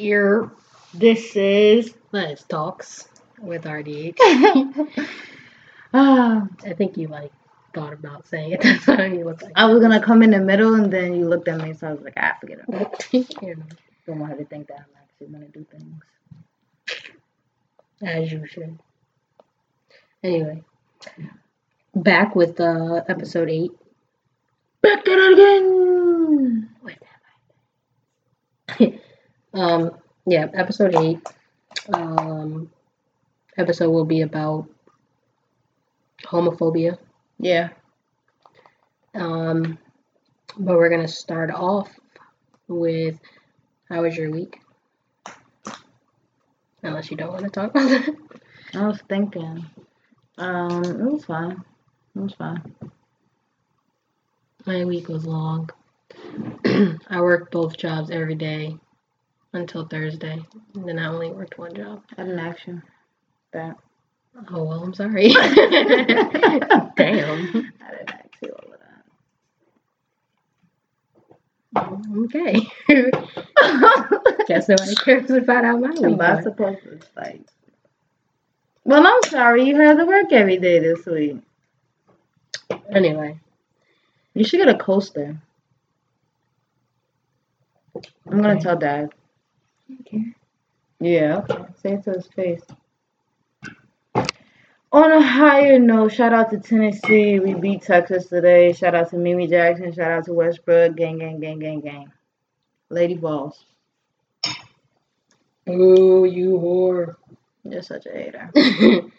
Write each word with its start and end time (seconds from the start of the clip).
ear. 0.00 0.50
This 0.94 1.36
is. 1.36 1.94
Let's 2.12 2.42
talks 2.44 3.08
with 3.40 3.64
RDH. 3.64 4.16
Ah, 5.94 6.46
I 6.64 6.72
think 6.72 6.96
you 6.96 7.08
like 7.08 7.32
thought 7.74 7.92
about 7.92 8.26
saying 8.26 8.52
it. 8.52 8.60
That's 8.62 8.86
why 8.86 9.06
you 9.06 9.24
look 9.24 9.42
like. 9.42 9.52
I 9.54 9.66
was 9.66 9.80
gonna 9.80 10.02
come 10.02 10.22
in 10.22 10.30
the 10.30 10.40
middle, 10.40 10.74
and 10.74 10.92
then 10.92 11.14
you 11.14 11.28
looked 11.28 11.48
at 11.48 11.60
me, 11.60 11.72
so 11.74 11.88
I 11.88 11.92
was 11.92 12.02
like, 12.02 12.14
ah, 12.16 12.36
forget 12.40 12.58
it. 12.68 13.06
you 13.42 13.56
know, 13.56 13.62
Don't 14.06 14.18
want 14.18 14.32
her 14.32 14.38
to 14.38 14.44
think 14.44 14.68
that 14.68 14.78
I'm 14.80 14.86
actually 15.02 15.28
gonna 15.28 15.48
do 15.48 15.64
things. 15.70 16.02
as 18.02 18.32
you 18.32 18.46
should. 18.46 18.78
Anyway, 20.22 20.62
back 21.94 22.34
with 22.34 22.60
uh, 22.60 23.02
episode 23.08 23.48
eight. 23.48 23.70
Back 24.82 25.00
at 25.06 25.18
it 25.18 25.32
again. 25.32 26.70
Um, 29.54 29.92
yeah, 30.26 30.46
episode 30.54 30.94
eight. 30.96 31.20
Um, 31.92 32.70
episode 33.56 33.90
will 33.90 34.04
be 34.04 34.22
about 34.22 34.68
homophobia. 36.24 36.98
Yeah. 37.38 37.70
Um, 39.14 39.78
but 40.56 40.76
we're 40.76 40.90
gonna 40.90 41.08
start 41.08 41.50
off 41.50 41.88
with 42.68 43.18
how 43.88 44.02
was 44.02 44.16
your 44.16 44.30
week? 44.30 44.60
Unless 46.82 47.10
you 47.10 47.16
don't 47.16 47.32
want 47.32 47.44
to 47.44 47.50
talk 47.50 47.70
about 47.70 47.88
that. 47.88 48.16
I 48.74 48.86
was 48.86 49.00
thinking. 49.08 49.66
Um, 50.38 50.84
it 50.84 51.12
was 51.12 51.24
fine. 51.24 51.62
It 52.16 52.20
was 52.20 52.34
fine. 52.34 52.74
My 54.64 54.84
week 54.84 55.08
was 55.08 55.26
long. 55.26 55.68
I 56.64 57.20
worked 57.20 57.52
both 57.52 57.76
jobs 57.76 58.10
every 58.10 58.34
day 58.34 58.78
until 59.52 59.86
Thursday. 59.86 60.40
And 60.74 60.88
then 60.88 60.98
I 60.98 61.08
only 61.08 61.30
worked 61.30 61.58
one 61.58 61.74
job. 61.74 62.02
I 62.16 62.22
didn't 62.22 62.38
action. 62.38 62.82
That. 63.52 63.76
Oh 64.52 64.64
well, 64.64 64.84
I'm 64.84 64.94
sorry. 64.94 65.28
Damn. 65.32 66.92
I 66.98 67.90
didn't 67.90 68.10
actually 68.10 68.50
all 68.50 68.72
of 68.72 68.80
Okay. 72.24 72.66
that. 72.88 74.44
Guess 74.48 74.68
nobody 74.68 74.94
cares 74.96 75.30
about 75.30 75.64
how 75.64 75.76
my 75.78 75.90
week 75.90 76.04
Am 76.04 76.20
I 76.20 76.42
supposed 76.42 76.82
to 76.82 77.00
like? 77.16 77.42
Well, 78.84 79.06
I'm 79.06 79.22
sorry. 79.30 79.64
You 79.64 79.76
had 79.76 79.98
to 79.98 80.04
work 80.06 80.32
every 80.32 80.58
day 80.58 80.78
this 80.80 81.06
week. 81.06 81.38
Anyway, 82.92 83.38
You 84.34 84.44
should 84.44 84.58
get 84.58 84.68
a 84.68 84.78
coaster. 84.78 85.36
I'm 88.30 88.42
gonna 88.42 88.60
tell 88.60 88.76
Dad. 88.76 89.10
Okay. 90.00 90.24
Yeah, 91.00 91.38
okay. 91.38 91.64
Say 91.82 91.92
it 91.94 92.04
to 92.04 92.12
his 92.12 92.26
face. 92.28 92.62
On 94.92 95.12
a 95.12 95.22
higher 95.22 95.78
note, 95.78 96.12
shout 96.12 96.32
out 96.32 96.50
to 96.50 96.58
Tennessee. 96.58 97.38
We 97.38 97.54
beat 97.54 97.82
Texas 97.82 98.26
today. 98.26 98.72
Shout 98.72 98.94
out 98.94 99.10
to 99.10 99.16
Mimi 99.16 99.46
Jackson. 99.46 99.92
Shout 99.92 100.10
out 100.10 100.24
to 100.24 100.32
Westbrook. 100.32 100.96
Gang, 100.96 101.18
gang, 101.18 101.38
gang, 101.38 101.60
gang, 101.60 101.80
gang. 101.80 102.12
Lady 102.88 103.14
Vols. 103.14 103.64
Ooh, 105.68 106.24
you 106.24 106.58
whore. 106.58 107.14
You're 107.62 107.82
such 107.82 108.06
a 108.06 108.10
hater. 108.10 108.50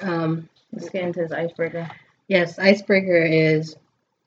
um, 0.00 0.48
Let's 0.72 0.88
get 0.88 1.02
into 1.02 1.20
this 1.20 1.32
icebreaker. 1.32 1.90
yes, 2.28 2.58
icebreaker 2.58 3.22
is 3.22 3.76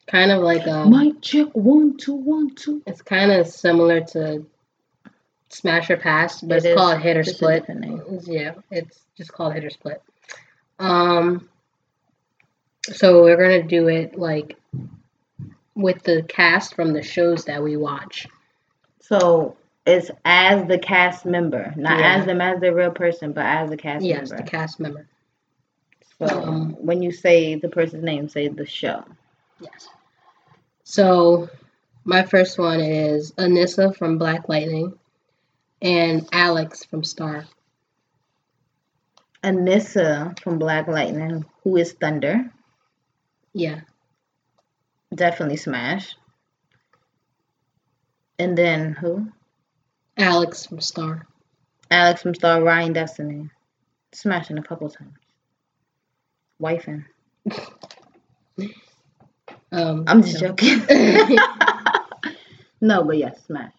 kind 0.06 0.31
of 0.31 0.44
like 0.44 0.67
a. 0.67 0.86
Mic 0.88 1.22
check 1.22 1.47
one 1.53 1.97
two 1.97 2.14
one 2.14 2.53
two. 2.53 2.84
It's 2.86 3.02
kind 3.02 3.31
of 3.31 3.47
similar 3.47 4.02
to 4.02 4.45
Smash 5.54 5.90
or 5.90 5.98
Pass, 5.98 6.42
but 6.42 6.56
It 6.56 6.58
it's 6.58 6.66
is 6.68 6.76
called 6.76 7.00
Hit 7.00 7.18
or 7.18 7.23
Split. 7.23 7.66
Yeah, 8.23 8.54
it's 8.72 9.02
just 9.16 9.32
called 9.32 9.54
Hit 9.54 9.64
or 9.64 9.70
Split. 9.70 10.02
Um, 10.80 11.48
so 12.91 13.24
we're 13.24 13.38
gonna 13.38 13.64
do 13.64 13.88
it 13.88 14.18
like 14.18 14.58
with 15.75 16.03
the 16.03 16.24
cast 16.24 16.75
from 16.75 16.94
the 16.94 17.02
shows 17.03 17.46
that 17.46 17.62
we 17.62 17.78
watch. 17.78 18.28
So 19.00 19.56
it's 19.86 20.09
as 20.25 20.68
the 20.68 20.80
cast 20.80 21.25
member, 21.25 21.74
not 21.75 22.00
Yeah. 22.00 22.16
as 22.16 22.25
them 22.25 22.41
as 22.41 22.59
the 22.59 22.74
real 22.74 22.91
person, 22.91 23.31
but 23.31 23.46
as 23.46 23.70
the 23.70 23.78
cast 23.78 24.03
yes, 24.03 24.30
member. 24.30 24.35
Yes, 24.35 24.44
the 24.44 24.58
cast 24.58 24.80
member. 24.80 25.08
So 26.20 26.25
Um, 26.25 26.72
when 26.80 27.02
you 27.02 27.12
say 27.12 27.56
the 27.56 27.70
person's 27.70 28.03
name, 28.03 28.30
say 28.30 28.47
the 28.47 28.66
show. 28.66 29.03
Yes. 29.59 29.90
So 30.84 31.50
my 32.06 32.24
first 32.24 32.58
one 32.58 32.80
is 32.80 33.31
Anissa 33.34 33.96
from 33.96 34.18
Black 34.18 34.50
Lightning 34.50 34.97
and 35.84 36.28
Alex 36.32 36.84
from 36.86 37.04
Star. 37.04 37.46
Anissa 39.44 40.40
from 40.40 40.58
Black 40.58 40.88
Lightning, 40.88 41.46
who 41.64 41.76
is 41.78 41.92
Thunder, 41.94 42.50
Yeah. 43.54 43.82
definitely 45.14 45.58
Smash. 45.58 46.16
And 48.40 48.58
then 48.58 48.94
who? 48.94 49.28
Alex 50.18 50.66
from 50.66 50.80
Star. 50.82 51.28
Alex 51.92 52.22
from 52.22 52.34
Star 52.34 52.64
Ryan 52.64 52.94
Destiny. 52.94 53.50
Smashing 54.14 54.58
a 54.58 54.64
couple 54.64 54.90
times. 54.90 55.18
Wifing. 56.62 57.06
Um, 59.72 60.04
I'm 60.06 60.22
just 60.22 60.38
so- 60.38 60.50
joking. 60.50 60.84
no, 62.82 63.04
but 63.04 63.18
yes, 63.18 63.44
Smash. 63.48 63.74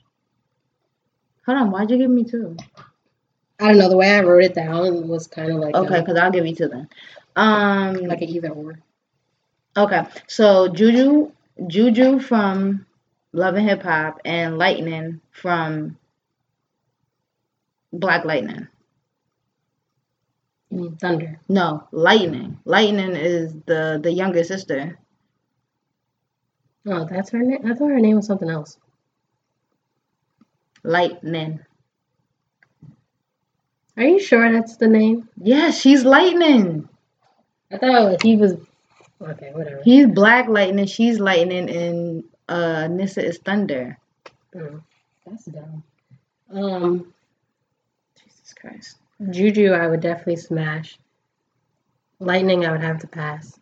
Hold 1.46 1.58
on, 1.58 1.70
why'd 1.70 1.90
you 1.90 1.98
give 1.98 2.10
me 2.10 2.24
two? 2.24 2.56
I 3.60 3.68
don't 3.68 3.78
know. 3.78 3.88
The 3.88 3.96
way 3.96 4.10
I 4.10 4.22
wrote 4.22 4.44
it 4.44 4.54
down 4.54 5.08
was 5.08 5.26
kind 5.26 5.52
of 5.52 5.58
like 5.58 5.74
Okay, 5.74 6.00
because 6.00 6.16
I'll 6.16 6.30
give 6.30 6.46
you 6.46 6.54
two 6.54 6.68
then. 6.68 6.88
Um, 7.36 7.96
like 7.96 8.22
an 8.22 8.28
either 8.28 8.48
or. 8.50 8.78
Okay, 9.76 10.04
so 10.26 10.68
Juju, 10.68 11.32
Juju 11.66 12.20
from 12.20 12.86
Love 13.32 13.56
and 13.56 13.68
Hip 13.68 13.82
Hop, 13.82 14.20
and 14.24 14.56
Lightning 14.56 15.20
from 15.32 15.96
Black 17.92 18.24
Lightning. 18.24 18.68
You 20.70 20.78
mean 20.78 20.96
Thunder? 20.96 21.40
No, 21.48 21.86
Lightning. 21.92 22.58
Lightning 22.64 23.16
is 23.16 23.54
the 23.66 24.00
the 24.02 24.12
younger 24.12 24.44
sister. 24.44 24.98
Oh, 26.86 27.06
that's 27.08 27.30
her 27.30 27.38
name. 27.38 27.60
I 27.64 27.74
thought 27.74 27.88
her 27.88 28.00
name 28.00 28.16
was 28.16 28.26
something 28.26 28.50
else. 28.50 28.78
Lightning. 30.84 31.60
Are 33.96 34.04
you 34.04 34.20
sure 34.20 34.52
that's 34.52 34.76
the 34.76 34.86
name? 34.86 35.28
Yeah, 35.40 35.70
she's 35.70 36.04
Lightning. 36.04 36.88
I 37.72 37.78
thought 37.78 38.22
he 38.22 38.36
was. 38.36 38.54
Okay, 39.20 39.50
whatever. 39.52 39.80
He's 39.82 40.06
Black 40.06 40.48
Lightning. 40.48 40.86
She's 40.86 41.18
Lightning, 41.18 41.70
and 41.70 42.24
uh, 42.48 42.88
Nissa 42.88 43.24
is 43.24 43.38
Thunder. 43.38 43.98
Oh, 44.54 44.80
that's 45.26 45.46
dumb. 45.46 45.82
Um, 46.52 47.14
Jesus 48.22 48.54
Christ. 48.60 48.96
Juju, 49.30 49.72
I 49.72 49.86
would 49.86 50.00
definitely 50.00 50.36
smash. 50.36 50.98
Lightning, 52.20 52.66
I 52.66 52.72
would 52.72 52.82
have 52.82 53.00
to 53.00 53.06
pass. 53.06 53.58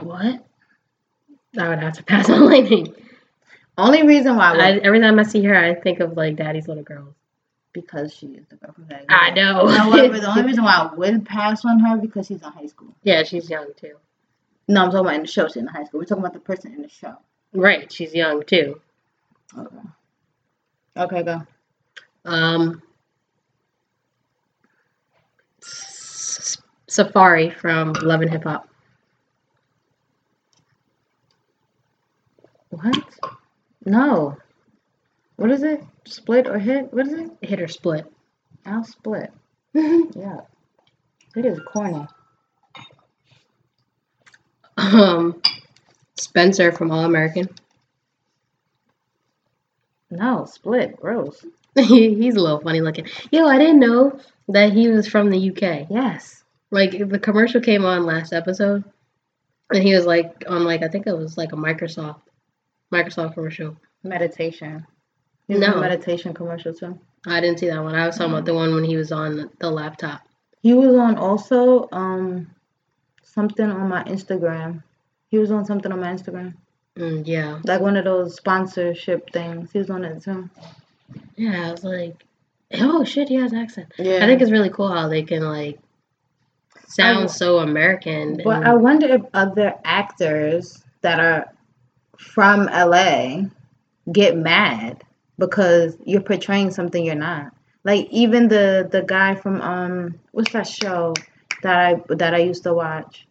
What? 0.00 0.44
I 1.58 1.68
would 1.68 1.80
have 1.80 1.94
to 1.94 2.02
pass 2.04 2.30
on 2.30 2.44
Lightning. 2.46 2.94
Only 3.78 4.06
reason 4.06 4.36
why 4.36 4.54
I, 4.56 4.72
every 4.78 5.00
time 5.00 5.18
I 5.18 5.22
see 5.22 5.42
her, 5.44 5.54
I 5.56 5.74
think 5.74 6.00
of 6.00 6.16
like 6.16 6.36
Daddy's 6.36 6.68
little 6.68 6.82
girls. 6.84 7.14
because 7.72 8.14
she 8.14 8.28
is 8.28 8.46
the 8.48 8.56
girl 8.56 8.72
from 8.72 8.86
that. 8.88 9.04
I 9.10 9.30
know. 9.30 9.66
However, 9.68 10.18
the 10.18 10.28
only 10.30 10.42
reason 10.50 10.64
why 10.64 10.76
I 10.90 10.94
wouldn't 10.94 11.26
pass 11.26 11.64
on 11.64 11.78
her 11.80 11.96
because 11.98 12.26
she's 12.26 12.42
in 12.42 12.48
high 12.50 12.66
school. 12.66 12.94
Yeah, 13.02 13.22
she's 13.22 13.50
young 13.50 13.72
too. 13.76 13.96
No, 14.68 14.84
I'm 14.84 14.90
talking 14.90 15.06
about 15.06 15.14
in 15.16 15.20
the 15.22 15.26
show. 15.28 15.46
She's 15.48 15.56
in 15.58 15.66
high 15.66 15.84
school. 15.84 16.00
We're 16.00 16.06
talking 16.06 16.22
about 16.24 16.32
the 16.34 16.40
person 16.40 16.72
in 16.74 16.82
the 16.82 16.88
show. 16.88 17.16
Right, 17.52 17.92
she's 17.92 18.14
young 18.14 18.44
too. 18.44 18.80
Okay. 19.58 19.76
Okay, 20.96 21.22
go. 21.22 21.42
Um, 22.24 22.82
S- 25.62 26.58
Safaree 26.88 27.54
from 27.54 27.92
Love 28.02 28.22
and 28.22 28.30
Hip 28.30 28.44
Hop. 28.44 28.68
What? 32.70 33.25
No. 33.86 34.36
What 35.36 35.50
is 35.50 35.62
it? 35.62 35.82
Split 36.04 36.46
or 36.46 36.58
hit? 36.58 36.92
What 36.92 37.06
is 37.06 37.12
it? 37.14 37.30
Hit 37.40 37.60
or 37.60 37.68
split. 37.68 38.04
I'll 38.66 38.84
split. 38.84 39.32
Yeah. 39.74 40.40
It 41.36 41.44
is 41.44 41.60
corny. 41.70 42.06
Um, 44.78 45.42
Spencer 46.16 46.72
from 46.72 46.90
All 46.90 47.04
American. 47.04 47.48
No, 50.10 50.46
split. 50.46 50.96
Gross. 50.96 51.44
he, 51.76 52.14
he's 52.14 52.36
a 52.36 52.40
little 52.40 52.60
funny 52.60 52.80
looking. 52.80 53.06
Yo, 53.30 53.46
I 53.46 53.58
didn't 53.58 53.80
know 53.80 54.18
that 54.48 54.72
he 54.72 54.88
was 54.88 55.06
from 55.06 55.30
the 55.30 55.50
UK. 55.50 55.88
Yes. 55.90 56.42
Like 56.70 56.92
the 56.92 57.18
commercial 57.18 57.60
came 57.60 57.84
on 57.84 58.06
last 58.06 58.32
episode, 58.32 58.84
and 59.70 59.82
he 59.82 59.94
was 59.94 60.06
like 60.06 60.44
on 60.48 60.64
like 60.64 60.82
I 60.82 60.88
think 60.88 61.06
it 61.06 61.16
was 61.16 61.36
like 61.36 61.52
a 61.52 61.56
Microsoft, 61.56 62.22
Microsoft 62.92 63.34
commercial. 63.34 63.76
Meditation. 64.02 64.86
Was 65.48 65.60
No. 65.60 65.74
a 65.74 65.80
meditation 65.80 66.34
commercial 66.34 66.72
too. 66.74 66.98
I 67.26 67.40
didn't 67.40 67.58
see 67.58 67.68
that 67.68 67.82
one. 67.82 67.94
I 67.94 68.06
was 68.06 68.16
talking 68.16 68.32
about 68.32 68.44
the 68.44 68.54
one 68.54 68.74
when 68.74 68.84
he 68.84 68.96
was 68.96 69.10
on 69.12 69.50
the 69.58 69.70
laptop. 69.70 70.22
He 70.62 70.74
was 70.74 70.94
on 70.96 71.16
also 71.16 71.88
um 71.92 72.48
something 73.22 73.68
on 73.70 73.88
my 73.88 74.02
Instagram. 74.04 74.82
He 75.28 75.38
was 75.38 75.50
on 75.50 75.64
something 75.64 75.90
on 75.92 76.00
my 76.00 76.12
Instagram. 76.12 76.54
Mm, 76.96 77.26
yeah. 77.26 77.60
Like 77.64 77.80
one 77.80 77.96
of 77.96 78.04
those 78.04 78.36
sponsorship 78.36 79.30
things. 79.32 79.70
He 79.72 79.78
was 79.78 79.90
on 79.90 80.04
it 80.04 80.22
too. 80.22 80.48
Yeah, 81.36 81.68
I 81.68 81.70
was 81.72 81.84
like, 81.84 82.24
oh 82.74 83.04
shit, 83.04 83.28
he 83.28 83.34
has 83.36 83.52
accent. 83.52 83.92
Yeah. 83.98 84.16
I 84.24 84.26
think 84.26 84.40
it's 84.40 84.50
really 84.50 84.70
cool 84.70 84.88
how 84.88 85.08
they 85.08 85.22
can 85.22 85.42
like 85.44 85.78
sound 86.88 87.24
I- 87.24 87.26
so 87.26 87.58
American. 87.58 88.40
But 88.42 88.58
and- 88.58 88.68
I 88.68 88.74
wonder 88.74 89.06
if 89.08 89.22
other 89.34 89.74
actors 89.84 90.82
that 91.02 91.20
are 91.20 91.52
from 92.18 92.66
LA 92.66 93.42
get 94.12 94.36
mad 94.36 95.02
because 95.38 95.96
you're 96.04 96.20
portraying 96.20 96.70
something 96.70 97.04
you're 97.04 97.14
not. 97.14 97.52
Like 97.84 98.08
even 98.10 98.48
the 98.48 98.88
the 98.90 99.02
guy 99.02 99.34
from 99.34 99.60
um 99.60 100.18
what's 100.32 100.52
that 100.52 100.66
show 100.66 101.14
that 101.62 101.78
I 101.78 102.02
that 102.14 102.34
I 102.34 102.38
used 102.38 102.64
to 102.64 102.74
watch, 102.74 103.26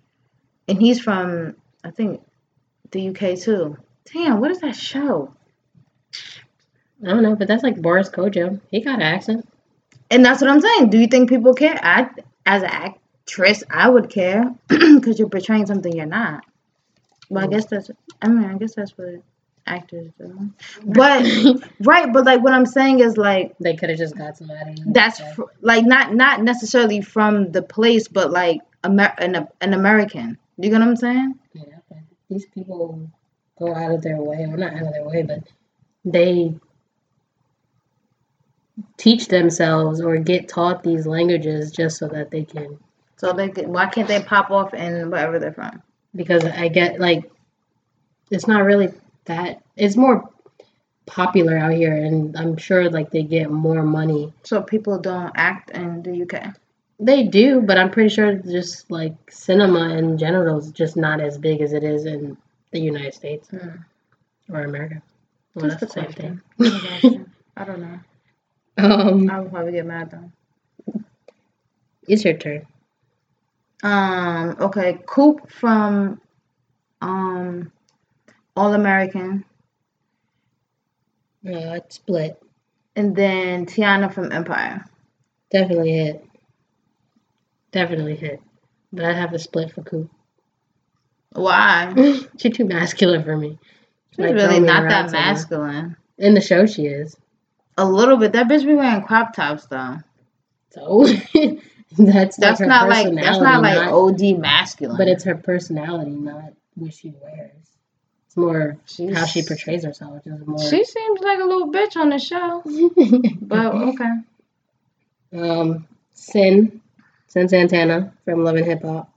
and 0.67 0.79
he's 0.79 0.99
from 0.99 1.55
I 1.83 1.91
think 1.91 2.21
the 2.91 3.09
UK 3.09 3.37
too. 3.37 3.77
Damn, 4.13 4.39
what 4.39 4.51
is 4.51 4.61
that 4.61 4.75
show? 4.75 5.33
I 7.03 7.09
don't 7.09 7.23
know, 7.23 7.35
but 7.35 7.47
that's 7.47 7.63
like 7.63 7.81
Boris 7.81 8.09
Kodjoe. 8.09 8.61
He 8.71 8.81
got 8.81 8.95
an 8.95 9.01
accent. 9.01 9.47
And 10.09 10.23
that's 10.23 10.41
what 10.41 10.49
I'm 10.49 10.61
saying. 10.61 10.89
Do 10.89 10.99
you 10.99 11.07
think 11.07 11.29
people 11.29 11.53
care? 11.53 11.77
I, 11.81 12.09
as 12.45 12.63
an 12.63 12.69
actress, 12.69 13.63
I 13.69 13.89
would 13.89 14.09
care 14.09 14.53
because 14.67 15.19
you're 15.19 15.29
portraying 15.29 15.65
something 15.65 15.91
you're 15.91 16.05
not. 16.05 16.45
But 17.29 17.43
I 17.43 17.47
guess 17.47 17.65
that's. 17.65 17.89
I 18.21 18.27
mean, 18.27 18.45
I 18.45 18.57
guess 18.57 18.75
that's 18.75 18.97
what 18.97 19.21
actors 19.67 20.11
do. 20.19 20.51
But 20.85 21.25
right, 21.79 22.11
but 22.13 22.25
like 22.25 22.41
what 22.43 22.53
I'm 22.53 22.65
saying 22.65 22.99
is 22.99 23.17
like 23.17 23.55
they 23.59 23.75
could 23.75 23.89
have 23.89 23.97
just 23.97 24.15
got 24.15 24.37
somebody. 24.37 24.75
that's 24.87 25.19
that- 25.19 25.35
fr- 25.35 25.43
like 25.61 25.85
not 25.85 26.13
not 26.13 26.43
necessarily 26.43 27.01
from 27.01 27.51
the 27.51 27.61
place, 27.61 28.07
but 28.07 28.31
like 28.31 28.61
Amer- 28.85 29.15
an 29.17 29.47
an 29.61 29.73
American. 29.73 30.37
You 30.57 30.69
get 30.69 30.79
what 30.79 30.87
I'm 30.87 30.95
saying? 30.95 31.35
Yeah, 31.53 31.63
these 32.29 32.45
people 32.47 33.09
go 33.59 33.73
out 33.73 33.91
of 33.91 34.01
their 34.01 34.21
way, 34.21 34.43
or 34.43 34.55
not 34.57 34.73
out 34.73 34.83
of 34.83 34.93
their 34.93 35.03
way, 35.03 35.23
but 35.23 35.39
they 36.05 36.53
teach 38.97 39.27
themselves 39.27 40.01
or 40.01 40.17
get 40.17 40.47
taught 40.47 40.83
these 40.83 41.05
languages 41.07 41.71
just 41.71 41.97
so 41.97 42.07
that 42.09 42.31
they 42.31 42.43
can. 42.43 42.77
So 43.17 43.31
they 43.33 43.49
could, 43.49 43.67
why 43.67 43.85
can't 43.87 44.07
they 44.07 44.21
pop 44.21 44.51
off 44.51 44.73
in 44.73 45.09
wherever 45.09 45.39
they're 45.39 45.53
from? 45.53 45.81
Because 46.15 46.45
I 46.45 46.67
get 46.69 46.99
like, 46.99 47.29
it's 48.31 48.47
not 48.47 48.63
really 48.63 48.91
that. 49.25 49.61
It's 49.75 49.95
more 49.97 50.29
popular 51.05 51.57
out 51.57 51.73
here, 51.73 51.93
and 51.95 52.35
I'm 52.37 52.57
sure 52.57 52.89
like 52.89 53.11
they 53.11 53.23
get 53.23 53.51
more 53.51 53.83
money. 53.83 54.33
So 54.43 54.61
people 54.61 54.97
don't 54.99 55.31
act 55.35 55.71
in 55.71 56.01
the 56.03 56.23
UK. 56.23 56.55
They 56.99 57.23
do, 57.23 57.61
but 57.61 57.77
I'm 57.77 57.91
pretty 57.91 58.09
sure 58.09 58.35
just 58.35 58.89
like 58.89 59.13
cinema 59.29 59.89
in 59.97 60.17
general 60.17 60.57
is 60.59 60.71
just 60.71 60.95
not 60.95 61.19
as 61.19 61.37
big 61.37 61.59
as 61.61 61.73
it 61.73 61.83
is 61.83 62.05
in 62.05 62.37
the 62.71 62.79
United 62.79 63.13
States 63.13 63.49
Hmm. 63.49 63.69
or 64.53 64.63
America. 64.63 65.01
Well, 65.53 65.65
Just 65.69 65.79
that's 65.81 65.93
the 65.93 66.01
same 66.01 66.41
thing. 66.61 67.25
I 67.57 67.63
don't 67.65 67.81
know. 67.81 67.99
Um, 68.77 69.29
I 69.29 69.39
would 69.39 69.51
probably 69.51 69.71
get 69.71 69.85
mad 69.85 70.11
though. 70.11 71.01
it's 72.09 72.25
your 72.25 72.33
turn. 72.33 72.67
Um, 73.85 74.57
okay, 74.59 74.97
Coop 75.05 75.51
from 75.51 76.19
um 77.01 77.71
All 78.55 78.73
American, 78.73 79.45
Uh, 81.45 81.77
it's 81.77 81.95
split. 81.97 82.41
and 82.95 83.15
then 83.15 83.65
Tiana 83.67 84.11
from 84.11 84.31
Empire. 84.31 84.83
Definitely 85.51 85.91
hit. 85.91 86.25
Definitely 87.71 88.15
hit. 88.15 88.41
But 88.91 89.05
I'd 89.05 89.17
have 89.17 89.31
to 89.31 89.39
split 89.39 89.71
for 89.71 89.83
Coop. 89.83 90.09
Why? 91.33 91.93
She's 92.39 92.55
too 92.57 92.65
masculine 92.65 93.23
for 93.23 93.37
me. 93.37 93.59
She's 94.11 94.19
Like, 94.25 94.33
really 94.33 94.61
not 94.61 94.89
that 94.89 95.11
masculine. 95.11 95.95
In 96.17 96.33
the 96.33 96.41
show, 96.41 96.65
she 96.65 96.87
is. 96.87 97.15
A 97.77 97.85
little 97.85 98.17
bit. 98.17 98.31
That 98.31 98.47
bitch 98.47 98.65
be 98.65 98.73
wearing 98.73 99.03
crop 99.03 99.35
tops 99.35 99.67
though. 99.67 99.97
So 100.71 101.05
that's 101.97 102.37
That's 102.37 102.59
not 102.59 102.89
like 102.89 103.13
that's 103.13 103.39
not 103.39 103.61
like 103.61 103.77
personality, 103.77 104.33
OD 104.33 104.39
masculine. 104.39 104.97
But 104.97 105.07
it's 105.07 105.23
her 105.23 105.35
personality, 105.35 106.11
not 106.11 106.53
what 106.75 106.93
she 106.93 107.13
wears. 107.21 107.51
It's 108.25 108.35
more 108.35 108.77
She's, 108.85 109.15
how 109.15 109.25
she 109.25 109.43
portrays 109.43 109.85
herself, 109.85 110.25
more. 110.25 110.59
She 110.59 110.83
seems 110.83 111.19
like 111.21 111.39
a 111.39 111.45
little 111.45 111.71
bitch 111.71 111.95
on 111.95 112.09
the 112.09 112.19
show. 112.19 112.63
But 113.41 113.75
okay. 113.75 114.11
um, 115.33 115.87
Sin, 116.13 116.81
Cyn 117.29 117.49
Santana 117.49 118.13
from 118.25 118.43
Love 118.43 118.55
and 118.55 118.65
Hip 118.65 118.81
Hop. 118.81 119.11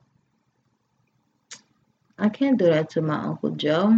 I 2.19 2.29
can't 2.29 2.59
do 2.59 2.67
that 2.67 2.91
to 2.91 3.01
my 3.01 3.17
Uncle 3.17 3.51
Joe. 3.51 3.97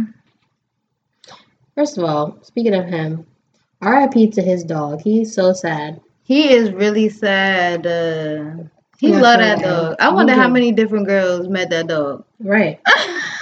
First 1.75 1.97
of 1.97 2.03
all, 2.03 2.37
speaking 2.43 2.75
of 2.75 2.85
him, 2.85 3.25
R.I.P. 3.81 4.29
to 4.31 4.41
his 4.41 4.63
dog. 4.63 5.01
He's 5.01 5.33
so 5.33 5.53
sad. 5.53 5.99
He 6.31 6.49
is 6.53 6.71
really 6.71 7.09
sad. 7.09 7.85
Uh, 7.85 8.63
he 8.99 9.09
Yeah, 9.09 9.19
love 9.19 9.35
so 9.35 9.39
that 9.41 9.59
dog. 9.61 9.95
I 9.99 10.09
wonder 10.13 10.33
how 10.33 10.47
many 10.47 10.71
different 10.71 11.07
girls 11.07 11.47
met 11.49 11.69
that 11.71 11.87
dog. 11.87 12.23
Right. 12.39 12.79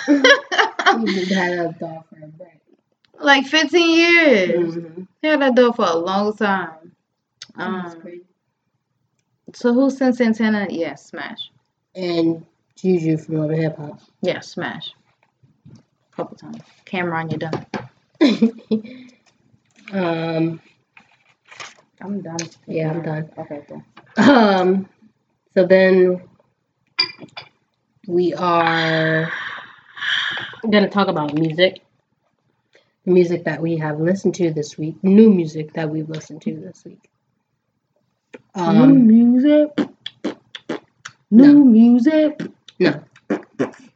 He 0.07 1.33
had 1.35 1.51
a 1.53 1.75
dog 1.79 2.03
for 2.09 2.15
a 2.23 2.27
break. 2.27 2.59
like 3.19 3.45
15 3.45 3.97
years. 3.97 4.75
Mhm. 4.75 5.07
He 5.21 5.27
had 5.27 5.41
that 5.41 5.55
dog 5.55 5.75
for 5.75 5.85
a 5.85 5.95
long 5.95 6.35
time. 6.35 6.95
Um, 7.55 8.01
so 9.53 9.73
who's 9.73 9.99
Cyn 9.99 10.15
Santana? 10.15 10.67
Yeah, 10.69 10.95
Smash. 10.95 11.51
And 11.95 12.45
Juju 12.75 13.17
from 13.17 13.35
Love 13.35 13.51
and 13.51 13.61
Hip 13.61 13.77
Hop. 13.77 13.99
Yeah, 14.21 14.39
Smash. 14.39 14.93
Couple 16.15 16.37
times. 16.37 16.61
Cameron, 16.85 17.29
you're 17.29 17.39
done. 17.39 17.65
um, 19.93 20.61
I'm 22.01 22.21
done. 22.21 22.37
Yeah, 22.67 22.91
I'm 22.91 23.01
done. 23.01 23.29
Okay, 23.37 23.61
then. 23.67 23.85
um, 24.29 24.89
so 25.53 25.65
then 25.65 26.21
we 28.07 28.33
are 28.33 29.31
going 30.69 30.83
to 30.83 30.89
talk 30.89 31.07
about 31.07 31.33
music. 31.33 31.81
The 33.05 33.11
music 33.11 33.43
that 33.45 33.61
we 33.61 33.77
have 33.77 33.99
listened 33.99 34.35
to 34.35 34.51
this 34.51 34.77
week. 34.77 34.95
New 35.03 35.29
music 35.33 35.73
that 35.73 35.89
we've 35.89 36.09
listened 36.09 36.41
to 36.43 36.55
this 36.55 36.83
week. 36.85 37.09
New 38.55 38.63
Um, 38.63 39.07
music. 39.07 39.69
New 41.31 41.63
music. 41.65 42.39
no. 42.79 43.03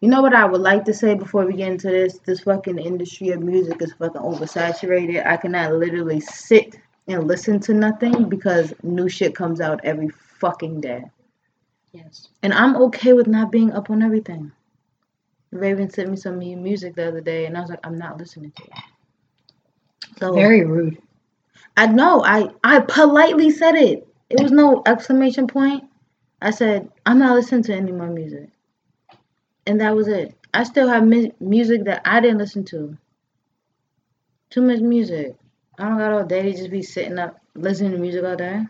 You 0.02 0.10
know 0.10 0.22
what 0.22 0.36
I 0.36 0.46
would 0.46 0.62
like 0.62 0.84
to 0.86 0.94
say 0.94 1.16
before 1.16 1.46
we 1.46 1.54
get 1.54 1.72
into 1.72 1.88
this? 1.90 2.20
This 2.20 2.42
fucking 2.42 2.78
industry 2.78 3.30
of 3.30 3.42
music 3.42 3.82
is 3.82 3.94
fucking 3.94 4.22
oversaturated. 4.22 5.26
I 5.26 5.38
cannot 5.38 5.74
literally 5.74 6.20
sit 6.20 6.76
and 7.08 7.28
listen 7.28 7.60
to 7.62 7.74
nothing 7.74 8.30
because 8.30 8.74
new 8.84 9.10
shit 9.10 9.36
comes 9.36 9.60
out 9.62 9.82
every 9.84 10.10
fucking 10.10 10.82
day. 10.82 11.04
Yes. 11.92 12.30
And 12.42 12.54
I'm 12.54 12.76
okay 12.84 13.14
with 13.14 13.28
not 13.28 13.52
being 13.52 13.72
up 13.72 13.90
on 13.90 14.02
everything. 14.02 14.52
Raven 15.52 15.90
sent 15.90 16.10
me 16.10 16.18
some 16.18 16.40
new 16.40 16.58
music 16.58 16.96
the 16.96 17.08
other 17.08 17.22
day 17.22 17.46
and 17.46 17.56
I 17.56 17.62
was 17.62 17.70
like, 17.70 17.86
I'm 17.86 17.98
not 17.98 18.18
listening 18.18 18.52
to 18.52 18.64
it. 18.64 18.72
So 20.20 20.34
Very 20.34 20.66
rude. 20.66 20.98
I 21.78 21.88
know, 21.88 22.24
I 22.24 22.50
I 22.64 22.80
politely 22.80 23.50
said 23.50 23.76
it. 23.76 24.08
It 24.30 24.42
was 24.42 24.52
no 24.52 24.82
exclamation 24.86 25.48
point. 25.48 25.84
I 26.42 26.52
said, 26.52 26.90
I'm 27.06 27.20
not 27.20 27.36
listening 27.36 27.64
to 27.64 27.76
any 27.76 27.92
more 27.92 28.10
music. 28.10 28.50
And 29.66 29.80
that 29.80 29.96
was 29.96 30.08
it. 30.08 30.36
I 30.54 30.64
still 30.64 30.88
have 30.88 31.06
mu- 31.06 31.32
music 31.40 31.86
that 31.86 32.02
I 32.06 32.20
didn't 32.20 32.40
listen 32.40 32.64
to. 32.66 32.98
Too 34.50 34.62
much 34.62 34.80
music. 34.82 35.36
I 35.80 35.86
don't 35.86 35.98
got 35.98 36.12
all 36.12 36.24
day 36.24 36.44
to 36.44 36.52
just 36.52 36.70
be 36.70 36.84
sitting 36.84 37.18
up 37.18 37.40
listening 37.56 37.92
to 37.92 37.98
music 37.98 38.24
all 38.24 38.36
day. 38.36 38.46
I 38.46 38.66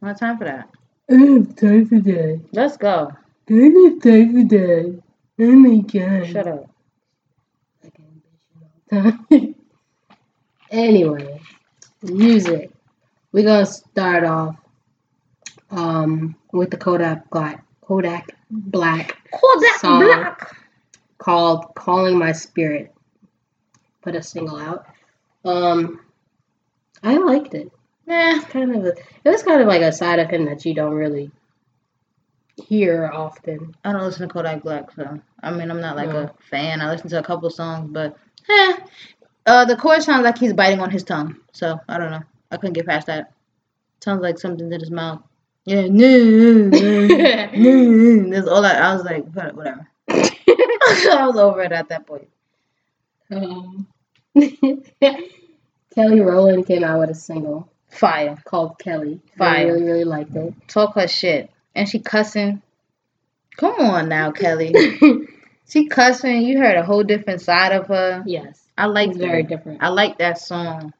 don't 0.00 0.08
have 0.08 0.20
time 0.20 0.38
for 0.38 0.44
that. 0.44 0.68
I 1.10 1.14
have 1.14 1.56
time 1.56 1.86
for 1.86 2.00
that. 2.00 2.40
Let's 2.52 2.76
go. 2.76 3.10
I 3.50 3.54
have 3.54 4.02
time 4.02 4.32
for 4.34 4.44
that. 4.48 5.02
Oh 5.40 5.52
my 5.52 5.76
god. 5.78 6.26
Shut 6.26 6.46
up. 6.46 6.70
anyway, 10.70 11.40
music. 12.02 12.70
We're 13.32 13.44
gonna 13.44 13.66
start 13.66 14.24
off 14.24 14.56
um 15.70 16.36
with 16.52 16.70
the 16.70 16.76
Kodak 16.76 17.30
Black 17.30 17.64
Kodak 17.80 18.36
Black 18.50 19.16
Kodak 19.32 19.80
Song. 19.80 20.04
Black. 20.04 20.56
called 21.16 21.74
Calling 21.74 22.18
My 22.18 22.32
Spirit. 22.32 22.94
Put 24.02 24.14
a 24.14 24.22
single 24.22 24.56
out. 24.56 24.86
Um 25.44 26.00
I 27.02 27.16
liked 27.16 27.54
it. 27.54 27.70
Nah. 28.06 28.40
Kind 28.42 28.74
of 28.74 28.84
a, 28.84 28.88
it 29.24 29.30
was 29.30 29.42
kind 29.42 29.60
of 29.60 29.66
like 29.68 29.82
a 29.82 29.92
side 29.92 30.18
of 30.18 30.30
him 30.30 30.46
that 30.46 30.64
you 30.64 30.74
don't 30.74 30.94
really 30.94 31.30
hear 32.66 33.10
often. 33.12 33.74
I 33.84 33.92
don't 33.92 34.02
listen 34.02 34.26
to 34.26 34.32
Kodak 34.32 34.62
Black, 34.62 34.90
so 34.92 35.20
I 35.42 35.50
mean 35.50 35.70
I'm 35.70 35.80
not 35.80 35.96
like 35.96 36.08
No. 36.08 36.16
a 36.24 36.34
fan. 36.50 36.80
I 36.80 36.90
listen 36.90 37.08
to 37.10 37.18
a 37.18 37.22
couple 37.22 37.48
songs, 37.50 37.90
but 37.92 38.16
eh. 38.48 38.76
Uh, 39.46 39.64
the 39.64 39.76
chorus 39.76 40.04
sounds 40.04 40.24
like 40.24 40.36
he's 40.38 40.52
biting 40.52 40.80
on 40.80 40.90
his 40.90 41.04
tongue. 41.04 41.36
So 41.52 41.78
I 41.88 41.98
don't 41.98 42.10
know. 42.10 42.22
I 42.50 42.56
couldn't 42.56 42.74
get 42.74 42.86
past 42.86 43.06
that. 43.06 43.32
Sounds 44.02 44.22
like 44.22 44.38
something's 44.38 44.72
in 44.72 44.80
his 44.80 44.90
mouth. 44.90 45.22
Yeah, 45.64 45.82
no, 45.90 46.70
That's 48.30 48.48
all 48.48 48.64
I. 48.64 48.72
I 48.72 48.94
was 48.94 49.04
like, 49.04 49.24
whatever. 49.32 49.86
I 50.08 51.24
was 51.26 51.36
over 51.36 51.62
it 51.62 51.72
at 51.72 51.88
that 51.90 52.06
point. 52.06 52.28
Um, 53.30 53.86
Kelly 55.98 56.20
Rowland 56.20 56.64
came 56.64 56.84
out 56.84 57.00
with 57.00 57.10
a 57.10 57.14
single 57.14 57.68
Fire. 57.88 58.36
called 58.44 58.78
Kelly. 58.78 59.20
I 59.34 59.36
Fire. 59.36 59.66
really, 59.66 59.82
really 59.82 60.04
liked 60.04 60.36
it. 60.36 60.54
Talk 60.68 60.94
her 60.94 61.08
shit. 61.08 61.50
And 61.74 61.88
she 61.88 61.98
cussing. 61.98 62.62
Come 63.56 63.80
on 63.80 64.08
now, 64.08 64.30
Kelly. 64.42 64.72
she 65.68 65.88
cussing. 65.88 66.42
You 66.42 66.58
heard 66.58 66.76
a 66.76 66.84
whole 66.84 67.02
different 67.02 67.40
side 67.40 67.72
of 67.72 67.88
her. 67.88 68.22
yes, 68.26 68.62
I 68.78 68.86
like 68.86 69.16
very 69.16 69.42
different. 69.42 69.82
I 69.82 69.88
like 69.88 70.18
that 70.18 70.38
song. 70.38 70.92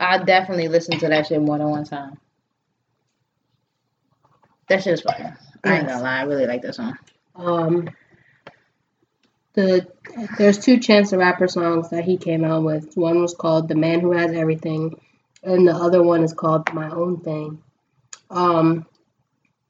I 0.00 0.18
definitely 0.18 0.66
listened 0.66 0.98
to 0.98 1.08
that 1.10 1.28
shit 1.28 1.40
more 1.40 1.58
than 1.58 1.70
one 1.70 1.84
time. 1.84 2.18
That 4.68 4.82
shit's 4.82 5.02
fire. 5.02 5.38
I 5.62 5.76
ain't 5.78 5.86
gonna 5.86 6.02
lie, 6.02 6.18
I 6.18 6.22
really 6.22 6.46
like 6.46 6.62
that 6.62 6.74
song. 6.74 6.98
Um, 7.36 7.88
the 9.60 9.86
there's 10.38 10.58
two 10.58 10.78
Chance 10.78 11.10
the 11.10 11.18
Rapper 11.18 11.48
songs 11.48 11.90
that 11.90 12.04
he 12.04 12.16
came 12.16 12.44
out 12.44 12.64
with. 12.64 12.96
One 12.96 13.20
was 13.20 13.34
called 13.34 13.68
"The 13.68 13.74
Man 13.74 14.00
Who 14.00 14.12
Has 14.12 14.32
Everything," 14.32 15.00
and 15.42 15.66
the 15.66 15.74
other 15.74 16.02
one 16.02 16.22
is 16.22 16.32
called 16.32 16.72
"My 16.72 16.90
Own 16.90 17.20
Thing." 17.20 17.62
Um, 18.30 18.86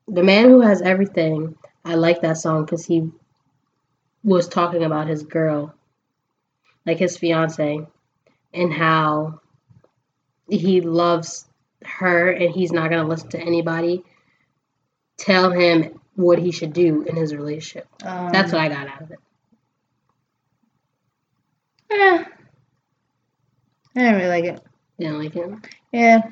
"The 0.08 0.22
Man 0.22 0.48
Who 0.48 0.60
Has 0.60 0.82
Everything," 0.82 1.56
I 1.84 1.94
like 1.94 2.22
that 2.22 2.38
song 2.38 2.64
because 2.64 2.84
he 2.84 3.10
was 4.22 4.48
talking 4.48 4.84
about 4.84 5.08
his 5.08 5.22
girl, 5.22 5.74
like 6.86 6.98
his 6.98 7.16
fiance, 7.16 7.86
and 8.52 8.72
how 8.72 9.40
he 10.48 10.80
loves 10.80 11.46
her 11.84 12.30
and 12.30 12.50
he's 12.54 12.72
not 12.72 12.90
gonna 12.90 13.08
listen 13.08 13.30
to 13.30 13.40
anybody 13.40 14.04
tell 15.16 15.50
him 15.50 16.00
what 16.14 16.38
he 16.38 16.50
should 16.50 16.72
do 16.72 17.02
in 17.02 17.16
his 17.16 17.34
relationship. 17.34 17.86
Um, 18.04 18.30
That's 18.32 18.52
what 18.52 18.60
I 18.60 18.68
got 18.68 18.88
out 18.88 19.02
of 19.02 19.10
it. 19.10 19.18
Yeah. 21.90 22.24
I 23.96 24.00
didn't 24.00 24.16
really 24.16 24.28
like 24.28 24.44
it. 24.44 24.62
You 24.98 25.10
know, 25.10 25.18
like 25.18 25.34
him. 25.34 25.62
Yeah. 25.92 26.22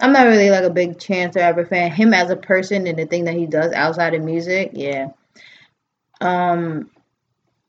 I'm 0.00 0.12
not 0.12 0.26
really 0.26 0.50
like 0.50 0.64
a 0.64 0.70
big 0.70 0.98
Chance 0.98 1.34
the 1.34 1.40
Rapper 1.40 1.66
fan. 1.66 1.90
Him 1.90 2.14
as 2.14 2.30
a 2.30 2.36
person 2.36 2.86
and 2.86 2.98
the 2.98 3.06
thing 3.06 3.24
that 3.24 3.34
he 3.34 3.46
does 3.46 3.72
outside 3.72 4.14
of 4.14 4.22
music, 4.22 4.70
yeah. 4.72 5.08
Um, 6.20 6.90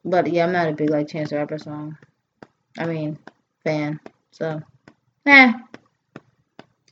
but 0.05 0.27
yeah, 0.31 0.45
I'm 0.45 0.51
not 0.51 0.69
a 0.69 0.73
big 0.73 0.89
like 0.89 1.07
Chance 1.07 1.31
the 1.31 1.37
Rapper 1.37 1.57
song. 1.57 1.97
I 2.77 2.85
mean, 2.85 3.17
fan. 3.63 3.99
So, 4.31 4.61
eh, 5.25 5.53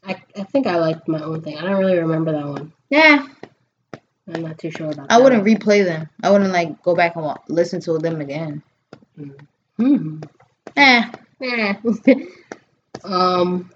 I, 0.03 0.23
I 0.35 0.43
think 0.43 0.67
I 0.67 0.77
liked 0.77 1.07
my 1.07 1.21
own 1.21 1.41
thing. 1.41 1.57
I 1.57 1.61
don't 1.61 1.79
really 1.79 1.99
remember 1.99 2.31
that 2.31 2.47
one. 2.47 2.73
yeah. 2.89 3.27
I'm 4.33 4.41
not 4.41 4.57
too 4.57 4.71
sure 4.71 4.91
about 4.91 5.09
I 5.09 5.17
that 5.17 5.23
wouldn't 5.23 5.45
replay 5.45 5.85
them. 5.85 6.09
I 6.21 6.31
wouldn't 6.31 6.51
like 6.51 6.81
go 6.83 6.95
back 6.95 7.15
and 7.15 7.33
listen 7.47 7.79
to 7.81 7.97
them 7.97 8.19
again. 8.19 8.61
Hmm. 9.77 10.21
Eh. 10.77 11.11
Eh. 11.41 11.73
um. 13.03 13.71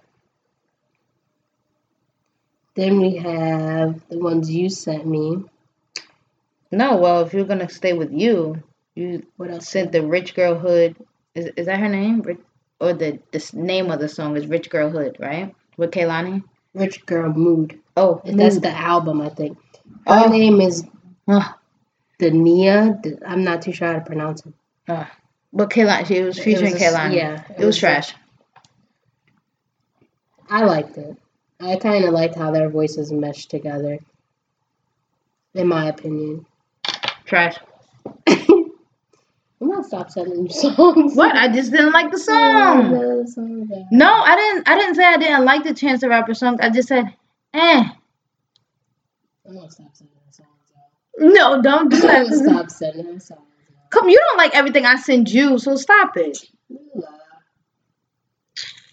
Then 2.75 3.01
we 3.01 3.17
have 3.17 4.01
the 4.10 4.20
ones 4.20 4.51
you 4.51 4.70
sent 4.70 5.05
me. 5.08 5.43
No, 6.72 6.98
well, 6.98 7.22
if 7.24 7.34
you're 7.34 7.46
gonna 7.46 7.70
stay 7.70 7.93
with 7.93 8.12
you, 8.13 8.63
you 8.96 9.25
What 9.38 9.51
else? 9.51 9.70
sent 9.70 9.91
the 9.91 10.05
Rich 10.05 10.36
Girl 10.36 10.55
Hood. 10.55 10.96
Is 11.36 11.48
is 11.58 11.65
that 11.67 11.79
her 11.79 11.89
name? 11.89 12.22
Ri- 12.22 12.38
Or 12.81 12.93
the 12.93 13.20
the 13.31 13.51
name 13.53 13.91
of 13.91 14.00
the 14.00 14.10
song 14.10 14.38
is 14.38 14.48
Rich 14.48 14.70
Girl 14.70 14.89
Hood, 14.89 15.17
right? 15.20 15.55
With 15.77 15.91
Kehlani. 15.91 16.43
Rich 16.75 17.05
Girl 17.05 17.31
Mood. 17.34 17.79
Oh, 17.98 18.22
That's 18.25 18.60
the 18.60 18.72
album, 18.72 19.22
I 19.22 19.29
think. 19.29 19.58
Her 20.08 20.27
Oh. 20.27 20.29
name 20.29 20.62
is 20.62 20.86
Ah, 21.27 21.58
Dania. 22.20 23.01
I'm 23.25 23.43
not 23.43 23.62
too 23.63 23.74
sure 23.74 23.88
how 23.88 23.93
to 24.00 24.01
pronounce 24.05 24.46
it. 24.46 24.53
ah. 24.89 25.12
But 25.53 25.70
Kehlani, 25.70 26.05
she 26.08 26.22
was 26.22 26.39
featuring 26.39 26.74
was 26.74 26.81
Kehlani. 26.81 27.15
Yeah. 27.15 27.43
it 27.58 27.65
was 27.65 27.77
trash. 27.77 28.13
I 30.50 30.63
liked 30.65 30.98
it. 30.98 31.17
I 31.60 31.75
kind 31.77 32.05
of 32.05 32.12
liked 32.13 32.36
how 32.36 32.51
their 32.51 32.70
voices 32.70 33.12
meshed 33.12 33.50
together. 33.51 34.00
In 35.53 35.67
my 35.67 35.88
opinion. 35.89 36.46
Trash. 37.25 37.58
I'm 38.27 39.70
gonna 39.70 39.84
stop 39.84 40.10
sending 40.10 40.43
you 40.43 40.50
songs. 40.50 41.15
What? 41.15 41.36
I 41.36 41.48
just 41.50 41.72
didn't 41.72 41.91
like 41.91 42.12
the 42.12 42.17
song. 42.17 42.91
no, 42.91 43.25
song. 43.25 43.88
No, 43.91 44.12
I 44.12 44.36
didn't. 44.36 44.70
I 44.70 44.75
didn't 44.79 44.96
say 44.96 45.05
I 45.05 45.17
didn't 45.17 45.46
like 45.46 45.63
the 45.63 45.74
Chance 45.74 46.01
the 46.01 46.10
Rapper 46.10 46.34
song. 46.34 46.60
I 46.62 46.70
just 46.70 46.88
said, 46.88 47.05
eh. 47.53 47.84
I'm 49.48 49.55
gonna 49.55 49.70
stop 49.70 49.89
sending 49.93 50.15
her 50.25 50.31
songs. 50.31 50.48
No, 51.36 51.62
don't 51.62 51.89
do 51.89 51.98
I'm 51.98 52.01
that. 52.01 52.24
gonna 52.29 52.38
stop 52.38 52.70
sending 52.72 53.05
her 53.05 53.20
songs. 53.20 53.41
Come, 53.91 54.10
you 54.10 54.17
don't 54.17 54.38
like 54.38 54.55
everything 54.55 54.86
I 54.86 54.95
send 54.95 55.29
you, 55.29 55.60
so 55.60 55.75
stop 55.75 56.17
it. 56.17 56.39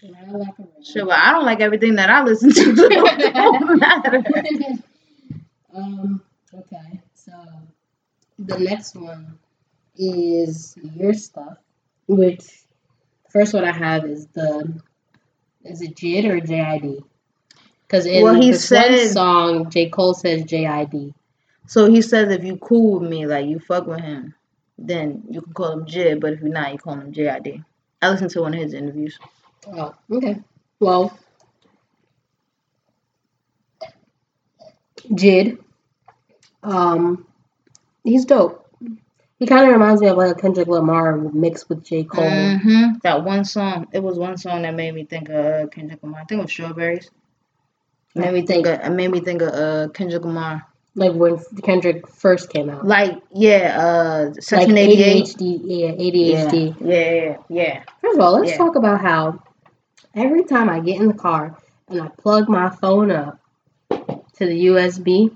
I. 0.03 0.45
Sure, 0.83 1.05
but 1.05 1.17
I 1.17 1.31
don't 1.31 1.45
like 1.45 1.59
everything 1.61 1.95
that 1.95 2.09
I 2.09 2.23
listen 2.23 2.51
to. 2.51 2.75
So 2.75 2.87
it 2.91 3.33
don't 3.33 3.79
matter. 3.79 4.23
um. 5.75 6.21
Okay. 6.53 7.01
So 7.13 7.31
the 8.37 8.59
next 8.59 8.95
one 8.95 9.37
is 9.97 10.75
your 10.95 11.13
stuff, 11.13 11.57
which 12.07 12.43
first 13.29 13.53
one 13.53 13.65
I 13.65 13.71
have 13.71 14.05
is 14.05 14.27
the 14.27 14.81
is 15.63 15.81
it 15.81 15.95
JID 15.95 16.25
or 16.25 16.39
JID? 16.39 17.03
Because 17.85 18.05
in 18.05 18.23
Well, 18.23 18.35
he 18.35 18.53
said- 18.53 19.09
song, 19.11 19.69
J 19.69 19.89
Cole 19.89 20.13
says 20.13 20.43
JID. 20.43 21.13
So 21.67 21.89
he 21.89 22.01
says 22.01 22.31
if 22.31 22.43
you 22.43 22.57
cool 22.57 22.99
with 22.99 23.09
me, 23.09 23.27
like 23.27 23.45
you 23.45 23.59
fuck 23.59 23.85
with 23.85 23.99
him, 23.99 24.33
then 24.81 25.23
you 25.29 25.41
can 25.41 25.53
call 25.53 25.71
him 25.71 25.85
Jid, 25.85 26.19
but 26.19 26.33
if 26.33 26.39
you're 26.41 26.49
not, 26.49 26.71
you 26.71 26.79
call 26.79 26.95
him 26.95 27.11
JID. 27.11 27.63
I 28.01 28.09
listened 28.09 28.31
to 28.31 28.41
one 28.41 28.53
of 28.53 28.59
his 28.59 28.73
interviews. 28.73 29.19
Oh, 29.67 29.93
okay. 30.11 30.39
Well, 30.79 31.17
Jid, 35.11 35.59
um, 36.63 37.27
he's 38.03 38.25
dope. 38.25 38.65
He 39.39 39.45
kind 39.45 39.65
of 39.65 39.71
reminds 39.71 40.01
me 40.01 40.09
of 40.09 40.17
like 40.17 40.31
a 40.31 40.39
Kendrick 40.39 40.67
Lamar 40.67 41.17
mixed 41.17 41.69
with 41.69 41.83
J 41.83 42.03
Cole. 42.03 42.25
Mm-hmm. 42.25 42.97
That 43.03 43.23
one 43.23 43.45
song, 43.45 43.87
it 43.93 44.03
was 44.03 44.17
one 44.17 44.37
song 44.37 44.63
that 44.63 44.75
made 44.75 44.93
me 44.93 45.05
think 45.05 45.29
of 45.29 45.45
uh, 45.45 45.67
Kendrick 45.67 46.03
Lamar. 46.03 46.21
I 46.21 46.25
think 46.25 46.39
it 46.39 46.43
was 46.43 46.51
Strawberries. 46.51 47.09
It 48.15 48.19
made 48.19 48.33
me 48.33 48.45
think 48.45 48.67
of, 48.67 48.79
it 48.79 48.89
made 48.89 49.11
me 49.11 49.21
think 49.21 49.41
of 49.41 49.49
uh, 49.49 49.87
Kendrick 49.93 50.25
Lamar. 50.25 50.65
Like 50.95 51.13
when 51.13 51.39
Kendrick 51.63 52.07
first 52.07 52.49
came 52.49 52.69
out. 52.69 52.85
Like, 52.85 53.21
yeah, 53.31 53.77
uh, 53.79 54.25
Like 54.33 54.43
Section 54.43 54.77
88. 54.77 55.23
ADHD, 55.25 55.59
yeah, 55.63 55.91
ADHD. 55.91 56.75
Yeah, 56.81 56.87
yeah, 56.87 57.11
yeah, 57.11 57.37
yeah. 57.49 57.83
First 58.01 58.17
of 58.17 58.23
all, 58.23 58.33
let's 58.33 58.51
Yeah. 58.51 58.57
talk 58.57 58.75
about 58.75 58.99
how 59.01 59.39
every 60.15 60.43
time 60.43 60.69
I 60.69 60.79
get 60.79 60.99
in 60.99 61.07
the 61.07 61.13
car 61.13 61.57
and 61.87 62.01
I 62.01 62.07
plug 62.07 62.49
my 62.49 62.69
phone 62.69 63.11
up 63.11 63.39
to 63.89 64.45
the 64.45 64.65
USB 64.67 65.31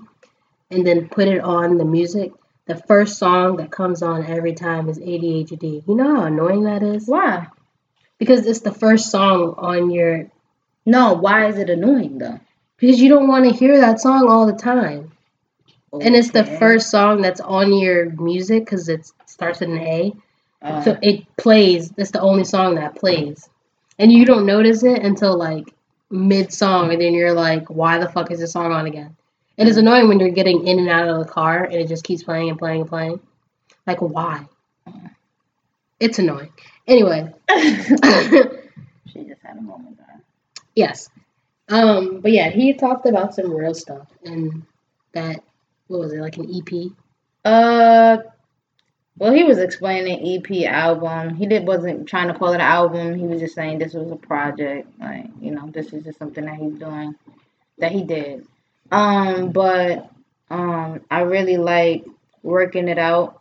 and 0.70 0.86
then 0.86 1.08
put 1.08 1.28
it 1.28 1.40
on 1.40 1.78
the 1.78 1.84
music, 1.84 2.32
the 2.66 2.76
first 2.76 3.18
song 3.18 3.56
that 3.58 3.70
comes 3.70 4.02
on 4.02 4.26
every 4.26 4.54
time 4.54 4.88
is 4.88 4.98
ADHD. 4.98 5.86
You 5.86 5.94
know 5.94 6.16
how 6.16 6.24
annoying 6.24 6.64
that 6.64 6.82
is? 6.82 7.06
Why? 7.06 7.46
Because 8.18 8.46
it's 8.46 8.60
the 8.60 8.72
first 8.72 9.10
song 9.10 9.54
on 9.58 9.90
your. 9.90 10.30
No, 10.86 11.14
why 11.14 11.46
is 11.46 11.58
it 11.58 11.70
annoying 11.70 12.18
though? 12.18 12.40
Because 12.78 13.00
you 13.00 13.08
don't 13.08 13.28
want 13.28 13.44
to 13.44 13.52
hear 13.52 13.80
that 13.80 14.00
song 14.00 14.28
all 14.28 14.46
the 14.46 14.52
time. 14.52 15.12
And 16.00 16.14
it's 16.14 16.30
the 16.30 16.44
first 16.44 16.90
song 16.90 17.20
that's 17.22 17.40
on 17.40 17.72
your 17.78 18.10
music 18.10 18.64
because 18.64 18.88
it 18.88 19.10
starts 19.26 19.60
with 19.60 19.70
an 19.70 19.78
A. 19.78 20.12
Uh, 20.62 20.82
So 20.82 20.98
it 21.02 21.24
plays. 21.36 21.90
That's 21.90 22.10
the 22.10 22.20
only 22.20 22.44
song 22.44 22.76
that 22.76 22.96
plays, 22.96 23.48
and 23.98 24.10
you 24.12 24.24
don't 24.24 24.46
notice 24.46 24.82
it 24.82 25.02
until 25.02 25.36
like 25.36 25.72
mid 26.10 26.52
song, 26.52 26.92
and 26.92 27.00
then 27.00 27.12
you're 27.12 27.34
like, 27.34 27.68
"Why 27.68 27.98
the 27.98 28.08
fuck 28.08 28.30
is 28.30 28.40
this 28.40 28.52
song 28.52 28.72
on 28.72 28.86
again?" 28.86 29.16
It's 29.56 29.76
annoying 29.76 30.08
when 30.08 30.18
you're 30.20 30.30
getting 30.30 30.66
in 30.66 30.78
and 30.80 30.88
out 30.88 31.08
of 31.08 31.18
the 31.24 31.30
car, 31.30 31.64
and 31.64 31.74
it 31.74 31.88
just 31.88 32.02
keeps 32.04 32.22
playing 32.24 32.48
and 32.50 32.58
playing 32.58 32.80
and 32.82 32.88
playing. 32.90 33.20
Like, 33.86 34.00
why? 34.00 34.46
It's 36.00 36.18
annoying. 36.18 36.52
Anyway, 36.86 37.32
she 37.50 39.24
just 39.24 39.42
had 39.42 39.58
a 39.58 39.62
moment 39.62 39.96
there. 39.98 40.20
yes. 40.74 41.08
Um, 41.68 42.20
but 42.20 42.32
yeah, 42.32 42.50
he 42.50 42.74
talked 42.74 43.06
about 43.06 43.34
some 43.34 43.50
real 43.52 43.74
stuff, 43.74 44.08
and 44.24 44.64
that 45.12 45.42
what 45.88 46.00
was 46.00 46.12
it 46.12 46.20
like 46.20 46.36
an 46.36 46.50
EP? 46.54 46.90
Uh, 47.44 48.18
well, 49.16 49.32
he 49.32 49.44
was 49.44 49.58
explaining 49.58 50.38
EP 50.38 50.66
album. 50.66 51.34
He 51.34 51.46
did 51.46 51.66
wasn't 51.66 52.08
trying 52.08 52.28
to 52.28 52.34
call 52.34 52.52
it 52.52 52.56
an 52.56 52.60
album. 52.60 53.16
He 53.16 53.26
was 53.26 53.40
just 53.40 53.54
saying 53.54 53.78
this 53.78 53.94
was 53.94 54.10
a 54.10 54.16
project. 54.16 54.88
Like 54.98 55.26
you 55.40 55.52
know, 55.52 55.68
this 55.70 55.92
is 55.92 56.04
just 56.04 56.18
something 56.18 56.44
that 56.44 56.56
he's 56.56 56.74
doing, 56.74 57.14
that 57.78 57.92
he 57.92 58.02
did. 58.02 58.46
Um, 58.90 59.52
but 59.52 60.10
um, 60.50 61.00
I 61.10 61.20
really 61.20 61.56
like 61.56 62.04
working 62.42 62.88
it 62.88 62.98
out. 62.98 63.40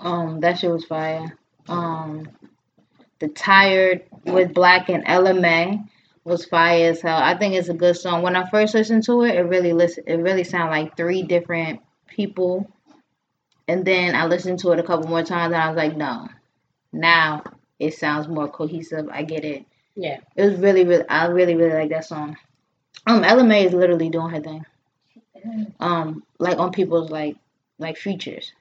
Um, 0.00 0.40
that 0.40 0.58
shit 0.58 0.70
was 0.70 0.84
fire. 0.84 1.36
Um, 1.68 2.28
the 3.18 3.28
tired 3.28 4.04
with 4.24 4.52
6LACK 4.52 4.88
and 4.90 5.04
Ella 5.06 5.34
Mai 5.34 5.80
was 6.26 6.44
fire 6.44 6.90
as 6.90 7.00
hell. 7.00 7.16
I 7.16 7.38
think 7.38 7.54
it's 7.54 7.68
a 7.68 7.74
good 7.74 7.96
song. 7.96 8.22
When 8.22 8.34
I 8.34 8.50
first 8.50 8.74
listened 8.74 9.04
to 9.04 9.22
it, 9.22 9.36
it 9.36 9.42
really 9.42 9.72
listen 9.72 10.04
it 10.06 10.16
really 10.16 10.42
sounded 10.42 10.72
like 10.72 10.96
three 10.96 11.22
different 11.22 11.80
people. 12.08 12.70
And 13.68 13.84
then 13.84 14.14
I 14.16 14.26
listened 14.26 14.58
to 14.60 14.72
it 14.72 14.80
a 14.80 14.82
couple 14.82 15.08
more 15.08 15.22
times 15.22 15.54
and 15.54 15.62
I 15.62 15.68
was 15.68 15.76
like, 15.76 15.96
no. 15.96 16.28
Now 16.92 17.44
it 17.78 17.94
sounds 17.94 18.26
more 18.26 18.48
cohesive. 18.48 19.08
I 19.10 19.22
get 19.22 19.44
it. 19.44 19.66
Yeah. 19.94 20.18
It 20.34 20.50
was 20.50 20.58
really, 20.58 20.84
really 20.84 21.08
I 21.08 21.26
really, 21.26 21.54
really 21.54 21.74
like 21.74 21.90
that 21.90 22.04
song. 22.04 22.36
Um 23.06 23.22
Ella 23.22 23.44
Mai 23.44 23.58
is 23.58 23.72
literally 23.72 24.08
doing 24.08 24.30
her 24.30 24.40
thing. 24.40 24.66
Um, 25.78 26.24
like 26.40 26.58
on 26.58 26.72
people's 26.72 27.10
like 27.10 27.36
like 27.78 27.96
features. 27.96 28.52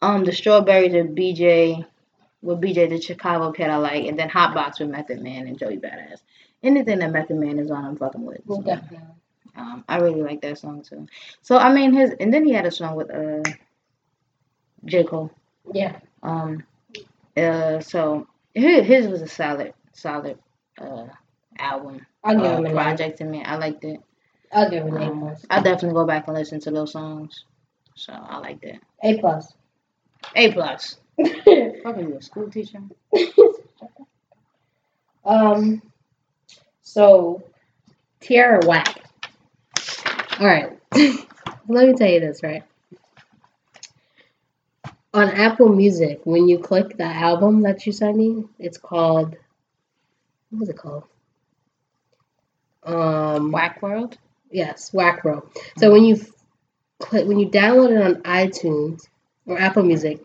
Um 0.00 0.24
the 0.24 0.32
strawberries 0.32 0.94
of 0.94 1.08
BJ 1.08 1.84
with 2.40 2.62
BJ 2.62 2.88
the 2.88 3.00
Chicago 3.00 3.52
kid 3.52 3.68
I 3.68 3.76
like, 3.76 4.06
and 4.06 4.18
then 4.18 4.30
Hotbox 4.30 4.80
with 4.80 4.88
Method 4.88 5.22
Man 5.22 5.48
and 5.48 5.58
Joey 5.58 5.76
Badass. 5.76 6.20
Anything 6.64 6.98
that 7.00 7.12
Method 7.12 7.36
Man 7.36 7.58
is 7.58 7.70
on, 7.70 7.84
I'm 7.84 7.96
fucking 7.96 8.24
with. 8.24 8.40
Well, 8.46 8.58
So, 8.58 8.64
definitely. 8.64 9.06
um, 9.56 9.84
I 9.88 9.98
really 9.98 10.22
like 10.22 10.40
that 10.42 10.58
song 10.58 10.82
too. 10.82 11.06
So 11.42 11.56
I 11.58 11.72
mean 11.72 11.92
his, 11.92 12.10
and 12.20 12.32
then 12.34 12.44
he 12.44 12.52
had 12.52 12.66
a 12.66 12.70
song 12.72 12.96
with 12.96 13.10
uh 13.10 13.42
J 14.86 15.04
Cole. 15.04 15.30
Yeah. 15.72 15.98
Um, 16.22 16.64
uh, 17.36 17.80
so 17.80 18.26
his, 18.54 18.86
his 18.86 19.08
was 19.08 19.22
a 19.22 19.28
solid, 19.28 19.74
solid 19.92 20.38
uh 20.80 21.06
album 21.58 22.04
I'll 22.24 22.36
give 22.36 22.44
uh, 22.46 22.56
him 22.56 22.64
a 22.66 22.68
name. 22.68 22.72
project 22.74 23.18
to 23.18 23.24
me. 23.24 23.42
I 23.44 23.56
liked 23.56 23.84
it. 23.84 24.00
I'll 24.52 24.70
give 24.70 24.86
him 24.86 24.96
A 24.96 25.10
Um, 25.10 25.20
plus. 25.20 25.44
I 25.50 25.60
definitely 25.60 25.94
go 25.94 26.06
back 26.06 26.26
and 26.28 26.36
listen 26.36 26.60
to 26.60 26.70
those 26.70 26.92
songs. 26.92 27.44
So 27.96 28.12
I 28.12 28.38
liked 28.38 28.64
it. 28.64 28.80
A 29.02 29.18
plus. 29.18 29.52
A 30.34 30.52
plus. 30.52 30.96
You 31.18 32.16
a 32.18 32.22
school 32.22 32.50
teacher. 32.50 32.80
um. 35.24 35.82
So, 36.84 37.42
Tierra 38.20 38.60
Whack. 38.64 39.02
All 40.38 40.46
right. 40.46 40.78
Let 41.66 41.88
me 41.88 41.94
tell 41.94 42.08
you 42.08 42.20
this, 42.20 42.42
right? 42.42 42.62
On 45.14 45.28
Apple 45.28 45.70
Music, 45.70 46.20
when 46.24 46.46
you 46.46 46.58
click 46.58 46.96
the 46.96 47.04
album 47.04 47.62
that 47.62 47.86
you 47.86 47.92
sent 47.92 48.16
me, 48.16 48.44
it's 48.58 48.78
called. 48.78 49.36
What 50.50 50.60
was 50.60 50.68
it 50.68 50.76
called? 50.76 51.04
Um. 52.84 53.50
Whack 53.50 53.80
World. 53.82 54.18
Yes, 54.50 54.92
Whack 54.92 55.24
World. 55.24 55.48
So 55.78 55.90
when 55.90 56.04
you 56.04 56.20
click, 57.00 57.26
when 57.26 57.38
you 57.38 57.48
download 57.48 57.92
it 57.92 58.02
on 58.02 58.22
iTunes 58.22 59.08
or 59.46 59.58
Apple 59.58 59.84
Music, 59.84 60.20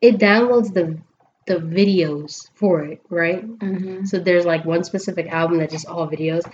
it 0.00 0.18
downloads 0.18 0.74
the 0.74 0.98
the 1.46 1.56
videos 1.56 2.48
for 2.54 2.82
it, 2.82 3.00
right? 3.10 3.46
Mm-hmm. 3.46 4.04
So 4.06 4.18
there's 4.18 4.46
like 4.46 4.64
one 4.64 4.84
specific 4.84 5.26
album 5.28 5.58
that's 5.58 5.72
just 5.72 5.86
all 5.86 6.08
videos. 6.08 6.50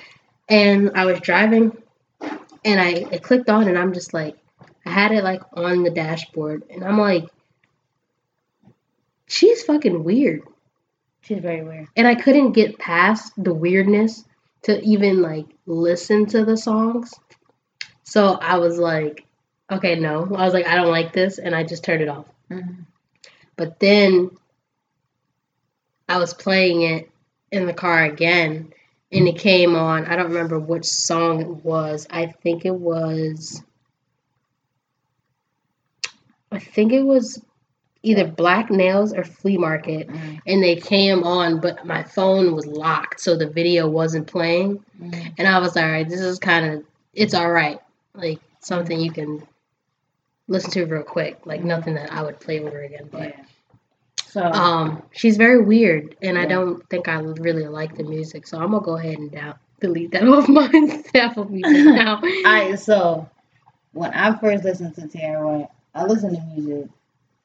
And 0.49 0.93
I 0.95 1.05
was 1.05 1.21
driving 1.21 1.77
and 2.65 2.81
I 2.81 3.19
clicked 3.19 3.49
on 3.49 3.69
and 3.69 3.79
I'm 3.79 3.93
just 3.93 4.13
like 4.13 4.37
I 4.85 4.91
had 4.91 5.13
it 5.13 5.23
like 5.23 5.43
on 5.53 5.83
the 5.83 5.91
dashboard 5.91 6.65
and 6.71 6.85
I'm 6.85 6.99
like 6.99 7.29
she's 9.27 9.63
fucking 9.63 10.03
weird. 10.03 10.43
She's 11.23 11.39
very 11.39 11.63
weird. 11.63 11.89
And 11.97 12.07
I 12.07 12.15
couldn't 12.15 12.53
get 12.53 12.79
past 12.79 13.33
the 13.37 13.55
weirdness 13.55 14.25
to 14.63 14.81
even 14.83 15.23
like 15.23 15.47
listen 15.67 16.27
to 16.27 16.45
the 16.45 16.57
songs. 16.57 17.15
So 18.03 18.35
I 18.35 18.59
was 18.59 18.79
like, 18.79 19.25
okay, 19.71 19.95
no. 19.95 20.25
I 20.35 20.45
was 20.45 20.53
like, 20.53 20.67
I 20.67 20.75
don't 20.75 20.91
like 20.91 21.13
this 21.13 21.39
and 21.39 21.55
I 21.55 21.63
just 21.63 21.85
turned 21.85 22.03
it 22.03 22.09
off. 22.09 22.27
Mm-hmm. 22.51 22.83
But 23.57 23.79
then 23.79 24.31
I 26.11 26.19
was 26.19 26.35
playing 26.35 26.83
it 26.83 27.09
in 27.53 27.67
the 27.67 27.73
car 27.73 28.03
again 28.05 28.73
and 29.13 29.29
it 29.29 29.39
came 29.39 29.77
on. 29.77 30.07
I 30.07 30.17
don't 30.17 30.29
remember 30.29 30.59
which 30.59 30.85
song 30.85 31.41
it 31.41 31.65
was. 31.65 32.07
I 32.11 32.27
think 32.27 32.65
it 32.65 32.75
was 32.75 33.63
I 36.53 36.59
think 36.59 36.93
it 36.93 37.03
was 37.03 37.41
either 38.03 38.27
Black 38.27 38.71
Nails 38.71 39.13
or 39.13 39.25
Flea 39.25 39.57
Market 39.59 40.09
Mm-hmm. 40.09 40.37
and 40.47 40.63
they 40.63 40.77
came 40.77 41.23
on 41.23 41.61
but 41.61 41.87
my 41.87 42.03
phone 42.03 42.55
was 42.55 42.67
locked 42.67 43.21
so 43.21 43.37
the 43.37 43.49
video 43.49 43.89
wasn't 43.89 44.27
playing 44.27 44.83
Mm-hmm. 45.01 45.29
and 45.39 45.49
I 45.49 45.59
was 45.61 45.77
like, 45.77 45.85
all 45.85 45.91
right, 45.91 46.09
this 46.09 46.21
is 46.21 46.39
kind 46.39 46.67
of 46.75 46.85
it's 47.15 47.35
all 47.35 47.51
right. 47.51 47.79
Like 48.15 48.41
something 48.61 48.99
you 49.01 49.13
can 49.13 49.47
listen 50.49 50.71
to 50.73 50.85
real 50.87 51.03
quick. 51.05 51.47
Like 51.47 51.63
nothing 51.65 51.95
that 51.95 52.13
I 52.13 52.23
would 52.23 52.41
play 52.41 52.61
over 52.61 52.81
again, 52.83 53.09
but 53.13 53.29
Yeah. 53.29 53.45
So 54.31 54.45
um, 54.45 55.03
she's 55.11 55.37
very 55.37 55.61
weird, 55.61 56.15
and 56.23 56.39
I 56.39 56.47
don't 56.47 56.89
think 56.89 57.09
I 57.09 57.15
really 57.15 57.67
like 57.67 57.97
the 57.97 58.05
music, 58.05 58.47
so 58.47 58.59
I'm 58.59 58.71
gonna 58.71 58.85
go 58.85 58.97
ahead 58.97 59.19
and 59.19 59.31
down 59.31 59.57
delete 59.81 60.13
that 60.13 60.23
off 60.29 60.49
my 60.49 60.71
Apple 61.15 61.47
Music 61.47 61.85
now. 61.95 62.19
Alright, 62.19 62.79
so 62.79 63.29
when 63.93 64.13
I 64.13 64.39
first 64.39 64.63
listened 64.63 64.95
to 64.95 65.19
Whack, 65.19 65.71
I 65.95 66.05
listen 66.05 66.35
to 66.37 66.41
music. 66.55 66.89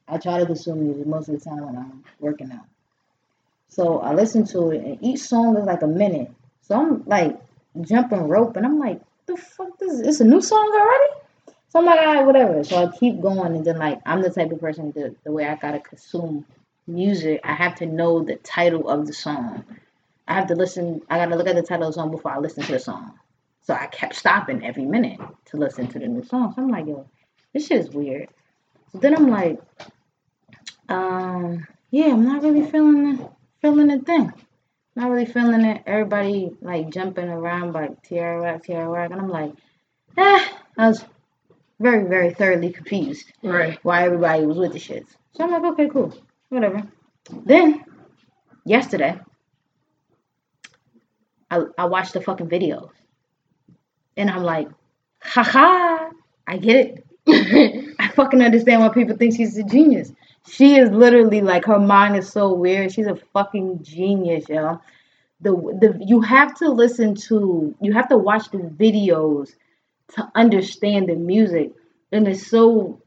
I 0.06 0.18
try 0.18 0.38
to 0.38 0.46
consume 0.46 0.84
music 0.84 1.06
most 1.08 1.28
of 1.28 1.42
the 1.42 1.50
time 1.50 1.66
when 1.66 1.76
I'm 1.76 2.04
working 2.20 2.52
out. 2.52 2.66
So 3.68 3.98
I 3.98 4.14
listen 4.14 4.46
to 4.48 4.70
it, 4.70 4.84
and 4.84 4.98
each 5.02 5.20
song 5.20 5.56
is 5.56 5.64
like 5.64 5.82
a 5.82 5.88
minute. 5.88 6.30
So 6.62 6.80
I'm 6.80 7.04
like 7.06 7.36
jumping 7.80 8.28
rope, 8.28 8.56
and 8.56 8.64
I'm 8.64 8.78
like, 8.78 9.00
the 9.26 9.36
fuck 9.36 9.76
this? 9.80 9.98
It's 9.98 10.20
a 10.20 10.24
new 10.24 10.40
song 10.40 10.70
already. 10.72 11.56
So 11.70 11.80
I'm 11.80 11.84
like, 11.84 11.98
all 11.98 12.14
right, 12.14 12.24
whatever. 12.24 12.62
So 12.62 12.76
I 12.76 12.96
keep 12.96 13.20
going, 13.20 13.56
and 13.56 13.64
then 13.64 13.78
like 13.78 14.00
I'm 14.06 14.22
the 14.22 14.30
type 14.30 14.52
of 14.52 14.60
person 14.60 14.92
that 14.92 15.16
the 15.24 15.32
way 15.32 15.46
I 15.46 15.56
gotta 15.56 15.80
consume 15.80 16.44
music, 16.86 17.40
I 17.44 17.54
have 17.54 17.76
to 17.76 17.86
know 17.86 18.22
the 18.22 18.36
title 18.36 18.88
of 18.88 19.06
the 19.06 19.12
song. 19.12 19.64
I 20.28 20.34
have 20.34 20.48
to 20.48 20.54
listen. 20.54 21.02
I 21.08 21.18
gotta 21.18 21.36
look 21.36 21.46
at 21.48 21.54
the 21.56 21.62
title 21.62 21.88
of 21.88 21.94
the 21.94 22.00
song 22.00 22.10
before 22.10 22.32
I 22.32 22.38
listen 22.38 22.62
to 22.64 22.72
the 22.72 22.78
song. 22.78 23.18
So 23.62 23.74
I 23.74 23.86
kept 23.86 24.14
stopping 24.14 24.64
every 24.64 24.84
minute 24.84 25.20
to 25.46 25.56
listen 25.56 25.88
to 25.88 25.98
the 25.98 26.06
new 26.06 26.24
song. 26.24 26.52
So 26.54 26.62
I'm 26.62 26.68
like, 26.68 26.86
yo, 26.86 27.06
this 27.52 27.66
shit 27.66 27.80
is 27.80 27.90
weird. 27.90 28.28
So 28.92 28.98
then 28.98 29.14
I'm 29.16 29.28
like, 29.28 29.60
um, 30.88 31.66
yeah, 31.90 32.06
I'm 32.12 32.24
not 32.24 32.42
really 32.42 32.68
feeling 32.70 33.16
the 33.16 33.28
feeling 33.60 33.88
the 33.88 33.98
thing. 34.00 34.32
Not 34.94 35.10
really 35.10 35.26
feeling 35.26 35.64
it. 35.64 35.82
Everybody 35.86 36.50
like 36.62 36.90
jumping 36.90 37.28
around 37.28 37.72
like 37.72 38.02
Tierra 38.02 38.40
Whack, 38.42 38.64
Tierra 38.64 38.90
Whack. 38.90 39.10
And 39.10 39.20
I'm 39.20 39.28
like, 39.28 39.52
eh, 40.16 40.48
I 40.78 40.88
was 40.88 41.04
very, 41.78 42.08
very 42.08 42.32
thoroughly 42.32 42.70
confused 42.72 43.30
Right. 43.42 43.78
why 43.82 44.04
everybody 44.04 44.46
was 44.46 44.56
with 44.58 44.72
the 44.72 44.78
shits. 44.78 45.08
So 45.34 45.44
I'm 45.44 45.50
like, 45.50 45.64
okay, 45.74 45.88
cool. 45.88 46.14
Whatever. 46.48 46.82
Then 47.44 47.84
yesterday 48.64 49.18
I 51.50 51.62
I 51.78 51.84
watched 51.86 52.12
the 52.12 52.20
fucking 52.20 52.48
videos. 52.48 52.90
And 54.16 54.30
I'm 54.30 54.42
like, 54.42 54.68
haha, 55.20 56.10
I 56.46 56.56
get 56.56 56.76
it. 56.76 57.06
I 57.98 58.08
fucking 58.08 58.40
understand 58.40 58.80
why 58.80 58.88
people 58.88 59.16
think 59.16 59.36
she's 59.36 59.58
a 59.58 59.64
genius. 59.64 60.12
She 60.48 60.76
is 60.76 60.90
literally 60.90 61.40
like 61.40 61.64
her 61.64 61.78
mind 61.78 62.16
is 62.16 62.30
so 62.30 62.52
weird. 62.54 62.92
She's 62.92 63.08
a 63.08 63.16
fucking 63.32 63.82
genius, 63.82 64.48
yo. 64.48 64.80
The 65.40 65.50
the 65.52 66.04
you 66.06 66.20
have 66.20 66.54
to 66.58 66.70
listen 66.70 67.14
to 67.28 67.74
you 67.80 67.92
have 67.92 68.08
to 68.08 68.16
watch 68.16 68.50
the 68.50 68.58
videos 68.58 69.50
to 70.14 70.30
understand 70.34 71.08
the 71.08 71.16
music. 71.16 71.72
And 72.12 72.28
it's 72.28 72.46
so 72.46 73.02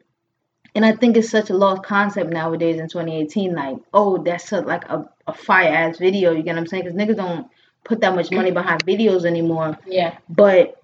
and 0.80 0.86
I 0.86 0.94
think 0.94 1.18
it's 1.18 1.30
such 1.30 1.50
a 1.50 1.58
lost 1.58 1.84
concept 1.84 2.30
nowadays 2.32 2.80
in 2.80 2.88
2018. 2.88 3.54
Like, 3.54 3.76
oh, 3.94 4.24
that's 4.24 4.50
a, 4.54 4.62
like 4.62 4.86
a, 4.88 5.10
a 5.28 5.34
fire 5.34 5.68
ass 5.74 5.98
video. 5.98 6.32
You 6.32 6.42
get 6.42 6.54
what 6.56 6.60
I'm 6.60 6.68
saying? 6.68 6.86
Because 6.86 6.98
niggas 6.98 7.18
don't 7.18 7.48
put 7.84 8.00
that 8.00 8.16
much 8.16 8.32
money 8.32 8.52
behind 8.52 8.86
videos 8.86 9.26
anymore 9.26 9.78
yeah. 9.88 10.18
but 10.30 10.82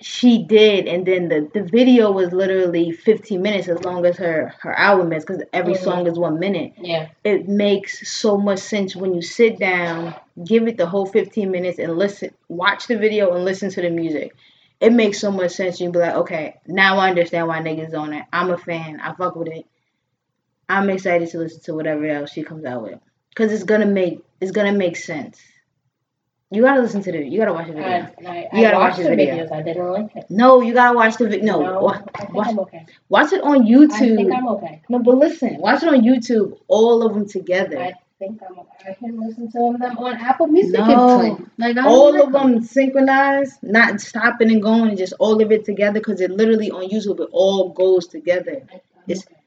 she 0.00 0.42
did 0.42 0.86
and 0.86 1.06
then 1.06 1.28
the, 1.28 1.48
the 1.54 1.62
video 1.62 2.10
was 2.10 2.32
literally 2.32 2.90
15 2.92 3.40
minutes 3.40 3.68
as 3.68 3.82
long 3.84 4.04
as 4.04 4.16
her 4.18 4.52
her 4.60 4.76
album 4.78 5.12
is 5.12 5.24
because 5.24 5.42
every 5.52 5.74
Mhm. 5.74 5.84
song 5.84 6.06
is 6.06 6.18
one 6.18 6.38
minute 6.40 6.72
Yeah. 6.78 7.08
it 7.22 7.48
makes 7.48 8.06
so 8.10 8.36
much 8.36 8.58
sense 8.58 8.94
when 8.96 9.14
you 9.14 9.22
sit 9.22 9.58
down 9.58 10.14
give 10.44 10.66
it 10.66 10.76
the 10.76 10.86
whole 10.86 11.06
15 11.06 11.50
minutes 11.50 11.78
and 11.78 11.96
listen 11.96 12.30
watch 12.48 12.88
the 12.88 12.98
video 12.98 13.32
and 13.34 13.44
listen 13.44 13.70
to 13.70 13.80
the 13.80 13.90
music 13.90 14.34
it 14.84 14.92
makes 14.92 15.18
so 15.18 15.30
much 15.30 15.52
sense 15.52 15.80
you 15.80 15.90
be 15.90 15.98
like 15.98 16.14
okay 16.14 16.56
now 16.66 16.98
i 16.98 17.08
understand 17.08 17.48
why 17.48 17.60
niggas 17.60 17.94
on 17.94 18.12
it 18.12 18.24
i'm 18.32 18.50
a 18.50 18.58
fan 18.58 19.00
i 19.00 19.12
fuck 19.14 19.34
with 19.34 19.48
it 19.48 19.66
i'm 20.68 20.90
excited 20.90 21.28
to 21.28 21.38
listen 21.38 21.60
to 21.62 21.74
whatever 21.74 22.04
else 22.06 22.30
she 22.30 22.42
comes 22.42 22.64
out 22.64 22.82
with 22.82 22.98
because 23.30 23.52
it's 23.52 23.64
gonna 23.64 23.86
make 23.86 24.20
it's 24.40 24.50
gonna 24.52 24.72
make 24.72 24.96
sense 24.96 25.40
you 26.50 26.62
gotta 26.62 26.82
listen 26.82 27.02
to 27.02 27.10
the 27.10 27.24
you 27.24 27.38
gotta 27.38 27.52
watch 27.52 27.66
the 27.66 27.72
video 27.72 27.88
I, 28.26 28.30
I, 28.30 28.48
You 28.52 28.62
gotta 28.62 28.78
watch 28.78 28.96
the 28.96 29.04
video. 29.04 29.34
videos. 29.34 29.52
I 29.52 29.62
didn't 29.62 29.90
like 29.90 30.14
it. 30.14 30.26
No, 30.30 30.60
you 30.60 30.72
gotta 30.72 30.94
watch 30.96 31.16
the 31.16 31.26
video. 31.28 31.58
No, 31.58 31.80
think 31.90 32.34
watch, 32.34 32.48
I'm 32.48 32.58
okay. 32.60 32.86
watch 33.08 33.32
it 33.32 33.42
on 33.42 33.66
YouTube. 33.66 34.12
I 34.12 34.16
think 34.16 34.32
I'm 34.32 34.46
okay. 34.48 34.82
No, 34.88 35.00
but 35.00 35.16
listen, 35.18 35.56
watch 35.56 35.82
it 35.82 35.88
on 35.88 36.02
YouTube, 36.02 36.56
all 36.68 37.04
of 37.04 37.14
them 37.14 37.26
together. 37.26 37.78
I 37.80 37.94
think 38.26 38.42
I'm 38.42 38.58
okay. 38.58 38.90
I 38.90 38.94
can 38.94 39.20
listen 39.20 39.50
to 39.52 39.78
them 39.78 39.98
on 39.98 40.16
Apple 40.16 40.46
Music 40.46 40.78
No. 40.78 41.38
Like, 41.58 41.76
all 41.78 42.12
like 42.12 42.24
of 42.24 42.32
them 42.32 42.62
synchronized, 42.62 43.62
not 43.62 44.00
stopping 44.00 44.50
and 44.50 44.62
going, 44.62 44.88
and 44.88 44.98
just 44.98 45.14
all 45.18 45.40
of 45.42 45.52
it 45.52 45.64
together. 45.64 46.00
Because 46.00 46.20
it 46.20 46.30
literally 46.30 46.70
on 46.70 46.88
YouTube, 46.88 47.20
it 47.20 47.28
all 47.32 47.70
goes 47.70 48.06
together. 48.06 48.62
It's- 49.06 49.26
okay. 49.26 49.40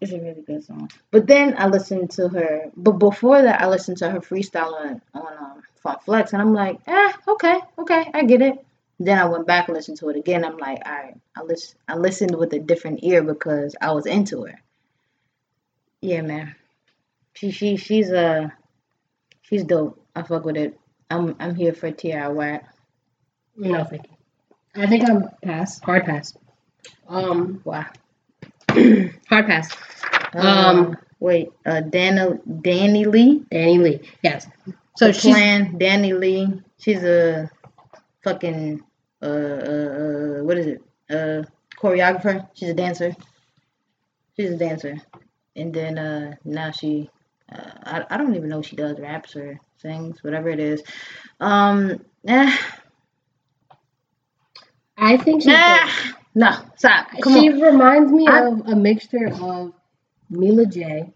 It's 0.00 0.12
a 0.12 0.18
really 0.18 0.42
good 0.42 0.64
song. 0.64 0.90
But 1.12 1.26
then 1.28 1.54
I 1.56 1.68
listened 1.68 2.10
to 2.12 2.28
her. 2.28 2.70
But 2.76 2.92
before 2.92 3.42
that, 3.42 3.60
I 3.60 3.68
listened 3.68 3.98
to 3.98 4.10
her 4.10 4.20
freestyle 4.20 4.74
on 4.74 5.02
on 5.14 5.32
um, 5.38 5.62
Funk 5.82 6.02
Flex, 6.02 6.32
and 6.32 6.42
I'm 6.42 6.54
like, 6.54 6.78
eh, 6.86 7.12
okay, 7.28 7.60
okay, 7.78 8.10
I 8.12 8.24
get 8.24 8.42
it. 8.42 8.64
Then 8.98 9.18
I 9.18 9.24
went 9.24 9.46
back 9.46 9.68
and 9.68 9.76
listened 9.76 9.98
to 9.98 10.08
it 10.10 10.16
again. 10.16 10.44
I'm 10.44 10.56
like, 10.56 10.82
all 10.86 10.92
right, 10.92 11.16
I 11.36 11.42
listen. 11.42 11.78
I 11.88 11.96
listened 11.96 12.36
with 12.36 12.52
a 12.52 12.58
different 12.58 13.00
ear 13.02 13.22
because 13.22 13.74
I 13.80 13.92
was 13.92 14.06
into 14.06 14.44
her. 14.44 14.60
Yeah, 16.00 16.22
man. 16.22 16.54
She 17.34 17.50
she 17.50 17.76
she's 17.76 18.10
a 18.10 18.26
uh, 18.26 18.48
she's 19.42 19.64
dope. 19.64 20.00
I 20.14 20.22
fuck 20.22 20.44
with 20.44 20.56
it. 20.56 20.78
I'm 21.10 21.34
I'm 21.40 21.54
here 21.54 21.72
for 21.72 21.90
Tierra 21.90 22.32
Whack. 22.32 22.68
No, 23.56 23.84
thank 23.84 24.06
you. 24.06 24.82
I 24.82 24.86
think 24.86 25.08
I'm 25.08 25.28
pass. 25.42 25.80
Hard 25.80 26.04
pass. 26.04 26.36
Um, 27.08 27.60
Wow. 27.64 27.86
hard 29.28 29.46
pass. 29.46 29.76
Um, 30.34 30.46
Um, 30.46 30.96
wait, 31.20 31.50
uh, 31.66 31.80
Danny 31.80 32.38
DaniLeigh. 32.48 33.48
Danny 33.50 33.78
Lee. 33.78 34.00
Yes. 34.22 34.46
So 34.96 35.08
The 35.08 35.12
she's 35.12 35.34
plan 35.34 35.78
DaniLeigh. 35.78 36.62
She's 36.78 37.02
a 37.04 37.50
fucking 38.24 38.82
uh, 39.22 39.26
uh, 39.26 39.28
uh 39.28 40.44
what 40.44 40.56
is 40.58 40.66
it? 40.66 40.82
Uh, 41.10 41.42
choreographer. 41.78 42.48
She's 42.54 42.70
a 42.70 42.74
dancer. 42.74 43.14
She's 44.36 44.50
a 44.50 44.56
dancer, 44.56 44.96
and 45.54 45.74
then 45.74 45.98
uh 45.98 46.36
now 46.44 46.70
she, 46.70 47.10
uh, 47.52 47.70
I 47.84 48.14
I 48.14 48.16
don't 48.16 48.34
even 48.36 48.48
know 48.48 48.60
if 48.60 48.66
she 48.66 48.76
does 48.76 48.98
raps 48.98 49.36
or 49.36 49.60
sings, 49.78 50.22
whatever 50.24 50.48
it 50.48 50.60
is. 50.60 50.82
Um, 51.40 52.04
eh, 52.26 52.56
I 54.96 55.16
think 55.16 55.42
she's 55.42 55.52
nah, 55.52 55.88
no, 56.34 56.50
stop. 56.76 57.08
Come 57.22 57.34
she 57.34 57.50
on. 57.52 57.60
reminds 57.60 58.12
me 58.12 58.26
I- 58.28 58.46
of 58.46 58.60
a 58.68 58.76
mixture 58.76 59.28
of 59.40 59.72
Mila 60.30 60.66
J, 60.66 61.12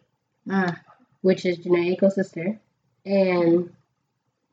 Mm. 0.48 0.76
which 1.22 1.44
is 1.44 1.58
Jhené 1.58 1.96
Aiko's 1.96 2.14
sister, 2.14 2.60
and 3.04 3.70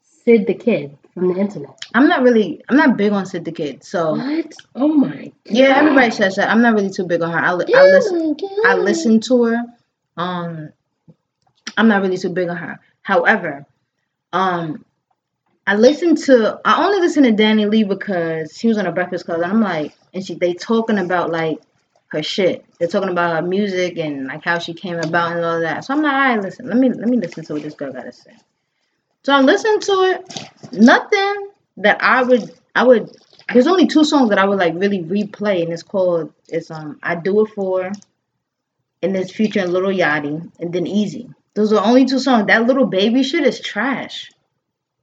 Syd 0.02 0.48
tha 0.48 0.54
Kyd 0.56 0.98
from 1.14 1.34
the 1.34 1.40
internet. 1.40 1.78
I'm 1.94 2.08
not 2.08 2.24
really. 2.24 2.62
I'm 2.70 2.78
not 2.78 2.98
big 2.98 3.12
on 3.12 3.26
Syd 3.26 3.46
tha 3.46 3.52
Kyd, 3.52 3.84
so 3.84 4.16
What? 4.16 4.54
Oh 4.76 4.88
my 4.88 5.26
god. 5.26 5.32
yeah, 5.46 5.76
everybody 5.78 6.12
says 6.12 6.36
that. 6.36 6.50
I'm 6.50 6.62
not 6.62 6.74
really 6.76 6.90
too 6.90 7.06
big 7.06 7.22
on 7.22 7.32
her. 7.32 7.40
I, 7.40 7.54
li- 7.54 7.74
I 7.76 7.84
listen. 7.92 8.36
I 8.66 8.76
listen 8.76 9.20
to 9.22 9.44
her. 9.46 9.64
Um, 10.18 10.70
I'm 11.78 11.88
not 11.88 12.02
really 12.02 12.18
too 12.18 12.30
big 12.30 12.50
on 12.50 12.58
her. 12.58 12.80
However, 13.02 13.66
um, 14.32 14.86
I 15.66 15.76
listened 15.76 16.18
to. 16.20 16.60
I 16.66 16.86
only 16.86 17.00
listened 17.00 17.26
to 17.26 17.44
DaniLeigh 17.44 17.88
because 17.88 18.58
she 18.58 18.68
was 18.68 18.78
on 18.78 18.86
a 18.86 18.92
Breakfast 18.92 19.26
Club, 19.26 19.42
and 19.42 19.52
I'm 19.52 19.62
like, 19.62 19.94
and 20.14 20.26
she 20.26 20.36
they 20.36 20.54
talking 20.54 20.98
about 20.98 21.32
like 21.32 21.60
her 22.08 22.22
shit. 22.22 22.66
They're 22.78 22.88
talking 22.88 23.10
about 23.10 23.36
her 23.36 23.48
music 23.48 23.98
and 23.98 24.28
like 24.28 24.44
how 24.44 24.60
she 24.60 24.74
came 24.74 25.00
about 25.00 25.34
and 25.34 25.46
all 25.46 25.62
that. 25.62 25.86
So 25.86 25.94
I'm 25.94 26.02
like, 26.02 26.14
all 26.14 26.20
right, 26.20 26.42
listen, 26.42 26.68
let 26.68 26.78
me 26.78 26.90
let 26.90 27.08
me 27.08 27.18
listen 27.18 27.46
to 27.46 27.54
what 27.54 27.64
this 27.64 27.76
girl 27.76 27.94
got 27.94 28.04
to 28.04 28.12
say. 28.12 28.36
So 29.24 29.34
I'm 29.34 29.46
listening 29.46 29.80
to 29.80 29.92
it. 29.92 30.50
Nothing 30.74 31.50
that 31.78 32.04
I 32.04 32.24
would 32.24 32.54
I 32.76 32.84
would. 32.84 33.16
There's 33.52 33.68
only 33.68 33.88
two 33.88 34.04
songs 34.04 34.30
that 34.30 34.38
I 34.40 34.46
would 34.46 34.60
like 34.60 34.74
really 34.76 35.02
replay, 35.02 35.64
and 35.64 35.72
it's 35.72 35.84
called 35.84 36.34
it's 36.50 36.72
um 36.72 37.00
I 37.02 37.16
Do 37.16 37.46
It 37.46 37.52
For, 37.56 37.90
and 39.02 39.16
there's 39.16 39.32
Future 39.32 39.62
and 39.62 39.72
Lil 39.72 39.84
Yachty, 39.84 40.52
and 40.60 40.74
then 40.74 40.88
Easy. 40.88 41.30
Those 41.56 41.72
are 41.74 41.86
only 41.86 42.06
two 42.06 42.20
songs. 42.20 42.48
That 42.48 42.66
little 42.66 42.86
baby 42.86 43.24
shit 43.24 43.46
is 43.46 43.60
trash. 43.60 44.32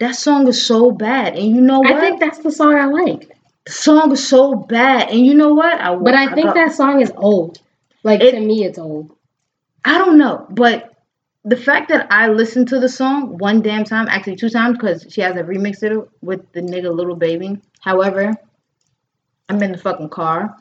That 0.01 0.17
song 0.17 0.49
is 0.49 0.65
so 0.67 0.91
bad, 0.91 1.35
and 1.37 1.47
you 1.47 1.61
know 1.61 1.81
what? 1.81 1.93
I 1.93 2.01
think 2.01 2.21
that's 2.21 2.39
the 2.39 2.51
song 2.53 2.75
I 2.75 2.87
like. 2.87 3.37
the 3.67 3.73
song 3.73 4.11
is 4.13 4.27
so 4.27 4.55
bad, 4.55 5.11
and 5.11 5.25
you 5.25 5.35
know 5.35 5.53
what? 5.55 5.79
I 5.81 5.95
But 5.95 6.15
I 6.15 6.33
think 6.35 6.47
got- 6.47 6.55
that 6.55 6.73
song 6.73 7.01
is 7.03 7.13
old. 7.17 7.59
Like 8.03 8.23
It- 8.23 8.33
to 8.33 8.41
me, 8.41 8.65
it's 8.65 8.79
old. 8.79 9.15
I 9.85 9.99
don't 9.99 10.17
know, 10.19 10.47
but 10.51 10.93
the 11.45 11.57
fact 11.57 11.89
that 11.91 12.07
I 12.11 12.29
listened 12.29 12.69
to 12.69 12.81
the 12.81 12.89
song 12.89 13.39
one 13.39 13.61
damn 13.63 13.85
time, 13.85 14.09
actually 14.09 14.37
two 14.37 14.49
times, 14.51 14.77
because 14.79 15.07
she 15.11 15.21
has 15.21 15.37
a 15.37 15.43
remix 15.43 15.83
of 15.83 15.93
it 15.93 16.09
with 16.23 16.51
the 16.53 16.61
nigga 16.63 16.95
Lil 16.95 17.15
Baby. 17.17 17.61
However, 17.81 18.35
I'm 19.49 19.63
in 19.63 19.73
the 19.73 19.79
fucking 19.79 20.09
car 20.11 20.57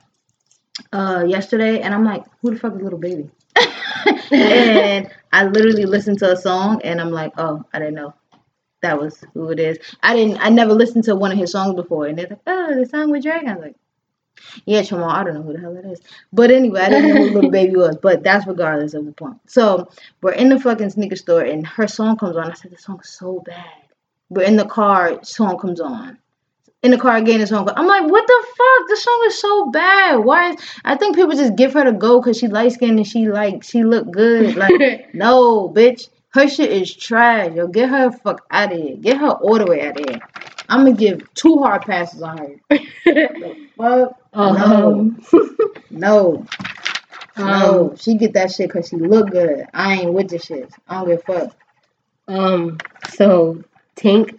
uh 0.93 1.23
yesterday, 1.28 1.80
and 1.82 1.93
I'm 1.93 2.04
like, 2.06 2.23
who 2.41 2.52
the 2.52 2.60
fuck 2.60 2.75
is 2.75 2.82
Lil 2.82 2.97
Baby? 2.97 3.30
and 4.32 5.10
I 5.31 5.45
literally 5.45 5.85
listened 5.85 6.19
to 6.19 6.31
a 6.31 6.37
song, 6.37 6.81
and 6.83 6.99
I'm 6.99 7.11
like, 7.11 7.33
oh, 7.37 7.63
I 7.73 7.79
didn't 7.79 7.95
know 7.95 8.13
that 8.81 8.99
was 8.99 9.23
who 9.33 9.49
it 9.51 9.59
is. 9.59 9.77
I 10.01 10.15
didn't. 10.15 10.37
I 10.39 10.49
never 10.49 10.73
listened 10.73 11.03
to 11.05 11.15
one 11.15 11.31
of 11.31 11.37
his 11.37 11.51
songs 11.51 11.75
before, 11.75 12.07
and 12.07 12.17
they're 12.17 12.27
like, 12.29 12.39
oh, 12.47 12.75
the 12.75 12.85
song 12.85 13.11
with 13.11 13.23
Drake. 13.23 13.43
I 13.47 13.53
was 13.53 13.61
like. 13.61 13.75
Yeah, 14.65 14.81
Jamal, 14.83 15.09
I 15.09 15.25
don't 15.25 15.33
know 15.33 15.41
who 15.41 15.51
the 15.51 15.59
hell 15.59 15.75
it 15.75 15.85
is. 15.85 15.99
But 16.31 16.49
anyway, 16.49 16.79
I 16.79 16.89
didn't 16.89 17.13
know 17.13 17.27
who 17.27 17.41
Lil 17.41 17.51
Baby 17.51 17.75
was. 17.75 17.97
But 17.97 18.23
that's 18.23 18.47
regardless 18.47 18.93
of 18.93 19.05
the 19.05 19.11
point. 19.11 19.37
So 19.47 19.89
we're 20.21 20.31
in 20.31 20.47
the 20.47 20.57
fucking 20.57 20.91
sneaker 20.91 21.17
store 21.17 21.41
and 21.41 21.67
her 21.67 21.87
song 21.87 22.15
comes 22.17 22.37
on. 22.37 22.49
I 22.49 22.53
said, 22.53 22.71
this 22.71 22.83
song's 22.83 23.09
so 23.09 23.43
bad. 23.45 23.65
We're 24.29 24.43
in 24.43 24.55
the 24.55 24.65
car, 24.65 25.21
song 25.23 25.57
comes 25.59 25.81
on. 25.81 26.17
In 26.81 26.91
the 26.91 26.97
car 26.97 27.17
again, 27.17 27.41
the 27.41 27.47
song 27.47 27.69
I'm 27.75 27.87
like, 27.87 28.09
what 28.09 28.25
the 28.25 28.45
fuck? 28.47 28.87
This 28.87 29.03
song 29.03 29.23
is 29.27 29.39
so 29.39 29.69
bad. 29.69 30.15
Why? 30.19 30.51
Is, 30.51 30.57
I 30.85 30.95
think 30.95 31.15
people 31.15 31.35
just 31.35 31.57
give 31.57 31.73
her 31.73 31.83
to 31.83 31.91
go 31.91 32.21
because 32.21 32.37
she 32.39 32.47
light 32.47 32.71
skinned 32.71 32.97
and 32.97 33.05
she 33.07 33.27
like, 33.27 33.63
she 33.63 33.83
look 33.83 34.09
good. 34.11 34.55
Like, 34.59 35.13
no, 35.13 35.67
bitch. 35.69 36.07
Her 36.29 36.47
shit 36.47 36.71
is 36.71 36.93
trash. 36.95 37.53
Yo, 37.53 37.67
get 37.67 37.89
her 37.89 38.11
fuck 38.11 38.45
out 38.51 38.71
of 38.71 38.77
here. 38.79 38.95
Get 38.95 39.17
her 39.17 39.29
all 39.31 39.57
the 39.57 39.65
way 39.65 39.85
out 39.87 39.99
of 39.99 40.07
here. 40.09 40.19
I'm 40.69 40.85
gonna 40.85 40.95
give 40.95 41.33
two 41.33 41.57
hard 41.57 41.81
passes 41.81 42.21
on 42.21 42.37
her. 42.37 42.55
The 43.05 43.67
fuck? 43.75 44.13
um, 44.33 45.19
No. 45.89 46.45
um, 47.35 47.45
No, 47.47 47.95
she 47.97 48.15
get 48.15 48.33
that 48.33 48.51
shit 48.51 48.69
because 48.69 48.87
she 48.89 48.95
look 48.97 49.31
good. 49.31 49.65
I 49.73 49.95
ain't 50.01 50.13
with 50.13 50.29
the 50.29 50.37
shit. 50.39 50.71
I 50.87 50.99
don't 50.99 51.09
give 51.09 51.19
a 51.19 51.23
fuck. 51.23 51.55
um, 52.27 52.77
so 53.09 53.63
Tink. 53.95 54.37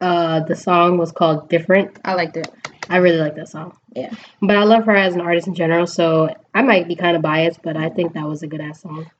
Uh, 0.00 0.40
the 0.40 0.56
song 0.56 0.96
was 0.98 1.12
called 1.12 1.48
"Different." 1.48 1.98
I 2.04 2.14
liked 2.14 2.36
it. 2.36 2.48
I 2.88 2.96
really 2.96 3.18
like 3.18 3.36
that 3.36 3.48
song. 3.48 3.76
Yeah. 3.94 4.12
But 4.40 4.56
I 4.56 4.64
love 4.64 4.84
her 4.86 4.96
as 4.96 5.14
an 5.14 5.20
artist 5.20 5.46
in 5.46 5.54
general, 5.54 5.86
so 5.86 6.34
I 6.54 6.62
might 6.62 6.88
be 6.88 6.96
kind 6.96 7.16
of 7.16 7.22
biased, 7.22 7.62
but 7.62 7.76
I 7.76 7.88
think 7.88 8.14
that 8.14 8.26
was 8.26 8.42
a 8.42 8.46
good 8.46 8.60
ass 8.60 8.82
song. 8.82 9.10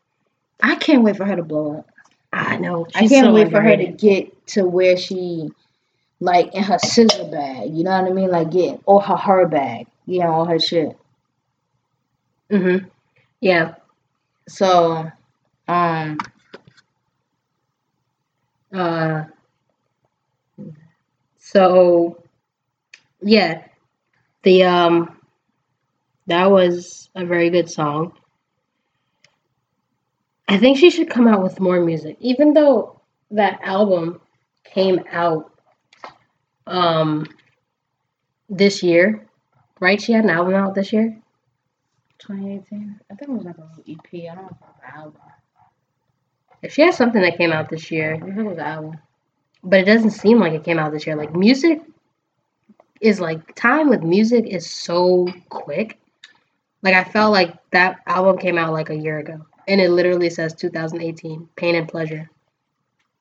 I 0.63 0.75
can't 0.77 1.03
wait 1.03 1.17
for 1.17 1.25
her 1.25 1.37
to 1.37 1.43
blow 1.43 1.79
up. 1.79 1.91
I 2.33 2.57
know. 2.57 2.87
I 2.95 3.07
can't 3.07 3.27
so 3.27 3.33
wait 3.33 3.51
for 3.51 3.61
her 3.61 3.77
to 3.77 3.87
get 3.87 4.47
to 4.49 4.65
where 4.65 4.97
she, 4.97 5.51
like, 6.21 6.55
in 6.55 6.63
her 6.63 6.79
scissor 6.79 7.25
bag. 7.25 7.71
You 7.73 7.85
know 7.85 7.91
what 7.91 8.11
I 8.11 8.15
mean? 8.15 8.31
Like, 8.31 8.51
get 8.51 8.81
or 8.87 9.01
her 9.03 9.17
her 9.17 9.47
bag. 9.47 9.87
You 10.07 10.21
know, 10.21 10.31
all 10.31 10.45
her 10.47 10.59
shit. 10.59 10.97
Mm 12.51 12.63
Mhm. 12.63 12.91
Yeah. 13.41 13.75
So, 14.49 15.11
um, 15.69 16.19
Uh. 18.73 19.25
So, 21.53 22.23
yeah, 23.21 23.65
the 24.45 24.63
um, 24.63 25.17
that 26.29 26.49
was 26.49 27.11
a 27.17 27.25
very 27.25 27.51
good 27.51 27.69
song. 27.69 28.13
I 30.47 30.59
think 30.59 30.79
she 30.79 30.91
should 30.91 31.11
come 31.11 31.27
out 31.27 31.43
with 31.43 31.59
more 31.59 31.81
music, 31.81 32.19
even 32.21 32.53
though 32.53 33.01
that 33.33 33.59
album 33.65 34.21
came 34.63 35.01
out 35.11 35.53
um 36.69 37.27
this 38.49 38.85
year, 38.85 39.27
right? 39.81 40.01
She 40.01 40.13
had 40.13 40.23
an 40.23 40.31
album 40.31 40.55
out 40.55 40.77
this 40.77 40.93
year. 40.93 41.21
2018. 42.19 43.01
I 43.11 43.15
think 43.17 43.29
it 43.29 43.35
was 43.35 43.45
like 43.45 43.59
a 43.59 43.63
little 43.63 43.85
EP. 43.89 44.31
I 44.31 44.35
don't 44.37 44.45
know 44.45 44.51
if 44.51 44.57
it 44.57 44.61
was 44.61 44.81
an 44.87 45.01
album. 45.01 45.21
If 46.63 46.75
she 46.75 46.83
has 46.83 46.97
something 46.97 47.23
that 47.23 47.39
came 47.39 47.51
out 47.51 47.69
this 47.71 47.91
year, 47.91 48.15
I 48.15 48.21
think 48.21 48.39
it 48.39 48.43
was 48.45 48.59
an 48.59 48.65
album. 48.65 49.01
But 49.63 49.81
it 49.81 49.85
doesn't 49.85 50.11
seem 50.11 50.39
like 50.39 50.53
it 50.53 50.65
came 50.65 50.79
out 50.79 50.93
this 50.93 51.07
year. 51.07 51.17
Like 51.17 51.35
music 51.35 51.81
is 53.01 53.21
like 53.21 53.55
time 53.55 53.89
with 53.89 54.03
music 54.03 54.47
is 54.47 54.69
so 54.69 55.27
quick. 55.49 55.99
Like 56.83 56.95
I 56.95 57.05
felt 57.05 57.33
like 57.33 57.59
that 57.71 58.01
album 58.07 58.39
came 58.39 58.59
out 58.59 58.73
like 58.73 58.91
a 58.91 58.97
year 58.97 59.19
ago, 59.19 59.45
and 59.69 59.81
it 59.81 59.91
literally 59.91 60.31
says 60.31 60.55
2018, 60.55 61.49
Pain 61.57 61.75
and 61.75 61.89
Pleasure. 61.89 62.31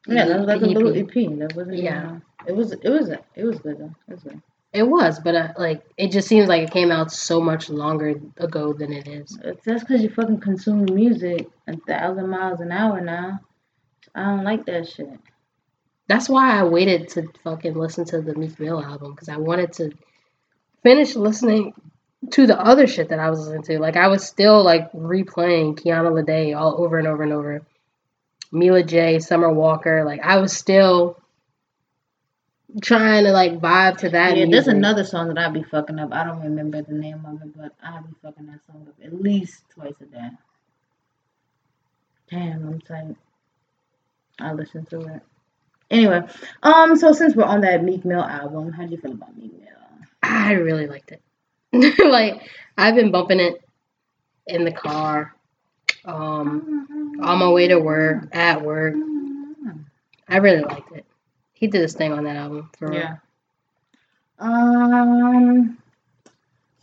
Yeah, 0.08 0.26
that 0.26 0.40
was 0.40 0.48
like 0.48 0.62
a 0.62 0.66
little 0.66 0.96
EP. 0.96 1.14
That 1.40 1.54
wasn't. 1.56 1.78
Yeah. 1.78 2.20
It 2.48 2.56
was. 2.56 2.72
It 2.72 2.90
was. 2.90 3.10
It 3.10 3.44
was 3.44 3.60
good 3.60 3.80
though. 3.80 3.96
It 4.08 4.14
was 4.14 4.24
good. 4.24 4.42
It 4.72 4.84
was, 4.84 5.20
but 5.20 5.34
uh, 5.34 5.54
like 5.58 5.84
it 5.98 6.12
just 6.12 6.28
seems 6.28 6.48
like 6.48 6.62
it 6.62 6.72
came 6.72 6.92
out 6.92 7.12
so 7.12 7.42
much 7.42 7.70
longer 7.70 8.22
ago 8.38 8.72
than 8.72 8.94
it 8.94 9.08
is. 9.08 9.38
That's 9.66 9.84
because 9.84 10.04
you 10.04 10.10
fucking 10.10 10.42
consume 10.42 10.86
music 10.86 11.50
a 11.68 11.76
thousand 11.88 12.30
miles 12.30 12.62
an 12.62 12.72
hour 12.72 13.02
now. 13.02 13.40
I 14.14 14.26
don't 14.26 14.44
like 14.44 14.66
that 14.68 14.88
shit. 14.88 15.10
That's 16.10 16.28
why 16.28 16.60
I 16.60 16.64
waited 16.64 17.10
to 17.10 17.28
fucking 17.44 17.76
listen 17.76 18.04
to 18.06 18.20
the 18.20 18.34
Meek 18.34 18.60
Mill 18.60 18.84
album 18.84 19.12
because 19.12 19.30
I 19.30 19.38
wanted 19.38 19.74
to 19.74 19.92
finish 20.82 21.16
listening 21.16 21.74
to 22.32 22.48
the 22.48 22.60
other 22.60 22.88
shit 22.88 23.10
that 23.10 23.20
I 23.20 23.30
was 23.30 23.42
listening 23.42 23.62
to. 23.66 23.80
Like 23.80 23.96
I 23.96 24.08
was 24.08 24.26
still 24.26 24.64
like 24.64 24.92
replaying 24.92 25.80
Kiana 25.80 26.12
Lede 26.12 26.58
all 26.58 26.84
over 26.84 26.98
and 26.98 27.08
over 27.08 27.22
and 27.22 27.32
over. 27.32 27.62
Mila 28.52 28.82
J, 28.82 29.20
Summer 29.20 29.54
Walker. 29.54 30.04
Like 30.04 30.22
I 30.24 30.40
was 30.40 30.52
still 30.52 31.20
trying 32.82 33.26
to 33.26 33.32
like 33.32 33.60
vibe 33.60 33.98
to 33.98 34.10
that. 34.10 34.36
yeah, 34.36 34.46
music. 34.46 34.52
there's 34.52 34.68
another 34.68 35.04
song 35.04 35.28
that 35.28 35.38
I 35.38 35.50
be 35.52 35.62
fucking 35.62 36.00
up. 36.00 36.12
I 36.12 36.24
don't 36.24 36.42
remember 36.42 36.82
the 36.82 36.96
name 36.96 37.24
of 37.24 37.40
it, 37.44 37.56
but 37.56 37.76
I 37.84 38.02
be 38.02 38.16
fucking 38.24 38.48
that 38.48 38.62
song 38.66 38.88
up 38.90 38.96
at 39.06 39.14
least 39.14 39.62
twice 39.70 39.94
a 40.02 40.06
day. 40.06 40.30
Damn, 42.32 42.68
I'm 42.68 42.82
tight. 42.82 43.16
I 44.40 44.54
listen 44.54 44.88
to 44.88 45.02
it. 45.02 45.22
Anyway, 45.92 46.22
um, 46.62 46.96
so 46.96 47.14
since 47.14 47.36
we're 47.36 47.44
on 47.44 47.62
that 47.62 47.84
Meek 47.84 48.06
Mill 48.06 48.22
album, 48.22 48.72
how 48.72 48.86
do 48.86 48.92
you 48.92 48.98
feel 48.98 49.14
about 49.14 49.36
Meek 49.36 49.52
Mill? 49.54 49.70
I 50.22 50.54
really 50.54 50.88
liked 50.88 51.12
it. 51.12 51.22
like 52.06 52.42
I've 52.78 52.96
been 52.96 53.12
bumping 53.12 53.40
it 53.40 53.64
in 54.48 54.66
the 54.66 54.72
car, 54.72 55.36
um, 56.06 57.18
on 57.22 57.40
my 57.40 57.50
way 57.50 57.68
to 57.68 57.80
work, 57.80 58.28
at 58.32 58.62
work. 58.62 58.96
I 60.28 60.38
really 60.38 60.62
liked 60.62 60.92
it. 60.92 61.06
He 61.54 61.68
did 61.68 61.82
his 61.82 61.94
thing 61.94 62.14
on 62.14 62.24
that 62.26 62.36
album 62.36 62.70
for 62.78 62.90
real. 62.90 63.00
Yeah. 63.00 63.16
Um. 64.40 65.78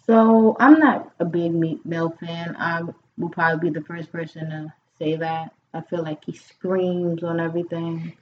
So 0.07 0.57
I'm 0.61 0.79
not 0.79 1.13
a 1.19 1.25
big 1.25 1.53
Meek 1.53 1.85
Mill 1.87 2.11
fan. 2.21 2.57
I 2.59 2.83
will 3.19 3.29
probably 3.29 3.71
be 3.71 3.79
the 3.79 3.85
first 3.85 4.13
person 4.13 4.51
to 4.51 4.73
say 4.99 5.17
that. 5.17 5.53
I 5.73 5.81
feel 5.81 6.03
like 6.03 6.25
he 6.25 6.33
screams 6.33 7.23
on 7.23 7.41
everything. 7.41 8.17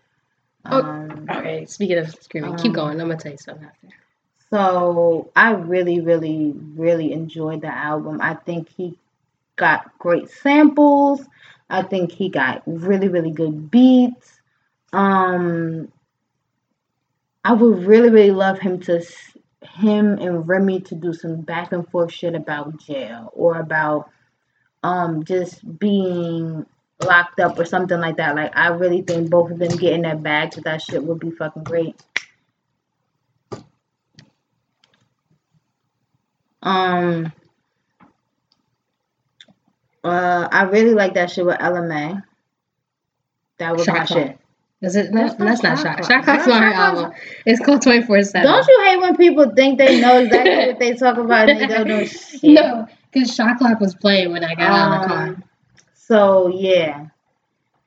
Oh, 0.66 0.80
Um, 0.80 1.66
Speaking 1.66 1.98
of 1.98 2.10
screaming, 2.10 2.56
keep 2.56 2.70
Um, 2.70 2.72
going. 2.72 3.00
I'm 3.00 3.08
gonna 3.08 3.18
tell 3.18 3.32
you 3.32 3.38
something 3.38 3.64
after. 3.66 3.88
So 4.50 5.30
I 5.34 5.52
really, 5.52 6.00
really, 6.00 6.52
really 6.76 7.12
enjoyed 7.12 7.60
the 7.62 7.68
album. 7.74 8.20
I 8.22 8.34
think 8.34 8.68
he 8.68 8.98
got 9.56 9.98
great 9.98 10.30
samples. 10.30 11.26
I 11.68 11.82
think 11.82 12.12
he 12.12 12.28
got 12.28 12.62
really, 12.66 13.08
really 13.08 13.32
good 13.32 13.70
beats. 13.70 14.40
Um, 14.92 15.90
I 17.44 17.52
would 17.52 17.84
really, 17.84 18.10
really 18.10 18.30
love 18.30 18.58
him 18.58 18.80
to 18.80 19.04
him 19.62 20.18
and 20.18 20.46
Remy 20.48 20.80
to 20.82 20.94
do 20.94 21.12
some 21.12 21.40
back 21.40 21.72
and 21.72 21.88
forth 21.88 22.12
shit 22.12 22.34
about 22.34 22.76
jail 22.78 23.30
or 23.34 23.58
about 23.58 24.10
um 24.82 25.24
just 25.24 25.78
being 25.78 26.66
locked 27.02 27.40
up 27.40 27.58
or 27.58 27.64
something 27.64 27.98
like 28.00 28.16
that. 28.16 28.34
Like 28.36 28.56
I 28.56 28.68
really 28.68 29.02
think 29.02 29.30
both 29.30 29.50
of 29.50 29.58
them 29.58 29.76
getting 29.76 30.02
that 30.02 30.22
bag 30.22 30.52
to 30.52 30.60
that 30.62 30.82
shit 30.82 31.02
would 31.02 31.20
be 31.20 31.30
fucking 31.30 31.64
great. 31.64 32.00
Um, 36.62 37.32
uh, 40.02 40.48
I 40.50 40.62
really 40.64 40.94
like 40.94 41.14
that 41.14 41.30
shit 41.30 41.44
with 41.44 41.56
Ella 41.60 41.86
Mai. 41.86 42.16
That 43.58 43.76
was 43.76 43.86
my 43.86 44.04
Clock. 44.04 44.08
shit. 44.08 44.38
Is 44.82 44.96
it? 44.96 45.12
That's, 45.12 45.34
That's 45.34 45.62
not 45.62 45.62
that's 45.62 45.62
not 45.62 45.78
Shot 45.78 46.04
shot. 46.04 46.06
Clock. 46.06 46.24
Clock's 46.24 46.46
That's 46.46 46.58
her 46.58 46.72
album. 46.74 47.12
It's 47.46 47.64
called 47.64 47.82
24 47.82 48.22
7. 48.24 48.42
Don't 48.50 48.66
you 48.66 48.82
hate 48.84 48.96
when 49.00 49.16
people 49.16 49.50
think 49.54 49.78
they 49.78 50.00
know 50.00 50.18
exactly 50.18 50.66
what 50.66 50.78
they 50.78 50.92
talk 50.94 51.16
about 51.16 51.48
and 51.48 51.60
they 51.60 51.66
don't 51.66 51.88
know 51.88 52.04
shit? 52.04 52.42
No, 52.42 52.86
because 53.12 53.34
Shot 53.34 53.56
Clock 53.58 53.80
was 53.80 53.94
playing 53.94 54.32
when 54.32 54.44
I 54.44 54.54
got 54.54 54.70
out 54.70 54.96
of 54.96 55.02
the 55.02 55.14
car. 55.14 55.43
So 56.06 56.48
yeah, 56.48 57.06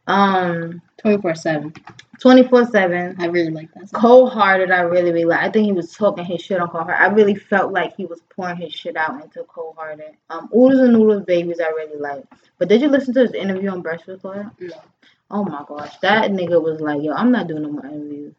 um, 0.07 0.81
24 0.97 1.35
7. 1.35 1.73
twenty 2.19 2.43
four 2.47 2.65
seven. 2.65 3.15
I 3.19 3.27
really 3.27 3.51
like 3.51 3.73
that 3.73 3.89
song. 3.89 4.01
Cold 4.01 4.33
hearted, 4.33 4.71
I 4.71 4.81
really, 4.81 5.11
really 5.11 5.25
like. 5.25 5.39
I 5.39 5.51
think 5.51 5.65
he 5.65 5.71
was 5.71 5.93
talking 5.93 6.25
his 6.25 6.41
shit 6.41 6.59
on 6.59 6.69
Cold 6.69 6.85
Hearted. 6.85 7.03
I 7.03 7.13
really 7.13 7.35
felt 7.35 7.71
like 7.71 7.95
he 7.95 8.05
was 8.05 8.21
pouring 8.35 8.57
his 8.57 8.73
shit 8.73 8.95
out 8.95 9.21
into 9.21 9.43
Cold 9.43 9.75
Hearted. 9.77 10.15
Um, 10.29 10.49
Oodles 10.55 10.79
and 10.81 10.93
Noodles 10.93 11.23
Babies, 11.25 11.59
I 11.59 11.69
really 11.69 11.99
like. 11.99 12.23
But 12.57 12.69
did 12.69 12.81
you 12.81 12.89
listen 12.89 13.13
to 13.15 13.21
his 13.21 13.33
interview 13.33 13.69
on 13.69 13.81
Breakfast 13.81 14.21
Club? 14.21 14.51
No. 14.59 14.75
Oh 15.29 15.43
my 15.43 15.63
gosh, 15.67 15.97
that 15.99 16.31
nigga 16.31 16.61
was 16.61 16.79
like, 16.79 17.03
yo, 17.03 17.13
I'm 17.13 17.31
not 17.31 17.47
doing 17.47 17.63
no 17.63 17.69
more 17.69 17.85
interviews. 17.85 18.33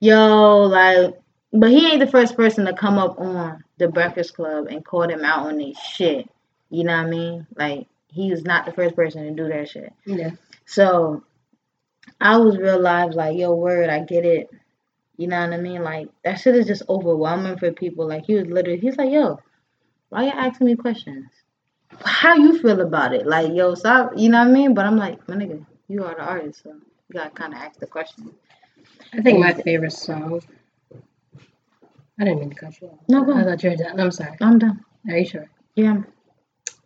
Yo, 0.00 0.62
like, 0.62 1.20
but 1.52 1.70
he 1.70 1.86
ain't 1.86 2.00
the 2.00 2.06
first 2.06 2.34
person 2.34 2.64
to 2.64 2.72
come 2.72 2.98
up 2.98 3.18
on 3.20 3.62
the 3.78 3.88
Breakfast 3.88 4.34
Club 4.34 4.66
and 4.68 4.84
call 4.84 5.06
them 5.06 5.24
out 5.24 5.46
on 5.46 5.58
their 5.58 5.74
shit. 5.74 6.28
You 6.70 6.84
know 6.84 6.96
what 6.96 7.06
I 7.06 7.10
mean? 7.10 7.46
Like, 7.56 7.86
he 8.14 8.30
was 8.30 8.44
not 8.44 8.64
the 8.64 8.72
first 8.72 8.94
person 8.94 9.24
to 9.24 9.30
do 9.32 9.48
that 9.48 9.68
shit. 9.68 9.92
Yeah. 10.06 10.30
So 10.66 11.24
I 12.20 12.36
was 12.36 12.56
real 12.56 12.80
live, 12.80 13.14
like, 13.14 13.36
yo, 13.36 13.54
word, 13.54 13.90
I 13.90 14.00
get 14.00 14.24
it. 14.24 14.48
You 15.16 15.26
know 15.26 15.40
what 15.40 15.52
I 15.52 15.56
mean? 15.56 15.82
Like, 15.82 16.08
that 16.24 16.36
shit 16.36 16.54
is 16.54 16.66
just 16.66 16.84
overwhelming 16.88 17.58
for 17.58 17.72
people. 17.72 18.06
Like, 18.06 18.24
he 18.26 18.34
was 18.34 18.46
literally, 18.46 18.78
he's 18.78 18.96
like, 18.96 19.10
yo, 19.10 19.40
why 20.10 20.24
you 20.24 20.30
asking 20.30 20.68
me 20.68 20.76
questions? 20.76 21.26
How 22.04 22.34
you 22.34 22.58
feel 22.60 22.80
about 22.80 23.14
it? 23.14 23.26
Like, 23.26 23.52
yo, 23.52 23.74
stop, 23.74 24.12
you 24.16 24.28
know 24.28 24.38
what 24.38 24.48
I 24.48 24.52
mean? 24.52 24.74
But 24.74 24.86
I'm 24.86 24.96
like, 24.96 25.28
my 25.28 25.34
nigga, 25.34 25.64
you 25.88 26.04
are 26.04 26.14
the 26.14 26.22
artist, 26.22 26.62
so 26.62 26.70
you 26.70 27.12
gotta 27.12 27.30
kind 27.30 27.52
of 27.52 27.58
ask 27.58 27.80
the 27.80 27.86
question. 27.86 28.32
I 29.12 29.22
think 29.22 29.40
my 29.40 29.54
favorite 29.54 29.92
song. 29.92 30.40
I 32.18 32.24
didn't 32.24 32.40
mean 32.40 32.50
to 32.50 32.56
cut 32.56 32.80
you 32.80 32.88
off. 32.88 32.98
No, 33.08 33.24
go 33.24 33.36
I 33.36 33.42
thought 33.42 33.62
you 33.62 33.70
were 33.70 33.76
done. 33.76 33.98
I'm 33.98 34.12
sorry. 34.12 34.36
I'm 34.40 34.58
done. 34.58 34.84
Are 35.08 35.16
you 35.16 35.26
sure? 35.26 35.48
Yeah, 35.74 36.02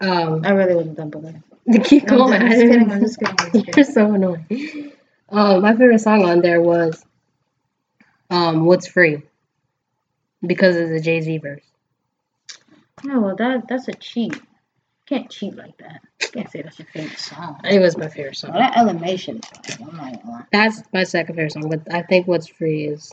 Um, 0.00 0.44
I 0.44 0.50
really 0.50 0.74
wasn't 0.74 0.96
dump 0.96 1.12
go 1.14 1.20
ahead. 1.68 1.84
keep 1.84 2.06
going. 2.06 2.40
I'm 2.40 2.50
just 2.50 2.60
kidding. 2.60 2.90
I'm 2.92 3.00
just 3.00 3.18
kidding. 3.18 3.36
I'm 3.38 3.52
just 3.52 3.76
You're 3.76 3.84
so 3.84 4.12
annoying. 4.14 4.92
Um, 5.30 5.62
my 5.62 5.72
favorite 5.72 5.98
song 6.00 6.24
on 6.24 6.40
there 6.40 6.60
was 6.62 7.04
um, 8.30 8.64
"What's 8.64 8.86
Free" 8.86 9.22
because 10.46 10.76
of 10.76 10.88
the 10.88 11.00
Jay 11.00 11.20
Z 11.20 11.38
verse. 11.38 11.62
Yeah, 13.04 13.18
well, 13.18 13.36
that 13.36 13.68
that's 13.68 13.88
a 13.88 13.92
cheat. 13.92 14.34
You 14.34 14.40
can't 15.06 15.30
cheat 15.30 15.56
like 15.56 15.76
that. 15.78 16.00
You 16.22 16.28
can't 16.28 16.50
say 16.50 16.62
that's 16.62 16.78
your 16.78 16.86
favorite 16.88 17.18
song. 17.18 17.60
It 17.64 17.78
was 17.80 17.96
my 17.96 18.08
favorite 18.08 18.36
song. 18.36 18.50
Well, 18.52 18.60
that 18.60 18.76
Elemation 18.76 19.40
is 19.68 19.76
I'm 19.80 19.96
not 19.96 20.22
gonna 20.22 20.30
lie. 20.30 20.44
That's 20.52 20.82
my 20.92 21.04
second 21.04 21.34
favorite 21.36 21.52
song, 21.52 21.68
but 21.68 21.92
I 21.92 22.02
think 22.02 22.26
"What's 22.26 22.46
Free" 22.46 22.84
is 22.86 23.12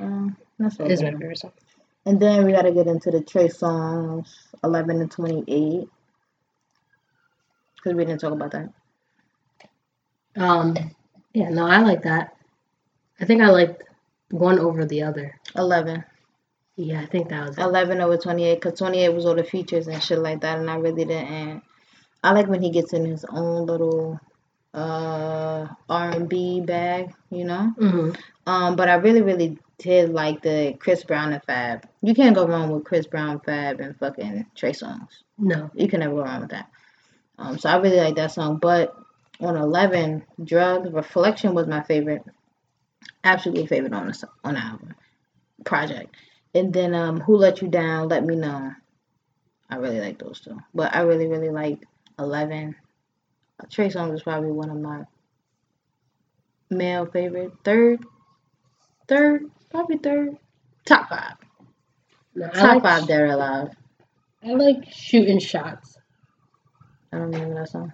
Um, 0.00 0.36
that's 0.58 0.78
is 0.80 1.02
my 1.02 1.10
favorite 1.12 1.38
song. 1.38 1.52
And 2.06 2.18
then 2.18 2.44
we 2.46 2.52
gotta 2.52 2.72
get 2.72 2.86
into 2.86 3.10
the 3.10 3.20
Trey 3.20 3.48
Songz, 3.48 4.28
11 4.64 5.00
and 5.00 5.10
28. 5.10 5.88
Because 7.76 7.96
we 7.96 8.04
didn't 8.04 8.20
talk 8.20 8.32
about 8.32 8.52
that. 8.52 8.72
Um, 10.36 10.74
yeah, 11.32 11.48
no, 11.48 11.66
I 11.66 11.80
like 11.80 12.02
that. 12.02 12.36
I 13.20 13.24
think 13.24 13.42
I 13.42 13.48
liked 13.50 13.82
one 14.30 14.58
over 14.58 14.84
the 14.84 15.02
other. 15.02 15.38
11. 15.56 16.04
Yeah, 16.76 17.00
I 17.00 17.06
think 17.06 17.28
that 17.28 17.46
was 17.48 17.58
it. 17.58 17.62
11 17.62 18.00
over 18.00 18.16
28. 18.16 18.54
Because 18.54 18.78
28 18.78 19.08
was 19.10 19.26
all 19.26 19.34
the 19.34 19.44
features 19.44 19.88
and 19.88 20.02
shit 20.02 20.18
like 20.18 20.40
that. 20.42 20.58
And 20.58 20.70
I 20.70 20.76
really 20.76 21.04
didn't. 21.04 21.62
I 22.22 22.32
like 22.32 22.48
when 22.48 22.62
he 22.62 22.70
gets 22.70 22.92
in 22.92 23.04
his 23.04 23.24
own 23.24 23.66
little 23.66 24.20
uh 24.72 25.66
R&B 25.88 26.60
bag, 26.60 27.12
you 27.30 27.44
know? 27.44 27.72
hmm 27.78 28.10
Um, 28.46 28.76
but 28.76 28.88
I 28.88 28.94
really, 28.94 29.22
really 29.22 29.58
did 29.80 30.10
like 30.10 30.42
the 30.42 30.76
Chris 30.78 31.04
Brown 31.04 31.32
and 31.32 31.42
Fab. 31.42 31.88
You 32.02 32.14
can't 32.14 32.34
go 32.34 32.46
wrong 32.46 32.70
with 32.70 32.84
Chris 32.84 33.06
Brown, 33.06 33.40
Fab, 33.40 33.80
and 33.80 33.98
fucking 33.98 34.46
Trey 34.54 34.72
Songz. 34.72 35.08
No, 35.38 35.70
You 35.74 35.88
can 35.88 36.00
never 36.00 36.14
go 36.14 36.22
wrong 36.22 36.42
with 36.42 36.50
that. 36.50 36.70
Um, 37.38 37.58
so 37.58 37.68
I 37.70 37.76
really 37.78 37.98
like 37.98 38.16
that 38.16 38.32
song. 38.32 38.58
But 38.58 38.94
on 39.40 39.56
Eleven, 39.56 40.24
Drug 40.42 40.92
Reflection 40.92 41.54
was 41.54 41.66
my 41.66 41.82
favorite, 41.82 42.22
absolutely 43.24 43.66
favorite 43.66 43.94
on 43.94 44.08
the 44.08 44.28
on 44.44 44.54
the 44.54 44.60
album 44.60 44.94
project. 45.64 46.14
And 46.54 46.72
then 46.72 46.94
um, 46.94 47.20
Who 47.20 47.36
Let 47.36 47.62
You 47.62 47.68
Down, 47.68 48.08
Let 48.08 48.24
Me 48.24 48.36
Know. 48.36 48.72
I 49.68 49.76
really 49.76 50.00
like 50.00 50.18
those 50.18 50.40
two. 50.40 50.58
But 50.74 50.94
I 50.94 51.02
really, 51.02 51.28
really 51.28 51.50
like 51.50 51.86
Eleven. 52.18 52.76
Trey 53.70 53.88
Songz 53.88 54.14
is 54.14 54.22
probably 54.22 54.50
one 54.50 54.70
of 54.70 54.78
my 54.78 55.04
male 56.70 57.06
favorite. 57.06 57.52
Third, 57.64 58.04
third, 59.10 59.50
probably 59.70 59.98
third, 59.98 60.38
top 60.86 61.08
five, 61.08 61.34
no. 62.34 62.46
I 62.46 62.50
top 62.50 62.74
like, 62.74 62.82
five. 62.82 63.06
Dead 63.08 63.20
or 63.20 63.26
alive. 63.26 63.68
I 64.42 64.52
like 64.52 64.90
shooting 64.90 65.38
shots. 65.38 65.98
I 67.12 67.18
don't 67.18 67.32
remember 67.32 67.56
that 67.56 67.68
song. 67.68 67.92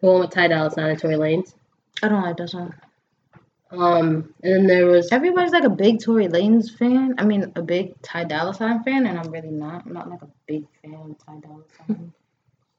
The 0.00 0.06
one 0.06 0.20
with 0.20 0.30
Ty 0.30 0.48
Dolla 0.48 0.70
Sign 0.70 0.90
and 0.90 0.98
Tory 0.98 1.14
Lanez. 1.14 1.54
I 2.02 2.08
don't 2.08 2.22
like 2.22 2.36
that 2.36 2.50
song. 2.50 2.74
Um, 3.70 4.34
and 4.42 4.54
then 4.54 4.66
there 4.66 4.86
was 4.86 5.12
Everybody's 5.12 5.52
like 5.52 5.64
a 5.64 5.70
big 5.70 6.02
Tory 6.02 6.26
Lanez 6.26 6.76
fan. 6.76 7.14
I 7.18 7.24
mean, 7.24 7.52
a 7.54 7.62
big 7.62 8.00
Ty 8.02 8.24
Dolla 8.24 8.54
Sign 8.54 8.82
fan, 8.82 9.06
and 9.06 9.18
I'm 9.18 9.30
really 9.30 9.50
not. 9.50 9.86
I'm 9.86 9.92
not 9.92 10.10
like 10.10 10.22
a 10.22 10.28
big 10.46 10.64
fan 10.82 10.94
of 10.94 11.18
Ty 11.24 11.40
Dolla 11.46 11.62
Sign. 11.86 12.12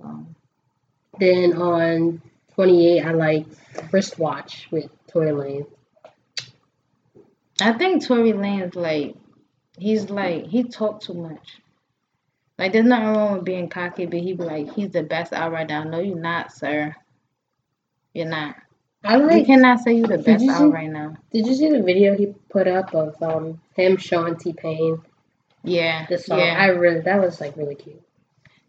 So, 0.02 0.26
then 1.20 1.54
on 1.54 2.22
28, 2.56 3.02
I 3.02 3.12
like 3.12 3.46
Wristwatch 3.92 4.68
with 4.72 4.90
Tory 5.08 5.32
Lanez. 5.32 5.68
I 7.62 7.74
think 7.74 8.06
Tory 8.06 8.34
Lanez 8.34 8.76
like 8.76 9.16
he's 9.78 10.10
like 10.10 10.46
he 10.48 10.64
talk 10.64 11.02
too 11.02 11.14
much. 11.14 11.60
Like 12.58 12.74
there's 12.74 12.86
nothing 12.86 13.14
wrong 13.14 13.34
with 13.36 13.46
being 13.46 13.70
cocky, 13.70 14.06
but 14.06 14.20
he 14.20 14.34
be 14.34 14.44
like 14.44 14.74
he's 14.74 14.90
the 14.92 15.04
best 15.04 15.34
out 15.34 15.52
right 15.52 15.68
now. 15.68 15.84
No, 15.84 16.00
you're 16.00 16.18
not, 16.20 16.52
sir. 16.52 16.96
You're 18.14 18.28
not. 18.28 18.56
I 19.04 19.18
You 19.18 19.28
like. 19.28 19.46
cannot 19.46 19.80
say 19.80 19.94
you're 19.94 20.08
the 20.08 20.18
best 20.18 20.44
you 20.44 20.52
out 20.52 20.58
see- 20.60 20.66
right 20.66 20.90
now. 20.90 21.16
Did 21.32 21.48
you 21.48 21.56
see 21.56 21.70
the 21.70 21.82
video 21.82 22.16
he 22.18 22.34
put 22.50 22.68
up 22.68 22.94
of 22.94 23.22
um 23.24 23.62
him 23.76 23.98
showing 23.98 24.36
T 24.36 24.54
Pain 24.54 25.02
Yeah, 25.64 26.06
the 26.10 26.18
song? 26.18 26.40
yeah. 26.40 26.56
I 26.60 26.68
really 26.68 27.02
that 27.02 27.22
was 27.22 27.40
like 27.40 27.56
really 27.56 27.76
cute. 27.76 28.02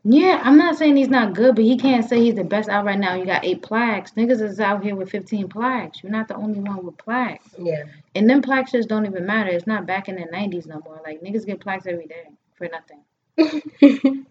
Yeah, 0.03 0.41
I'm 0.43 0.57
not 0.57 0.77
saying 0.77 0.97
he's 0.97 1.09
not 1.09 1.35
good, 1.35 1.57
but 1.57 1.65
he 1.65 1.77
can't 1.77 2.09
say 2.09 2.21
he's 2.21 2.35
the 2.35 2.45
best 2.45 2.71
out 2.71 2.87
right 2.87 2.99
now. 2.99 3.15
You 3.15 3.27
got 3.27 3.45
eight 3.45 3.61
plaques. 3.61 4.13
Niggas 4.13 4.41
is 4.41 4.59
out 4.59 4.83
here 4.83 4.97
with 4.97 5.11
15 5.11 5.49
plaques. 5.49 6.03
You're 6.03 6.13
not 6.13 6.27
the 6.27 6.37
only 6.37 6.61
one 6.61 6.87
with 6.87 6.97
plaques. 6.97 7.49
Yeah. 7.59 7.85
And 8.15 8.29
them 8.29 8.41
plaques 8.41 8.73
just 8.73 8.89
don't 8.89 9.05
even 9.05 9.27
matter. 9.27 9.51
It's 9.51 9.67
not 9.67 9.87
back 9.87 10.09
in 10.09 10.15
the 10.15 10.23
90s 10.23 10.67
no 10.67 10.81
more. 10.85 11.03
Like, 11.05 11.21
niggas 11.21 11.45
get 11.45 11.61
plaques 11.61 11.87
every 11.87 12.07
day 12.07 12.29
for 12.55 12.69
nothing. 12.69 13.03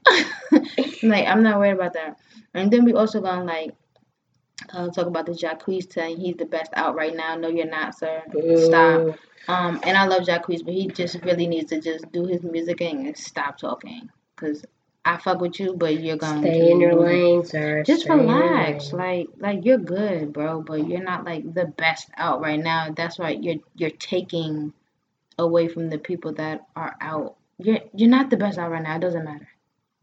like, 1.03 1.27
I'm 1.27 1.43
not 1.43 1.59
worried 1.59 1.73
about 1.73 1.93
that. 1.93 2.17
And 2.55 2.71
then 2.71 2.83
we 2.83 2.93
also 2.93 3.21
gonna, 3.21 3.45
like, 3.45 3.75
uh, 4.73 4.89
talk 4.89 5.05
about 5.05 5.27
the 5.27 5.33
Jacquees 5.33 5.91
saying 5.91 6.17
he's 6.17 6.35
the 6.35 6.45
best 6.45 6.71
out 6.73 6.95
right 6.95 7.15
now. 7.15 7.35
No, 7.35 7.47
you're 7.47 7.67
not, 7.67 7.97
sir. 7.97 8.23
Stop. 8.65 9.17
Um, 9.47 9.79
and 9.83 9.95
I 9.95 10.05
love 10.05 10.23
Jacquees, 10.23 10.63
but 10.65 10.73
he 10.73 10.87
just 10.87 11.23
really 11.23 11.47
needs 11.47 11.69
to 11.69 11.79
just 11.79 12.11
do 12.11 12.25
his 12.25 12.43
music 12.43 12.81
and 12.81 13.15
stop 13.15 13.57
talking. 13.57 14.09
Cause 14.35 14.65
I 15.09 15.17
fuck 15.17 15.41
with 15.41 15.59
you, 15.59 15.73
but 15.73 15.99
you're 15.99 16.17
gonna 16.17 16.41
Stay 16.41 16.69
in 16.69 16.79
your 16.79 16.93
lane, 16.93 17.43
sir. 17.43 17.81
Just 17.83 18.03
Stay 18.03 18.13
relax, 18.13 18.93
like 18.93 19.29
like 19.39 19.65
you're 19.65 19.79
good, 19.79 20.31
bro, 20.31 20.61
but 20.61 20.87
you're 20.87 21.03
not 21.03 21.25
like 21.25 21.51
the 21.51 21.65
best 21.65 22.11
out 22.15 22.41
right 22.41 22.59
now. 22.59 22.93
That's 22.95 23.17
why 23.17 23.31
you're 23.31 23.55
you're 23.75 23.89
taking 23.89 24.71
away 25.39 25.67
from 25.67 25.89
the 25.89 25.97
people 25.97 26.33
that 26.33 26.67
are 26.75 26.95
out. 27.01 27.37
You're 27.57 27.79
you're 27.95 28.09
not 28.09 28.29
the 28.29 28.37
best 28.37 28.59
out 28.59 28.69
right 28.69 28.83
now. 28.83 28.97
It 28.97 29.01
doesn't 29.01 29.25
matter. 29.25 29.47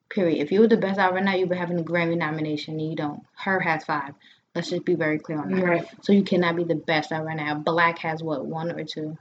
Period. 0.09 0.42
If 0.42 0.51
you 0.51 0.59
were 0.61 0.66
the 0.66 0.77
best 0.77 0.99
out 0.99 1.14
right 1.14 1.23
now, 1.23 1.35
you'd 1.37 1.51
be 1.51 1.57
having 1.57 1.79
a 1.79 1.85
Grammy 1.85 2.16
nomination, 2.16 2.81
and 2.81 2.90
you 2.90 2.97
don't. 2.97 3.23
Her 3.37 3.61
has 3.61 3.85
five. 3.85 4.14
Let's 4.57 4.71
just 4.71 4.85
be 4.85 4.97
very 4.97 5.21
clear 5.21 5.38
on 5.38 5.53
that. 5.53 5.62
Right. 5.64 5.87
So 6.03 6.14
you 6.14 6.25
cannot 6.25 6.57
be 6.57 6.64
the 6.64 6.75
best 6.75 7.12
out 7.12 7.25
right 7.25 7.37
now. 7.37 7.62
6LACK 7.62 7.99
has 7.99 8.25
what 8.25 8.45
one 8.45 8.73
or 8.73 8.85
two, 8.85 9.19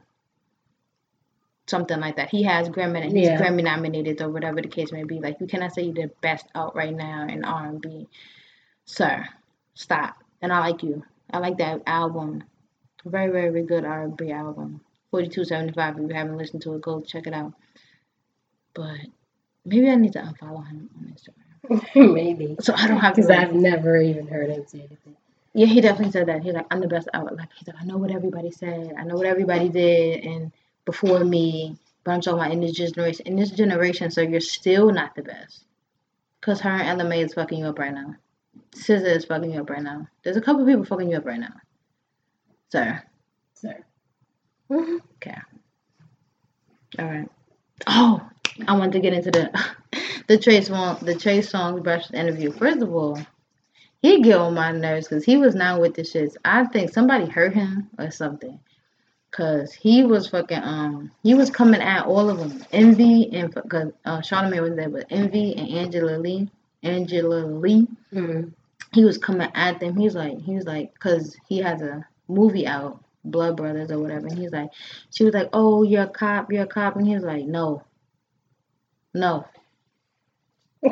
something 1.68 2.00
like 2.00 2.18
that. 2.18 2.30
He 2.30 2.44
has 2.44 2.70
Grammy, 2.70 3.02
and 3.02 3.12
he's 3.12 3.28
Yeah. 3.28 3.42
Grammy 3.42 3.64
nominated 3.64 4.22
or 4.22 4.30
whatever 4.30 4.62
the 4.62 4.68
case 4.68 4.92
may 4.92 5.04
be. 5.04 5.20
Like 5.20 5.40
you 5.40 5.48
cannot 5.48 5.74
say 5.74 5.84
you're 5.84 5.94
the 5.94 6.12
best 6.22 6.46
out 6.56 6.76
right 6.76 6.94
now 6.94 7.28
in 7.28 7.44
R 7.44 7.66
and 7.68 7.82
B, 7.82 8.08
sir. 8.86 9.28
Stop. 9.74 10.16
And 10.42 10.54
I 10.54 10.60
like 10.60 10.84
you. 10.84 11.04
I 11.32 11.40
like 11.40 11.58
that 11.58 11.82
album. 11.88 12.44
Very 13.04 13.32
very 13.32 13.50
very 13.50 13.66
good 13.66 13.86
R 13.86 14.04
and 14.04 14.18
B 14.18 14.32
album. 14.32 14.82
Forty 15.12 15.28
two 15.28 15.44
seventy 15.44 15.74
five. 15.74 15.98
If 15.98 16.08
you 16.10 16.16
haven't 16.16 16.38
listened 16.38 16.62
to 16.64 16.76
it, 16.76 16.82
go 16.82 17.02
check 17.02 17.28
it 17.28 17.34
out. 17.34 17.54
But 18.74 19.00
maybe 19.64 19.90
I 19.90 19.96
need 19.96 20.14
to 20.14 20.20
unfollow 20.20 20.68
him 20.68 20.90
on 20.98 21.14
Instagram. 21.14 21.46
Maybe. 22.14 22.58
So 22.60 22.74
I 22.76 22.88
don't 22.88 23.00
have 23.00 23.16
to. 23.16 23.22
Because 23.22 23.36
I've 23.36 23.54
never 23.54 23.98
even 23.98 24.28
heard 24.28 24.52
him 24.52 24.68
say 24.68 24.80
anything. 24.80 25.16
Yeah, 25.54 25.66
he 25.68 25.82
definitely 25.82 26.12
said 26.12 26.28
that. 26.28 26.44
He's 26.44 26.54
like, 26.54 26.68
I'm 26.70 26.82
the 26.82 26.88
best 26.88 27.08
out. 27.14 27.34
Like, 27.36 27.50
he's 27.58 27.68
like, 27.68 27.78
I 27.82 27.86
know 27.86 27.98
what 27.98 28.12
everybody 28.12 28.52
said. 28.52 28.94
I 29.00 29.04
know 29.04 29.16
what 29.16 29.26
everybody 29.26 29.70
did 29.70 30.24
and 30.26 30.52
before 30.86 31.24
me. 31.24 31.78
But 32.04 32.12
I'm 32.12 32.22
talking 32.22 32.40
about 32.40 32.52
in 32.52 32.62
this 32.62 32.74
generation. 32.74 33.26
In 33.28 33.36
this 33.36 33.52
generation, 33.52 34.12
so 34.12 34.22
you're 34.22 34.40
still 34.40 34.92
not 34.92 35.16
the 35.16 35.24
best. 35.24 35.66
Because 36.40 36.62
her 36.62 36.70
and 36.70 37.02
Ella 37.02 37.10
Mai 37.10 37.18
is 37.18 37.34
fucking 37.34 37.60
you 37.60 37.66
up 37.66 37.80
right 37.80 37.94
now. 37.94 38.16
SZA 38.76 39.16
is 39.16 39.26
fucking 39.26 39.52
you 39.52 39.62
up 39.62 39.70
right 39.70 39.82
now. 39.82 40.08
There's 40.24 40.38
a 40.38 40.42
couple 40.42 40.66
people 40.66 40.86
fucking 40.86 41.10
you 41.10 41.18
up 41.18 41.26
right 41.26 41.40
now. 41.40 41.54
Sir. 42.72 43.02
Sir. 43.56 43.84
Mm-hmm. 44.70 44.98
Okay. 45.16 45.38
All 47.00 47.06
right. 47.06 47.30
Oh, 47.88 48.30
I 48.68 48.78
want 48.78 48.94
to 48.94 49.00
get 49.00 49.14
into 49.14 49.32
the 49.32 49.52
the 50.28 50.38
Trey 50.38 50.60
Songz 50.60 51.00
the 51.02 51.16
Trey 51.16 51.40
Songz 51.40 51.84
breakfast 51.84 52.14
interview. 52.14 52.52
First 52.52 52.82
of 52.82 52.94
all, 52.94 53.20
he 54.02 54.22
get 54.22 54.38
on 54.38 54.54
my 54.54 54.72
nerves 54.72 55.08
because 55.08 55.26
he 55.26 55.38
was 55.38 55.56
not 55.56 55.82
with 55.82 55.96
the 55.96 56.04
shits. 56.04 56.36
I 56.46 56.66
think 56.66 56.94
somebody 56.94 57.26
hurt 57.26 57.54
him 57.54 57.90
or 57.98 58.12
something. 58.12 58.60
Cause 59.36 59.74
he 59.74 60.06
was 60.06 60.30
fucking 60.30 60.64
um 60.64 61.12
he 61.22 61.34
was 61.36 61.50
coming 61.50 61.82
at 61.82 62.06
all 62.06 62.30
of 62.30 62.38
them. 62.38 62.64
Envy 62.72 63.30
and 63.34 63.54
cause 63.54 63.92
uh 64.06 64.20
Charlamagne 64.22 64.62
was 64.62 64.76
there, 64.78 64.90
with 64.90 65.06
Envy 65.10 65.56
and 65.58 65.68
Angela 65.70 66.26
Yee, 66.26 66.50
Angela 66.84 67.42
Yee, 67.68 67.86
Mm-hmm. 68.14 68.48
he 68.94 69.04
was 69.04 69.18
coming 69.18 69.50
at 69.54 69.82
them. 69.82 69.98
He 69.98 70.06
was 70.06 70.16
like, 70.16 70.40
he 70.40 70.56
was 70.56 70.66
like, 70.66 70.98
cause 71.00 71.36
he 71.50 71.58
has 71.58 71.82
a 71.82 72.08
movie 72.30 72.66
out, 72.66 73.04
Blood 73.26 73.58
Brothers 73.58 73.92
or 73.92 74.00
whatever. 74.00 74.28
And 74.28 74.40
he's 74.40 74.54
like, 74.54 74.70
she 75.12 75.26
was 75.26 75.34
like, 75.34 75.50
oh, 75.52 75.84
you're 75.84 76.04
a 76.04 76.08
cop, 76.08 76.50
you're 76.50 76.64
a 76.64 76.68
cop, 76.68 76.96
and 76.96 77.06
he 77.06 77.14
was 77.16 77.24
like, 77.26 77.46
no, 77.46 77.84
no. 79.14 79.46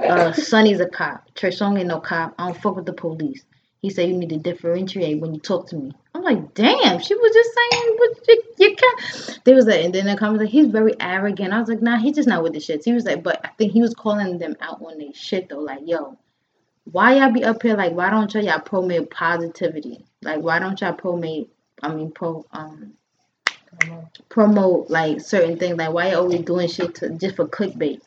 Uh, 0.09 0.33
Sonny's 0.33 0.79
a 0.79 0.87
cop. 0.89 1.33
Trey 1.35 1.51
Songz 1.51 1.77
ain't 1.79 1.87
no 1.87 1.99
cop. 1.99 2.33
I 2.39 2.47
don't 2.47 2.59
fuck 2.59 2.75
with 2.75 2.87
the 2.87 2.93
police. 2.93 3.45
He 3.83 3.89
said 3.89 4.07
you 4.07 4.15
need 4.15 4.29
to 4.29 4.37
differentiate 4.37 5.19
when 5.19 5.33
you 5.33 5.41
talk 5.41 5.67
to 5.67 5.75
me. 5.75 5.91
I'm 6.15 6.21
like, 6.21 6.53
damn, 6.53 7.01
she 7.01 7.15
was 7.15 7.33
just 7.33 7.49
saying, 7.53 7.97
but 7.99 8.27
you, 8.29 8.43
you 8.59 8.75
can't. 8.77 9.39
There 9.43 9.55
was 9.55 9.65
that, 9.65 9.81
and 9.81 9.93
then 9.93 10.05
the 10.05 10.15
comment 10.15 10.39
like, 10.39 10.49
he's 10.51 10.67
very 10.67 10.95
arrogant. 11.01 11.51
I 11.51 11.59
was 11.59 11.67
like, 11.67 11.81
nah, 11.81 11.99
he's 11.99 12.15
just 12.15 12.29
not 12.29 12.43
with 12.43 12.53
the 12.53 12.59
shits. 12.59 12.85
He 12.85 12.93
was 12.93 13.03
like, 13.03 13.23
but 13.23 13.41
I 13.43 13.49
think 13.49 13.73
he 13.73 13.81
was 13.81 13.93
calling 13.93 14.37
them 14.37 14.55
out 14.61 14.81
on 14.81 14.99
their 14.99 15.13
shit 15.13 15.49
though. 15.49 15.59
Like, 15.59 15.81
yo, 15.83 16.17
why 16.85 17.15
y'all 17.17 17.33
be 17.33 17.43
up 17.43 17.61
here? 17.61 17.75
Like, 17.75 17.91
why 17.91 18.09
don't 18.09 18.33
y'all, 18.33 18.59
promote 18.61 19.09
positivity? 19.09 20.05
Like, 20.21 20.39
why 20.39 20.59
don't 20.59 20.79
y'all 20.79 20.93
promote? 20.93 21.49
I 21.81 21.93
mean, 21.93 22.11
pro 22.11 22.45
um 22.53 22.93
promote 24.29 24.89
like 24.89 25.19
certain 25.19 25.59
things. 25.59 25.77
Like, 25.77 25.91
why 25.91 26.11
you 26.11 26.15
always 26.15 26.39
doing 26.45 26.69
shit 26.69 26.95
to 26.95 27.09
just 27.09 27.35
for 27.35 27.49
clickbait? 27.49 27.99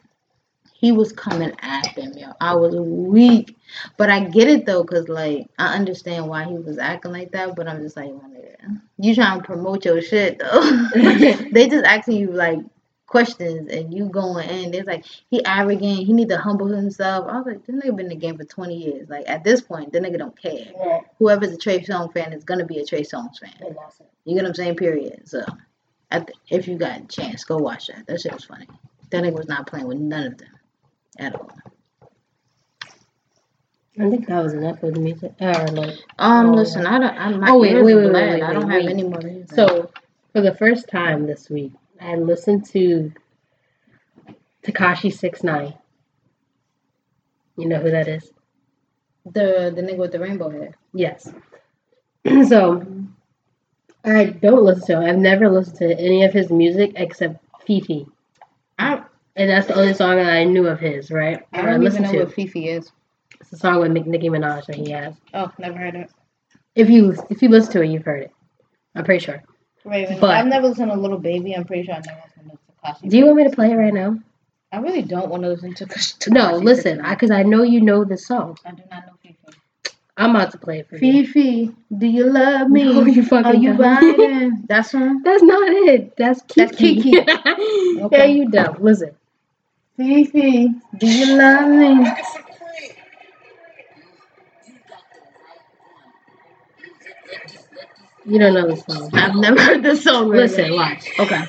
He 0.79 0.93
was 0.93 1.11
coming 1.11 1.53
at 1.61 1.95
them, 1.97 2.13
yo. 2.17 2.33
I 2.41 2.55
was 2.55 2.75
weak, 2.77 3.57
but 3.97 4.11
I 4.11 4.25
get 4.25 4.49
it 4.49 4.67
though, 4.67 4.85
cause 4.85 5.09
like 5.09 5.49
I 5.59 5.75
understand 5.75 6.29
why 6.29 6.45
he 6.45 6.59
was 6.59 6.77
acting 6.77 7.13
like 7.13 7.33
that. 7.33 7.57
But 7.57 7.67
I'm 7.67 7.81
just 7.81 7.97
like, 7.97 8.13
my 8.13 8.29
nigga, 8.29 8.81
you 8.99 9.15
trying 9.15 9.41
to 9.41 9.47
promote 9.47 9.87
your 9.87 10.03
shit 10.03 10.39
though? 10.39 10.61
they 10.95 11.69
just 11.69 11.87
asking 11.87 12.19
you 12.19 12.31
like 12.31 12.59
questions 13.07 13.73
and 13.73 13.95
you 13.95 14.11
going 14.11 14.49
in. 14.51 14.75
It's 14.75 14.87
like 14.87 15.07
he 15.31 15.45
arrogant. 15.47 16.07
He 16.07 16.13
need 16.13 16.29
to 16.29 16.37
humble 16.37 16.67
himself. 16.67 17.27
I 17.27 17.39
was 17.39 17.47
like, 17.47 17.65
this 17.65 17.75
nigga 17.75 17.97
been 17.97 18.07
in 18.07 18.11
the 18.11 18.17
game 18.17 18.37
for 18.37 18.45
20 18.45 18.77
years. 18.77 19.09
Like 19.09 19.25
at 19.29 19.45
this 19.45 19.63
point, 19.63 19.95
the 19.95 20.01
nigga 20.01 20.19
don't 20.19 20.41
care. 20.41 20.67
Yeah. 20.77 21.01
Whoever's 21.19 21.53
a 21.53 21.57
Trey 21.57 21.81
Songz 21.81 22.13
fan 22.13 22.35
is 22.35 22.45
gonna 22.45 22.67
be 22.67 22.81
a 22.81 22.85
Trey 22.85 23.03
Songz 23.03 23.39
fan. 23.39 23.75
You 24.27 24.35
get 24.35 24.43
what 24.43 24.49
I'm 24.49 24.55
saying? 24.55 24.77
Period. 24.77 25.27
So, 25.27 25.43
at 26.11 26.27
the, 26.27 26.35
if 26.51 26.69
you 26.69 26.77
got 26.77 27.01
a 27.01 27.07
chance, 27.07 27.45
go 27.45 27.57
watch 27.57 27.87
that. 27.87 28.07
That 28.07 28.21
shit 28.21 28.35
was 28.35 28.45
funny. 28.45 28.67
That 29.11 29.25
nigga 29.25 29.39
was 29.39 29.49
not 29.49 29.67
playing 29.67 29.87
with 29.87 29.99
none 29.99 30.27
of 30.27 30.39
them 30.39 30.49
at 31.19 31.35
all. 31.35 31.51
I 33.99 34.11
think 34.11 34.27
that 34.27 34.43
was 34.43 34.53
enough 34.53 34.83
of 34.83 34.95
the 34.95 35.01
music. 35.01 35.33
Or 35.41 35.53
like, 35.69 35.95
Um, 36.19 36.51
Oh, 36.51 36.53
listen, 36.55 36.87
I 36.87 36.99
don't. 36.99 37.17
I'm, 37.17 37.41
my 37.41 37.51
Oh, 37.51 37.59
wait, 37.59 37.75
wait, 37.75 37.83
wait, 37.85 37.95
wait, 37.97 38.13
wait, 38.13 38.43
I 38.43 38.53
don't 38.53 38.69
wait, 38.69 38.75
have 38.75 38.83
wait. 38.85 38.91
any 38.91 39.03
more 39.05 39.21
music. 39.21 39.53
so 39.57 39.91
for 40.33 40.43
the 40.43 40.55
first 40.55 40.89
time 40.89 41.27
this 41.27 41.49
week, 41.49 41.73
I 42.01 42.17
listened 42.17 42.67
to 42.73 43.13
Tekashi 44.63 45.13
Six 45.13 45.43
Nine. 45.43 45.75
You 47.57 47.69
know 47.69 47.79
who 47.79 47.91
that 47.91 48.09
is? 48.09 48.31
the 49.25 49.73
the 49.75 49.83
nigga 49.83 49.97
with 49.97 50.13
the 50.13 50.21
rainbow 50.21 50.51
hair. 50.51 50.75
Yes. 50.93 51.33
so 52.49 52.87
I 54.05 54.27
don't 54.27 54.63
listen 54.63 54.87
to 54.87 54.93
him. 55.03 55.09
I've 55.09 55.19
never 55.19 55.49
listened 55.49 55.79
to 55.79 55.99
any 55.99 56.23
of 56.25 56.33
his 56.33 56.51
music 56.51 56.93
except 56.97 57.43
Fifi. 57.67 58.07
I 59.37 59.43
And 59.43 59.51
that's 59.51 59.67
the 59.67 59.75
only 59.75 59.95
song 59.95 60.17
that 60.17 60.31
I 60.31 60.45
knew 60.45 60.67
of 60.67 60.81
his, 60.81 61.11
right? 61.11 61.45
I 61.53 61.63
don't 61.63 61.83
even 61.83 62.03
know 62.03 62.13
to. 62.13 62.19
what 62.25 62.35
Fifi 62.35 62.69
is. 62.69 62.91
It's 63.41 63.53
a 63.53 63.57
song 63.59 63.81
with 63.81 63.93
Nicki 63.93 64.31
Minaj 64.31 64.67
that 64.67 64.77
he 64.77 64.91
has. 64.91 65.15
Oh, 65.35 65.53
never 65.59 65.77
heard 65.77 65.95
it. 65.95 66.11
If 66.75 66.91
you 66.91 67.15
if 67.31 67.43
you 67.43 67.49
listen 67.49 67.73
to 67.73 67.83
it, 67.83 67.89
you've 67.89 68.05
heard 68.05 68.23
it. 68.25 68.33
I'm 68.95 69.05
pretty 69.05 69.25
sure. 69.25 69.43
Raven. 69.85 70.19
But- 70.21 70.31
I've 70.31 70.47
never 70.47 70.69
listened 70.69 70.91
to 70.91 70.97
Lil 70.97 71.19
Baby. 71.19 71.55
I'm 71.55 71.65
pretty 71.65 71.85
sure 71.85 71.95
I 71.95 72.01
never 72.01 72.23
listened 72.25 72.51
to 72.51 72.93
Tekashi. 72.93 73.11
Do 73.11 73.19
you 73.19 73.27
want 73.27 73.37
me 73.37 73.45
to 73.45 73.51
play 73.51 73.71
it 73.71 73.77
right 73.77 73.95
now? 73.95 74.19
I 74.73 74.79
really 74.79 75.03
don't 75.03 75.29
want 75.29 75.43
to 75.43 75.51
listen 75.51 75.75
to 75.75 75.87
Tekashi. 75.87 76.33
No, 76.33 76.57
listen, 76.57 77.03
because 77.09 77.31
I, 77.31 77.43
know 77.43 77.63
you 77.63 77.81
know 77.81 78.05
the 78.05 78.17
song. 78.19 78.59
I 78.65 78.73
do 78.73 78.83
not 78.91 79.07
know 79.07 79.13
Fifi. 79.23 79.37
I'm 80.17 80.31
about 80.35 80.53
to 80.53 80.59
play 80.59 80.81
it 80.81 80.89
for 80.89 80.97
you. 80.97 81.27
Fifi, 81.27 81.75
do 81.97 82.07
you 82.07 82.25
love 82.25 82.71
me? 82.71 82.85
No, 82.95 83.05
you 83.05 83.23
fucking 83.23 83.47
Are 83.47 83.55
you 83.55 83.73
riding? 83.75 84.65
That's 84.69 84.95
one. 84.95 85.23
That's 85.23 85.43
not 85.43 85.69
it. 85.69 86.17
That's 86.17 86.41
Kiki. 86.43 86.63
That's 86.65 86.77
Kiki. 86.77 87.11
Yeah, 88.13 88.25
you 88.25 88.51
dumb. 88.51 88.77
Listen. 88.81 89.15
Fifi, 89.97 90.69
do 90.99 91.07
you 91.09 91.37
love 91.39 91.69
me? 91.71 92.13
You 98.27 98.39
don't 98.41 98.55
know 98.55 98.69
the 98.69 98.77
song. 98.77 99.11
I've 99.15 99.37
never 99.37 99.61
heard 99.61 99.83
this 99.83 100.05
song. 100.05 100.29
Raven. 100.31 100.47
Listen, 100.49 100.75
watch. 100.75 101.09
Okay. 101.21 101.45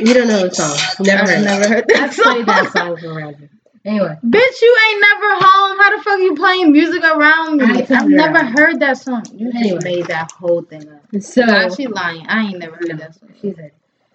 You 0.00 0.14
don't 0.14 0.28
know 0.28 0.48
the 0.48 0.54
song. 0.54 0.78
Never 1.06 1.22
I've 1.22 1.28
heard 1.28 1.44
never 1.44 1.68
heard 1.68 1.84
that 1.88 2.02
I've 2.04 2.14
song. 2.14 2.24
played 2.24 2.46
that 2.46 2.72
song 2.72 2.98
for 2.98 3.14
Roger. 3.14 3.50
Anyway, 3.86 4.18
Bitch, 4.26 4.60
you 4.62 4.76
ain't 4.90 5.00
never 5.00 5.34
home. 5.36 5.78
How 5.78 5.96
the 5.96 6.02
fuck 6.02 6.18
you 6.18 6.34
playing 6.34 6.72
music 6.72 7.04
around 7.04 7.58
me? 7.58 7.84
I've 7.88 8.08
never 8.08 8.34
around. 8.38 8.58
heard 8.58 8.80
that 8.80 8.98
song. 8.98 9.22
You 9.32 9.50
Anyway. 9.50 9.74
just 9.74 9.84
made 9.84 10.06
that 10.08 10.28
whole 10.32 10.62
thing 10.62 10.88
up. 10.90 11.22
so 11.22 11.44
Nah, 11.46 11.68
she 11.68 11.86
lying. 11.86 12.26
I 12.28 12.46
ain't 12.48 12.58
never 12.58 12.74
heard 12.74 12.88
No. 12.88 12.96
that 12.96 13.14
song. 13.14 13.28
she 13.40 13.52
said. 13.52 13.70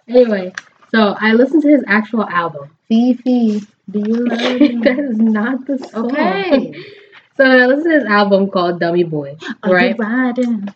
Anyway, 0.08 0.52
so 0.94 1.16
I 1.18 1.32
listened 1.32 1.62
to 1.62 1.70
his 1.70 1.82
actual 1.86 2.24
album. 2.28 2.76
Fifi, 2.86 3.62
do 3.90 3.98
you 3.98 4.26
love 4.28 4.60
me? 4.60 4.76
that 4.84 4.98
is 4.98 5.18
not 5.18 5.66
the 5.66 5.78
song. 5.78 6.10
Okay. 6.10 6.84
So 7.34 7.44
I 7.44 7.64
listened 7.66 7.90
to 7.94 8.00
this 8.00 8.08
album 8.08 8.50
called 8.50 8.78
Dummy 8.78 9.04
Boy, 9.04 9.38
right? 9.64 9.98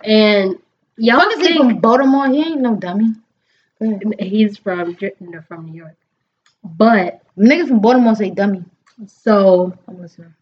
And 0.03 0.59
y'all 0.97 1.20
Fuck 1.20 1.32
is 1.32 1.38
he 1.40 1.44
think 1.44 1.59
from 1.59 1.78
Baltimore? 1.80 2.28
He 2.28 2.40
ain't 2.40 2.62
no 2.62 2.76
dummy. 2.76 3.14
He's 4.18 4.57
from 4.57 4.97
from 4.97 5.66
New 5.66 5.74
York, 5.74 5.97
but 6.64 7.20
Niggas 7.36 7.68
from 7.68 7.80
Baltimore 7.80 8.14
say 8.14 8.30
dummy. 8.30 8.64
So 9.07 9.76
I'm 9.88 10.01
listening. 10.01 10.34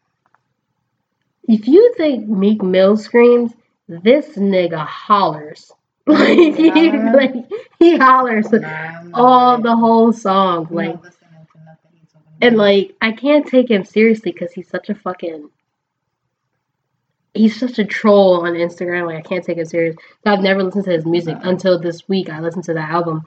if 1.48 1.66
you 1.66 1.94
think 1.96 2.28
Meek 2.28 2.62
Mill 2.62 2.96
screams, 2.96 3.52
this 3.88 4.36
nigga 4.36 4.86
hollers. 4.86 5.72
Like 6.06 6.36
he, 6.36 6.92
like, 6.92 7.34
he 7.78 7.96
hollers 7.96 8.52
Nah, 8.52 9.04
all 9.14 9.58
the 9.62 9.74
whole 9.74 10.12
song. 10.12 10.68
Like 10.70 10.94
not 10.96 11.02
listening 11.02 11.30
to 11.52 11.58
nothing 11.64 11.90
he's 11.98 12.10
talking 12.12 12.26
about. 12.28 12.46
and 12.46 12.56
like 12.58 12.94
I 13.00 13.12
can't 13.12 13.46
take 13.46 13.70
him 13.70 13.84
seriously 13.86 14.30
because 14.32 14.52
he's 14.52 14.68
such 14.68 14.90
a 14.90 14.94
fucking 14.94 15.48
he's 17.32 17.58
such 17.58 17.78
a 17.78 17.84
troll 17.86 18.42
on 18.46 18.52
Instagram. 18.52 19.06
Like 19.06 19.16
I 19.16 19.22
can't 19.22 19.42
take 19.42 19.56
him 19.56 19.64
serious. 19.64 19.96
So 20.24 20.30
I've 20.32 20.42
never 20.42 20.62
listened 20.62 20.84
to 20.84 20.90
his 20.92 21.06
music 21.06 21.38
until 21.42 21.78
this 21.78 22.06
week. 22.06 22.28
I 22.28 22.40
listened 22.40 22.64
to 22.64 22.74
that 22.74 22.90
album, 22.90 23.22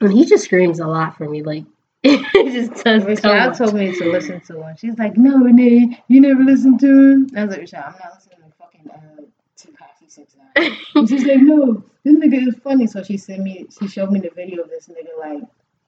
and 0.00 0.10
he 0.10 0.24
just 0.24 0.44
screams 0.44 0.80
a 0.80 0.86
lot 0.86 1.18
for 1.18 1.28
me. 1.28 1.42
Like 1.42 1.64
it 2.08 2.52
just 2.70 2.84
does 2.84 3.04
much. 3.04 3.58
told 3.58 3.74
me 3.74 3.96
to 3.96 4.10
listen 4.10 4.40
to 4.42 4.62
him. 4.62 4.76
She's 4.76 4.98
like, 4.98 5.16
no, 5.16 5.38
Renee, 5.38 6.02
you 6.08 6.20
never 6.20 6.42
listen 6.42 6.78
to 6.78 6.86
him. 6.86 7.30
I 7.36 7.44
was 7.44 7.50
like, 7.50 7.60
Rachel, 7.60 7.82
I'm 7.84 7.92
not 7.92 8.14
listening 8.14 8.38
to 8.38 8.56
fucking 8.58 8.90
uh, 8.90 9.22
Tekashi 9.56 10.08
Six 10.10 10.36
Nine. 10.36 10.76
And 10.94 11.08
she's 11.08 11.24
like, 11.24 11.40
no, 11.40 11.82
this 12.04 12.16
nigga 12.16 12.48
is 12.48 12.56
funny. 12.62 12.86
So 12.86 13.02
she 13.02 13.16
sent 13.16 13.42
me, 13.42 13.66
she 13.78 13.88
showed 13.88 14.10
me 14.10 14.20
the 14.20 14.30
video 14.30 14.62
of 14.62 14.70
this 14.70 14.88
nigga 14.88 15.18
like 15.18 15.42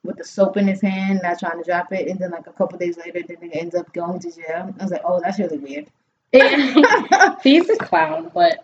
with 0.04 0.16
the 0.16 0.24
soap 0.24 0.56
in 0.56 0.66
his 0.66 0.80
hand, 0.80 1.20
not 1.22 1.38
trying 1.38 1.58
to 1.58 1.64
drop 1.64 1.92
it, 1.92 2.08
and 2.08 2.18
then 2.18 2.30
like 2.30 2.46
a 2.46 2.52
couple 2.52 2.78
days 2.78 2.96
later, 2.96 3.20
the 3.26 3.36
nigga 3.36 3.56
ends 3.56 3.74
up 3.74 3.92
going 3.92 4.18
to 4.20 4.30
jail. 4.30 4.74
I 4.78 4.82
was 4.82 4.92
like, 4.92 5.02
oh, 5.04 5.20
that's 5.20 5.38
really 5.38 5.58
weird. 5.58 5.86
he's 7.42 7.68
a 7.70 7.76
clown, 7.76 8.30
but 8.34 8.58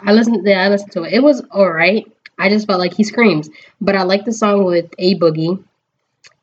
I 0.00 0.12
listened. 0.12 0.46
Yeah, 0.46 0.62
I 0.62 0.68
listened 0.68 0.92
to 0.92 1.04
it. 1.04 1.12
It 1.12 1.22
was 1.22 1.42
alright. 1.50 2.10
I 2.38 2.48
just 2.48 2.66
felt 2.66 2.80
like 2.80 2.94
he 2.94 3.04
screams, 3.04 3.48
but 3.80 3.94
I 3.94 4.02
like 4.02 4.24
the 4.24 4.32
song 4.32 4.64
with 4.64 4.86
A 4.98 5.14
Boogie, 5.14 5.62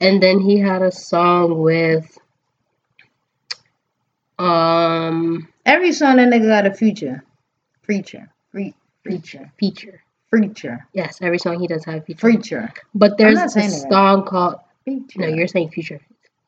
and 0.02 0.22
then 0.22 0.40
he 0.42 0.60
had 0.60 0.82
a 0.82 0.92
song 0.92 1.60
with 1.62 2.18
um 4.40 5.48
Every 5.66 5.92
song 5.92 6.18
that 6.18 6.28
nigga 6.30 6.48
got 6.48 6.66
a 6.66 6.74
future, 6.74 7.24
preacher, 7.84 8.28
free, 8.52 8.74
preacher, 9.04 9.52
feature. 9.60 10.02
preacher, 10.32 10.88
Yes, 10.94 11.20
every 11.22 11.38
song 11.38 11.60
he 11.60 11.68
does 11.68 11.86
have 11.86 11.96
a 11.96 12.02
feature. 12.02 12.20
preacher, 12.20 12.74
But 12.96 13.18
there's 13.18 13.38
a 13.40 13.44
it 13.46 13.56
right. 13.56 13.70
song 13.92 14.26
called 14.26 14.56
preacher. 14.84 15.20
no, 15.20 15.28
you're 15.28 15.48
saying 15.48 15.70
future. 15.70 16.00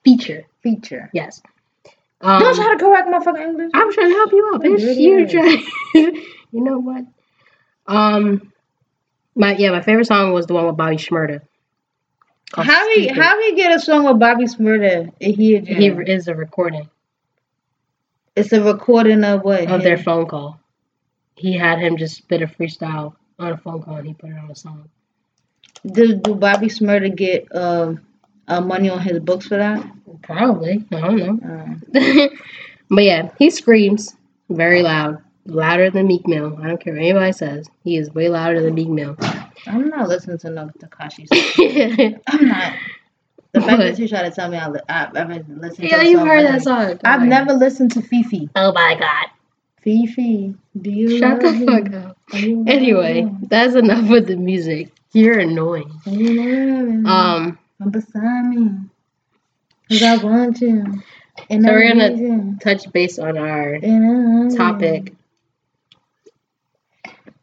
Feature. 0.03 0.43
feature. 0.61 1.09
Yes. 1.13 1.41
Um, 2.21 2.39
Don't 2.39 2.55
try 2.55 2.73
to 2.73 2.79
correct 2.79 3.07
my 3.09 3.19
fucking 3.23 3.41
English. 3.41 3.71
I'm 3.73 3.93
trying 3.93 4.09
to 4.09 4.15
help 4.15 4.31
you 4.31 4.51
out, 4.53 4.61
bitch. 4.61 4.95
You 4.97 5.27
try. 5.27 5.63
you 6.51 6.61
know 6.61 6.79
what? 6.79 7.05
Um, 7.85 8.51
my 9.35 9.55
yeah, 9.55 9.71
my 9.71 9.81
favorite 9.81 10.07
song 10.07 10.31
was 10.33 10.45
the 10.47 10.53
one 10.53 10.65
with 10.65 10.77
Bobby 10.77 10.95
Shmurda. 10.95 11.41
How 12.55 12.87
he 12.93 13.03
Stupid. 13.05 13.21
how 13.21 13.41
he 13.41 13.55
get 13.55 13.73
a 13.75 13.79
song 13.79 14.05
with 14.05 14.19
Bobby 14.19 14.45
Shmurda 14.45 15.11
if 15.19 15.35
he 15.35 15.59
he 15.59 15.87
is 15.87 16.27
a 16.27 16.35
recording 16.35 16.89
It's 18.35 18.53
a 18.53 18.63
recording 18.63 19.23
of 19.23 19.43
what? 19.43 19.69
of 19.71 19.81
their 19.81 19.97
phone 19.97 20.27
call. 20.27 20.59
He 21.35 21.53
had 21.57 21.79
him 21.79 21.97
just 21.97 22.17
spit 22.17 22.41
a 22.41 22.47
freestyle 22.47 23.15
on 23.39 23.51
a 23.53 23.57
phone 23.57 23.81
call 23.81 23.95
and 23.95 24.07
he 24.07 24.13
put 24.13 24.29
it 24.29 24.37
on 24.37 24.51
a 24.51 24.55
song. 24.55 24.89
Do, 25.85 26.15
do 26.15 26.35
Bobby 26.35 26.67
Shmurda 26.67 27.15
get 27.15 27.47
um 27.55 28.01
uh, 28.47 28.61
money 28.61 28.89
on 28.89 28.99
his 29.01 29.19
books 29.19 29.47
for 29.47 29.57
that? 29.57 29.85
Probably. 30.21 30.85
I 30.91 31.01
don't 31.01 31.17
know. 31.17 31.79
Uh, 31.99 32.27
but 32.89 33.03
yeah, 33.03 33.29
he 33.39 33.49
screams 33.49 34.15
very 34.49 34.83
loud. 34.83 35.17
Louder 35.45 35.89
than 35.89 36.07
Meek 36.07 36.25
Mill. 36.27 36.57
I 36.61 36.67
don't 36.67 36.81
care 36.81 36.93
what 36.93 37.01
anybody 37.01 37.31
says. 37.33 37.67
He 37.83 37.97
is 37.97 38.13
way 38.13 38.29
louder 38.29 38.61
than 38.61 38.75
Meek 38.75 38.87
Mill. 38.89 39.17
I'm 39.67 39.89
not 39.89 40.07
listening 40.09 40.37
to 40.39 40.49
no 40.49 40.69
Tekashi. 40.79 41.27
I'm 42.27 42.47
not. 42.47 42.73
The 43.53 43.61
fact 43.61 43.77
that 43.79 43.99
you 43.99 44.07
try 44.07 44.23
to 44.23 44.31
tell 44.31 44.49
me 44.49 44.57
I, 44.57 44.67
li- 44.67 44.79
I, 44.89 45.09
I've 45.13 45.47
listened 45.47 45.77
to 45.77 45.87
yeah, 45.87 46.01
you 46.01 46.17
song, 46.17 46.27
heard 46.27 46.45
that 46.45 46.61
song. 46.63 46.99
I've 47.05 47.21
never 47.21 47.53
listened 47.53 47.91
to 47.91 48.01
Fifi. 48.01 48.49
Oh 48.55 48.71
my 48.73 48.95
god. 48.99 49.27
Fifi, 49.83 50.55
do 50.81 50.89
you 50.89 51.19
Shut 51.19 51.39
the 51.41 51.51
me? 51.51 51.65
fuck 51.65 51.93
up. 51.93 52.17
Anyway, 52.33 53.29
that's 53.43 53.75
enough 53.75 54.09
with 54.09 54.27
the 54.27 54.37
music. 54.37 54.91
You're 55.11 55.37
annoying. 55.39 55.91
Are 56.07 56.11
you 56.11 56.33
loving 56.41 57.03
me? 57.03 57.09
Um, 57.09 57.59
beside 57.91 58.45
me. 58.45 58.71
Cause 59.89 60.01
I 60.01 60.17
want 60.17 60.59
you. 60.61 61.03
And 61.49 61.63
So 61.63 61.69
I 61.69 61.73
we're 61.73 61.89
gonna- 61.89 62.11
you. 62.15 62.57
touch 62.59 62.91
base 62.91 63.19
on 63.19 63.37
our 63.37 63.75
you. 63.75 64.55
topic. 64.57 65.13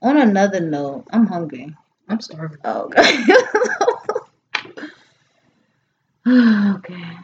On 0.03 0.17
another 0.17 0.61
note, 0.61 1.05
I'm 1.11 1.27
hungry. 1.27 1.77
I'm 2.11 2.21
starving. 2.21 2.59
Oh, 2.65 2.89
God. 6.27 6.77
okay. 6.77 7.17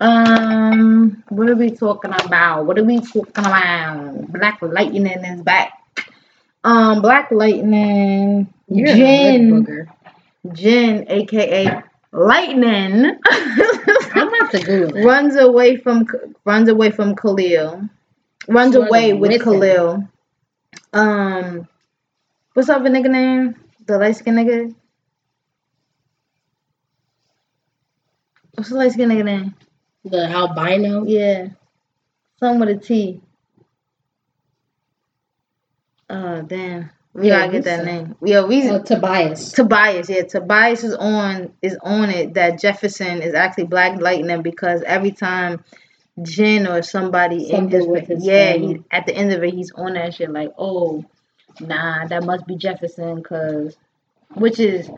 Um, 0.00 1.22
what 1.28 1.48
are 1.48 1.56
we 1.56 1.70
talking 1.70 2.12
about? 2.12 2.66
What 2.66 2.78
are 2.78 2.84
we 2.84 3.00
talking 3.00 3.32
about? 3.36 4.32
Black 4.32 4.58
Lightning 4.62 5.06
is 5.06 5.42
back. 5.42 5.72
Um, 6.64 7.00
Black 7.00 7.30
Lightning, 7.30 8.52
You're 8.68 8.86
Jen. 8.86 9.88
Jen, 10.52 11.04
aka 11.08 11.82
Lightning, 12.12 13.18
I'm 13.24 14.30
gonna 14.30 14.64
Google 14.64 15.04
runs 15.04 15.36
away 15.36 15.76
from 15.76 16.06
runs 16.44 16.68
away 16.68 16.90
from 16.90 17.14
Khalil. 17.14 17.88
Runs 18.48 18.74
She 18.74 18.80
away 18.80 19.12
with. 19.12 19.42
Khalil. 19.42 20.08
Um, 20.92 21.68
what's 22.54 22.68
up, 22.68 22.84
a 22.84 22.88
nigga 22.88 23.10
name? 23.10 23.56
The 23.86 23.98
light 23.98 24.16
skin 24.16 24.34
nigga. 24.34 24.74
What's 28.54 28.70
the 28.70 28.76
light 28.76 28.92
skin 28.92 29.08
nigga 29.08 29.24
name? 29.24 29.54
The 30.04 30.26
albino. 30.28 31.04
Yeah, 31.04 31.48
some 32.38 32.58
with 32.60 32.68
a 32.70 32.76
T. 32.76 33.20
Oh 36.08 36.42
damn, 36.42 36.90
we 37.12 37.28
Yeah, 37.28 37.46
gotta 37.46 37.52
get 37.52 37.64
that 37.64 37.84
name. 37.84 38.16
Yeah, 38.24 38.44
we 38.44 38.68
Oh, 38.68 38.82
Tobias. 38.82 39.52
Tobias, 39.52 40.10
yeah, 40.10 40.22
Tobias 40.22 40.82
is 40.82 40.94
on 40.94 41.52
is 41.62 41.76
on 41.82 42.10
it 42.10 42.34
that 42.34 42.60
Jefferson 42.60 43.22
is 43.22 43.34
actually 43.34 43.64
Black 43.64 44.00
Lightning 44.00 44.42
because 44.42 44.82
every 44.82 45.12
time 45.12 45.64
Jen 46.20 46.66
or 46.66 46.82
somebody 46.82 47.44
in 47.44 47.70
Something 47.70 47.78
his, 47.78 47.86
with 47.86 48.06
his 48.08 48.26
yeah, 48.26 48.54
he, 48.54 48.82
at 48.90 49.06
the 49.06 49.14
end 49.14 49.32
of 49.32 49.42
it 49.44 49.54
he's 49.54 49.70
on 49.72 49.94
that 49.94 50.14
shit 50.14 50.30
like, 50.30 50.50
oh, 50.58 51.04
nah, 51.60 52.06
that 52.06 52.24
must 52.24 52.46
be 52.46 52.56
Jefferson, 52.56 53.22
cause 53.22 53.76
which 54.34 54.58
is 54.60 54.90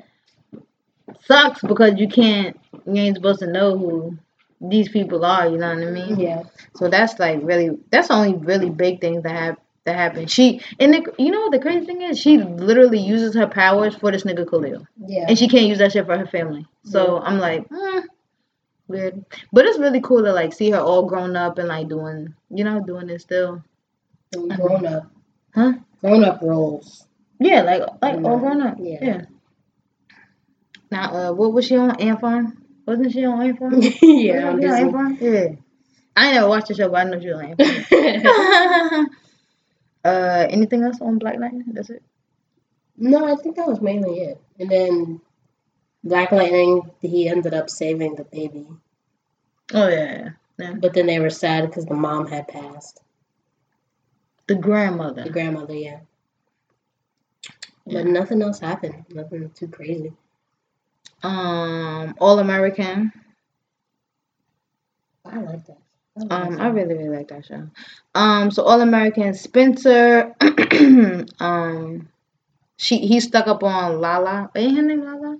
sucks 1.25 1.61
because 1.63 1.95
you 1.99 2.09
can't 2.09 2.59
you 2.87 2.95
ain't 2.95 3.17
supposed 3.17 3.41
to 3.41 3.47
know 3.47 3.77
who 3.77 4.19
these 4.61 4.89
people 4.89 5.25
are, 5.25 5.49
you 5.49 5.59
know 5.59 5.75
what 5.75 5.87
I 5.87 5.91
mean? 5.91 6.19
Yeah. 6.21 6.45
So 6.77 6.89
that's 6.89 7.19
like 7.19 7.41
really 7.43 7.79
that's 7.91 8.09
the 8.09 8.15
only 8.15 8.35
really 8.35 8.71
big 8.71 9.01
things 9.01 9.23
that 9.25 9.33
have 9.35 9.57
that 9.85 9.97
happen. 9.97 10.27
She 10.27 10.61
and 10.79 10.95
the, 10.95 11.13
you 11.19 11.31
know 11.31 11.41
what 11.41 11.53
the 11.53 11.59
crazy 11.59 11.85
thing 11.87 12.03
is? 12.03 12.19
She 12.19 12.39
literally 12.39 13.01
uses 13.01 13.35
her 13.35 13.47
powers 13.49 13.95
for 13.97 14.13
this 14.13 14.23
nigga 14.23 14.49
Khalil 14.49 14.87
Yeah. 15.07 15.27
and 15.29 15.37
she 15.39 15.49
can't 15.49 15.67
use 15.67 15.79
that 15.79 15.93
shit 15.93 16.07
for 16.07 16.17
her 16.17 16.27
family. 16.27 16.67
So 16.85 17.19
I'm 17.21 17.39
like, 17.39 17.69
mm, 17.69 18.03
weird. 18.87 19.25
But 19.53 19.67
it's 19.67 19.79
really 19.79 20.01
cool 20.01 20.23
to 20.23 20.33
like 20.33 20.53
see 20.53 20.71
her 20.71 20.81
all 20.81 21.05
grown 21.07 21.35
up 21.37 21.59
and 21.59 21.69
like 21.69 21.89
doing, 21.89 22.35
you 22.51 22.65
know, 22.65 22.81
doing 22.81 23.09
this 23.09 23.23
still. 23.23 23.63
grown 24.33 24.87
up. 24.87 25.11
Huh? 25.55 25.73
Grown 26.03 26.25
up 26.25 26.41
roles. 26.43 27.07
Yeah, 27.39 27.63
like 27.63 27.83
like 28.01 28.25
all 28.25 28.39
grown 28.39 28.61
up. 28.63 28.77
Yeah. 28.79 28.99
Yeah. 29.01 29.21
Now, 30.91 31.15
uh, 31.15 31.33
what 31.33 31.53
was 31.53 31.67
she 31.67 31.77
on? 31.77 31.99
Ant 32.01 32.21
Farm? 32.21 32.63
Wasn't 32.87 33.13
she 33.13 33.25
on 33.25 33.43
Ant 33.43 33.59
Farm? 33.59 33.81
yeah. 34.03 34.49
on 34.49 34.61
Wasn't 34.61 34.63
she 34.63 34.69
on 34.69 34.79
Ant 34.79 34.93
Farm? 34.93 35.19
Yeah. 35.21 35.49
I 36.15 36.33
never 36.33 36.49
watched 36.49 36.69
the 36.69 36.75
show, 36.75 36.89
but 36.89 37.07
I 37.07 37.11
know 37.11 37.21
she 37.21 37.29
was 37.29 37.41
on 37.41 37.55
Ant 37.61 38.23
Farm. 38.23 39.09
uh, 40.05 40.47
anything 40.51 40.83
else 40.83 41.01
on 41.01 41.19
Black 41.19 41.39
Lightning? 41.39 41.65
That's 41.73 41.91
it. 41.91 42.03
no, 42.97 43.33
I 43.33 43.37
think 43.41 43.57
that 43.57 43.69
was 43.69 43.81
mainly 43.81 44.19
it. 44.21 44.41
And 44.59 44.71
then 44.71 45.21
Black 46.05 46.33
Lightning, 46.33 46.91
he 47.01 47.29
ended 47.29 47.55
up 47.55 47.71
saving 47.71 48.17
the 48.17 48.25
baby. 48.25 48.67
Oh 49.73 49.89
yeah, 49.89 50.31
yeah. 50.59 50.75
But 50.75 50.93
then 50.93 51.07
they 51.07 51.21
were 51.21 51.31
sad 51.31 51.67
because 51.67 51.87
the 51.87 51.95
mom 51.95 52.27
had 52.27 52.49
passed. 52.49 53.01
The 54.47 54.55
grandmother. 54.55 55.24
The 55.24 55.30
grandmother, 55.30 55.74
yeah. 55.74 56.01
But 57.86 58.07
nothing 58.07 58.43
else 58.43 58.61
happened. 58.61 59.05
Nothing 59.11 59.51
too 59.51 59.68
crazy. 59.68 60.12
Um, 61.22 62.14
All 62.18 62.38
American. 62.38 63.12
I 65.24 65.38
like 65.38 65.64
that. 65.66 65.78
like 66.16 66.32
Um, 66.32 66.57
that 66.57 66.61
I 66.61 66.68
really 66.68 66.95
really 66.95 67.16
like 67.16 67.28
that 67.28 67.47
show. 67.47 67.68
Um, 68.14 68.51
so 68.51 68.64
All 68.64 68.80
American 68.80 69.34
Spencer. 69.34 70.34
um, 71.40 72.09
she 72.76 72.99
he's 72.99 73.24
stuck 73.24 73.47
up 73.47 73.62
on 73.62 74.01
Lala. 74.01 74.51
Ain't 74.55 74.76
her 74.76 74.82
name 74.82 75.05
Lala? 75.05 75.38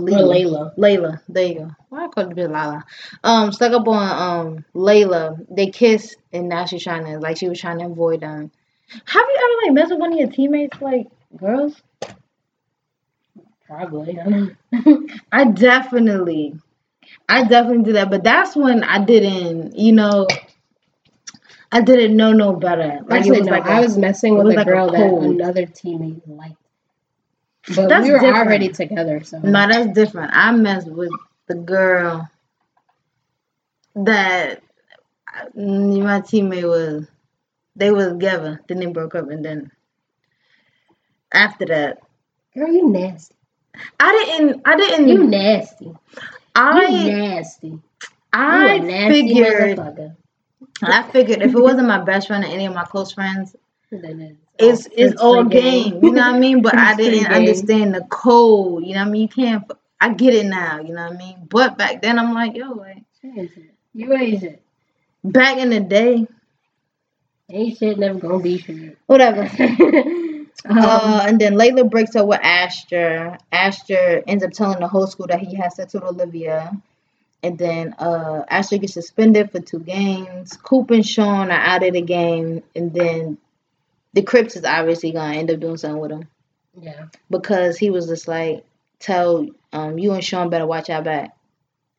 Mhm. 0.00 0.20
Or. 0.20 0.34
Layla. 0.34 0.76
Layla. 0.76 1.20
There 1.28 1.46
you 1.46 1.54
go. 1.60 1.70
Why 1.88 2.04
I 2.04 2.08
called 2.08 2.38
it 2.38 2.50
Lala? 2.50 2.84
Um, 3.24 3.52
stuck 3.52 3.72
up 3.72 3.86
on 3.88 4.08
um 4.46 4.64
Layla. 4.74 5.44
They 5.50 5.68
kissed 5.68 6.16
and 6.32 6.48
now 6.48 6.64
she's 6.66 6.82
trying 6.84 7.04
to 7.06 7.18
like 7.18 7.36
she 7.36 7.48
was 7.48 7.60
trying 7.60 7.78
to 7.80 7.86
avoid 7.86 8.20
them. 8.20 8.50
Have 9.04 9.26
you 9.28 9.36
ever 9.44 9.66
like 9.66 9.74
messed 9.74 9.90
with 9.90 10.00
one 10.00 10.12
of 10.12 10.18
your 10.18 10.30
teammates 10.30 10.80
like 10.80 11.08
girls? 11.36 11.82
Probably. 13.66 14.18
I 15.32 15.44
definitely, 15.44 16.54
I 17.28 17.44
definitely 17.44 17.84
did 17.84 17.96
that. 17.96 18.10
But 18.10 18.24
that's 18.24 18.56
when 18.56 18.84
I 18.84 19.04
didn't, 19.04 19.76
you 19.76 19.92
know, 19.92 20.26
I 21.72 21.80
didn't 21.80 22.16
know 22.16 22.32
no 22.32 22.52
better. 22.54 23.00
Like 23.06 23.20
Actually, 23.20 23.36
it 23.36 23.40
was 23.40 23.48
no, 23.48 23.52
like 23.52 23.66
I 23.66 23.78
a- 23.78 23.82
was 23.82 23.96
messing 23.98 24.36
with 24.36 24.48
a 24.50 24.52
like 24.54 24.66
a 24.66 24.70
girl 24.70 24.90
that 24.90 25.18
another 25.20 25.66
teammate 25.66 26.22
liked. 26.26 26.56
But 27.74 27.88
That's 27.88 28.04
we 28.04 28.12
were 28.12 28.18
different. 28.20 28.36
already 28.48 28.68
together, 28.68 29.22
so 29.24 29.38
No, 29.40 29.66
that's 29.68 29.92
different. 29.92 30.30
I 30.34 30.52
messed 30.52 30.88
with 30.88 31.10
the 31.48 31.54
girl 31.54 32.28
that 33.96 34.62
mm, 35.56 36.02
my 36.02 36.20
teammate 36.20 36.68
was. 36.68 37.06
They 37.76 37.90
was 37.90 38.08
together. 38.08 38.60
Then 38.68 38.78
they 38.80 38.86
broke 38.86 39.14
up, 39.14 39.28
and 39.30 39.44
then 39.44 39.70
after 41.32 41.66
that, 41.66 41.98
girl, 42.54 42.72
you 42.72 42.88
nasty. 42.90 43.34
I 44.00 44.12
didn't. 44.12 44.62
I 44.64 44.76
didn't. 44.76 45.08
You 45.08 45.24
nasty. 45.26 45.86
You 45.86 45.94
I 46.54 46.88
nasty. 46.88 47.68
You 47.68 47.80
I 48.32 48.74
a 48.74 48.78
nasty 48.80 49.12
figured. 49.12 49.78
I 50.82 51.02
figured 51.10 51.42
if 51.42 51.54
it 51.54 51.60
wasn't 51.60 51.88
my 51.88 52.02
best 52.02 52.28
friend 52.28 52.44
or 52.44 52.48
any 52.48 52.66
of 52.66 52.74
my 52.74 52.84
close 52.84 53.12
friends, 53.12 53.56
it's 54.58 54.88
it's 54.92 55.20
all- 55.20 55.40
it's 55.46 55.50
game. 55.50 56.00
You 56.02 56.12
know 56.12 56.22
what 56.26 56.34
I 56.36 56.38
mean? 56.38 56.62
But 56.62 56.76
I 56.78 56.94
didn't 56.94 57.32
understand 57.32 57.94
the 57.94 58.02
code. 58.10 58.84
You 58.84 58.94
know 58.94 59.00
what 59.00 59.08
I 59.08 59.10
mean? 59.10 59.22
You 59.22 59.28
can't. 59.28 59.70
I 60.00 60.12
get 60.12 60.34
it 60.34 60.46
now. 60.46 60.80
You 60.80 60.92
know 60.94 61.04
what 61.06 61.14
I 61.14 61.16
mean? 61.16 61.46
But 61.48 61.78
back 61.78 62.02
then, 62.02 62.18
I'm 62.18 62.34
like, 62.34 62.54
yo, 62.56 62.72
like 62.72 63.02
You 63.22 63.32
ain't 63.40 63.50
shit. 63.54 63.74
You 63.94 64.12
ain't 64.14 64.40
shit. 64.40 64.62
back 65.24 65.56
in 65.58 65.70
the 65.70 65.80
day, 65.80 66.26
Ain't 67.48 67.78
shit 67.78 67.98
never 67.98 68.18
gonna 68.18 68.40
be 68.42 68.58
shit. 68.58 68.98
whatever. 69.06 69.42
um, 70.68 70.78
Uh, 70.78 71.24
and 71.26 71.40
then 71.40 71.54
Layla 71.54 71.88
breaks 71.88 72.16
up 72.16 72.26
with 72.26 72.40
Asher. 72.42 73.38
Asher 73.52 74.22
ends 74.26 74.42
up 74.44 74.50
telling 74.52 74.80
the 74.80 74.88
whole 74.88 75.06
school 75.06 75.26
that 75.28 75.38
he 75.40 75.54
has 75.56 75.76
sex 75.76 75.94
with 75.94 76.02
Olivia. 76.02 76.76
And 77.42 77.56
then 77.56 77.94
uh, 77.98 78.42
Asher 78.48 78.78
gets 78.78 78.94
suspended 78.94 79.52
for 79.52 79.60
two 79.60 79.78
games. 79.78 80.56
Coop 80.56 80.90
and 80.90 81.06
Sean 81.06 81.50
are 81.52 81.60
out 81.60 81.84
of 81.84 81.92
the 81.92 82.00
game. 82.00 82.62
And 82.74 82.92
then 82.92 83.38
the 84.16 84.22
Crips 84.22 84.56
is 84.56 84.64
obviously 84.64 85.12
going 85.12 85.32
to 85.34 85.38
end 85.38 85.50
up 85.52 85.60
doing 85.60 85.76
something 85.76 86.00
with 86.00 86.10
him. 86.10 86.26
yeah. 86.80 87.06
Because 87.30 87.76
he 87.78 87.90
was 87.90 88.06
just 88.08 88.26
like, 88.26 88.64
tell 88.98 89.46
um, 89.72 89.98
you 89.98 90.12
and 90.12 90.24
Sean 90.24 90.50
better 90.50 90.66
watch 90.66 90.90
out 90.90 91.04
back. 91.04 91.36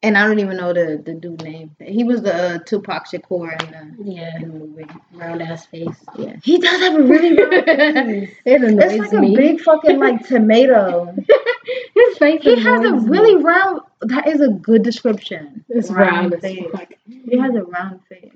And 0.04 0.16
I 0.18 0.28
don't 0.28 0.40
even 0.40 0.58
know 0.58 0.74
the, 0.74 1.02
the 1.04 1.14
dude 1.14 1.42
name. 1.44 1.76
He 1.80 2.04
was 2.04 2.22
the 2.22 2.34
uh, 2.36 2.58
Tupac 2.60 3.08
Shakur 3.08 3.52
in 3.64 4.06
the, 4.06 4.12
Yeah. 4.12 4.36
in 4.38 4.42
the 4.52 4.60
movie. 4.60 4.86
Round 5.14 5.42
ass 5.42 5.66
face. 5.66 5.88
Yeah. 6.18 6.36
He 6.44 6.60
does 6.60 6.80
have 6.82 6.96
a 6.96 7.02
really 7.02 7.34
round 7.36 7.66
face. 8.08 8.36
it 8.46 8.62
annoys 8.64 8.94
It's 8.94 9.12
like 9.14 9.22
me. 9.22 9.34
a 9.34 9.38
big 9.38 9.62
fucking 9.62 10.00
like 10.00 10.28
tomato. 10.28 11.16
His 11.96 12.18
face 12.20 12.42
He 12.44 12.56
has 12.62 12.82
a 12.84 12.88
annoys 12.90 13.04
me. 13.06 13.10
really 13.10 13.44
round. 13.44 13.82
That 14.02 14.28
is 14.28 14.40
a 14.42 14.50
good 14.50 14.84
description. 14.84 15.66
It's 15.70 15.90
round 15.90 16.34
as 16.36 16.42
face. 16.42 16.66
fuck. 16.72 16.90
He 17.08 17.38
has 17.40 17.56
a 17.56 17.64
round 17.64 18.02
face. 18.08 18.32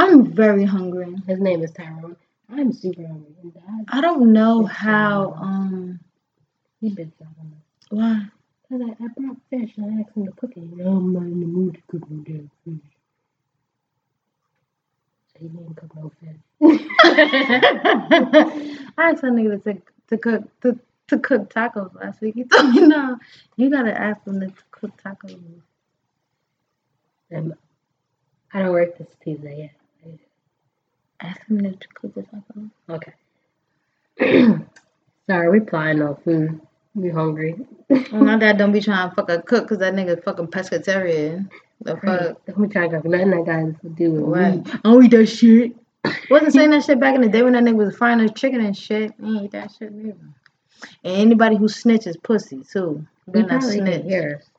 I'm 0.00 0.32
very 0.32 0.64
hungry. 0.64 1.14
His 1.26 1.40
name 1.40 1.62
is 1.62 1.72
Tyrone. 1.72 2.16
I'm 2.50 2.72
super 2.72 3.06
hungry. 3.06 3.52
I 3.88 4.00
don't 4.00 4.32
know 4.32 4.64
how. 4.64 5.34
Um, 5.34 6.00
he 6.80 6.88
been 6.88 7.12
something. 7.18 7.52
why? 7.90 8.22
Cause 8.70 8.80
I, 8.82 9.04
I 9.04 9.08
brought 9.08 9.36
fish 9.50 9.72
and 9.76 9.84
I 9.84 10.00
asked 10.00 10.16
him 10.16 10.24
to 10.24 10.32
cook 10.32 10.52
it. 10.56 10.62
No, 10.72 10.96
I'm 10.96 11.12
not 11.12 11.24
in 11.24 11.40
the 11.40 11.46
mood 11.46 11.74
to 11.74 11.82
cook 11.86 12.10
no 12.10 12.22
damn 12.22 12.50
fish. 12.64 12.80
So 15.34 15.38
he 15.38 15.48
didn't 15.48 15.74
cook 15.74 15.94
no 15.94 16.10
fish. 16.18 16.40
I 18.96 19.10
asked 19.10 19.20
that 19.20 19.32
nigga 19.32 19.62
to 19.64 19.82
to 20.08 20.16
cook 20.16 20.60
to, 20.62 20.78
to 21.08 21.18
cook 21.18 21.52
tacos 21.52 21.94
last 21.94 22.22
week. 22.22 22.36
He 22.36 22.44
told 22.44 22.70
me 22.70 22.86
no. 22.86 23.18
You 23.56 23.68
gotta 23.68 23.92
ask 23.92 24.26
him 24.26 24.40
to 24.40 24.50
cook 24.70 24.92
tacos. 25.02 25.38
and 27.30 27.52
I 28.54 28.60
don't 28.60 28.72
work 28.72 28.96
this 28.96 29.08
Tuesday 29.22 29.58
yet. 29.58 29.79
Ask 31.22 31.46
him 31.48 31.62
to 31.62 31.88
cook 31.94 32.14
the 32.14 32.22
tacos. 32.22 32.70
Okay. 32.88 33.12
Sorry, 35.26 35.50
we 35.50 35.66
flying 35.66 35.98
no 35.98 36.18
food. 36.24 36.60
We 36.94 37.10
hungry. 37.10 37.54
Well, 37.88 38.24
my 38.24 38.36
dad 38.36 38.58
don't 38.58 38.72
be 38.72 38.80
trying 38.80 39.08
to 39.08 39.14
fucking 39.14 39.42
cook 39.42 39.64
because 39.64 39.78
that 39.78 39.94
nigga 39.94 40.22
fucking 40.24 40.48
pescatarian. 40.48 41.50
The 41.82 41.96
fuck. 41.96 42.44
Be 42.46 42.68
trying 42.68 42.90
to 42.90 42.96
cook 42.96 43.04
nothing 43.04 43.30
that 43.30 43.46
got 43.46 43.80
to 43.82 43.88
do 43.90 44.12
with 44.12 44.38
Right. 44.38 44.62
I 44.66 44.78
don't 44.84 45.04
eat 45.04 45.10
that 45.12 45.26
shit. 45.26 45.76
Wasn't 46.30 46.52
saying 46.52 46.70
that 46.70 46.84
shit 46.84 46.98
back 46.98 47.14
in 47.14 47.20
the 47.20 47.28
day 47.28 47.42
when 47.42 47.52
that 47.52 47.62
nigga 47.62 47.76
was 47.76 47.96
frying 47.96 48.18
his 48.18 48.32
chicken 48.32 48.60
and 48.60 48.76
shit. 48.76 49.12
He 49.20 49.26
ain't 49.26 49.44
eat 49.44 49.50
that 49.52 49.72
shit 49.78 49.92
neither. 49.92 50.16
And 51.04 51.16
anybody 51.16 51.56
who 51.56 51.66
snitches 51.66 52.20
pussy 52.22 52.64
too. 52.64 53.06
Better 53.28 53.46
not 53.46 53.62
snitch. 53.62 54.04
hear 54.04 54.40
us. 54.40 54.50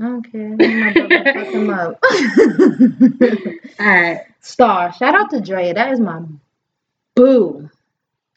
I 0.00 0.04
don't 0.04 0.30
care. 0.30 0.56
My 0.56 0.92
brother 0.92 1.24
fuck 1.32 1.46
him 1.48 1.70
up. 1.70 2.04
Alright. 3.80 4.20
Star. 4.48 4.94
Shout 4.94 5.14
out 5.14 5.28
to 5.30 5.42
Drea. 5.42 5.74
That 5.74 5.92
is 5.92 6.00
my 6.00 6.22
boo. 7.14 7.68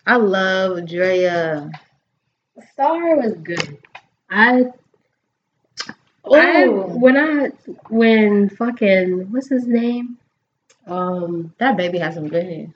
I 0.05 0.17
love 0.17 0.85
Drea. 0.85 1.71
Star 2.73 3.15
was 3.15 3.33
good. 3.35 3.77
I 4.29 4.65
Oh, 6.25 6.87
when 6.97 7.17
I 7.17 7.47
when 7.89 8.49
fucking 8.49 9.31
what's 9.31 9.47
his 9.49 9.65
name? 9.65 10.17
Um 10.85 11.53
that 11.59 11.77
baby 11.77 11.97
has 11.99 12.15
some 12.15 12.27
good 12.27 12.43
hair. 12.43 12.67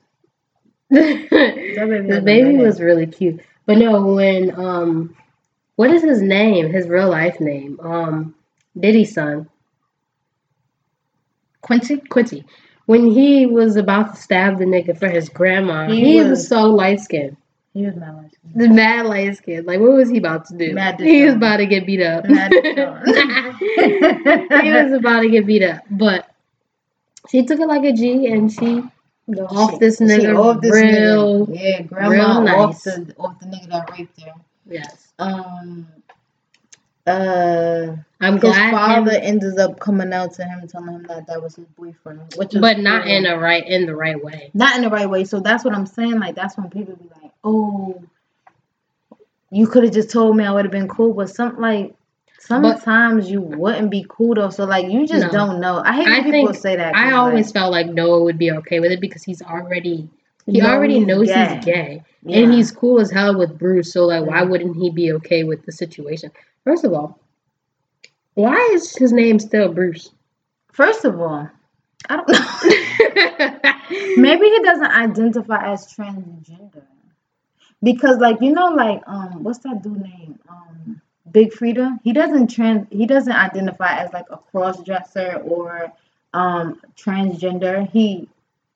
the 0.89 1.67
baby 1.77 2.11
a 2.11 2.21
baby 2.21 2.57
was 2.57 2.79
really 2.79 3.05
cute. 3.05 3.41
But 3.65 3.79
no, 3.79 4.13
when 4.13 4.57
um 4.57 5.13
what 5.75 5.91
is 5.91 6.03
his 6.03 6.21
name? 6.21 6.71
His 6.71 6.87
real 6.87 7.09
life 7.09 7.41
name? 7.41 7.79
Um 7.81 8.33
Diddy's 8.79 9.13
son. 9.13 9.49
Quincy? 11.61 11.97
Quincy. 11.97 12.45
When 12.85 13.09
he 13.09 13.45
was 13.47 13.75
about 13.77 14.15
to 14.15 14.21
stab 14.21 14.59
the 14.59 14.65
nigga 14.65 14.97
for 14.97 15.09
his 15.09 15.27
grandma, 15.29 15.87
He 15.89 16.13
he, 16.13 16.19
was, 16.19 16.29
was- 16.29 16.47
so 16.47 16.69
light 16.69 16.99
skinned. 16.99 17.37
He 17.73 17.85
was 17.85 17.95
my 17.97 18.09
life. 18.11 18.31
The 18.55 18.69
mad 18.69 19.05
light 19.05 19.35
skinned. 19.35 19.67
Like 19.67 19.81
what 19.81 19.91
was 19.93 20.09
he 20.09 20.17
about 20.17 20.45
to 20.45 20.55
do? 20.57 20.73
Mad 20.73 20.97
he 20.99 21.25
was 21.25 21.35
about 21.35 21.57
to 21.57 21.65
get 21.65 21.85
beat 21.85 22.01
up. 22.01 22.25
Mad 22.25 22.51
he 22.63 22.73
was 24.71 24.93
about 24.93 25.21
to 25.21 25.29
get 25.29 25.45
beat 25.45 25.63
up. 25.63 25.81
But 25.91 26.29
she 27.29 27.45
took 27.45 27.59
it 27.59 27.67
like 27.67 27.83
a 27.83 27.91
G 27.91 28.27
and 28.27 28.49
she 28.51 28.81
off 29.49 29.79
this 29.79 29.97
She 29.97 30.05
nigga 30.05 30.37
off 30.37 30.61
this 30.61 30.71
real 30.71 31.47
nigga. 31.47 31.59
Yeah, 31.59 31.81
grandma 31.81 32.39
real 32.39 32.49
off 32.61 32.83
the 32.83 33.13
off 33.19 33.39
the 33.39 33.47
nigga 33.47 33.67
that 33.69 33.91
raped 33.91 34.21
her. 34.21 34.31
yes. 34.67 35.11
Um 35.19 35.87
uh 37.07 37.95
I'm 38.19 38.33
his 38.33 38.41
glad 38.41 38.71
father 38.71 39.11
him, 39.11 39.19
ended 39.23 39.59
up 39.59 39.79
coming 39.79 40.11
out 40.13 40.33
to 40.35 40.43
him 40.45 40.67
telling 40.67 40.93
him 40.95 41.03
that 41.03 41.27
that 41.27 41.41
was 41.41 41.55
his 41.55 41.65
boyfriend, 41.77 42.21
which 42.37 42.53
but 42.59 42.79
not 42.79 43.03
cool. 43.03 43.11
in 43.11 43.25
a 43.25 43.37
right 43.37 43.65
in 43.67 43.85
the 43.85 43.95
right 43.95 44.21
way. 44.23 44.51
not 44.53 44.75
in 44.75 44.81
the 44.83 44.89
right 44.89 45.09
way. 45.09 45.23
So 45.25 45.39
that's 45.39 45.63
what 45.63 45.75
I'm 45.75 45.85
saying. 45.85 46.19
Like 46.19 46.35
that's 46.35 46.57
when 46.57 46.69
people 46.69 46.95
be 46.95 47.09
like, 47.21 47.31
"Oh, 47.43 48.01
you 49.51 49.67
could 49.67 49.83
have 49.83 49.93
just 49.93 50.11
told 50.11 50.35
me. 50.35 50.45
I 50.45 50.51
would 50.51 50.65
have 50.65 50.71
been 50.71 50.87
cool." 50.87 51.13
But 51.13 51.29
some 51.29 51.59
like 51.59 51.95
sometimes 52.39 53.29
you 53.29 53.41
wouldn't 53.41 53.91
be 53.91 54.05
cool 54.07 54.35
though. 54.35 54.49
So 54.49 54.65
like 54.65 54.89
you 54.89 55.05
just 55.07 55.25
No. 55.27 55.31
don't 55.31 55.59
know. 55.59 55.81
I 55.83 55.93
hate 55.93 56.05
when 56.07 56.19
I 56.21 56.23
people 56.23 56.53
say 56.53 56.75
that. 56.77 56.95
I 56.95 57.05
like, 57.05 57.13
always 57.15 57.51
felt 57.51 57.71
like 57.71 57.87
Noah 57.87 58.23
would 58.23 58.37
be 58.39 58.51
okay 58.51 58.79
with 58.79 58.91
it 58.91 58.99
because 59.01 59.23
he's 59.23 59.41
already 59.41 60.09
he 60.45 60.59
know 60.59 60.69
already 60.69 60.99
he's 60.99 61.07
knows 61.07 61.27
gay. 61.27 61.55
he's 61.55 61.65
gay. 61.65 62.03
Yeah. 62.23 62.39
And 62.39 62.53
he's 62.53 62.71
cool 62.71 62.99
as 62.99 63.11
hell 63.11 63.37
with 63.37 63.57
Bruce, 63.57 63.93
so 63.93 64.05
like 64.05 64.25
why 64.25 64.43
wouldn't 64.43 64.75
he 64.75 64.89
be 64.89 65.11
okay 65.13 65.43
with 65.43 65.65
the 65.65 65.71
situation? 65.71 66.31
First 66.63 66.83
of 66.83 66.93
all, 66.93 67.19
why 68.33 68.69
is 68.73 68.95
his 68.95 69.11
name 69.11 69.39
still 69.39 69.71
Bruce? 69.71 70.11
First 70.71 71.05
of 71.05 71.19
all, 71.19 71.49
I 72.09 72.15
don't 72.17 72.29
know. 72.29 73.71
Maybe 74.17 74.47
he 74.49 74.61
doesn't 74.63 74.91
identify 74.91 75.71
as 75.71 75.93
transgender. 75.93 76.83
Because 77.83 78.17
like 78.17 78.41
you 78.41 78.51
know, 78.51 78.67
like 78.67 79.01
um 79.07 79.43
what's 79.43 79.59
that 79.59 79.83
dude 79.83 80.01
name? 80.01 80.39
Um 80.49 81.01
Big 81.31 81.51
Freedia. 81.51 81.99
He 82.03 82.13
doesn't 82.13 82.47
trans 82.47 82.87
he 82.89 83.05
doesn't 83.05 83.33
identify 83.33 83.99
as 83.99 84.11
like 84.13 84.25
a 84.29 84.37
cross 84.37 84.83
dresser 84.83 85.41
or 85.45 85.91
um 86.33 86.81
transgender. 86.97 87.89
He 87.89 88.27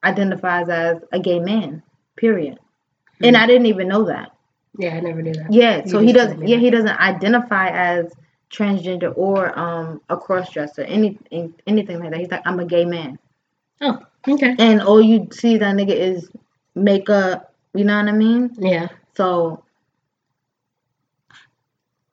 identifies 0.04 0.70
as 0.70 0.98
a 1.12 1.20
gay 1.20 1.40
man. 1.40 1.84
Period. 2.16 2.60
And 3.22 3.36
I 3.36 3.46
didn't 3.48 3.68
even 3.68 3.88
know 3.88 4.06
that. 4.06 4.32
Yeah, 4.78 4.96
I 4.96 5.00
never 5.02 5.22
knew 5.22 5.34
that. 5.34 5.52
Yeah, 5.52 5.84
You 5.84 5.90
so 5.90 6.00
he 6.00 6.14
doesn't 6.14 6.48
yeah, 6.48 6.58
he 6.58 6.70
doesn't 6.70 7.00
identify 7.00 7.70
as 7.70 8.12
transgender 8.50 9.14
or 9.16 9.58
um 9.58 10.02
a 10.10 10.18
cross 10.18 10.52
dresser, 10.52 10.84
any 10.84 11.18
anything 11.68 12.00
like 12.00 12.12
that. 12.12 12.20
He's 12.20 12.32
like, 12.32 12.44
I'm 12.46 12.60
a 12.60 12.66
gay 12.66 12.86
man. 12.86 13.20
Oh, 13.82 14.00
okay. 14.28 14.56
And 14.58 14.82
all 14.82 15.02
you 15.02 15.28
see 15.32 15.58
that 15.58 15.76
nigga 15.76 15.96
is 15.96 16.30
makeup, 16.76 17.54
you 17.74 17.84
know 17.84 17.98
what 17.98 18.08
I 18.08 18.12
mean? 18.12 18.56
Yeah. 18.58 18.88
So 19.16 19.64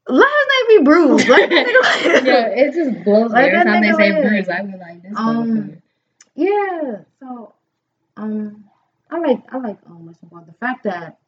Let 0.09 0.29
his 0.29 0.69
name 0.69 0.79
be 0.79 0.85
Bruce. 0.85 1.29
Let 1.29 1.51
nigga 1.51 2.25
yeah, 2.27 2.47
it 2.49 2.75
just 2.75 3.05
blows 3.05 3.33
me 3.33 3.41
every 3.41 3.65
time 3.65 3.83
they 3.83 3.93
say. 3.93 4.23
Bruce. 4.23 4.49
I 4.49 4.63
be 4.63 4.77
like, 4.77 5.03
this 5.03 5.13
Um. 5.17 5.83
Yeah. 6.35 6.99
So, 7.21 7.55
um, 8.17 8.65
I 9.11 9.19
like 9.19 9.43
I 9.53 9.59
like 9.59 9.79
um 9.87 10.09
it 10.09 10.47
the 10.47 10.53
fact 10.55 10.85
that 10.85 11.19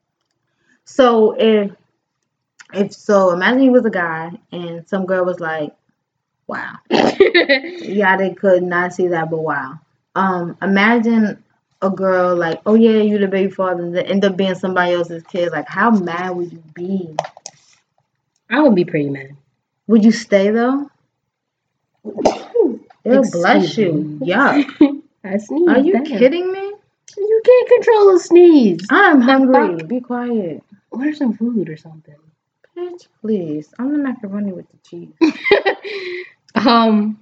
so 0.84 1.32
if 1.39 1.70
if 2.72 2.93
so 2.93 3.30
imagine 3.30 3.61
he 3.61 3.70
was 3.70 3.84
a 3.84 3.91
guy 3.91 4.32
and 4.53 4.86
some 4.89 5.07
girl 5.07 5.24
was 5.24 5.41
like, 5.41 5.74
wow, 6.47 6.74
yeah, 6.91 8.16
they 8.16 8.34
could 8.34 8.62
not 8.62 8.95
see 8.95 9.09
that, 9.09 9.30
but 9.30 9.41
wow. 9.41 9.78
Um, 10.14 10.57
imagine 10.62 11.43
a 11.80 11.91
girl 11.91 12.34
like, 12.34 12.61
oh 12.66 12.74
yeah, 12.74 13.03
you 13.03 13.18
the 13.18 13.28
baby 13.28 13.53
father, 13.53 13.82
and 13.84 13.95
then 13.95 14.07
end 14.07 14.24
up 14.24 14.36
being 14.36 14.55
somebody 14.55 14.95
else's 14.95 15.22
kid. 15.24 15.53
Like, 15.53 15.68
how 15.68 15.91
mad 15.91 16.30
would 16.30 16.53
you 16.53 16.62
be? 16.74 17.16
I 18.51 18.62
would 18.62 18.74
be 18.74 18.84
pretty 18.84 19.11
mad. 19.11 19.36
Would 19.86 20.05
you 20.05 20.12
stay 20.12 20.51
though? 20.51 20.91
Ew, 22.05 23.22
bless 23.30 23.76
you. 23.78 24.18
Yuck. 24.22 25.03
I 25.24 25.36
sneezed. 25.39 25.68
Are 25.68 25.78
you 25.78 25.93
damn. 25.93 26.05
kidding 26.05 26.53
me? 26.53 26.72
You 27.18 27.42
can't 27.44 27.68
control 27.68 28.16
a 28.16 28.18
sneeze. 28.20 28.86
I'm 28.90 29.20
hungry. 29.20 29.78
fuck? 29.78 29.88
Be 29.88 30.00
quiet. 30.00 30.62
Order 30.90 31.14
some 31.14 31.34
food 31.34 31.68
or 31.68 31.76
something. 31.76 32.14
Bitch, 32.76 33.08
please. 33.20 33.72
I'm 33.78 33.92
the 33.92 33.98
macaroni 33.98 34.52
with 34.52 34.66
the 34.70 34.78
cheese. 34.88 35.12
um, 36.54 37.18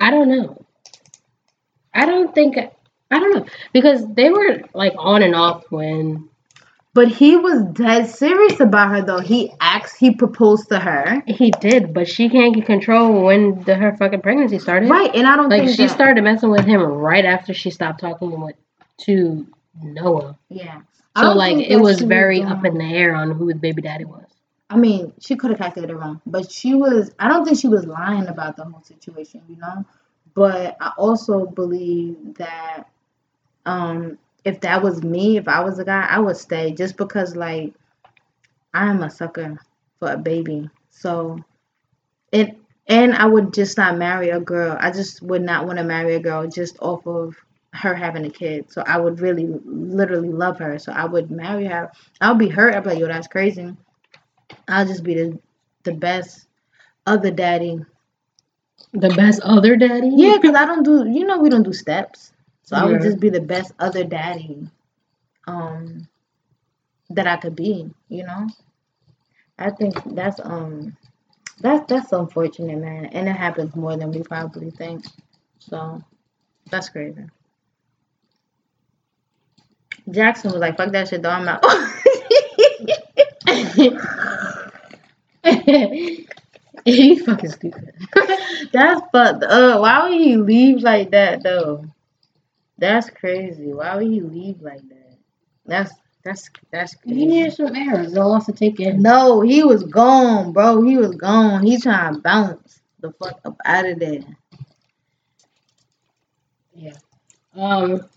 I 0.00 0.10
don't 0.10 0.28
know. 0.28 0.64
I 1.92 2.06
don't 2.06 2.34
think 2.34 2.56
I 2.58 3.18
don't 3.20 3.34
know 3.34 3.46
because 3.72 4.06
they 4.14 4.30
were 4.30 4.62
like 4.74 4.94
on 4.98 5.22
and 5.22 5.34
off 5.34 5.64
when 5.70 6.28
But 6.94 7.08
he 7.08 7.36
was 7.36 7.62
dead 7.72 8.06
serious 8.08 8.58
about 8.60 8.90
her 8.90 9.02
though. 9.02 9.20
He 9.20 9.52
asked, 9.60 9.96
he 9.98 10.12
proposed 10.14 10.68
to 10.70 10.78
her. 10.80 11.22
he 11.26 11.50
did, 11.60 11.92
but 11.94 12.08
she 12.08 12.28
can't 12.28 12.54
get 12.54 12.66
control 12.66 13.24
when 13.24 13.62
the, 13.64 13.74
her 13.76 13.96
fucking 13.96 14.22
pregnancy 14.22 14.58
started. 14.58 14.88
Right, 14.90 15.14
and 15.14 15.26
I 15.26 15.36
don't 15.36 15.48
Like 15.50 15.64
think 15.64 15.76
she 15.76 15.86
that- 15.86 15.94
started 15.94 16.22
messing 16.24 16.50
with 16.50 16.64
him 16.64 16.80
right 16.82 17.24
after 17.24 17.54
she 17.54 17.70
stopped 17.70 18.00
talking 18.00 18.40
with 18.40 18.56
to 18.98 19.46
Noah. 19.82 20.38
Yeah. 20.48 20.82
So 21.16 21.32
like 21.32 21.56
it 21.58 21.76
was 21.76 22.00
very 22.00 22.38
doing- 22.38 22.48
up 22.48 22.64
in 22.64 22.78
the 22.78 22.84
air 22.84 23.14
on 23.14 23.30
who 23.30 23.46
the 23.52 23.58
baby 23.58 23.82
daddy 23.82 24.04
was. 24.04 24.24
I 24.70 24.76
mean, 24.76 25.12
she 25.20 25.36
could 25.36 25.50
have 25.50 25.58
calculated 25.60 25.94
wrong, 25.94 26.20
but 26.26 26.50
she 26.50 26.74
was. 26.74 27.12
I 27.18 27.28
don't 27.28 27.44
think 27.44 27.58
she 27.58 27.68
was 27.68 27.84
lying 27.86 28.26
about 28.26 28.56
the 28.56 28.64
whole 28.64 28.82
situation, 28.82 29.42
you 29.48 29.56
know. 29.56 29.84
But 30.34 30.76
I 30.80 30.92
also 30.98 31.46
believe 31.46 32.34
that, 32.34 32.84
um, 33.66 34.18
if 34.44 34.60
that 34.60 34.82
was 34.82 35.02
me, 35.02 35.36
if 35.36 35.46
I 35.46 35.62
was 35.62 35.78
a 35.78 35.84
guy, 35.84 36.06
I 36.10 36.18
would 36.18 36.36
stay 36.36 36.72
just 36.72 36.96
because, 36.96 37.36
like, 37.36 37.72
I 38.72 38.86
am 38.88 39.02
a 39.02 39.10
sucker 39.10 39.58
for 40.00 40.12
a 40.12 40.18
baby. 40.18 40.68
So, 40.90 41.38
it 42.32 42.56
and 42.86 43.14
I 43.14 43.26
would 43.26 43.54
just 43.54 43.78
not 43.78 43.96
marry 43.96 44.30
a 44.30 44.40
girl. 44.40 44.76
I 44.78 44.90
just 44.90 45.22
would 45.22 45.42
not 45.42 45.66
want 45.66 45.78
to 45.78 45.84
marry 45.84 46.14
a 46.16 46.20
girl 46.20 46.46
just 46.48 46.76
off 46.80 47.06
of 47.06 47.36
her 47.74 47.94
having 47.94 48.24
a 48.24 48.30
kid. 48.30 48.70
So 48.70 48.82
I 48.86 48.98
would 48.98 49.20
really, 49.20 49.46
literally 49.64 50.30
love 50.30 50.58
her. 50.58 50.78
So 50.78 50.92
I 50.92 51.04
would 51.04 51.30
marry 51.30 51.66
her. 51.66 51.90
I'll 52.20 52.34
be 52.34 52.48
hurt. 52.48 52.74
I'll 52.74 52.82
be 52.82 52.90
like, 52.90 52.98
yo, 52.98 53.08
that's 53.08 53.28
crazy. 53.28 53.76
I'll 54.68 54.86
just 54.86 55.02
be 55.02 55.14
the 55.14 55.38
the 55.82 55.92
best 55.92 56.46
other 57.06 57.30
daddy. 57.30 57.80
The 58.92 59.10
best 59.10 59.40
other 59.42 59.76
daddy? 59.76 60.10
Yeah, 60.14 60.38
because 60.40 60.54
I 60.56 60.64
don't 60.64 60.82
do 60.82 61.08
you 61.08 61.26
know 61.26 61.38
we 61.38 61.50
don't 61.50 61.62
do 61.62 61.72
steps. 61.72 62.32
So 62.62 62.76
I 62.76 62.86
would 62.86 63.02
just 63.02 63.20
be 63.20 63.28
the 63.30 63.40
best 63.40 63.72
other 63.78 64.04
daddy 64.04 64.68
um 65.46 66.08
that 67.10 67.26
I 67.26 67.36
could 67.36 67.56
be, 67.56 67.90
you 68.08 68.24
know? 68.24 68.48
I 69.58 69.70
think 69.70 69.94
that's 70.14 70.40
um 70.42 70.96
that's 71.60 71.86
that's 71.86 72.12
unfortunate 72.12 72.78
man. 72.78 73.06
And 73.06 73.28
it 73.28 73.36
happens 73.36 73.74
more 73.76 73.96
than 73.96 74.10
we 74.10 74.22
probably 74.22 74.70
think. 74.70 75.04
So 75.58 76.02
that's 76.70 76.88
crazy. 76.88 77.24
Jackson 80.10 80.52
was 80.52 80.60
like, 80.60 80.76
fuck 80.76 80.92
that 80.92 81.08
shit, 81.08 81.22
though. 81.22 81.30
I'm 81.30 81.48
out. 81.48 81.64
he 86.84 87.18
fucking 87.18 87.50
stupid. 87.50 87.94
That's 88.72 89.00
fucked 89.12 89.44
up. 89.44 89.80
Why 89.80 90.08
would 90.08 90.20
he 90.20 90.36
leave 90.36 90.82
like 90.82 91.10
that 91.10 91.42
though? 91.42 91.86
That's 92.78 93.10
crazy. 93.10 93.72
Why 93.72 93.96
would 93.96 94.06
he 94.06 94.20
leave 94.20 94.60
like 94.60 94.86
that? 94.88 95.16
That's 95.66 95.92
that's 96.24 96.50
that's 96.70 96.94
crazy. 96.94 97.18
He 97.18 97.26
needed 97.26 97.54
some 97.54 97.76
air. 97.76 97.96
There's 97.96 98.14
a 98.14 98.40
to 98.46 98.52
take. 98.52 98.78
No, 98.78 99.40
he 99.40 99.62
was 99.62 99.84
gone, 99.84 100.52
bro. 100.52 100.82
He 100.82 100.96
was 100.96 101.14
gone. 101.14 101.64
He 101.64 101.78
trying 101.78 102.14
to 102.14 102.20
bounce 102.20 102.80
the 103.00 103.12
fuck 103.12 103.40
up 103.44 103.56
out 103.64 103.86
of 103.86 103.98
there. 103.98 104.24
Yeah. 106.74 106.94
Um. 107.54 108.08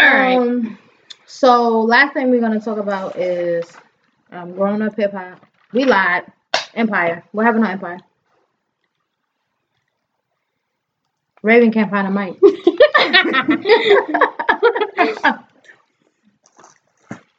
All 0.00 0.14
right. 0.14 0.36
Um, 0.38 0.78
so 1.26 1.80
last 1.80 2.14
thing 2.14 2.30
we're 2.30 2.40
gonna 2.40 2.60
talk 2.60 2.78
about 2.78 3.16
is 3.16 3.70
um 4.32 4.52
growing 4.54 4.82
up 4.82 4.96
hip 4.96 5.12
hop. 5.12 5.44
We 5.72 5.84
lied. 5.84 6.24
Empire. 6.74 7.24
What 7.32 7.46
happened 7.46 7.64
on 7.64 7.70
Empire? 7.72 7.98
Raven 11.42 11.72
can't 11.72 11.90
find 11.90 12.06
a 12.06 12.10
mic. 12.10 12.36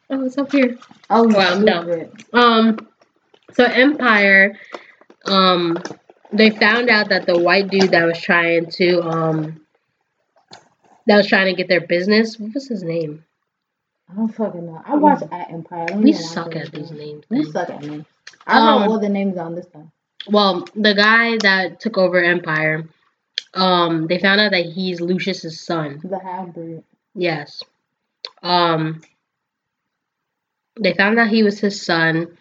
oh, 0.09 0.25
it's 0.25 0.37
up 0.37 0.51
here. 0.51 0.77
Oh, 1.09 1.27
Well, 1.27 1.61
stupid. 1.61 2.25
Um, 2.33 2.87
so 3.53 3.63
Empire, 3.65 4.57
um, 5.25 5.77
they 6.33 6.49
found 6.49 6.89
out 6.89 7.09
that 7.09 7.25
the 7.27 7.37
white 7.39 7.69
dude 7.69 7.91
that 7.91 8.05
was 8.05 8.19
trying 8.19 8.69
to, 8.71 9.01
um, 9.03 9.61
that 11.07 11.17
was 11.17 11.27
trying 11.27 11.47
to 11.47 11.53
get 11.53 11.67
their 11.67 11.81
business. 11.81 12.39
What 12.39 12.53
was 12.53 12.67
his 12.67 12.83
name? 12.83 13.23
I 14.09 14.15
don't 14.15 14.27
fucking 14.27 14.65
know. 14.65 14.81
I 14.85 14.95
watch 14.95 15.23
at 15.31 15.51
Empire. 15.51 15.87
We 15.95 16.11
suck 16.13 16.55
at 16.55 16.71
these 16.71 16.91
names. 16.91 17.23
We 17.29 17.43
suck 17.51 17.69
at 17.69 17.81
names. 17.81 18.05
I 18.45 18.55
don't 18.57 18.65
know 18.65 18.85
Um, 18.85 18.91
all 18.91 18.99
the 18.99 19.09
names 19.09 19.37
on 19.37 19.55
this 19.55 19.67
one. 19.71 19.91
Well, 20.27 20.67
the 20.75 20.93
guy 20.93 21.37
that 21.41 21.79
took 21.79 21.97
over 21.97 22.21
Empire, 22.21 22.87
um, 23.53 24.07
they 24.07 24.19
found 24.19 24.41
out 24.41 24.51
that 24.51 24.65
he's 24.65 24.99
Lucious's 25.01 25.61
son. 25.61 26.01
The 26.03 26.19
half 26.19 26.53
breed. 26.53 26.83
Yes. 27.15 27.63
Um, 28.43 29.01
they 30.79 30.93
found 30.93 31.17
out 31.19 31.29
he 31.29 31.43
was 31.43 31.59
his 31.59 31.81
son. 31.81 32.37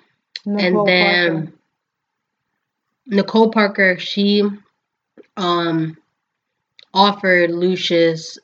and 0.46 0.86
then 0.86 1.52
Nicole 3.06 3.50
Parker, 3.50 3.98
she 3.98 4.42
um 5.36 5.96
offered 6.92 7.50
Lucious 7.50 8.38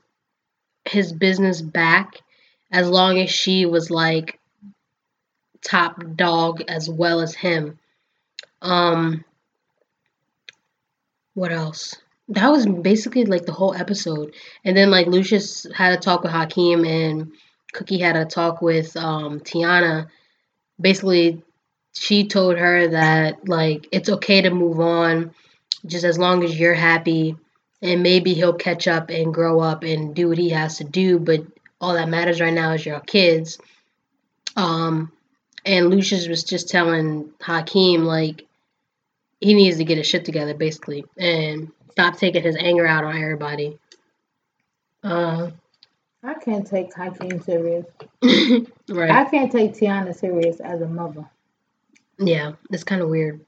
his 0.88 1.12
business 1.12 1.62
back 1.62 2.20
as 2.70 2.88
long 2.88 3.18
as 3.18 3.30
she 3.30 3.66
was 3.66 3.90
like 3.90 4.38
top 5.62 6.02
dog 6.14 6.62
as 6.68 6.88
well 6.88 7.20
as 7.20 7.34
him. 7.34 7.78
Um 8.62 9.24
what 11.34 11.52
else? 11.52 11.94
That 12.28 12.50
was 12.50 12.66
basically 12.66 13.24
like 13.24 13.46
the 13.46 13.52
whole 13.52 13.74
episode. 13.74 14.34
And 14.64 14.76
then 14.76 14.90
like 14.90 15.06
Lucious 15.06 15.66
had 15.74 15.92
a 15.92 15.96
talk 15.96 16.22
with 16.22 16.32
Hakeem 16.32 16.84
and 16.84 17.32
Cookie 17.72 17.98
had 17.98 18.16
a 18.16 18.24
talk 18.24 18.62
with 18.62 18.96
um 18.96 19.40
Tiana. 19.40 20.08
Basically 20.80 21.42
she 21.92 22.26
told 22.26 22.58
her 22.58 22.88
that 22.88 23.48
like 23.48 23.88
it's 23.92 24.08
okay 24.08 24.42
to 24.42 24.50
move 24.50 24.80
on 24.80 25.34
just 25.86 26.04
as 26.04 26.18
long 26.18 26.44
as 26.44 26.58
you're 26.58 26.74
happy 26.74 27.36
and 27.82 28.02
maybe 28.02 28.34
he'll 28.34 28.54
catch 28.54 28.88
up 28.88 29.10
and 29.10 29.34
grow 29.34 29.60
up 29.60 29.82
and 29.82 30.14
do 30.14 30.28
what 30.28 30.38
he 30.38 30.50
has 30.50 30.78
to 30.78 30.84
do 30.84 31.18
but 31.18 31.40
all 31.80 31.94
that 31.94 32.08
matters 32.08 32.40
right 32.40 32.54
now 32.54 32.72
is 32.72 32.86
your 32.86 33.00
kids 33.00 33.58
um 34.56 35.12
and 35.64 35.90
lucious 35.90 36.28
was 36.28 36.44
just 36.44 36.68
telling 36.68 37.30
hakeem 37.40 38.04
like 38.04 38.46
he 39.40 39.54
needs 39.54 39.76
to 39.76 39.84
get 39.84 39.98
his 39.98 40.06
shit 40.06 40.24
together 40.24 40.54
basically 40.54 41.04
and 41.18 41.70
stop 41.90 42.16
taking 42.16 42.42
his 42.42 42.56
anger 42.56 42.86
out 42.86 43.04
on 43.04 43.16
everybody 43.16 43.78
uh 45.04 45.50
I 46.24 46.34
can't 46.34 46.66
take 46.66 46.92
Hakeem 46.92 47.40
serious. 47.40 47.86
right 48.88 49.10
I 49.10 49.24
can't 49.26 49.52
take 49.52 49.74
Tiana 49.74 50.12
serious 50.12 50.58
as 50.58 50.80
a 50.80 50.88
mother. 50.88 51.24
yeah 52.18 52.52
it's 52.70 52.82
kind 52.84 53.02
of 53.02 53.08
weird 53.08 53.40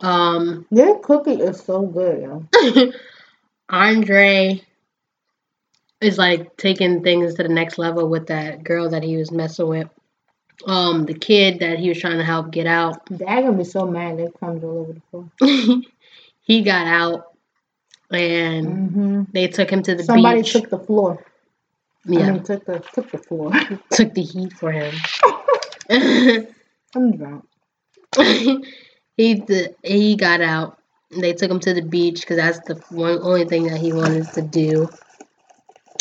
um 0.00 0.66
Their 0.70 0.96
cookie 0.98 1.32
is 1.40 1.60
so 1.62 1.82
good, 1.86 2.22
yo. 2.22 2.92
Andre 3.70 4.62
is 6.00 6.18
like 6.18 6.56
taking 6.56 7.02
things 7.02 7.34
to 7.34 7.42
the 7.42 7.48
next 7.48 7.78
level 7.78 8.08
with 8.08 8.26
that 8.28 8.64
girl 8.64 8.90
that 8.90 9.02
he 9.02 9.16
was 9.16 9.30
messing 9.32 9.68
with. 9.68 9.88
um 10.66 11.04
the 11.06 11.14
kid 11.14 11.60
that 11.60 11.78
he 11.78 11.88
was 11.88 11.98
trying 12.00 12.18
to 12.18 12.24
help 12.24 12.50
get 12.50 12.66
out. 12.66 13.00
Dad 13.16 13.42
gonna 13.42 13.52
be 13.56 13.64
so 13.64 13.86
mad. 13.86 14.18
they 14.18 14.28
crumbs 14.38 14.64
all 14.64 14.78
over 14.80 14.92
the 14.94 15.02
floor. 15.10 15.30
he 16.42 16.62
got 16.62 16.86
out 16.86 17.32
and 18.10 18.66
Mm-hmm. 18.66 19.22
they 19.32 19.48
took 19.48 19.70
him 19.70 19.82
to 19.82 19.94
the 19.94 20.04
Somebody 20.04 20.42
beach. 20.42 20.52
took 20.52 20.70
the 20.70 20.78
floor. 20.78 21.24
I 22.06 22.10
yeah, 22.12 22.32
mean, 22.32 22.42
took 22.44 22.64
the 22.66 22.78
took 22.94 23.10
the 23.10 23.18
floor. 23.18 23.52
took 23.90 24.14
the 24.14 24.22
heat 24.22 24.52
for 24.54 24.72
him. 24.72 24.94
I'm 26.94 27.16
drunk. 27.16 27.44
He 29.16 29.42
he 29.82 30.16
got 30.16 30.40
out. 30.40 30.78
They 31.10 31.32
took 31.32 31.50
him 31.50 31.60
to 31.60 31.72
the 31.72 31.82
beach 31.82 32.20
because 32.20 32.36
that's 32.36 32.58
the 32.60 32.74
one 32.90 33.18
only 33.22 33.44
thing 33.44 33.68
that 33.68 33.78
he 33.78 33.92
wanted 33.92 34.30
to 34.32 34.42
do. 34.42 34.88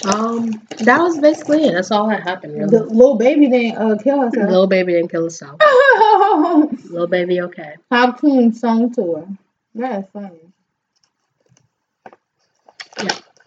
Um, 0.03 0.51
that 0.80 0.99
was 0.99 1.18
basically 1.20 1.66
it. 1.66 1.74
That's 1.74 1.91
all 1.91 2.09
that 2.09 2.24
happened. 2.24 2.53
Really. 2.53 2.70
The 2.70 2.84
little 2.84 3.16
baby 3.16 3.49
didn't 3.49 3.78
uh, 3.78 3.97
kill 3.97 4.22
herself. 4.22 4.49
Little 4.49 4.68
baby 4.68 4.93
didn't 4.93 5.09
kill 5.09 5.22
himself. 5.22 5.59
Little 6.89 7.07
baby, 7.07 7.41
okay. 7.41 7.76
Pop 7.89 8.20
Queen 8.20 8.53
sung 8.53 8.93
to 8.95 9.16
her. 9.16 9.28
That's 9.74 10.11
funny. 10.11 10.39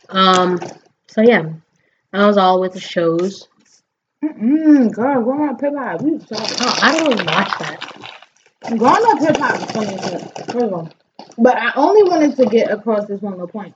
Um, 0.08 0.58
so 1.06 1.20
yeah, 1.20 1.52
that 2.12 2.26
was 2.26 2.38
all 2.38 2.60
with 2.60 2.72
the 2.72 2.80
shows. 2.80 3.46
Mm-mm, 4.24 4.92
girl, 4.92 5.48
up 5.48 5.60
hip 5.60 5.74
hop, 5.76 6.02
we. 6.02 6.18
Oh, 6.32 6.78
I 6.82 6.98
don't 6.98 7.26
watch 7.26 7.58
that. 7.58 8.17
Growing 8.66 9.04
up 9.06 9.18
hip 9.20 9.36
hop 9.36 9.60
is 9.60 9.70
funny 9.70 9.94
as 9.94 10.04
hell. 10.04 10.32
First 10.46 10.56
of 10.56 10.72
all. 10.72 10.90
But 11.36 11.56
I 11.56 11.72
only 11.76 12.02
wanted 12.08 12.36
to 12.36 12.46
get 12.46 12.70
across 12.70 13.06
this 13.06 13.20
one 13.20 13.32
little 13.32 13.48
point. 13.48 13.74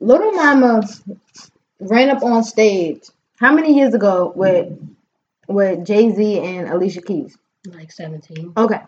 Lil 0.00 0.32
Mama 0.32 0.82
ran 1.80 2.10
up 2.10 2.22
on 2.22 2.44
stage 2.44 3.04
how 3.40 3.54
many 3.54 3.74
years 3.74 3.94
ago 3.94 4.32
with 4.36 4.78
with 5.48 5.86
Jay 5.86 6.10
Z 6.14 6.38
and 6.40 6.68
Alicia 6.68 7.00
Keys? 7.00 7.36
Like 7.66 7.90
seventeen. 7.90 8.52
Okay. 8.56 8.80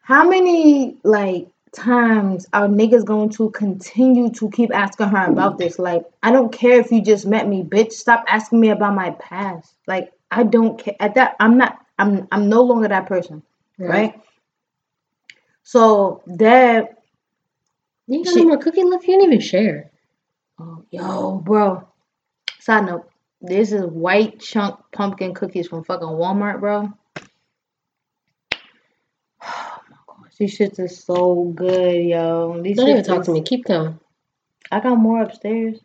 How 0.00 0.28
many 0.28 0.96
like 1.04 1.48
times 1.72 2.46
are 2.52 2.66
niggas 2.66 3.04
going 3.04 3.28
to 3.30 3.50
continue 3.50 4.30
to 4.30 4.50
keep 4.50 4.74
asking 4.74 5.08
her 5.08 5.26
about 5.26 5.58
this? 5.58 5.78
Like, 5.78 6.04
I 6.22 6.32
don't 6.32 6.52
care 6.52 6.80
if 6.80 6.90
you 6.90 7.02
just 7.02 7.26
met 7.26 7.46
me, 7.46 7.62
bitch. 7.62 7.92
Stop 7.92 8.24
asking 8.26 8.60
me 8.60 8.70
about 8.70 8.94
my 8.94 9.10
past. 9.10 9.74
Like, 9.86 10.12
I 10.30 10.44
don't 10.44 10.78
care. 10.78 10.96
At 10.98 11.14
that, 11.14 11.36
I'm 11.38 11.58
not. 11.58 11.78
I'm. 11.98 12.26
I'm 12.32 12.48
no 12.48 12.62
longer 12.62 12.88
that 12.88 13.06
person, 13.06 13.42
right? 13.78 14.20
So 15.62 16.22
that. 16.26 16.98
You 18.06 18.24
got 18.24 18.34
She- 18.34 18.40
no 18.40 18.48
more 18.48 18.58
cookie 18.58 18.82
left. 18.82 19.04
You 19.04 19.14
didn't 19.14 19.32
even 19.32 19.40
share. 19.40 19.90
Oh, 20.58 20.84
yo, 20.90 21.38
bro. 21.38 21.86
Side 22.58 22.86
note. 22.86 23.08
This 23.40 23.72
is 23.72 23.84
white 23.84 24.38
chunk 24.38 24.78
pumpkin 24.92 25.34
cookies 25.34 25.66
from 25.66 25.82
fucking 25.82 26.06
Walmart, 26.06 26.60
bro. 26.60 26.88
Oh 29.44 29.80
my 29.90 29.96
gosh, 30.06 30.36
these 30.38 30.56
shits 30.56 30.78
are 30.78 30.88
so 30.88 31.52
good, 31.56 32.04
yo. 32.04 32.60
These 32.62 32.76
Don't 32.76 32.88
even 32.88 33.02
talk 33.02 33.24
to 33.24 33.32
me. 33.32 33.42
Keep 33.42 33.64
going. 33.64 33.98
I 34.70 34.78
got 34.78 34.96
more 34.96 35.22
upstairs. 35.22 35.80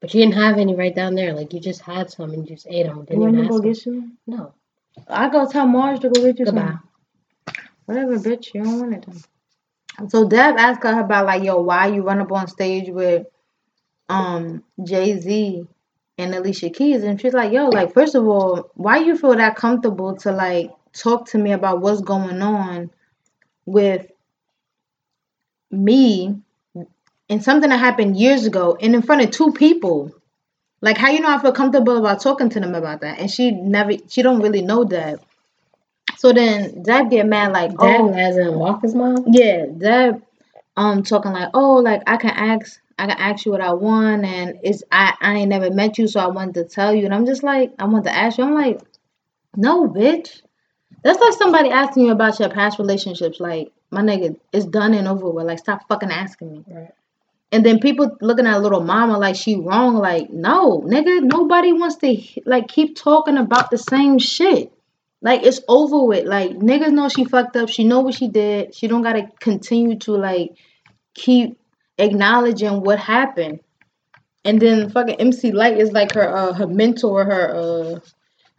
But 0.00 0.14
you 0.14 0.22
didn't 0.22 0.36
have 0.36 0.58
any 0.58 0.74
right 0.74 0.94
down 0.94 1.14
there. 1.14 1.34
Like 1.34 1.52
you 1.52 1.60
just 1.60 1.82
had 1.82 2.10
some 2.10 2.30
and 2.30 2.48
you 2.48 2.54
just 2.54 2.66
ate 2.70 2.86
them. 2.86 3.04
Didn't 3.04 3.20
want 3.20 3.34
even 3.34 3.44
to 3.44 3.50
go 3.50 3.60
get 3.60 3.84
you? 3.84 4.12
No. 4.26 4.54
I 5.06 5.28
go 5.28 5.48
tell 5.48 5.66
Mars 5.66 6.00
to 6.00 6.08
go 6.08 6.22
get 6.22 6.38
you 6.38 6.46
Goodbye. 6.46 6.60
some. 6.60 6.82
Whatever, 7.86 8.18
bitch. 8.18 8.54
You 8.54 8.64
don't 8.64 8.80
want 8.80 8.94
it 8.94 9.06
then. 9.06 10.10
So 10.10 10.28
Deb 10.28 10.56
asked 10.56 10.82
her 10.82 11.00
about 11.00 11.26
like, 11.26 11.42
yo, 11.42 11.60
why 11.60 11.88
you 11.88 12.02
run 12.02 12.20
up 12.20 12.32
on 12.32 12.46
stage 12.48 12.88
with 12.88 13.26
um 14.08 14.62
Jay 14.82 15.18
Z 15.18 15.66
and 16.18 16.34
Alicia 16.34 16.70
Keys, 16.70 17.04
and 17.04 17.20
she's 17.20 17.32
like, 17.32 17.52
yo, 17.52 17.68
like 17.68 17.94
first 17.94 18.14
of 18.14 18.26
all, 18.26 18.70
why 18.74 18.98
you 18.98 19.16
feel 19.16 19.36
that 19.36 19.56
comfortable 19.56 20.16
to 20.18 20.32
like 20.32 20.70
talk 20.92 21.26
to 21.28 21.38
me 21.38 21.52
about 21.52 21.80
what's 21.80 22.00
going 22.00 22.42
on 22.42 22.90
with 23.66 24.06
me 25.70 26.36
and 27.28 27.44
something 27.44 27.70
that 27.70 27.78
happened 27.78 28.16
years 28.16 28.46
ago 28.46 28.76
and 28.80 28.94
in 28.94 29.02
front 29.02 29.22
of 29.22 29.30
two 29.30 29.52
people. 29.52 30.12
Like 30.80 30.96
how 30.96 31.10
you 31.10 31.20
know 31.20 31.30
I 31.34 31.38
feel 31.40 31.52
comfortable 31.52 31.96
about 31.96 32.20
talking 32.20 32.50
to 32.50 32.60
them 32.60 32.74
about 32.74 33.00
that, 33.00 33.18
and 33.18 33.30
she 33.30 33.50
never, 33.50 33.92
she 34.08 34.22
don't 34.22 34.40
really 34.40 34.62
know 34.62 34.84
that. 34.84 35.20
So 36.16 36.32
then 36.32 36.82
Deb 36.82 37.10
get 37.10 37.26
mad 37.26 37.52
like, 37.52 37.70
Dad 37.70 38.00
oh, 38.00 38.12
as 38.12 38.36
in 38.36 38.58
Waka's 38.58 38.94
mom. 38.94 39.24
yeah, 39.28 39.66
Deb, 39.66 40.22
um, 40.76 41.02
talking 41.02 41.32
like, 41.32 41.50
oh, 41.54 41.74
like 41.74 42.02
I 42.06 42.16
can 42.16 42.30
ask, 42.30 42.80
I 42.98 43.06
can 43.06 43.18
ask 43.18 43.44
you 43.44 43.52
what 43.52 43.60
I 43.60 43.72
want, 43.72 44.24
and 44.24 44.58
it's 44.62 44.82
I, 44.90 45.14
I 45.20 45.34
ain't 45.36 45.48
never 45.48 45.70
met 45.70 45.98
you, 45.98 46.06
so 46.06 46.20
I 46.20 46.28
wanted 46.28 46.54
to 46.54 46.64
tell 46.64 46.94
you, 46.94 47.04
and 47.04 47.14
I'm 47.14 47.26
just 47.26 47.42
like, 47.42 47.72
I 47.78 47.84
want 47.86 48.04
to 48.04 48.14
ask 48.14 48.38
you, 48.38 48.44
I'm 48.44 48.54
like, 48.54 48.80
no, 49.56 49.88
bitch, 49.88 50.42
that's 51.02 51.20
like 51.20 51.34
somebody 51.34 51.70
asking 51.70 52.06
you 52.06 52.12
about 52.12 52.38
your 52.38 52.50
past 52.50 52.78
relationships, 52.78 53.40
like 53.40 53.72
my 53.90 54.02
nigga, 54.02 54.36
it's 54.52 54.66
done 54.66 54.94
and 54.94 55.08
over 55.08 55.30
with, 55.30 55.46
like 55.46 55.58
stop 55.58 55.86
fucking 55.88 56.10
asking 56.10 56.52
me. 56.52 56.64
Right. 56.68 56.90
And 57.50 57.64
then 57.64 57.78
people 57.78 58.16
looking 58.20 58.46
at 58.46 58.60
Lil 58.60 58.82
Mama 58.82 59.18
like 59.18 59.36
she 59.36 59.56
wrong, 59.56 59.96
like 59.96 60.30
no, 60.30 60.82
nigga, 60.82 61.22
nobody 61.22 61.72
wants 61.72 61.96
to 61.96 62.22
like 62.44 62.68
keep 62.68 62.96
talking 62.96 63.38
about 63.38 63.70
the 63.70 63.78
same 63.78 64.18
shit. 64.18 64.72
Like 65.22 65.42
it's 65.44 65.60
over 65.66 66.04
with. 66.04 66.26
Like 66.26 66.50
niggas 66.50 66.92
know 66.92 67.08
she 67.08 67.24
fucked 67.24 67.56
up. 67.56 67.70
She 67.70 67.84
know 67.84 68.00
what 68.00 68.14
she 68.14 68.28
did. 68.28 68.74
She 68.74 68.86
don't 68.86 69.02
gotta 69.02 69.28
continue 69.40 69.98
to 70.00 70.12
like 70.12 70.50
keep 71.14 71.58
acknowledging 71.96 72.82
what 72.82 72.98
happened. 72.98 73.60
And 74.44 74.60
then 74.60 74.90
fucking 74.90 75.16
MC 75.16 75.50
Lyte 75.52 75.78
is 75.78 75.90
like 75.90 76.14
her 76.14 76.28
uh 76.28 76.52
her 76.52 76.66
mentor, 76.66 77.24
her 77.24 77.56
uh 77.56 78.00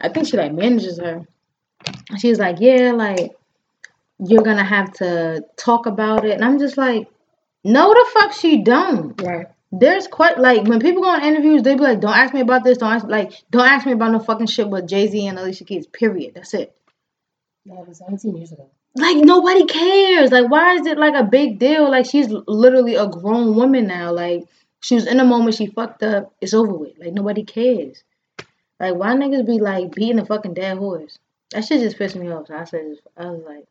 I 0.00 0.08
think 0.08 0.26
she 0.26 0.36
like 0.36 0.52
manages 0.52 0.98
her. 0.98 1.26
She's 2.18 2.40
like, 2.40 2.56
Yeah, 2.58 2.92
like 2.92 3.30
you're 4.18 4.42
gonna 4.42 4.64
have 4.64 4.92
to 4.94 5.42
talk 5.56 5.86
about 5.86 6.24
it. 6.24 6.32
And 6.32 6.44
I'm 6.44 6.58
just 6.58 6.76
like, 6.76 7.08
no 7.64 7.92
the 7.92 8.06
fuck 8.12 8.32
she 8.32 8.62
don't. 8.62 9.20
Right. 9.20 9.46
There's 9.72 10.08
quite 10.08 10.38
like 10.38 10.66
when 10.66 10.80
people 10.80 11.02
go 11.02 11.08
on 11.10 11.22
interviews, 11.22 11.62
they 11.62 11.74
be 11.74 11.80
like, 11.80 12.00
"Don't 12.00 12.16
ask 12.16 12.34
me 12.34 12.40
about 12.40 12.64
this. 12.64 12.78
Don't 12.78 12.92
ask 12.92 13.06
like, 13.06 13.32
don't 13.50 13.66
ask 13.66 13.86
me 13.86 13.92
about 13.92 14.12
no 14.12 14.18
fucking 14.18 14.48
shit 14.48 14.68
with 14.68 14.88
Jay 14.88 15.06
Z 15.06 15.26
and 15.26 15.38
Alicia 15.38 15.64
Keys." 15.64 15.86
Period. 15.86 16.34
That's 16.34 16.54
it. 16.54 16.74
That 17.66 17.86
was 17.86 17.98
17 17.98 18.36
years 18.36 18.52
ago. 18.52 18.68
Like 18.96 19.18
nobody 19.18 19.66
cares. 19.66 20.32
Like 20.32 20.50
why 20.50 20.74
is 20.74 20.86
it 20.86 20.98
like 20.98 21.14
a 21.14 21.22
big 21.22 21.60
deal? 21.60 21.88
Like 21.88 22.06
she's 22.06 22.28
literally 22.28 22.96
a 22.96 23.06
grown 23.06 23.54
woman 23.54 23.86
now. 23.86 24.12
Like 24.12 24.44
she 24.80 24.96
was 24.96 25.06
in 25.06 25.20
a 25.20 25.24
moment 25.24 25.54
she 25.54 25.66
fucked 25.66 26.02
up. 26.02 26.34
It's 26.40 26.54
over 26.54 26.74
with. 26.74 26.98
Like 26.98 27.12
nobody 27.12 27.44
cares. 27.44 28.02
Like 28.80 28.96
why 28.96 29.14
niggas 29.14 29.46
be 29.46 29.60
like 29.60 29.94
beating 29.94 30.18
a 30.18 30.24
fucking 30.24 30.54
dead 30.54 30.78
horse? 30.78 31.18
That 31.52 31.64
shit 31.64 31.80
just 31.80 31.98
pissed 31.98 32.16
me 32.16 32.32
off. 32.32 32.48
So 32.48 32.54
I 32.54 32.64
said, 32.64 32.96
I 33.16 33.26
was 33.26 33.42
like, 33.44 33.66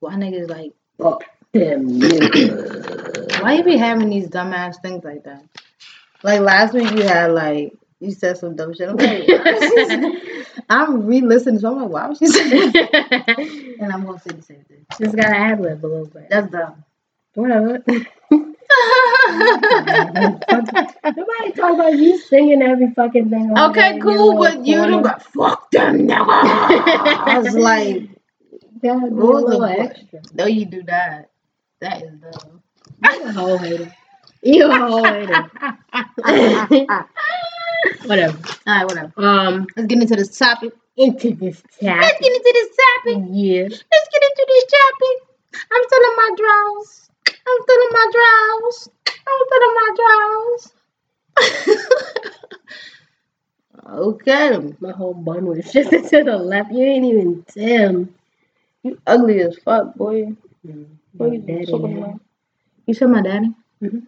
why 0.00 0.14
niggas 0.14 0.48
like 0.50 0.72
Fuck 0.98 1.24
niggas. 1.54 3.42
Why 3.42 3.54
you 3.54 3.64
be 3.64 3.76
having 3.76 4.10
these 4.10 4.28
dumbass 4.28 4.80
things 4.82 5.04
like 5.04 5.24
that? 5.24 5.44
Like 6.22 6.40
last 6.40 6.74
week 6.74 6.90
you 6.92 7.02
had 7.02 7.32
like 7.32 7.72
you 8.00 8.12
said 8.12 8.38
some 8.38 8.56
dumb 8.56 8.74
shit. 8.74 8.88
I'm 8.88 8.96
like, 8.96 9.28
I'm 10.68 11.06
re-listening, 11.06 11.60
so 11.60 11.70
I'm 11.70 11.82
like, 11.82 11.90
why 11.90 12.08
would 12.08 12.18
she 12.18 12.26
say 12.26 12.48
that? 12.70 13.74
And 13.80 13.92
I'm 13.92 14.04
gonna 14.06 14.18
say 14.18 14.30
the 14.34 14.42
same 14.42 14.64
thing. 14.64 14.84
Just 14.98 15.14
gotta 15.16 15.36
ad 15.36 15.60
lib 15.60 15.84
a 15.84 15.86
little 15.86 16.06
bit. 16.06 16.28
That's 16.30 16.50
dumb. 16.50 16.82
Whatever. 17.34 17.82
Nobody 17.90 18.06
talk 21.54 21.74
about 21.74 21.94
you 21.96 22.18
singing 22.18 22.62
every 22.62 22.90
fucking 22.92 23.28
thing. 23.30 23.56
okay, 23.56 23.98
cool, 23.98 24.38
but 24.38 24.66
you 24.66 24.76
don't 24.76 25.02
got 25.02 25.22
fuck 25.22 25.70
them 25.70 26.08
niggas. 26.08 26.26
I 26.26 27.38
was 27.38 27.54
like, 27.54 28.08
Gotta 28.82 29.00
be 29.00 29.06
a 29.06 29.10
was 29.10 29.44
little 29.44 29.64
extra. 29.64 30.20
No, 30.34 30.46
you 30.46 30.66
do 30.66 30.82
that. 30.84 31.30
That 31.80 32.02
is 32.02 32.12
dumb. 32.20 32.62
You 33.02 33.24
a 33.24 33.32
whole 33.32 33.58
hater. 33.58 33.94
You 34.42 34.70
a 34.70 34.78
whole 34.78 35.04
hater. 35.04 35.50
Whatever. 38.06 38.38
Alright, 38.66 38.86
whatever. 38.86 39.12
Um, 39.16 39.66
Let's 39.76 39.86
get 39.86 40.02
into 40.02 40.16
this 40.16 40.36
topic. 40.38 40.72
into 40.96 41.34
this 41.34 41.62
topic. 41.62 41.82
Let's 41.82 42.20
get 42.20 42.32
into 42.32 42.52
this 42.54 42.76
topic. 42.76 43.24
Yeah. 43.30 43.62
Let's 43.62 44.08
get 44.12 44.22
into 44.22 44.46
this 44.48 44.64
topic. 44.72 45.16
I'm 45.72 45.82
still 45.86 46.04
in 46.04 46.16
my 46.16 46.30
drawers. 46.36 47.10
I'm 47.28 47.62
still 47.62 47.82
in 47.82 47.92
my 47.92 48.06
drawers. 48.16 48.78
I'm 49.28 49.40
still 49.46 49.62
in 49.68 49.74
my 49.74 49.90
drawers. 49.98 50.62
okay. 54.00 54.74
My 54.80 54.92
whole 54.92 55.14
bun 55.14 55.46
was 55.46 55.70
shifted 55.70 56.08
to 56.08 56.24
the 56.24 56.36
left. 56.36 56.72
You 56.72 56.84
ain't 56.84 57.04
even 57.04 57.44
Tim. 57.48 58.14
You 58.82 58.98
ugly 59.06 59.42
as 59.42 59.56
fuck, 59.58 59.94
boy. 59.94 60.32
Mm, 60.66 60.95
Boy, 61.18 61.28
my 61.28 61.34
you 61.34 61.40
daddy, 61.42 61.66
talking 61.66 61.94
man. 61.94 62.02
about- 62.02 62.20
You 62.86 62.94
said 62.94 63.08
my 63.10 63.22
daddy? 63.22 63.50
Mhm. 63.82 64.06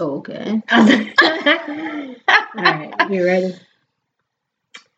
Oh, 0.00 0.16
okay. 0.18 0.62
Alright, 2.58 3.10
you 3.10 3.24
ready? 3.24 3.54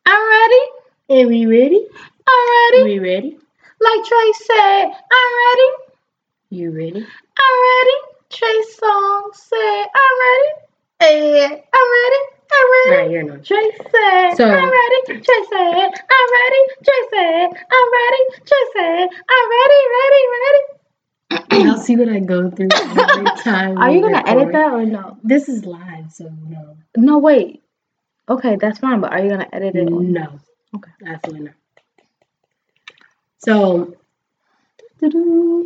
I'm 0.06 0.28
ready. 0.30 0.62
Are 1.10 1.28
we 1.28 1.46
ready? 1.46 1.86
I'm 2.28 2.44
ready. 2.56 2.80
Are 2.80 2.84
we 2.84 2.98
ready? 2.98 3.38
Like 3.80 4.04
Trey 4.04 4.32
said, 4.34 4.84
I'm 4.86 5.32
ready. 5.44 5.70
You 6.50 6.70
ready? 6.72 7.06
I'm 7.06 7.56
ready. 7.68 7.96
Trey 8.30 8.62
Songz 8.78 9.34
said, 9.36 9.86
I'm 9.94 10.14
ready. 10.24 10.50
Hey, 11.00 11.44
I'm 11.46 11.88
ready. 12.02 12.22
I'm 12.50 12.66
ready. 12.72 12.90
Alright, 12.96 13.10
you're 13.10 13.22
not. 13.24 13.44
Trey 13.44 13.70
said, 13.76 14.34
So- 14.36 14.48
I'm 14.48 14.70
ready. 14.70 15.00
Trey 15.06 15.42
said, 15.50 15.90
I'm 16.16 16.28
ready. 16.38 16.62
Trey 16.84 17.02
said, 17.10 17.48
I'm 17.70 17.88
ready. 17.98 18.22
Trey 18.46 18.64
said, 18.74 19.08
I'm 19.28 19.46
ready, 19.58 19.80
ready, 19.98 20.22
ready. 20.34 20.62
Y'all 21.68 21.76
see 21.78 21.96
what 21.96 22.08
I 22.08 22.20
go 22.20 22.50
through 22.50 22.68
every 22.72 23.24
time. 23.42 23.78
Are 23.78 23.90
you 23.90 24.00
gonna 24.00 24.22
edit 24.26 24.52
that 24.52 24.72
or 24.72 24.84
no? 24.86 25.18
This 25.22 25.48
is 25.48 25.64
live, 25.66 26.10
so 26.12 26.30
no. 26.48 26.76
No, 26.96 27.18
wait. 27.18 27.62
Okay, 28.28 28.56
that's 28.56 28.78
fine, 28.78 29.00
but 29.00 29.12
are 29.12 29.20
you 29.22 29.30
gonna 29.30 29.48
edit 29.52 29.74
it? 29.76 29.84
No. 29.90 30.38
Okay. 30.74 30.90
Absolutely 31.06 31.46
not. 31.46 31.54
So, 33.38 33.94
all 35.02 35.64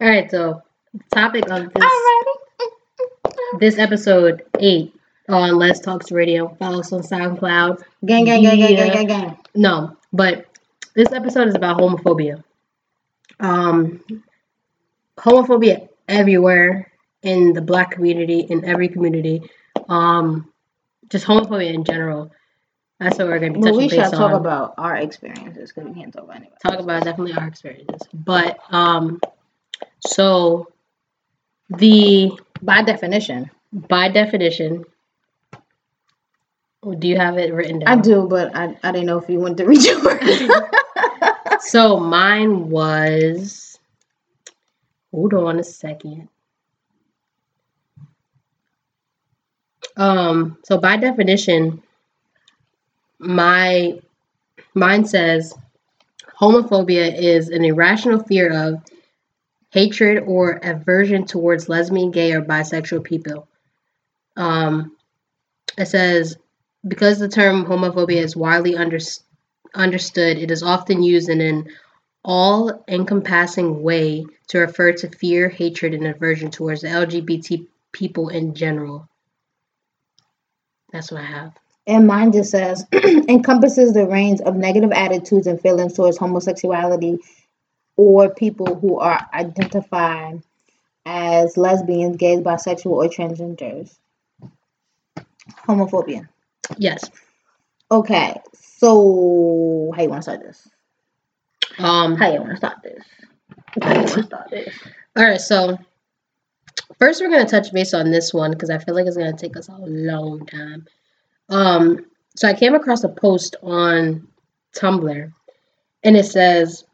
right. 0.00 0.30
So, 0.30 0.62
topic 1.12 1.48
of 1.50 1.72
this 1.72 1.82
I'm 1.82 1.82
ready. 1.82 2.72
This 3.58 3.78
episode 3.78 4.42
eight 4.60 4.94
on 5.28 5.56
Let's 5.56 5.80
Talks 5.80 6.10
Radio. 6.12 6.54
Follow 6.58 6.80
us 6.80 6.92
on 6.92 7.02
SoundCloud. 7.02 7.82
Gang, 8.04 8.24
gang, 8.24 8.42
gang, 8.42 8.58
gang, 8.58 8.76
gang, 8.76 8.92
gang, 8.92 9.06
gang. 9.06 9.38
No, 9.54 9.96
but 10.12 10.46
this 10.94 11.12
episode 11.12 11.48
is 11.48 11.54
about 11.54 11.78
homophobia. 11.78 12.42
Um, 13.40 14.02
homophobia 15.18 15.88
everywhere 16.08 16.90
in 17.22 17.52
the 17.52 17.60
Black 17.62 17.90
community, 17.90 18.40
in 18.40 18.64
every 18.64 18.88
community. 18.88 19.42
Um, 19.88 20.52
just 21.08 21.26
homophobia 21.26 21.72
in 21.72 21.84
general. 21.84 22.32
That's 22.98 23.18
what 23.18 23.26
we're 23.26 23.38
gonna 23.38 23.52
be 23.52 23.60
But 23.60 23.66
touching 23.66 23.76
we 23.78 23.88
base 23.88 24.08
should 24.08 24.12
talk 24.16 24.32
on. 24.32 24.40
about 24.40 24.74
our 24.78 24.96
experiences 24.96 25.70
because 25.72 25.88
we 25.88 26.00
can't 26.00 26.12
talk 26.14 26.24
about 26.24 26.36
anybody. 26.36 26.56
talk 26.62 26.78
about 26.80 27.04
definitely 27.04 27.34
our 27.34 27.46
experiences. 27.46 28.00
But 28.14 28.58
um, 28.70 29.20
so 30.00 30.68
the 31.70 32.32
By 32.62 32.82
definition, 32.82 33.50
by 33.72 34.08
definition, 34.08 34.84
do 36.98 37.08
you 37.08 37.16
have 37.16 37.36
it 37.38 37.52
written 37.52 37.80
down 37.80 37.98
I 37.98 38.00
do, 38.00 38.28
but 38.28 38.54
I, 38.54 38.76
I 38.82 38.92
didn't 38.92 39.06
know 39.06 39.18
if 39.18 39.28
you 39.28 39.40
wanted 39.40 39.58
to 39.58 39.66
read 39.66 39.82
yours. 39.82 40.50
So 41.66 41.98
mine 41.98 42.70
was. 42.70 43.78
Hold 45.10 45.34
on 45.34 45.58
a 45.58 45.64
second. 45.64 46.28
Um. 49.96 50.58
So 50.64 50.78
by 50.78 50.96
definition, 50.96 51.82
my 53.18 53.98
mine 54.74 55.04
says 55.06 55.54
homophobia 56.38 57.12
is 57.18 57.48
an 57.48 57.64
irrational 57.64 58.22
fear 58.22 58.52
of 58.52 58.82
hatred 59.76 60.24
or 60.26 60.58
aversion 60.62 61.26
towards 61.26 61.68
lesbian, 61.68 62.10
gay, 62.10 62.32
or 62.32 62.40
bisexual 62.40 63.04
people. 63.04 63.46
Um, 64.34 64.96
it 65.76 65.84
says 65.84 66.38
because 66.88 67.18
the 67.18 67.28
term 67.28 67.66
homophobia 67.66 68.22
is 68.22 68.34
widely 68.34 68.74
under, 68.74 68.98
understood, 69.74 70.38
it 70.38 70.50
is 70.50 70.62
often 70.62 71.02
used 71.02 71.28
in 71.28 71.42
an 71.42 71.68
all 72.24 72.84
encompassing 72.88 73.82
way 73.82 74.24
to 74.48 74.60
refer 74.60 74.92
to 74.92 75.10
fear, 75.10 75.50
hatred, 75.50 75.92
and 75.92 76.06
aversion 76.06 76.50
towards 76.50 76.80
the 76.80 76.88
LGBT 76.88 77.66
people 77.92 78.30
in 78.30 78.54
general. 78.54 79.06
That's 80.90 81.12
what 81.12 81.20
I 81.20 81.26
have. 81.26 81.52
and 81.86 82.06
mine 82.06 82.32
just 82.32 82.50
says 82.50 82.86
encompasses 82.94 83.92
the 83.92 84.06
range 84.06 84.40
of 84.40 84.56
negative 84.56 84.92
attitudes 84.92 85.46
and 85.46 85.60
feelings 85.60 85.92
towards 85.92 86.16
homosexuality 86.16 87.18
or 87.96 88.30
people 88.30 88.74
who 88.74 88.98
are 88.98 89.26
identified 89.32 90.42
as 91.06 91.56
lesbians, 91.56 92.16
gays, 92.16 92.40
bisexual, 92.40 92.90
or 92.90 93.08
transgenders. 93.08 93.96
Homophobia. 95.66 96.28
Yes. 96.76 97.10
Okay, 97.90 98.40
so 98.52 99.92
how 99.94 100.02
you 100.02 100.08
want 100.08 100.18
to 100.18 100.22
start 100.22 100.40
this? 100.40 100.68
Um. 101.78 102.16
How 102.16 102.32
you 102.32 102.40
want 102.40 102.50
to 102.50 102.56
start 102.56 102.78
this? 102.82 103.04
How 103.80 103.92
you 103.92 103.98
want 103.98 104.08
to 104.08 104.22
start 104.24 104.50
this? 104.50 104.74
All 105.16 105.24
right. 105.24 105.40
So 105.40 105.78
first, 106.98 107.20
we're 107.20 107.30
gonna 107.30 107.46
touch 107.46 107.72
base 107.72 107.94
on 107.94 108.10
this 108.10 108.34
one 108.34 108.50
because 108.50 108.70
I 108.70 108.78
feel 108.78 108.94
like 108.94 109.06
it's 109.06 109.16
gonna 109.16 109.36
take 109.36 109.56
us 109.56 109.68
a 109.68 109.76
long 109.76 110.44
time. 110.46 110.86
Um. 111.48 112.06
So 112.34 112.48
I 112.48 112.54
came 112.54 112.74
across 112.74 113.04
a 113.04 113.08
post 113.08 113.56
on 113.62 114.26
Tumblr, 114.74 115.32
and 116.02 116.16
it 116.16 116.26
says 116.26 116.84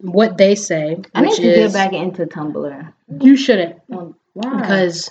what 0.00 0.38
they 0.38 0.54
say, 0.54 0.96
I 1.14 1.22
need 1.22 1.34
to 1.36 1.42
is 1.42 1.72
get 1.72 1.72
back 1.72 1.92
into 1.92 2.26
Tumblr. 2.26 2.92
you 3.20 3.36
shouldn't 3.36 3.80
Um, 3.92 4.14
Why? 4.34 4.60
because 4.60 5.10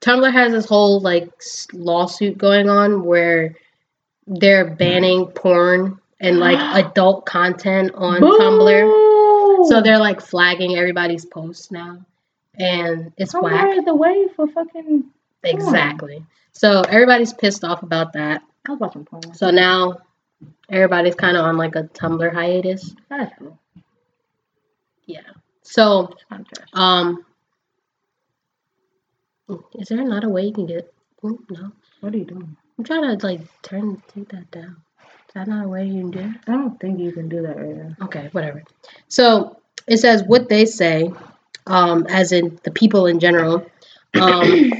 Tumblr 0.00 0.30
has 0.32 0.52
this 0.52 0.66
whole 0.66 1.00
like 1.00 1.28
lawsuit 1.72 2.38
going 2.38 2.68
on 2.68 3.04
where 3.04 3.56
they're 4.26 4.74
banning 4.74 5.26
porn 5.26 5.98
and 6.20 6.38
like 6.38 6.58
adult 6.86 7.24
content 7.26 7.92
on 7.94 8.20
Tumblr. 8.20 9.66
So 9.68 9.80
they're 9.80 9.98
like 9.98 10.20
flagging 10.20 10.76
everybody's 10.76 11.24
posts 11.24 11.70
now, 11.70 12.04
and 12.58 13.12
it's 13.16 13.32
Tumblr 13.32 13.42
whack. 13.42 13.76
is 13.78 13.84
the 13.84 13.94
way 13.94 14.26
for 14.36 14.46
fucking. 14.48 15.04
Exactly. 15.44 16.24
So 16.52 16.82
everybody's 16.82 17.32
pissed 17.32 17.64
off 17.64 17.82
about 17.82 18.12
that. 18.14 18.42
I 18.66 18.72
was 18.72 18.80
watching 18.80 19.04
porn. 19.04 19.34
So 19.34 19.50
now 19.50 19.98
everybody's 20.68 21.14
kind 21.14 21.36
of 21.36 21.44
on 21.44 21.56
like 21.56 21.74
a 21.76 21.84
Tumblr 21.84 22.32
hiatus. 22.32 22.94
That's 23.08 23.32
cool. 23.38 23.58
Yeah. 25.08 25.22
So 25.62 26.08
It's 26.12 26.24
kind 26.30 26.42
of 26.42 26.48
trash. 26.52 26.68
um, 26.74 27.24
is 29.78 29.88
there 29.88 30.04
not 30.04 30.24
a 30.24 30.28
way 30.28 30.44
you 30.44 30.52
can 30.52 30.66
get? 30.66 30.92
No. 31.22 31.72
What 32.00 32.14
are 32.14 32.18
you 32.18 32.24
doing? 32.24 32.56
I'm 32.78 32.84
trying 32.84 33.18
to 33.18 33.26
like 33.26 33.40
turn 33.62 34.00
take 34.14 34.28
that 34.28 34.50
down. 34.50 34.76
Is 35.02 35.34
that 35.34 35.48
not 35.48 35.64
a 35.64 35.68
way 35.68 35.86
you 35.86 36.00
can 36.02 36.10
do 36.10 36.18
it? 36.20 36.30
I 36.46 36.52
don't 36.52 36.78
think 36.78 37.00
you 37.00 37.10
can 37.12 37.28
do 37.28 37.42
that 37.42 37.56
right 37.56 37.76
now. 37.76 37.96
Okay, 38.02 38.28
whatever. 38.32 38.62
So 39.08 39.58
it 39.86 39.96
says 39.98 40.22
what 40.22 40.48
they 40.48 40.64
say, 40.64 41.10
um, 41.66 42.06
as 42.08 42.30
in 42.32 42.58
the 42.62 42.70
people 42.70 43.06
in 43.06 43.18
general. 43.18 43.66
Um, 44.20 44.70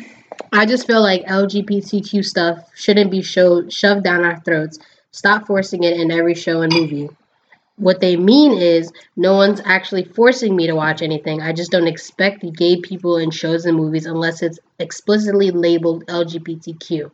I 0.53 0.65
just 0.65 0.87
feel 0.87 1.03
like 1.03 1.25
LGBTQ 1.27 2.25
stuff 2.25 2.71
shouldn't 2.77 3.11
be 3.11 3.23
showed 3.23 3.73
shoved 3.73 4.05
down 4.05 4.25
our 4.25 4.39
throats. 4.41 4.79
Stop 5.11 5.47
forcing 5.47 5.83
it 5.83 5.99
in 5.99 6.11
every 6.11 6.35
show 6.35 6.61
and 6.63 6.73
movie. 6.73 7.09
What 7.79 8.01
they 8.01 8.17
mean 8.17 8.59
is 8.59 8.93
no 9.17 9.35
one's 9.35 9.63
actually 9.65 10.03
forcing 10.03 10.57
me 10.57 10.67
to 10.67 10.75
watch 10.75 11.01
anything. 11.01 11.41
I 11.41 11.53
just 11.53 11.71
don't 11.71 11.87
expect 11.87 12.45
gay 12.57 12.81
people 12.81 13.19
in 13.19 13.31
shows 13.31 13.67
and 13.67 13.77
movies 13.77 14.05
unless 14.05 14.43
it's 14.43 14.59
explicitly 14.81 15.53
labeled 15.53 16.05
LGBTQ. 16.07 17.11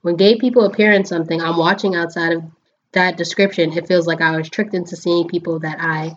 When 0.00 0.16
gay 0.16 0.36
people 0.38 0.64
appear 0.64 0.92
in 0.92 1.04
something 1.04 1.42
I'm 1.42 1.58
watching 1.58 1.94
outside 1.94 2.32
of 2.32 2.44
that 2.92 3.18
description, 3.18 3.76
it 3.76 3.86
feels 3.86 4.06
like 4.06 4.22
I 4.22 4.38
was 4.38 4.48
tricked 4.48 4.72
into 4.72 4.96
seeing 4.96 5.28
people 5.28 5.58
that 5.58 5.76
I 5.80 6.16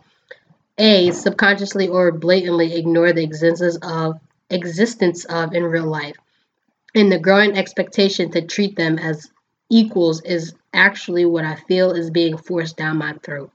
a 0.78 1.12
subconsciously 1.12 1.90
or 1.90 2.14
blatantly 2.14 2.76
ignore 2.76 3.12
the 3.12 3.24
existence 3.24 3.78
of 3.82 4.18
existence 4.50 5.26
of 5.26 5.54
in 5.54 5.64
real 5.64 5.88
life. 5.88 6.16
And 6.96 7.12
the 7.12 7.20
growing 7.20 7.58
expectation 7.58 8.32
to 8.32 8.42
treat 8.42 8.78
them 8.78 8.98
as 8.98 9.30
equals 9.70 10.22
is 10.22 10.56
actually 10.74 11.26
what 11.26 11.44
I 11.44 11.56
feel 11.56 11.92
is 11.92 12.10
being 12.10 12.38
forced 12.38 12.78
down 12.78 12.98
my 12.98 13.14
throat. 13.22 13.52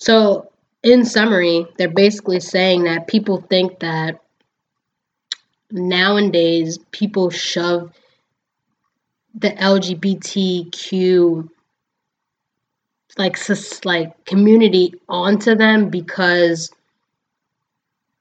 So, 0.00 0.50
in 0.82 1.04
summary, 1.04 1.66
they're 1.76 1.88
basically 1.88 2.40
saying 2.40 2.84
that 2.84 3.06
people 3.06 3.42
think 3.42 3.80
that 3.80 4.20
nowadays 5.70 6.78
people 6.90 7.30
shove 7.30 7.92
the 9.34 9.50
LGBTQ 9.50 11.48
like 13.18 13.36
sus- 13.36 13.84
like 13.84 14.24
community 14.24 14.94
onto 15.08 15.54
them 15.54 15.90
because 15.90 16.70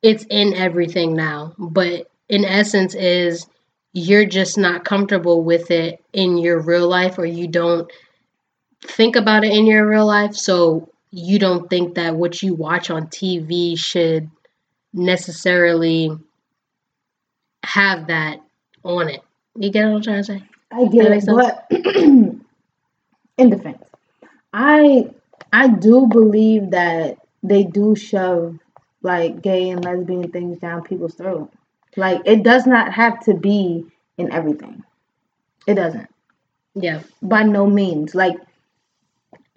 it's 0.01 0.25
in 0.29 0.53
everything 0.53 1.15
now. 1.15 1.53
But 1.57 2.09
in 2.27 2.45
essence 2.45 2.95
is 2.95 3.47
you're 3.93 4.25
just 4.25 4.57
not 4.57 4.85
comfortable 4.85 5.43
with 5.43 5.71
it 5.71 6.03
in 6.13 6.37
your 6.37 6.59
real 6.59 6.87
life 6.87 7.17
or 7.17 7.25
you 7.25 7.47
don't 7.47 7.89
think 8.83 9.15
about 9.15 9.43
it 9.43 9.53
in 9.53 9.65
your 9.65 9.87
real 9.87 10.05
life. 10.05 10.35
So 10.35 10.89
you 11.11 11.39
don't 11.39 11.69
think 11.69 11.95
that 11.95 12.15
what 12.15 12.41
you 12.41 12.53
watch 12.53 12.89
on 12.89 13.07
TV 13.07 13.77
should 13.77 14.29
necessarily 14.93 16.17
have 17.63 18.07
that 18.07 18.39
on 18.83 19.09
it 19.09 19.21
you 19.55 19.71
get 19.71 19.85
what 19.85 19.95
I'm 19.95 20.01
trying 20.01 20.17
to 20.17 20.23
say 20.23 20.43
I 20.71 20.85
get 20.85 21.11
it, 21.11 21.25
but 21.25 21.65
in 21.71 22.45
defense, 23.37 23.83
I 24.53 25.09
I 25.51 25.67
do 25.67 26.07
believe 26.07 26.71
that 26.71 27.17
they 27.41 27.63
do 27.63 27.95
shove 27.95 28.59
like 29.01 29.41
gay 29.41 29.69
and 29.69 29.83
lesbian 29.83 30.31
things 30.31 30.59
down 30.59 30.83
people's 30.83 31.15
throat. 31.15 31.51
Like 31.95 32.21
it 32.25 32.43
does 32.43 32.67
not 32.67 32.93
have 32.93 33.19
to 33.21 33.33
be 33.33 33.85
in 34.17 34.31
everything. 34.31 34.83
It 35.65 35.75
doesn't. 35.75 36.07
yeah 36.75 37.01
By 37.21 37.43
no 37.43 37.65
means. 37.65 38.13
Like 38.13 38.37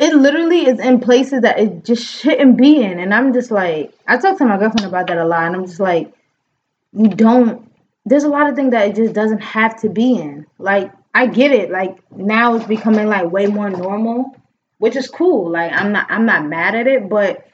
it 0.02 0.16
literally 0.16 0.66
is 0.66 0.80
in 0.80 0.98
places 0.98 1.42
that 1.42 1.60
it 1.60 1.84
just 1.84 2.04
shouldn't 2.04 2.56
be 2.56 2.82
in. 2.82 2.98
And 2.98 3.14
I'm 3.14 3.32
just 3.32 3.52
like 3.52 3.94
I 4.08 4.18
talk 4.18 4.36
to 4.38 4.44
my 4.44 4.58
girlfriend 4.58 4.88
about 4.88 5.06
that 5.06 5.16
a 5.16 5.24
lot 5.24 5.46
and 5.46 5.54
I'm 5.54 5.66
just 5.66 5.78
like, 5.78 6.12
you 6.92 7.08
don't 7.08 7.70
there's 8.04 8.24
a 8.24 8.28
lot 8.28 8.50
of 8.50 8.56
things 8.56 8.72
that 8.72 8.88
it 8.88 8.96
just 8.96 9.14
doesn't 9.14 9.40
have 9.40 9.80
to 9.82 9.88
be 9.88 10.16
in. 10.16 10.44
Like 10.58 10.92
I 11.14 11.26
get 11.26 11.52
it. 11.52 11.70
Like 11.70 11.98
now 12.10 12.56
it's 12.56 12.66
becoming 12.66 13.06
like 13.06 13.30
way 13.30 13.46
more 13.46 13.70
normal, 13.70 14.34
which 14.78 14.96
is 14.96 15.08
cool. 15.08 15.48
Like 15.50 15.72
I'm 15.72 15.92
not 15.92 16.10
I'm 16.10 16.26
not 16.26 16.46
mad 16.46 16.74
at 16.74 16.88
it, 16.88 17.08
but 17.08 17.46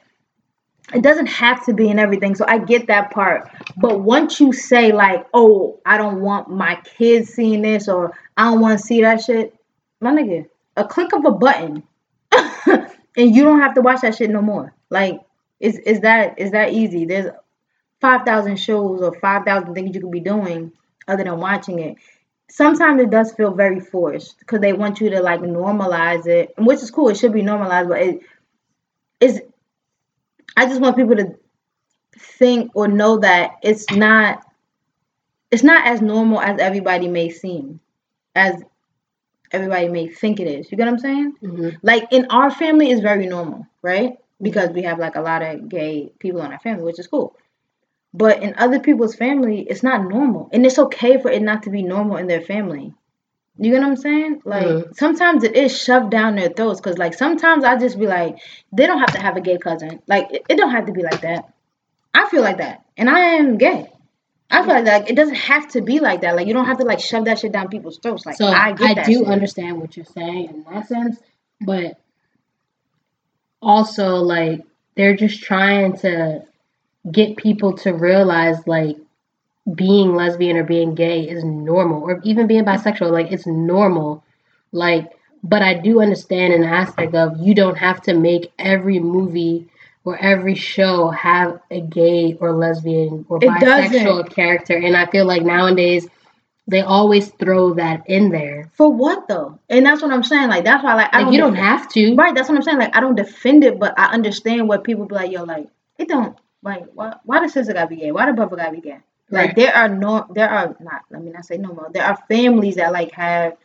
it 0.91 1.03
doesn't 1.03 1.27
have 1.27 1.63
to 1.67 1.73
be 1.73 1.87
in 1.87 1.99
everything. 1.99 2.33
So 2.33 2.45
I 2.47 2.57
get 2.57 2.87
that 2.87 3.11
part. 3.11 3.47
But 3.77 3.99
once 3.99 4.39
you 4.39 4.53
say 4.53 4.91
like, 4.91 5.27
"Oh, 5.35 5.79
I 5.85 5.97
don't 5.97 6.21
want 6.21 6.49
my 6.49 6.81
kids 6.97 7.29
seeing 7.29 7.61
this," 7.61 7.87
or 7.87 8.17
"I 8.35 8.45
don't 8.45 8.59
want 8.59 8.79
to 8.79 8.83
see 8.83 9.01
that 9.01 9.21
shit," 9.21 9.53
my 10.01 10.11
nigga, 10.11 10.47
a 10.77 10.87
click 10.87 11.13
of 11.13 11.25
a 11.25 11.31
button, 11.31 11.83
and 13.17 13.35
you 13.35 13.43
don't 13.43 13.59
have 13.59 13.75
to 13.75 13.81
watch 13.81 14.01
that 14.01 14.15
shit 14.15 14.29
no 14.29 14.41
more. 14.41 14.73
Like, 14.89 15.19
is 15.59 15.77
is 15.77 16.01
that 16.01 16.39
is 16.39 16.51
that 16.51 16.73
easy? 16.73 17.05
There's 17.05 17.31
five 18.01 18.25
thousand 18.25 18.57
shows 18.57 19.01
or 19.01 19.13
five 19.19 19.43
thousand 19.45 19.73
things 19.73 19.95
you 19.95 20.01
could 20.01 20.11
be 20.11 20.19
doing 20.19 20.71
other 21.07 21.23
than 21.23 21.39
watching 21.39 21.79
it. 21.79 21.95
Sometimes 22.49 23.01
it 23.01 23.09
does 23.09 23.33
feel 23.33 23.53
very 23.53 23.79
forced 23.79 24.39
because 24.39 24.61
they 24.61 24.73
want 24.73 24.99
you 24.99 25.09
to 25.11 25.21
like 25.21 25.41
normalize 25.41 26.25
it, 26.25 26.53
which 26.57 26.81
is 26.81 26.91
cool. 26.91 27.09
It 27.09 27.17
should 27.17 27.33
be 27.33 27.41
normalized, 27.41 27.89
but 27.89 28.01
it 28.01 28.21
is. 29.19 29.41
I 30.57 30.65
just 30.65 30.81
want 30.81 30.97
people 30.97 31.15
to 31.15 31.35
think 32.17 32.71
or 32.73 32.87
know 32.87 33.19
that 33.19 33.57
it's 33.61 33.89
not. 33.91 34.43
It's 35.51 35.63
not 35.63 35.87
as 35.87 36.01
normal 36.01 36.39
as 36.39 36.59
everybody 36.59 37.07
may 37.07 37.29
seem, 37.29 37.79
as 38.35 38.61
everybody 39.51 39.87
may 39.89 40.07
think 40.07 40.39
it 40.39 40.47
is. 40.47 40.71
You 40.71 40.77
get 40.77 40.85
what 40.85 40.93
I'm 40.93 40.99
saying? 40.99 41.33
Mm-hmm. 41.43 41.69
Like 41.81 42.07
in 42.11 42.27
our 42.29 42.51
family, 42.51 42.91
it's 42.91 43.01
very 43.01 43.25
normal, 43.27 43.67
right? 43.81 44.17
Because 44.41 44.69
we 44.69 44.83
have 44.83 44.99
like 44.99 45.15
a 45.15 45.21
lot 45.21 45.41
of 45.41 45.69
gay 45.69 46.11
people 46.19 46.41
in 46.41 46.51
our 46.51 46.59
family, 46.59 46.83
which 46.83 46.99
is 46.99 47.07
cool. 47.07 47.35
But 48.13 48.41
in 48.41 48.55
other 48.57 48.79
people's 48.79 49.15
family, 49.15 49.61
it's 49.69 49.83
not 49.83 50.03
normal. 50.07 50.49
And 50.51 50.65
it's 50.65 50.79
okay 50.79 51.21
for 51.21 51.29
it 51.29 51.41
not 51.41 51.63
to 51.63 51.69
be 51.69 51.83
normal 51.83 52.17
in 52.17 52.27
their 52.27 52.41
family. 52.41 52.93
You 53.57 53.71
get 53.71 53.81
what 53.81 53.89
I'm 53.89 53.95
saying? 53.97 54.41
Like 54.45 54.65
Mhm. 54.65 54.95
sometimes 54.95 55.43
it 55.43 55.55
is 55.55 55.77
shoved 55.77 56.09
down 56.11 56.35
their 56.35 56.49
throats. 56.49 56.79
Cause 56.81 56.97
like 56.97 57.13
sometimes 57.13 57.63
I 57.65 57.77
just 57.77 57.99
be 57.99 58.07
like, 58.07 58.39
they 58.71 58.87
don't 58.87 58.99
have 58.99 59.11
to 59.13 59.19
have 59.19 59.35
a 59.35 59.41
gay 59.41 59.57
cousin. 59.57 60.01
Like 60.07 60.31
it, 60.31 60.43
it 60.49 60.55
don't 60.55 60.71
have 60.71 60.85
to 60.85 60.93
be 60.93 61.03
like 61.03 61.21
that. 61.21 61.49
I 62.13 62.27
feel 62.29 62.41
like 62.41 62.57
that. 62.57 62.83
And 62.97 63.09
I 63.09 63.19
am 63.19 63.57
gay. 63.57 63.91
I 64.49 64.63
feel 64.65 64.83
like. 64.83 65.09
It 65.09 65.15
doesn't 65.15 65.35
have 65.35 65.69
to 65.69 65.81
be 65.81 65.99
like 65.99 66.21
that. 66.21 66.35
Like 66.35 66.47
you 66.47 66.53
don't 66.53 66.65
have 66.65 66.79
to 66.79 66.85
like 66.85 66.99
shove 66.99 67.25
that 67.25 67.39
shit 67.39 67.51
down 67.51 67.69
people's 67.69 67.99
throats. 67.99 68.25
Like 68.25 68.37
So 68.37 68.47
I 68.47 68.73
I, 68.81 68.93
get 68.93 68.95
that 68.95 69.05
do 69.05 69.19
shit. 69.19 69.27
understand 69.27 69.79
what 69.79 69.95
you're 69.97 70.05
saying 70.05 70.49
in 70.49 70.65
that 70.73 70.87
sense, 70.87 71.17
but 71.61 71.99
also 73.61 74.17
like 74.17 74.61
they're 74.95 75.15
just 75.15 75.43
trying 75.43 75.97
to 75.97 76.43
get 77.11 77.37
people 77.37 77.73
to 77.77 77.91
realize 77.93 78.65
like 78.67 78.97
being 79.75 80.15
lesbian 80.15 80.57
or 80.57 80.63
being 80.63 80.95
gay 80.95 81.21
is 81.29 81.43
normal 81.43 82.03
or 82.03 82.21
even 82.23 82.47
being 82.47 82.65
bisexual 82.65 83.11
like 83.11 83.31
it's 83.31 83.47
normal 83.47 84.23
like 84.71 85.11
but 85.43 85.61
i 85.61 85.73
do 85.75 86.01
understand 86.01 86.53
an 86.53 86.63
aspect 86.63 87.15
of 87.15 87.37
you 87.39 87.53
don't 87.55 87.77
have 87.77 88.01
to 88.01 88.13
make 88.13 88.51
every 88.59 88.99
movie 88.99 89.67
or 90.09 90.17
every 90.17 90.55
show 90.55 91.09
have 91.09 91.61
a 91.69 91.81
gay 91.81 92.35
or 92.41 92.51
lesbian 92.53 93.25
or 93.29 93.37
It 93.37 93.47
bisexual 93.47 93.61
doesn't. 93.61 94.29
character 94.31 94.75
and 94.75 94.97
i 94.97 95.05
feel 95.05 95.25
like 95.25 95.43
nowadays 95.43 96.07
they 96.67 96.81
always 96.81 97.29
throw 97.29 97.73
that 97.75 98.03
in 98.09 98.29
there 98.29 98.69
For 98.73 98.91
what 98.91 99.27
though? 99.27 99.59
And 99.69 99.85
that's 99.85 100.01
what 100.03 100.11
I'm 100.11 100.23
saying. 100.23 100.49
Like 100.49 100.63
that's 100.63 100.83
why 100.83 100.93
like 100.95 101.09
I 101.13 101.17
like 101.17 101.25
don't 101.25 101.33
you 101.33 101.39
don't 101.39 101.53
def- 101.53 101.63
have 101.63 101.89
to 101.93 102.15
Right, 102.15 102.33
that's 102.35 102.47
what 102.49 102.55
I'm 102.57 102.61
saying. 102.63 102.77
Like 102.79 102.95
I 102.95 102.99
don't 102.99 103.15
defend 103.15 103.63
it, 103.63 103.79
but 103.79 103.93
I 103.97 104.05
understand 104.17 104.67
what 104.67 104.83
people 104.83 105.05
be 105.05 105.15
like, 105.15 105.31
yo, 105.31 105.43
like 105.43 105.67
it 105.97 106.07
don't 106.07 106.37
like 106.61 106.85
why 106.93 107.15
why 107.23 107.39
the 107.41 107.49
sister 107.49 107.73
gotta 107.73 107.87
be 107.87 107.95
gay? 107.97 108.11
Why 108.11 108.25
the 108.27 108.33
brother 108.33 108.55
gotta 108.55 108.71
be 108.71 108.81
gay? 108.81 108.99
Like 109.31 109.47
Right. 109.47 109.55
there 109.55 109.75
are 109.75 109.89
no 109.89 110.25
there 110.33 110.49
are 110.49 110.75
not 110.79 111.01
let 111.11 111.23
me 111.23 111.31
not 111.31 111.45
say 111.45 111.57
no 111.57 111.73
more. 111.73 111.89
There 111.91 112.05
are 112.05 112.17
families 112.27 112.75
that 112.75 112.91
like 112.91 113.11
have 113.13 113.57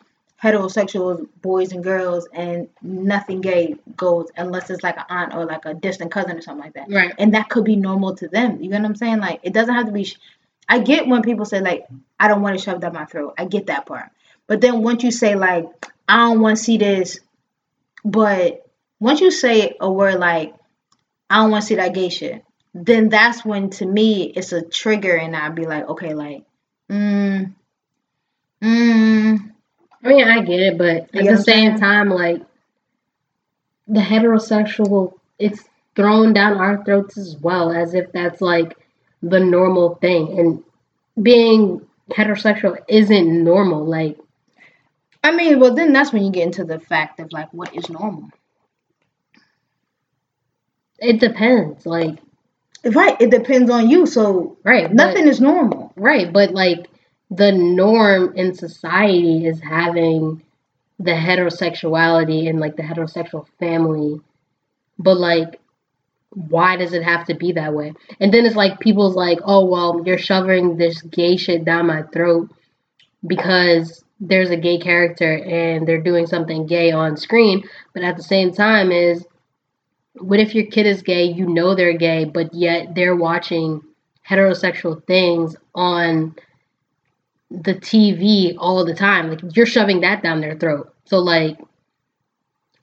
heterosexual 0.45 1.26
boys 1.40 1.72
and 1.72 1.82
girls 1.82 2.28
and 2.34 2.68
nothing 2.82 3.40
gay 3.40 3.76
goes 3.97 4.28
unless 4.36 4.68
it's 4.68 4.82
like 4.82 4.99
an 4.99 5.05
aunt 5.09 5.34
or 5.34 5.47
like 5.47 5.64
a 5.64 5.72
distant 5.72 6.11
cousin 6.11 6.36
or 6.36 6.42
something 6.42 6.64
like 6.64 6.74
that. 6.74 6.86
right 6.90 7.14
And 7.18 7.32
that 7.32 7.49
could 7.49 7.64
be 7.64 7.76
normal 7.76 8.14
to 8.16 8.28
them. 8.28 8.61
You 8.62 8.68
get 8.68 8.82
what 8.82 8.90
I'm 8.90 8.97
saying? 8.97 9.20
Like 9.20 9.40
it 9.42 9.55
doesn't 9.55 9.74
have 9.74 9.86
to 9.86 9.92
be 9.92 10.05
sh- 10.05 10.18
I 10.68 10.80
get 10.80 11.09
when 11.09 11.22
people 11.22 11.47
say 11.47 11.61
like 11.61 11.86
I 12.20 12.28
don't 12.28 12.42
want 12.42 12.59
to 12.59 12.62
shove 12.62 12.80
down 12.80 12.92
my 12.92 13.07
throat. 13.07 13.34
I 13.38 13.47
get 13.47 13.66
that 13.68 13.86
part. 13.86 14.11
But 14.47 14.61
then 14.61 14.82
once 14.82 15.03
you 15.03 15.11
say 15.11 15.34
like 15.34 15.66
I 16.07 16.16
don't 16.18 16.40
want 16.40 16.59
to 16.59 16.62
see 16.62 16.76
this, 16.76 17.20
but 18.05 18.66
once 19.01 19.22
you 19.22 19.30
say 19.30 19.76
a 19.80 19.90
word 19.90 20.20
like 20.20 20.55
I 21.30 21.36
don't 21.38 21.51
want 21.51 21.62
to 21.62 21.68
see 21.68 21.76
that 21.76 21.95
gay 21.95 22.11
shit, 22.11 22.45
then 22.74 23.09
that's 23.09 23.45
when 23.45 23.70
to 23.70 23.86
me 23.86 24.24
it's 24.24 24.53
a 24.53 24.61
trigger, 24.62 25.16
and 25.16 25.34
I'd 25.34 25.55
be 25.55 25.64
like, 25.64 25.88
okay, 25.88 26.12
like, 26.12 26.45
mm, 26.90 27.55
mm, 28.62 29.23
I 30.05 30.09
mean, 30.09 30.28
I 30.28 30.42
get 30.42 30.61
it, 30.61 30.78
but 30.78 31.09
You 31.14 31.30
at 31.30 31.36
the 31.36 31.42
same 31.42 31.78
time, 31.78 32.11
like 32.11 32.42
the 33.88 34.00
heterosexual, 34.00 35.14
it's 35.38 35.64
thrown 35.96 36.32
down 36.34 36.59
our 36.59 36.84
throats 36.84 37.16
as 37.16 37.36
well, 37.38 37.72
as 37.72 37.94
if 37.94 38.12
that's 38.12 38.40
like 38.42 38.76
the 39.22 39.40
normal 39.40 39.94
thing. 39.96 40.38
And 40.38 40.62
being 41.24 41.80
heterosexual 42.11 42.76
isn't 42.86 43.44
normal. 43.44 43.86
Like, 43.86 44.18
I 45.22 45.30
mean, 45.34 45.59
well, 45.59 45.74
then 45.74 45.92
that's 45.94 46.12
when 46.12 46.22
you 46.22 46.30
get 46.30 46.44
into 46.46 46.64
the 46.64 46.78
fact 46.78 47.18
of 47.20 47.32
like 47.32 47.52
what 47.55 47.74
is 47.74 47.88
normal, 47.88 48.28
it 50.98 51.18
depends. 51.18 51.86
Like, 51.86 52.18
right? 52.84 53.18
It 53.20 53.30
depends 53.30 53.70
on 53.70 53.88
you. 53.88 54.05
So 54.05 54.59
right, 54.64 54.88
but- 54.88 54.94
nothing 54.94 55.28
is 55.28 55.40
normal. 55.40 55.92
right, 55.96 56.30
but 56.30 56.52
like 56.52 56.88
the 57.30 57.52
norm 57.52 58.32
in 58.36 58.54
society 58.54 59.46
is 59.46 59.60
having 59.60 60.42
the 60.98 61.12
heterosexuality 61.12 62.48
and 62.48 62.60
like 62.60 62.76
the 62.76 62.82
heterosexual 62.82 63.46
family, 63.58 64.20
but 64.98 65.18
like 65.18 65.60
why 66.34 66.76
does 66.76 66.92
it 66.92 67.02
have 67.02 67.26
to 67.26 67.34
be 67.34 67.52
that 67.52 67.74
way? 67.74 67.92
And 68.20 68.34
then 68.34 68.44
it's 68.44 68.56
like 68.56 68.80
people's 68.80 69.14
like, 69.14 69.38
oh 69.44 69.64
well, 69.64 70.02
you're 70.04 70.18
shoving 70.18 70.76
this 70.76 71.00
gay 71.02 71.36
shit 71.36 71.64
down 71.64 71.86
my 71.86 72.02
throat 72.12 72.50
because 73.26 74.04
there's 74.20 74.50
a 74.50 74.56
gay 74.56 74.78
character 74.78 75.34
and 75.44 75.86
they're 75.86 76.00
doing 76.00 76.26
something 76.26 76.66
gay 76.66 76.90
on 76.90 77.16
screen. 77.16 77.62
But 77.92 78.02
at 78.02 78.16
the 78.16 78.22
same 78.22 78.52
time, 78.52 78.90
is 78.90 79.24
what 80.14 80.40
if 80.40 80.54
your 80.54 80.66
kid 80.66 80.86
is 80.86 81.02
gay? 81.02 81.24
You 81.24 81.46
know 81.46 81.74
they're 81.74 81.96
gay, 81.96 82.24
but 82.24 82.52
yet 82.52 82.94
they're 82.94 83.16
watching 83.16 83.82
heterosexual 84.28 85.04
things 85.06 85.56
on 85.74 86.34
the 87.62 87.74
TV 87.74 88.57
all 88.59 88.84
the 88.84 88.94
time. 88.94 89.30
Like 89.30 89.57
you're 89.57 89.66
shoving 89.66 90.00
that 90.00 90.22
down 90.22 90.40
their 90.40 90.57
throat. 90.57 90.92
So 91.07 91.18
like, 91.18 91.59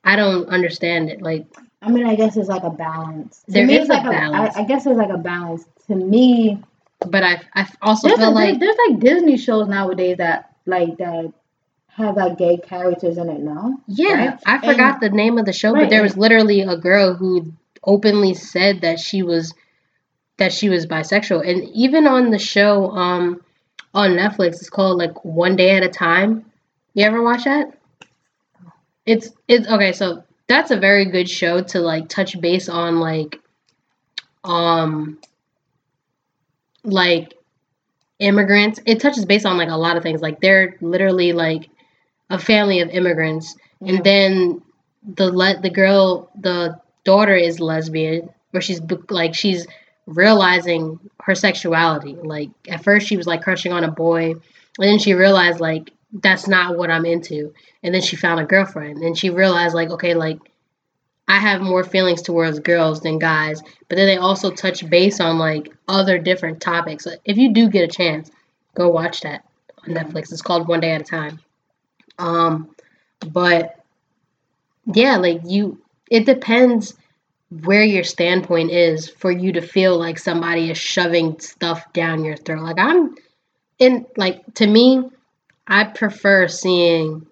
I 0.04 0.16
don't 0.16 0.48
understand 0.48 1.10
it. 1.10 1.22
Like 1.22 1.46
I 1.82 1.90
mean, 1.90 2.06
I 2.06 2.14
guess 2.14 2.36
it's 2.36 2.48
like 2.48 2.62
a 2.62 2.70
balance. 2.70 3.42
To 3.52 3.52
There 3.52 3.66
me, 3.66 3.76
is 3.76 3.88
it's 3.88 3.90
a 3.90 4.02
balance. 4.08 4.56
I 4.56 4.62
I 4.62 4.64
guess 4.64 4.86
it's 4.86 4.96
like 4.96 5.10
a 5.10 5.18
balance. 5.18 5.64
To 5.88 5.94
me, 5.94 6.62
But 7.06 7.22
I 7.22 7.40
I 7.54 7.68
also 7.82 8.08
feel 8.08 8.28
a, 8.28 8.30
like 8.30 8.58
there's 8.60 8.76
like 8.88 9.00
Disney 9.00 9.36
shows 9.36 9.68
nowadays 9.68 10.18
that 10.18 10.54
like 10.66 10.96
that 10.98 11.32
have 11.88 12.16
like 12.16 12.38
gay 12.38 12.56
characters 12.58 13.18
in 13.18 13.28
it 13.28 13.40
now. 13.40 13.78
yeah, 13.86 14.12
right? 14.12 14.38
I 14.46 14.58
forgot 14.58 15.00
the 15.00 15.10
name 15.10 15.38
of 15.38 15.44
the 15.46 15.52
show, 15.52 15.72
but 15.74 15.90
there 15.90 16.02
was 16.02 16.16
literally 16.16 16.60
a 16.62 16.76
girl 16.76 17.14
who 17.14 17.52
openly 17.84 18.34
said 18.34 18.80
that 18.82 18.98
she 19.00 19.22
was 19.22 19.54
that 20.38 20.52
she 20.52 20.68
was 20.68 20.86
bisexual, 20.86 21.46
and 21.48 21.64
even 21.74 22.06
on 22.06 22.30
the 22.30 22.38
show 22.38 22.90
um 22.90 23.40
on 23.94 24.10
Netflix, 24.10 24.54
it's 24.54 24.70
called 24.70 24.98
like 24.98 25.24
One 25.24 25.56
Day 25.56 25.76
at 25.76 25.82
a 25.82 25.88
Time. 25.88 26.44
You 26.94 27.04
ever 27.04 27.22
watch 27.22 27.44
that? 27.44 27.78
It's 29.06 29.30
it's 29.48 29.68
okay. 29.68 29.92
So 29.92 30.22
that's 30.48 30.70
a 30.70 30.76
very 30.76 31.06
good 31.06 31.28
show 31.28 31.62
to 31.62 31.80
like 31.80 32.08
touch 32.08 32.40
base 32.40 32.68
on 32.68 33.00
like 33.00 33.40
um 34.44 35.18
like 36.84 37.34
immigrants. 38.18 38.80
It 38.86 39.00
touches 39.00 39.24
base 39.24 39.44
on 39.44 39.56
like 39.58 39.68
a 39.68 39.76
lot 39.76 39.96
of 39.96 40.02
things. 40.02 40.20
Like 40.20 40.40
they're 40.40 40.76
literally 40.80 41.32
like 41.32 41.68
a 42.30 42.38
family 42.38 42.80
of 42.80 42.88
immigrants, 42.90 43.56
Yeah. 43.80 43.94
and 43.94 44.04
then 44.04 44.62
the 45.16 45.30
let 45.30 45.62
the 45.62 45.70
girl, 45.70 46.30
the 46.40 46.80
daughter 47.04 47.34
is 47.34 47.60
lesbian, 47.60 48.30
or 48.54 48.60
she's 48.60 48.80
like 49.10 49.34
she's 49.34 49.66
realizing 50.06 50.98
her 51.22 51.34
sexuality. 51.34 52.14
Like 52.14 52.50
at 52.68 52.84
first 52.84 53.06
she 53.06 53.16
was 53.16 53.26
like 53.26 53.42
crushing 53.42 53.72
on 53.72 53.84
a 53.84 53.90
boy, 53.90 54.32
and 54.32 54.40
then 54.78 54.98
she 54.98 55.14
realized 55.14 55.60
like 55.60 55.92
that's 56.12 56.46
not 56.46 56.76
what 56.76 56.90
I'm 56.90 57.06
into. 57.06 57.54
And 57.82 57.94
then 57.94 58.02
she 58.02 58.16
found 58.16 58.40
a 58.40 58.44
girlfriend, 58.44 58.98
and 58.98 59.16
she 59.16 59.30
realized 59.30 59.74
like 59.74 59.90
okay, 59.90 60.14
like 60.14 60.38
I 61.28 61.38
have 61.38 61.60
more 61.60 61.84
feelings 61.84 62.22
towards 62.22 62.58
girls 62.58 63.00
than 63.00 63.18
guys. 63.18 63.62
But 63.88 63.96
then 63.96 64.06
they 64.06 64.16
also 64.16 64.50
touch 64.50 64.88
base 64.88 65.20
on 65.20 65.38
like 65.38 65.72
other 65.88 66.18
different 66.18 66.60
topics. 66.60 67.06
If 67.24 67.36
you 67.36 67.52
do 67.52 67.68
get 67.68 67.84
a 67.84 67.92
chance, 67.92 68.30
go 68.74 68.88
watch 68.88 69.20
that 69.22 69.44
on 69.86 69.94
Netflix. 69.94 70.32
It's 70.32 70.42
called 70.42 70.68
One 70.68 70.80
Day 70.80 70.92
at 70.92 71.00
a 71.00 71.04
Time. 71.04 71.40
Um, 72.18 72.74
but 73.28 73.82
yeah, 74.92 75.16
like 75.16 75.40
you, 75.44 75.80
it 76.10 76.26
depends 76.26 76.94
where 77.60 77.84
your 77.84 78.04
standpoint 78.04 78.70
is 78.70 79.10
for 79.10 79.30
you 79.30 79.52
to 79.52 79.60
feel 79.60 79.98
like 79.98 80.18
somebody 80.18 80.70
is 80.70 80.78
shoving 80.78 81.38
stuff 81.38 81.92
down 81.92 82.24
your 82.24 82.36
throat. 82.36 82.62
Like 82.62 82.78
I'm 82.78 83.14
in 83.78 84.06
like 84.16 84.42
to 84.54 84.66
me, 84.66 85.10
I 85.66 85.84
prefer 85.84 86.48
seeing 86.48 87.26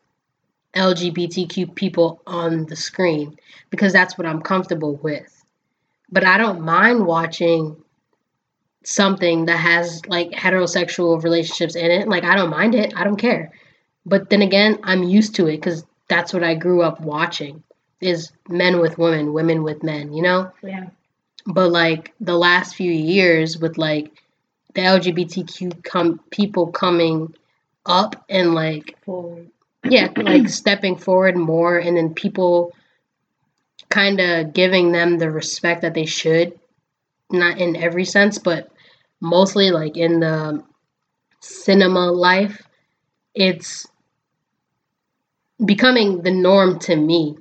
LGBTQ 0.75 1.75
people 1.75 2.21
on 2.27 2.67
the 2.67 2.77
screen 2.77 3.39
because 3.71 3.93
that's 3.93 4.19
what 4.19 4.27
I'm 4.27 4.43
comfortable 4.43 4.97
with. 4.97 5.43
But 6.13 6.25
I 6.25 6.37
don't 6.37 6.61
mind 6.61 7.07
watching 7.07 7.77
something 8.85 9.47
that 9.47 9.57
has 9.57 10.05
like 10.07 10.31
heterosexual 10.33 11.23
relationships 11.23 11.77
in 11.77 11.91
it. 11.91 12.09
Like 12.09 12.25
I 12.25 12.37
don't 12.37 12.51
mind 12.51 12.75
it. 12.75 12.93
I 12.95 13.05
don't 13.05 13.17
care. 13.17 13.53
But 14.05 14.29
then 14.29 14.43
again, 14.43 14.81
I'm 14.83 15.03
used 15.03 15.35
to 15.37 15.47
it 15.47 15.63
cuz 15.63 15.85
that's 16.09 16.35
what 16.35 16.45
I 16.45 16.57
grew 16.57 16.83
up 16.83 17.01
watching 17.01 17.63
is 18.01 18.33
men 18.49 18.81
with 18.81 18.99
women, 18.99 19.33
women 19.33 19.63
with 19.63 19.83
men, 19.83 20.13
you 20.13 20.23
know? 20.23 20.51
Yeah. 20.63 20.87
But 21.47 21.71
like 21.71 22.13
the 22.21 22.37
last 22.37 22.75
few 22.75 22.91
years 22.93 23.59
with 23.59 23.79
like 23.79 24.13
the 24.75 24.83
LGBTQ 24.83 25.85
com- 25.85 26.21
people 26.31 26.69
coming 26.69 27.35
up 27.87 28.25
and 28.29 28.55
like 28.55 28.97
Forward. 29.05 29.51
yeah, 29.85 30.09
like 30.17 30.49
stepping 30.49 30.97
forward 30.97 31.37
more 31.37 31.79
and 31.79 31.97
then 31.97 32.15
people 32.15 32.73
kind 33.89 34.21
of 34.21 34.53
giving 34.53 34.93
them 34.93 35.19
the 35.19 35.31
respect 35.31 35.83
that 35.83 35.95
they 35.95 36.07
should 36.07 36.59
not 37.33 37.59
in 37.59 37.77
every 37.77 38.05
sense 38.05 38.39
but 38.39 38.71
mostly 39.21 39.71
like 39.71 39.97
in 39.97 40.21
the 40.21 40.63
cinema 41.41 42.11
life 42.11 42.63
it's 43.35 43.87
becoming 45.65 46.23
the 46.23 46.31
norm 46.31 46.79
to 46.79 46.97
me 46.97 47.37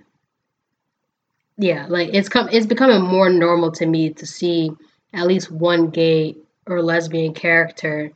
yeah 1.60 1.86
like 1.90 2.10
it's 2.14 2.30
come 2.30 2.50
it's 2.52 2.66
becoming 2.66 3.02
more 3.02 3.30
normal 3.30 3.72
to 3.72 3.86
me 3.86 4.12
to 4.12 4.26
see 4.26 4.72
at 5.14 5.28
least 5.28 5.52
one 5.52 5.90
gay 5.90 6.36
or 6.66 6.82
lesbian 6.82 7.34
character 7.34 8.12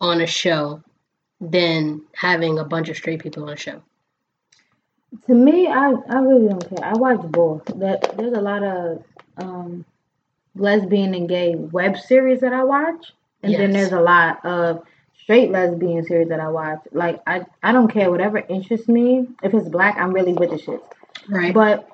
on 0.00 0.20
a 0.20 0.26
show 0.26 0.82
than 1.40 2.00
having 2.14 2.58
a 2.58 2.64
bunch 2.64 2.88
of 2.88 2.96
straight 2.96 3.20
people 3.20 3.44
on 3.44 3.50
a 3.50 3.56
show 3.56 3.82
To 5.26 5.34
me, 5.34 5.66
I, 5.68 5.92
I 6.08 6.18
really 6.20 6.48
don't 6.48 6.68
care. 6.68 6.84
I 6.84 6.94
watch 6.94 7.20
both. 7.22 7.64
That 7.76 8.16
there's 8.16 8.32
a 8.32 8.40
lot 8.40 8.62
of 8.62 9.04
um, 9.36 9.84
lesbian 10.54 11.14
and 11.14 11.28
gay 11.28 11.54
web 11.54 11.96
series 11.98 12.40
that 12.40 12.52
I 12.52 12.64
watch, 12.64 13.12
and 13.42 13.54
then 13.54 13.72
there's 13.72 13.92
a 13.92 14.00
lot 14.00 14.44
of 14.44 14.82
straight 15.22 15.50
lesbian 15.50 16.04
series 16.04 16.28
that 16.28 16.40
I 16.40 16.48
watch. 16.48 16.80
Like 16.92 17.20
I 17.26 17.44
I 17.62 17.72
don't 17.72 17.88
care 17.88 18.10
whatever 18.10 18.38
interests 18.38 18.88
me. 18.88 19.28
If 19.42 19.54
it's 19.54 19.68
black, 19.68 19.96
I'm 19.98 20.12
really 20.12 20.32
with 20.32 20.50
the 20.50 20.58
shit. 20.58 20.82
right 21.28 21.52
But 21.52 21.88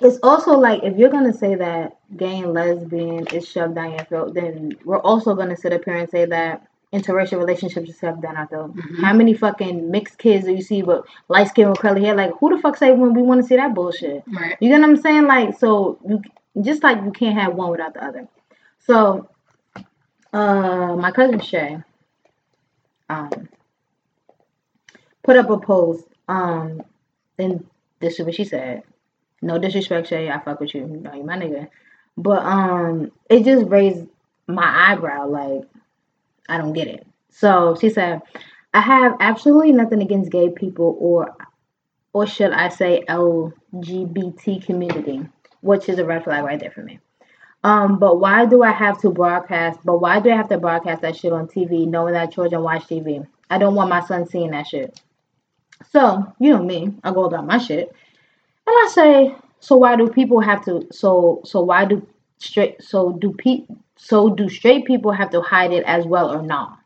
it's 0.00 0.18
also 0.22 0.52
like 0.58 0.82
if 0.82 0.96
you're 0.96 1.10
gonna 1.10 1.32
say 1.32 1.54
that 1.56 1.98
gay 2.16 2.38
and 2.38 2.54
lesbian 2.54 3.26
is 3.28 3.46
shoved 3.48 3.74
down 3.74 3.92
your 3.92 4.04
throat, 4.04 4.34
then 4.34 4.76
we're 4.84 5.00
also 5.00 5.34
gonna 5.34 5.56
sit 5.56 5.72
up 5.72 5.84
here 5.84 5.96
and 5.96 6.08
say 6.08 6.24
that 6.26 6.66
interracial 6.92 7.38
relationships 7.38 7.88
is 7.88 7.98
shoved 7.98 8.22
down 8.22 8.36
our 8.36 8.46
throat. 8.48 8.74
Mhm. 8.74 9.00
How 9.02 9.12
many 9.12 9.34
fucking 9.34 9.90
mixed 9.90 10.18
kids 10.18 10.46
do 10.46 10.52
you 10.52 10.62
see 10.62 10.82
with 10.82 11.04
light 11.28 11.48
skin 11.48 11.68
with 11.70 11.78
curly 11.78 12.04
hair? 12.04 12.14
Like 12.14 12.32
who 12.38 12.54
the 12.54 12.60
fuck 12.62 12.76
say 12.76 12.92
when 12.92 13.14
we 13.14 13.22
want 13.22 13.40
to 13.42 13.46
see 13.46 13.56
that 13.56 13.74
bullshit? 13.74 14.24
right 14.26 14.56
You 14.60 14.70
get 14.70 14.80
what 14.80 14.88
I'm 14.90 14.96
saying? 14.96 15.26
Like 15.26 15.58
so 15.58 15.98
you 16.08 16.22
just 16.62 16.82
like 16.82 17.02
you 17.04 17.12
can't 17.12 17.38
have 17.38 17.54
one 17.54 17.70
without 17.70 17.94
the 17.94 18.04
other. 18.04 18.28
So 18.80 19.28
uh 20.32 20.96
my 20.96 21.10
cousin 21.12 21.40
Shay 21.40 21.78
um 23.08 23.48
put 25.22 25.36
up 25.36 25.50
a 25.50 25.58
post 25.58 26.04
um 26.28 26.82
and 27.38 27.66
this 28.00 28.18
is 28.18 28.26
what 28.26 28.34
she 28.34 28.44
said. 28.44 28.82
No 29.42 29.58
disrespect, 29.58 30.08
Shay, 30.08 30.30
I 30.30 30.38
fuck 30.40 30.60
with 30.60 30.74
you. 30.74 30.86
Know 30.86 31.14
you 31.14 31.24
my 31.24 31.36
nigga. 31.36 31.68
But 32.16 32.44
um 32.44 33.12
it 33.28 33.44
just 33.44 33.66
raised 33.68 34.06
my 34.46 34.92
eyebrow 34.92 35.28
like 35.28 35.62
I 36.48 36.58
don't 36.58 36.72
get 36.72 36.88
it. 36.88 37.06
So 37.30 37.76
she 37.80 37.90
said, 37.90 38.22
I 38.74 38.80
have 38.80 39.16
absolutely 39.20 39.72
nothing 39.72 40.02
against 40.02 40.30
gay 40.30 40.50
people 40.50 40.96
or 40.98 41.34
or 42.12 42.26
should 42.26 42.50
I 42.50 42.68
say 42.68 43.04
LGBT 43.08 44.64
community, 44.64 45.20
which 45.60 45.88
is 45.88 45.98
a 45.98 46.04
red 46.04 46.24
flag 46.24 46.44
right 46.44 46.58
there 46.58 46.72
for 46.72 46.82
me. 46.82 46.98
Um, 47.62 47.98
but 47.98 48.18
why 48.18 48.46
do 48.46 48.62
I 48.62 48.72
have 48.72 49.00
to 49.02 49.10
broadcast? 49.10 49.80
But 49.84 49.98
why 49.98 50.18
do 50.20 50.30
I 50.30 50.36
have 50.36 50.48
to 50.48 50.58
broadcast 50.58 51.02
that 51.02 51.16
shit 51.16 51.32
on 51.32 51.46
TV, 51.46 51.86
knowing 51.86 52.14
that 52.14 52.32
children 52.32 52.62
watch 52.62 52.84
TV? 52.86 53.26
I 53.48 53.58
don't 53.58 53.74
want 53.74 53.90
my 53.90 54.00
son 54.00 54.26
seeing 54.26 54.50
that 54.52 54.66
shit. 54.66 55.00
So 55.90 56.32
you 56.38 56.50
know 56.50 56.62
me, 56.62 56.94
I 57.04 57.12
go 57.12 57.24
about 57.24 57.46
my 57.46 57.58
shit, 57.58 57.94
I 58.72 58.88
say, 58.92 59.34
so 59.60 59.76
why 59.76 59.96
do 59.96 60.08
people 60.08 60.40
have 60.40 60.64
to? 60.64 60.86
So 60.92 61.42
so 61.44 61.60
why 61.60 61.84
do 61.84 62.06
straight? 62.38 62.82
So 62.82 63.12
do 63.12 63.32
pe? 63.32 63.66
So 63.96 64.30
do 64.30 64.48
straight 64.48 64.86
people 64.86 65.12
have 65.12 65.30
to 65.30 65.40
hide 65.42 65.72
it 65.72 65.84
as 65.84 66.06
well 66.06 66.30
or 66.32 66.42
not? 66.42 66.78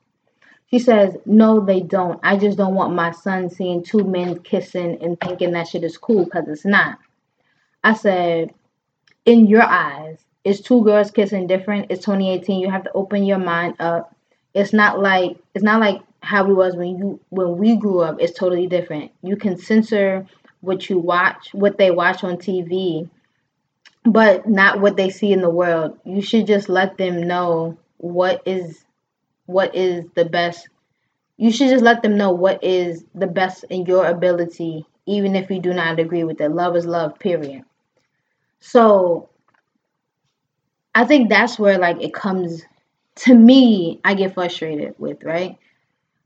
She 0.70 0.78
says, 0.80 1.16
no, 1.24 1.60
they 1.60 1.80
don't. 1.80 2.18
I 2.22 2.36
just 2.36 2.58
don't 2.58 2.74
want 2.74 2.94
my 2.94 3.12
son 3.12 3.48
seeing 3.48 3.84
two 3.84 4.02
men 4.02 4.40
kissing 4.40 4.98
and 5.00 5.18
thinking 5.20 5.52
that 5.52 5.68
shit 5.68 5.84
is 5.84 5.96
cool 5.96 6.24
because 6.24 6.48
it's 6.48 6.64
not. 6.64 6.98
I 7.84 7.94
said, 7.94 8.52
in 9.24 9.46
your 9.46 9.62
eyes, 9.62 10.18
is 10.42 10.60
two 10.60 10.82
girls 10.82 11.10
kissing 11.10 11.46
different? 11.46 11.86
It's 11.90 12.04
2018. 12.04 12.60
You 12.60 12.70
have 12.70 12.84
to 12.84 12.92
open 12.92 13.24
your 13.24 13.38
mind 13.38 13.76
up. 13.80 14.14
It's 14.52 14.72
not 14.72 15.00
like 15.00 15.36
it's 15.54 15.64
not 15.64 15.80
like 15.80 16.02
how 16.20 16.48
it 16.48 16.54
was 16.54 16.76
when 16.76 16.98
you 16.98 17.20
when 17.30 17.56
we 17.56 17.76
grew 17.76 18.00
up. 18.00 18.16
It's 18.20 18.38
totally 18.38 18.66
different. 18.66 19.12
You 19.22 19.36
can 19.36 19.56
censor 19.56 20.26
what 20.64 20.88
you 20.90 20.98
watch, 20.98 21.50
what 21.52 21.78
they 21.78 21.90
watch 21.90 22.24
on 22.24 22.38
TV, 22.38 23.08
but 24.04 24.48
not 24.48 24.80
what 24.80 24.96
they 24.96 25.10
see 25.10 25.32
in 25.32 25.40
the 25.40 25.50
world. 25.50 25.98
You 26.04 26.22
should 26.22 26.46
just 26.46 26.68
let 26.68 26.96
them 26.98 27.26
know 27.26 27.76
what 27.98 28.42
is 28.46 28.84
what 29.46 29.74
is 29.74 30.06
the 30.14 30.24
best. 30.24 30.68
You 31.36 31.50
should 31.52 31.70
just 31.70 31.84
let 31.84 32.02
them 32.02 32.16
know 32.16 32.32
what 32.32 32.62
is 32.64 33.04
the 33.14 33.26
best 33.26 33.64
in 33.70 33.86
your 33.86 34.06
ability 34.06 34.86
even 35.06 35.36
if 35.36 35.50
you 35.50 35.60
do 35.60 35.74
not 35.74 36.00
agree 36.00 36.24
with 36.24 36.40
it. 36.40 36.50
Love 36.50 36.76
is 36.76 36.86
love 36.86 37.18
period. 37.18 37.62
So 38.60 39.28
i 40.94 41.04
think 41.04 41.28
that's 41.28 41.58
where 41.58 41.78
like 41.78 42.00
it 42.00 42.14
comes 42.14 42.62
to 43.16 43.34
me 43.34 44.00
i 44.04 44.14
get 44.14 44.34
frustrated 44.34 44.94
with 44.98 45.22
right? 45.24 45.58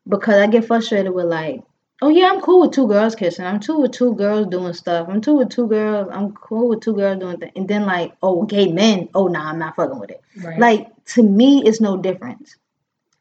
Because 0.09 0.37
i 0.37 0.47
get 0.47 0.67
frustrated 0.67 1.13
with 1.13 1.27
like 1.27 1.63
oh 2.03 2.09
yeah 2.09 2.31
i'm 2.31 2.41
cool 2.41 2.61
with 2.61 2.73
two 2.73 2.87
girls 2.87 3.15
kissing 3.15 3.45
i'm 3.45 3.61
cool 3.61 3.83
with 3.83 3.93
two 3.93 4.15
girls 4.15 4.47
doing 4.47 4.73
stuff. 4.73 5.09
I'm 5.09 5.21
cool 5.21 5.39
with 5.39 5.51
two 5.51 5.67
girls 5.67 6.09
i'm 6.13 6.33
cool 6.33 6.69
with 6.69 6.81
two 6.81 6.95
girls 6.95 7.19
doing 7.19 7.39
things 7.39 7.53
and 7.57 7.69
then 7.69 7.87
like 7.87 8.15
oh 8.23 8.45
gay 8.45 8.69
men 8.69 9.09
oh 9.15 9.27
nah 9.27 9.51
i'm 9.51 9.59
not 9.59 9.77
fucking 9.77 9.99
with 9.99 10.11
it. 10.11 10.23
Right. 10.37 10.59
Like 10.59 11.05
to 11.15 11.23
me 11.23 11.63
it's 11.65 11.81
no 11.81 11.97
difference. 11.97 12.57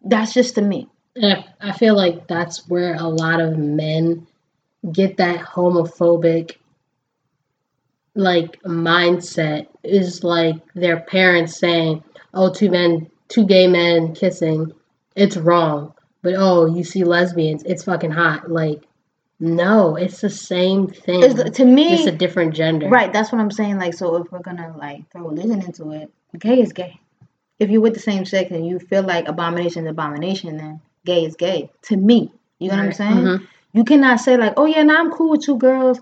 That's 0.01 0.33
just 0.33 0.55
to 0.55 0.61
me. 0.61 0.87
And 1.15 1.43
I, 1.61 1.69
I 1.69 1.71
feel 1.71 1.95
like 1.95 2.27
that's 2.27 2.67
where 2.69 2.95
a 2.95 3.07
lot 3.07 3.39
of 3.39 3.57
men 3.57 4.27
get 4.91 5.17
that 5.17 5.39
homophobic 5.39 6.57
like 8.15 8.61
mindset 8.63 9.67
is 9.83 10.23
like 10.23 10.55
their 10.73 10.99
parents 11.01 11.57
saying, 11.59 12.03
"Oh, 12.33 12.51
two 12.51 12.69
men, 12.69 13.09
two 13.27 13.45
gay 13.45 13.67
men 13.67 14.13
kissing, 14.13 14.71
it's 15.15 15.37
wrong." 15.37 15.93
But 16.21 16.35
oh, 16.37 16.65
you 16.65 16.83
see 16.83 17.03
lesbians, 17.03 17.63
it's 17.63 17.83
fucking 17.83 18.11
hot. 18.11 18.51
Like, 18.51 18.83
no, 19.39 19.95
it's 19.95 20.21
the 20.21 20.29
same 20.29 20.87
thing. 20.87 21.23
It's, 21.23 21.57
to 21.57 21.65
me 21.65 21.93
it's 21.93 22.07
a 22.07 22.11
different 22.11 22.55
gender. 22.55 22.89
Right, 22.89 23.13
that's 23.13 23.31
what 23.31 23.39
I'm 23.39 23.51
saying. 23.51 23.77
Like, 23.77 23.93
so 23.93 24.15
if 24.17 24.31
we're 24.31 24.39
gonna 24.39 24.75
like 24.77 25.09
throw 25.11 25.27
religion 25.27 25.61
into 25.61 25.91
it, 25.91 26.11
gay 26.39 26.59
is 26.61 26.73
gay. 26.73 26.99
If 27.59 27.69
you're 27.69 27.81
with 27.81 27.93
the 27.93 27.99
same 27.99 28.25
sex 28.25 28.51
and 28.51 28.65
you 28.67 28.79
feel 28.79 29.03
like 29.03 29.27
abomination 29.27 29.85
is 29.85 29.91
abomination, 29.91 30.57
then 30.57 30.81
gay 31.05 31.23
is 31.25 31.35
gay. 31.35 31.69
To 31.83 31.97
me, 31.97 32.31
you 32.59 32.69
know 32.69 32.75
what 32.75 32.81
I'm 32.81 32.87
Right. 32.87 32.95
saying? 32.95 33.17
Mhm. 33.17 33.47
You 33.73 33.83
cannot 33.83 34.19
say 34.19 34.37
like, 34.37 34.53
oh 34.57 34.65
yeah, 34.65 34.83
now 34.83 34.99
I'm 34.99 35.11
cool 35.11 35.31
with 35.31 35.41
two 35.43 35.57
girls 35.57 35.99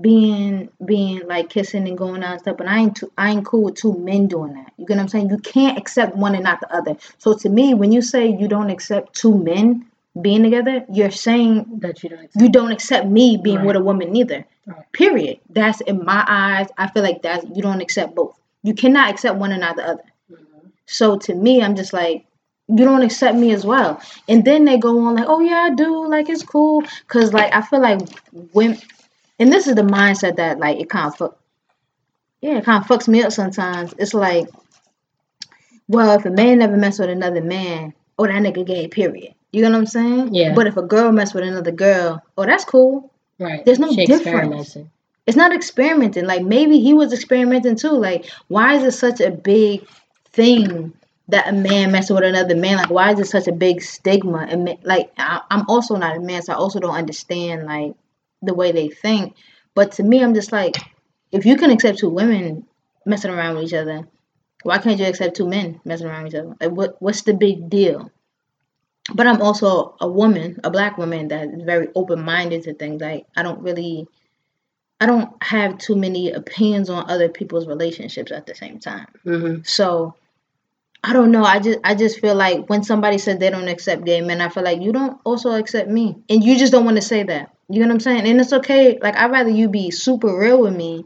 being 0.00 0.68
being 0.84 1.26
like 1.28 1.48
kissing 1.50 1.86
and 1.88 1.96
going 1.96 2.22
on 2.24 2.32
and 2.32 2.40
stuff, 2.40 2.56
but 2.56 2.66
I 2.66 2.78
ain't 2.78 2.96
too, 2.96 3.12
I 3.16 3.30
ain't 3.30 3.44
cool 3.46 3.62
with 3.64 3.76
two 3.76 3.96
men 3.98 4.26
doing 4.26 4.54
that. 4.54 4.72
You 4.76 4.86
get 4.86 4.96
what 4.96 5.02
I'm 5.02 5.08
saying? 5.08 5.30
You 5.30 5.38
can't 5.38 5.78
accept 5.78 6.16
one 6.16 6.34
and 6.34 6.42
not 6.44 6.60
the 6.60 6.74
other. 6.74 6.96
So 7.18 7.34
to 7.34 7.48
me, 7.48 7.74
when 7.74 7.92
you 7.92 8.02
say 8.02 8.26
you 8.26 8.48
don't 8.48 8.70
accept 8.70 9.14
two 9.14 9.36
men 9.38 9.86
being 10.20 10.42
together, 10.42 10.84
you're 10.92 11.10
saying 11.12 11.66
That 11.78 12.02
you 12.02 12.08
don't. 12.10 12.30
you 12.34 12.48
don't 12.48 12.72
accept 12.72 13.06
me 13.06 13.36
being 13.36 13.58
Right. 13.58 13.66
with 13.66 13.76
a 13.76 13.80
woman 13.82 14.12
neither. 14.12 14.44
Right. 14.66 14.92
Period. 14.92 15.38
That's 15.50 15.80
in 15.82 16.04
my 16.04 16.24
eyes. 16.26 16.68
I 16.76 16.88
feel 16.88 17.02
like 17.04 17.22
that's 17.22 17.46
you 17.54 17.62
don't 17.62 17.80
accept 17.80 18.14
both. 18.16 18.36
You 18.62 18.74
cannot 18.74 19.10
accept 19.10 19.38
one 19.38 19.52
and 19.52 19.60
not 19.60 19.76
the 19.76 19.88
other. 19.88 20.02
Mhm. 20.32 20.38
So 20.86 21.16
to 21.18 21.34
me, 21.34 21.62
I'm 21.62 21.76
just 21.76 21.92
like, 21.92 22.26
you 22.66 22.84
don't 22.84 23.02
accept 23.02 23.36
me 23.36 23.52
as 23.52 23.64
well. 23.64 24.00
And 24.28 24.44
then 24.44 24.64
they 24.64 24.78
go 24.78 24.98
on 25.06 25.14
like, 25.16 25.26
oh 25.28 25.40
yeah, 25.40 25.68
I 25.70 25.70
do. 25.70 26.08
Like 26.08 26.28
it's 26.28 26.42
cool. 26.42 26.82
Cause 27.08 27.32
like 27.32 27.54
I 27.54 27.60
feel 27.62 27.80
like 27.80 28.00
when, 28.52 28.78
and 29.38 29.52
this 29.52 29.66
is 29.66 29.74
the 29.74 29.82
mindset 29.82 30.36
that 30.36 30.58
like 30.58 30.78
it 30.78 30.88
kind 30.88 31.08
of 31.08 31.16
fuck, 31.16 31.38
yeah, 32.40 32.58
it 32.58 32.64
kind 32.64 32.82
of 32.82 32.88
fucks 32.88 33.08
me 33.08 33.22
up 33.22 33.32
sometimes. 33.32 33.94
It's 33.98 34.14
like, 34.14 34.48
well, 35.88 36.18
if 36.18 36.24
a 36.24 36.30
man 36.30 36.58
never 36.58 36.76
mess 36.76 36.98
with 36.98 37.10
another 37.10 37.42
man, 37.42 37.94
oh 38.18 38.26
that 38.26 38.34
nigga 38.34 38.66
gay. 38.66 38.88
Period. 38.88 39.34
You 39.52 39.62
know 39.62 39.70
what 39.70 39.78
I'm 39.78 39.86
saying? 39.86 40.34
Yeah. 40.34 40.54
But 40.54 40.66
if 40.66 40.76
a 40.76 40.82
girl 40.82 41.12
mess 41.12 41.34
with 41.34 41.44
another 41.44 41.72
girl, 41.72 42.22
oh 42.36 42.46
that's 42.46 42.64
cool. 42.64 43.12
Right. 43.38 43.64
There's 43.64 43.78
no 43.78 43.92
She 43.92 44.06
difference. 44.06 44.76
It's 45.26 45.36
not 45.36 45.54
experimenting. 45.54 46.26
Like 46.26 46.42
maybe 46.42 46.80
he 46.80 46.92
was 46.94 47.12
experimenting 47.12 47.76
too. 47.76 47.92
Like 47.92 48.26
why 48.48 48.74
is 48.74 48.82
it 48.82 48.92
such 48.92 49.20
a 49.20 49.30
big 49.30 49.86
thing 50.26 50.92
that 51.28 51.48
a 51.48 51.52
man 51.52 51.90
messing 51.90 52.14
with 52.14 52.24
another 52.24 52.54
man. 52.54 52.76
Like, 52.76 52.90
why 52.90 53.12
is 53.12 53.20
it 53.20 53.26
such 53.26 53.48
a 53.48 53.52
big 53.52 53.82
stigma? 53.82 54.46
And 54.48 54.76
like, 54.82 55.10
I, 55.16 55.40
I'm 55.50 55.64
also 55.68 55.96
not 55.96 56.16
a 56.16 56.20
man, 56.20 56.42
so 56.42 56.52
I 56.52 56.56
also 56.56 56.80
don't 56.80 56.94
understand 56.94 57.64
like 57.64 57.94
the 58.44 58.54
way 58.54 58.72
they 58.72 58.88
think. 58.88 59.34
But 59.74 59.92
to 59.92 60.02
me, 60.02 60.22
I'm 60.22 60.34
just 60.34 60.52
like, 60.52 60.76
if 61.32 61.44
you 61.44 61.56
can 61.56 61.70
accept 61.70 61.98
two 61.98 62.08
women 62.08 62.66
messing 63.06 63.30
around 63.30 63.56
with 63.56 63.64
each 63.64 63.74
other, 63.74 64.06
why 64.62 64.78
can't 64.78 64.98
you 64.98 65.06
accept 65.06 65.36
two 65.36 65.48
men 65.48 65.80
messing 65.84 66.06
around 66.06 66.24
with 66.24 66.34
each 66.34 66.40
other? 66.40 66.54
Like, 66.60 66.70
what 66.70 67.00
what's 67.00 67.22
the 67.22 67.34
big 67.34 67.68
deal? 67.68 68.10
But 69.14 69.26
I'm 69.26 69.42
also 69.42 69.96
a 70.00 70.08
woman, 70.08 70.58
a 70.64 70.70
black 70.70 70.96
woman 70.96 71.28
that 71.28 71.48
is 71.48 71.62
very 71.62 71.88
open 71.94 72.22
minded 72.24 72.62
to 72.62 72.74
things. 72.74 73.00
Like, 73.00 73.26
I 73.36 73.42
don't 73.42 73.60
really. 73.60 74.06
I 75.00 75.06
don't 75.06 75.30
have 75.42 75.76
too 75.78 75.96
many 75.96 76.30
opinions 76.30 76.88
on 76.88 77.10
other 77.10 77.28
people's 77.28 77.66
relationships 77.66 78.30
at 78.32 78.46
the 78.46 78.54
same 78.54 78.78
time. 78.78 79.08
Mm-hmm. 79.26 79.62
So 79.64 80.14
I 81.02 81.12
don't 81.12 81.30
know. 81.30 81.44
I 81.44 81.58
just 81.58 81.78
I 81.84 81.94
just 81.94 82.18
feel 82.20 82.34
like 82.34 82.70
when 82.70 82.82
somebody 82.82 83.18
says 83.18 83.38
they 83.38 83.50
don't 83.50 83.68
accept 83.68 84.06
gay 84.06 84.22
men, 84.22 84.40
I 84.40 84.48
feel 84.48 84.62
like 84.62 84.80
you 84.80 84.90
don't 84.90 85.20
also 85.24 85.52
accept 85.52 85.90
me, 85.90 86.16
and 86.30 86.42
you 86.42 86.56
just 86.56 86.72
don't 86.72 86.86
want 86.86 86.96
to 86.96 87.02
say 87.02 87.22
that. 87.24 87.53
You 87.68 87.80
know 87.80 87.86
what 87.86 87.94
I'm 87.94 88.00
saying? 88.00 88.26
And 88.26 88.40
it's 88.40 88.52
okay. 88.52 88.98
Like 89.00 89.16
I'd 89.16 89.30
rather 89.30 89.50
you 89.50 89.68
be 89.68 89.90
super 89.90 90.36
real 90.36 90.60
with 90.60 90.76
me 90.76 91.04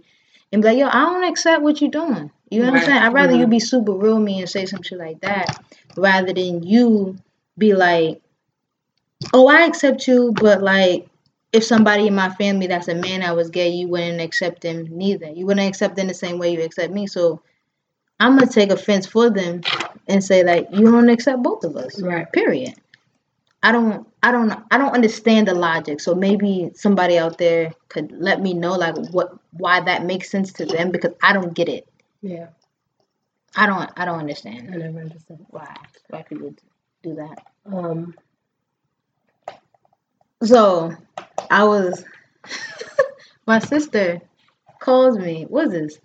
and 0.53 0.63
be 0.63 0.69
like, 0.69 0.79
yo, 0.79 0.87
I 0.89 1.05
don't 1.05 1.25
accept 1.25 1.63
what 1.63 1.81
you're 1.81 1.91
doing. 1.91 2.31
You 2.51 2.63
know 2.63 2.73
what 2.73 2.81
I'm 2.81 2.87
saying? 2.87 3.03
I'd 3.03 3.13
rather 3.13 3.35
you 3.35 3.47
Mhm. 3.47 3.51
be 3.51 3.61
super 3.61 3.93
real 3.93 4.17
with 4.17 4.25
me 4.25 4.41
and 4.41 4.49
say 4.49 4.67
some 4.67 4.83
shit 4.83 4.99
like 4.99 5.21
that, 5.21 5.63
rather 5.97 6.33
than 6.33 6.63
you 6.63 7.17
be 7.57 7.75
like, 7.75 8.21
oh, 9.33 9.49
I 9.49 9.63
accept 9.67 10.07
you, 10.09 10.33
but 10.33 10.63
like. 10.63 11.09
If 11.51 11.65
somebody 11.65 12.07
in 12.07 12.15
my 12.15 12.29
family 12.29 12.67
that's 12.67 12.89
a 12.89 12.95
man 12.95 13.21
that 13.21 13.35
was 13.35 13.49
gay, 13.49 13.71
you 13.71 13.89
wouldn't 13.89 14.21
accept 14.21 14.61
them 14.61 14.87
neither. 14.91 15.31
You 15.31 15.47
wouldn't 15.47 15.67
accept 15.67 15.97
them 15.97 16.07
the 16.07 16.13
same 16.13 16.37
way 16.39 16.53
you 16.53 16.61
accept 16.63 16.93
me. 16.93 17.07
So 17.07 17.41
I'm 18.21 18.37
gonna 18.37 18.51
take 18.51 18.71
offense 18.71 19.07
for 19.07 19.31
them 19.31 19.63
and 20.07 20.23
say 20.23 20.45
like 20.45 20.69
you 20.73 20.91
don't 20.91 21.09
accept 21.09 21.43
both 21.43 21.65
of 21.65 21.75
us. 21.75 22.03
Right. 22.03 22.31
Period. 22.33 22.75
I 23.63 23.73
don't 23.73 24.07
I 24.23 24.31
don't 24.31 24.53
I 24.71 24.79
don't 24.79 24.93
understand 24.95 25.49
the 25.49 25.55
logic. 25.55 26.01
So 26.01 26.15
maybe 26.15 26.71
somebody 26.75 27.19
out 27.19 27.39
there 27.39 27.73
could 27.89 28.13
let 28.13 28.41
me 28.41 28.55
know 28.55 28.75
like 28.75 28.97
what 29.11 29.37
why 29.53 29.81
that 29.81 30.05
makes 30.05 30.31
sense 30.31 30.53
to 30.55 30.67
them 30.67 30.91
because 30.93 31.13
I 31.23 31.33
don't 31.33 31.55
get 31.55 31.69
it. 31.69 31.89
Yeah. 32.23 32.49
I 33.57 33.67
don't 33.67 33.91
I 33.97 34.05
don't 34.05 34.19
understand 34.21 34.71
I 34.73 34.77
never 34.77 35.01
understood. 35.01 35.45
why 35.51 35.75
why 36.09 36.23
people 36.23 36.55
do 37.03 37.15
that. 37.15 37.45
Um. 37.67 38.15
So 40.43 40.93
I 41.51 41.65
was 41.65 42.05
my 43.47 43.59
sister 43.59 44.21
calls 44.79 45.19
me. 45.19 45.47
What's 45.49 45.73
this? 45.73 45.99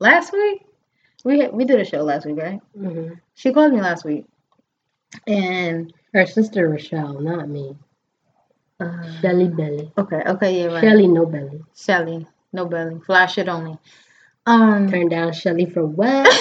Last 0.00 0.32
week? 0.32 0.64
We 1.24 1.40
had, 1.40 1.52
we 1.52 1.64
did 1.64 1.80
a 1.80 1.84
show 1.84 2.02
last 2.02 2.26
week, 2.26 2.36
right? 2.38 2.60
hmm 2.76 3.14
She 3.34 3.52
called 3.52 3.72
me 3.72 3.80
last 3.80 4.04
week, 4.04 4.26
and 5.26 5.92
Her 6.14 6.26
sister 6.26 6.68
Rochelle, 6.68 7.20
not 7.20 7.48
me. 7.48 7.76
uh, 8.80 9.20
Shelly 9.20 9.48
Belly. 9.48 9.92
okay, 9.98 10.22
okay, 10.26 10.60
yeah, 10.62 10.66
right. 10.66 10.80
Shelly 10.82 11.06
no 11.08 11.26
belly. 11.26 11.60
Shelly, 11.76 12.26
no 12.52 12.66
belly, 12.66 13.00
flash 13.00 13.38
it 13.38 13.48
only. 13.48 13.78
Um, 14.46 14.88
Turn 14.88 15.08
down 15.10 15.32
Shelly 15.34 15.66
for 15.66 15.84
what? 15.84 16.26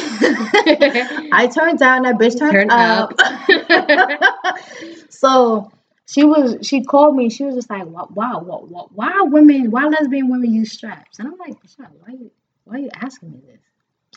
I 1.34 1.50
turned 1.54 1.80
down 1.80 2.04
that 2.04 2.16
bitch 2.16 2.40
turned, 2.40 2.54
Turn 2.54 2.70
up. 2.72 3.14
up. 3.20 4.64
so 5.10 5.70
she 6.08 6.24
was, 6.24 6.58
she 6.66 6.84
called 6.86 7.18
me. 7.18 7.30
She 7.30 7.44
was 7.44 7.56
just 7.56 7.70
like, 7.70 7.86
"Wow, 7.86 8.08
wow, 8.14 8.40
why, 8.40 8.58
why, 8.70 8.86
why 8.94 9.22
women, 9.24 9.72
why 9.72 9.86
lesbian 9.88 10.30
women 10.30 10.54
use 10.54 10.72
straps?" 10.72 11.20
And 11.20 11.28
I'm 11.28 11.38
like, 11.38 11.62
"Michelle, 11.62 11.92
why 12.00 12.14
you, 12.14 12.32
why 12.64 12.76
are 12.76 12.80
you 12.80 12.90
asking 12.96 13.32
me 13.34 13.40
this?" 13.46 13.60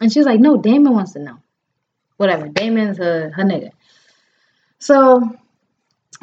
And 0.01 0.13
she's 0.13 0.25
like, 0.25 0.39
"No, 0.39 0.57
Damon 0.57 0.93
wants 0.93 1.13
to 1.15 1.19
know. 1.19 1.39
Whatever, 2.17 2.47
Damon's 2.47 2.99
her, 2.99 3.31
her 3.35 3.43
nigga." 3.43 3.71
So, 4.81 5.39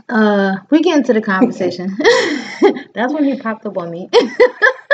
uh, 0.09 0.57
we 0.69 0.81
get 0.81 0.97
into 0.97 1.13
the 1.13 1.21
conversation. 1.21 1.95
That's 2.93 3.13
when 3.13 3.23
he 3.23 3.39
popped 3.39 3.65
up 3.65 3.77
on 3.77 3.91
me. 3.91 4.09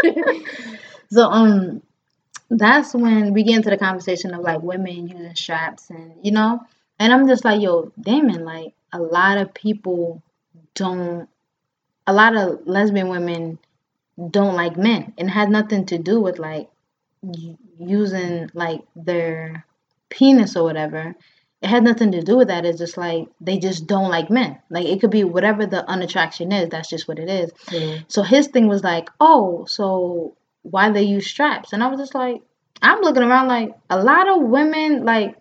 so, 1.11 1.29
um, 1.29 1.81
that's 2.57 2.93
when 2.93 3.33
we 3.33 3.43
get 3.43 3.55
into 3.55 3.69
the 3.69 3.77
conversation 3.77 4.33
of 4.33 4.41
like 4.41 4.61
women 4.61 5.07
using 5.07 5.35
straps 5.35 5.89
and 5.89 6.13
you 6.21 6.31
know 6.31 6.61
and 6.99 7.11
i'm 7.11 7.27
just 7.27 7.43
like 7.43 7.61
yo 7.61 7.91
damon 7.99 8.45
like 8.45 8.73
a 8.91 8.99
lot 8.99 9.37
of 9.37 9.53
people 9.53 10.21
don't 10.75 11.27
a 12.05 12.13
lot 12.13 12.35
of 12.35 12.59
lesbian 12.65 13.09
women 13.09 13.57
don't 14.29 14.55
like 14.55 14.77
men 14.77 15.13
and 15.17 15.29
it 15.29 15.31
has 15.31 15.49
nothing 15.49 15.85
to 15.85 15.97
do 15.97 16.21
with 16.21 16.37
like 16.37 16.69
using 17.79 18.49
like 18.53 18.81
their 18.95 19.65
penis 20.09 20.55
or 20.55 20.63
whatever 20.63 21.15
it 21.63 21.69
had 21.69 21.83
nothing 21.83 22.11
to 22.11 22.21
do 22.21 22.37
with 22.37 22.49
that 22.49 22.65
it's 22.65 22.77
just 22.77 22.97
like 22.97 23.27
they 23.39 23.57
just 23.57 23.87
don't 23.87 24.09
like 24.09 24.29
men 24.29 24.59
like 24.69 24.85
it 24.85 24.99
could 24.99 25.09
be 25.11 25.23
whatever 25.23 25.65
the 25.65 25.87
unattraction 25.89 26.51
is 26.51 26.69
that's 26.69 26.89
just 26.89 27.07
what 27.07 27.19
it 27.19 27.29
is 27.29 27.51
so 28.07 28.21
his 28.23 28.47
thing 28.47 28.67
was 28.67 28.83
like, 28.83 29.09
oh, 29.19 29.65
so 29.65 30.35
why 30.63 30.91
they 30.91 31.03
use 31.03 31.27
straps? 31.27 31.73
And 31.73 31.83
I 31.83 31.87
was 31.87 31.99
just 31.99 32.15
like, 32.15 32.41
I'm 32.81 33.01
looking 33.01 33.23
around 33.23 33.47
like 33.47 33.75
a 33.89 34.01
lot 34.01 34.27
of 34.27 34.43
women 34.43 35.05
like 35.05 35.35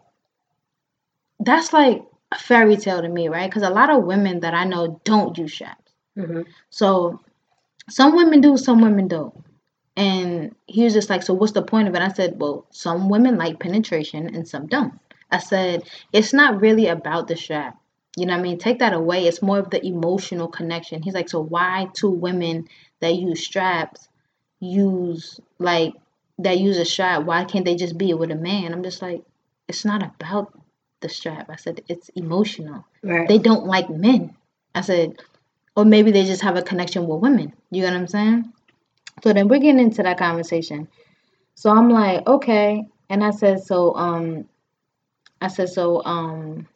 that's 1.41 1.73
like 1.73 2.03
a 2.31 2.39
fairy 2.39 2.77
tale 2.77 3.03
to 3.03 3.09
me, 3.09 3.29
right? 3.29 3.51
Because 3.51 3.63
a 3.63 3.71
lot 3.71 3.91
of 3.91 4.05
women 4.05 4.41
that 4.41 4.55
I 4.55 4.65
know 4.65 5.01
don't 5.05 5.37
use 5.37 5.53
straps. 5.53 5.93
Mhm. 6.17 6.47
So 6.71 7.21
some 7.91 8.17
women 8.17 8.41
do, 8.41 8.57
some 8.57 8.81
women 8.81 9.09
don't. 9.09 9.35
And 9.97 10.55
he 10.67 10.85
was 10.85 10.95
just 10.95 11.11
like, 11.11 11.23
so 11.23 11.35
what's 11.35 11.53
the 11.53 11.63
point 11.63 11.89
of 11.89 11.95
it? 11.95 12.01
I 12.01 12.09
said, 12.09 12.41
well, 12.41 12.67
some 12.71 13.11
women 13.11 13.37
like 13.37 13.61
penetration 13.61 14.35
and 14.35 14.49
some 14.49 14.67
don't. 14.67 14.95
I 15.33 15.39
said, 15.39 15.89
it's 16.13 16.33
not 16.33 16.61
really 16.61 16.87
about 16.87 17.27
the 17.27 17.37
strap. 17.37 17.79
You 18.17 18.27
know 18.27 18.35
what 18.35 18.41
I 18.41 18.43
mean? 18.43 18.59
Take 18.59 18.81
that 18.81 18.93
away. 18.93 19.27
It's 19.27 19.41
more 19.41 19.59
of 19.59 19.71
the 19.71 19.85
emotional 19.85 20.49
connection. 20.49 21.03
He's 21.03 21.15
like, 21.15 21.31
so 21.31 21.41
why 21.41 21.89
two 21.95 22.11
women 22.11 22.69
that 23.01 23.15
use 23.15 23.43
straps 23.43 24.09
use 24.61 25.41
like 25.59 25.95
that 26.39 26.59
use 26.59 26.77
a 26.77 26.85
strap? 26.85 27.25
Why 27.25 27.45
can't 27.45 27.65
they 27.65 27.75
just 27.75 27.97
be 27.97 28.13
with 28.13 28.31
a 28.31 28.37
man? 28.37 28.75
I'm 28.75 28.83
just 28.83 29.01
like, 29.01 29.23
it's 29.67 29.85
not 29.87 30.03
about 30.03 30.53
the 31.01 31.09
strap. 31.09 31.49
I 31.49 31.57
said 31.57 31.83
it's 31.89 32.11
emotional. 32.11 32.85
Right. 33.03 33.27
They 33.27 33.39
don't 33.39 33.67
like 33.67 33.89
men. 33.89 34.37
I 34.75 34.83
said, 34.83 35.23
or 35.75 35.87
maybe 35.87 36.13
they 36.13 36.25
just 36.25 36.43
have 36.43 36.57
a 36.57 36.63
connection 36.63 37.07
with 37.07 37.21
women. 37.21 37.55
You 37.71 37.81
get 37.81 37.93
what 37.93 38.01
I'm 38.01 38.07
saying? 38.07 38.53
So 39.23 39.33
then 39.33 39.49
we're 39.49 39.59
getting 39.59 39.81
into 39.81 40.03
that 40.03 40.19
conversation. 40.19 40.89
So 41.55 41.71
I'm 41.71 41.89
like, 41.89 42.27
okay. 42.27 42.87
And 43.09 43.25
I 43.25 43.31
said, 43.31 43.63
so 43.63 43.95
um 43.95 44.49
I 45.43 45.49
said, 45.49 45.69
so 45.71 46.03
um 46.05 46.69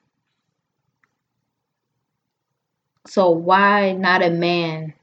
so 3.06 3.30
why 3.30 3.92
not 3.92 4.22
a 4.22 4.30
man 4.30 4.94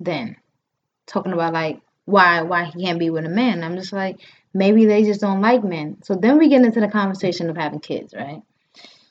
then? 0.00 0.36
Talking 1.06 1.32
about 1.32 1.52
like 1.54 1.80
why 2.06 2.42
why 2.42 2.64
he 2.66 2.84
can't 2.84 2.98
be 2.98 3.10
with 3.10 3.26
a 3.26 3.30
man. 3.30 3.64
I'm 3.64 3.76
just 3.76 3.92
like, 3.92 4.20
maybe 4.54 4.86
they 4.86 5.04
just 5.04 5.20
don't 5.20 5.40
like 5.42 5.64
men. 5.64 6.02
So 6.04 6.14
then 6.16 6.38
we 6.38 6.48
get 6.48 6.64
into 6.64 6.80
the 6.80 6.88
conversation 6.88 7.50
of 7.50 7.56
having 7.56 7.80
kids, 7.80 8.14
right? 8.14 8.42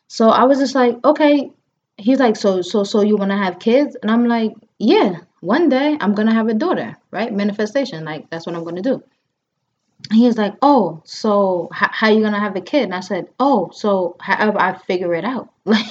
So 0.08 0.30
I 0.30 0.46
was 0.46 0.60
just 0.60 0.76
like, 0.76 0.98
okay. 1.06 1.52
He's 1.98 2.20
like, 2.20 2.36
so 2.38 2.62
so 2.62 2.84
so 2.84 3.02
you 3.02 3.18
wanna 3.18 3.38
have 3.38 3.60
kids? 3.60 3.98
And 4.02 4.12
I'm 4.12 4.28
like, 4.28 4.54
yeah, 4.80 5.18
one 5.42 5.70
day 5.70 5.98
I'm 6.00 6.16
gonna 6.16 6.34
have 6.34 6.50
a 6.50 6.54
daughter, 6.54 6.98
right? 7.12 7.34
Manifestation, 7.34 8.06
like 8.06 8.30
that's 8.30 8.46
what 8.46 8.56
I'm 8.56 8.64
gonna 8.64 8.82
do. 8.82 9.04
He 10.12 10.26
was 10.28 10.38
like, 10.38 10.54
oh, 10.62 11.02
so 11.06 11.70
h- 11.74 11.90
how 11.92 12.10
you 12.10 12.22
gonna 12.22 12.40
have 12.40 12.56
a 12.56 12.62
kid? 12.62 12.84
And 12.84 12.94
I 12.96 13.00
said, 13.00 13.28
oh, 13.40 13.72
so 13.74 14.16
however 14.20 14.60
I 14.60 14.78
figure 14.78 15.14
it 15.16 15.26
out. 15.26 15.50
Like, 15.66 15.86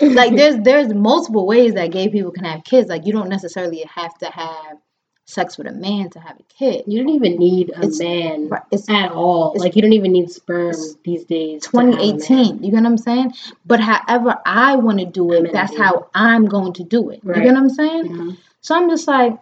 like 0.00 0.34
there's 0.36 0.56
there's 0.64 0.94
multiple 0.94 1.46
ways 1.46 1.74
that 1.74 1.90
gay 1.90 2.08
people 2.08 2.30
can 2.32 2.44
have 2.44 2.64
kids. 2.64 2.88
Like 2.88 3.04
you 3.06 3.12
don't 3.12 3.28
necessarily 3.28 3.82
have 3.94 4.16
to 4.18 4.26
have 4.30 4.78
sex 5.26 5.58
with 5.58 5.66
a 5.68 5.72
man 5.72 6.08
to 6.10 6.18
have 6.20 6.36
a 6.40 6.42
kid. 6.58 6.84
You 6.88 6.98
don't 7.00 7.10
even 7.14 7.36
need 7.36 7.68
a 7.70 7.78
It's- 7.80 7.98
man 8.00 8.48
Right? 8.48 8.62
It's 8.72 8.88
at 8.88 9.12
all. 9.12 9.50
it's- 9.50 9.62
Like 9.62 9.76
you 9.76 9.82
don't 9.82 9.92
even 9.92 10.12
need 10.12 10.30
sperm 10.30 10.74
these 11.04 11.24
days. 11.24 11.62
to 11.66 11.76
have 11.76 11.86
a 11.86 11.90
man. 11.90 11.98
2018. 11.98 12.64
You 12.64 12.70
get 12.70 12.82
what 12.82 12.86
I'm 12.86 12.98
saying? 12.98 13.34
But 13.66 13.80
however 13.80 14.38
I 14.46 14.76
want 14.76 14.98
to 15.00 15.04
do 15.06 15.32
it, 15.32 15.52
that's 15.52 15.76
how 15.76 16.08
I'm 16.14 16.46
going 16.46 16.72
to 16.74 16.82
do 16.82 17.10
it. 17.10 17.20
You 17.22 17.30
Right. 17.30 17.42
get 17.44 17.52
what 17.52 17.58
I'm 17.62 17.68
saying? 17.68 18.04
Mhm. 18.08 18.36
So 18.62 18.74
I'm 18.74 18.88
just 18.90 19.06
like, 19.06 19.38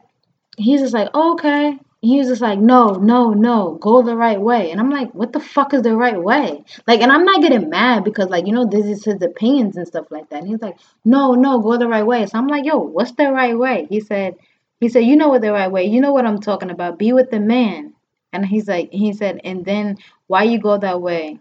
he's 0.58 0.80
just 0.80 0.92
like, 0.92 1.14
okay. 1.14 1.78
He 2.00 2.18
was 2.18 2.28
just 2.28 2.40
like, 2.40 2.60
no, 2.60 2.92
no, 2.92 3.30
no, 3.30 3.74
go 3.80 4.02
the 4.02 4.14
right 4.16 4.40
way. 4.40 4.70
And 4.70 4.80
I'm 4.80 4.90
like, 4.90 5.12
what 5.14 5.32
the 5.32 5.40
fuck 5.40 5.74
is 5.74 5.82
the 5.82 5.96
right 5.96 6.22
way? 6.22 6.64
Like, 6.86 7.00
and 7.00 7.10
I'm 7.10 7.24
not 7.24 7.42
getting 7.42 7.68
mad 7.70 8.04
because, 8.04 8.28
like, 8.28 8.46
you 8.46 8.52
know, 8.52 8.66
this 8.66 8.86
is 8.86 9.04
his 9.04 9.20
opinions 9.20 9.76
and 9.76 9.86
stuff 9.86 10.06
like 10.10 10.30
that. 10.30 10.40
And 10.40 10.48
he's 10.48 10.62
like, 10.62 10.78
no, 11.04 11.34
no, 11.34 11.58
go 11.60 11.76
the 11.76 11.88
right 11.88 12.06
way. 12.06 12.24
So 12.26 12.38
I'm 12.38 12.46
like, 12.46 12.64
yo, 12.64 12.78
what's 12.78 13.12
the 13.12 13.32
right 13.32 13.58
way? 13.58 13.88
He 13.90 13.98
said, 13.98 14.36
he 14.78 14.88
said, 14.88 15.00
you 15.00 15.16
know 15.16 15.28
what 15.28 15.42
the 15.42 15.50
right 15.52 15.72
way? 15.72 15.86
You 15.86 16.00
know 16.00 16.12
what 16.12 16.24
I'm 16.24 16.40
talking 16.40 16.70
about. 16.70 17.00
Be 17.00 17.12
with 17.12 17.30
the 17.30 17.40
man. 17.40 17.94
And 18.32 18.46
he's 18.46 18.68
like, 18.68 18.90
he 18.92 19.12
said, 19.12 19.40
and 19.42 19.64
then 19.64 19.98
why 20.28 20.44
you 20.44 20.60
go 20.60 20.78
that 20.78 21.02
way? 21.02 21.40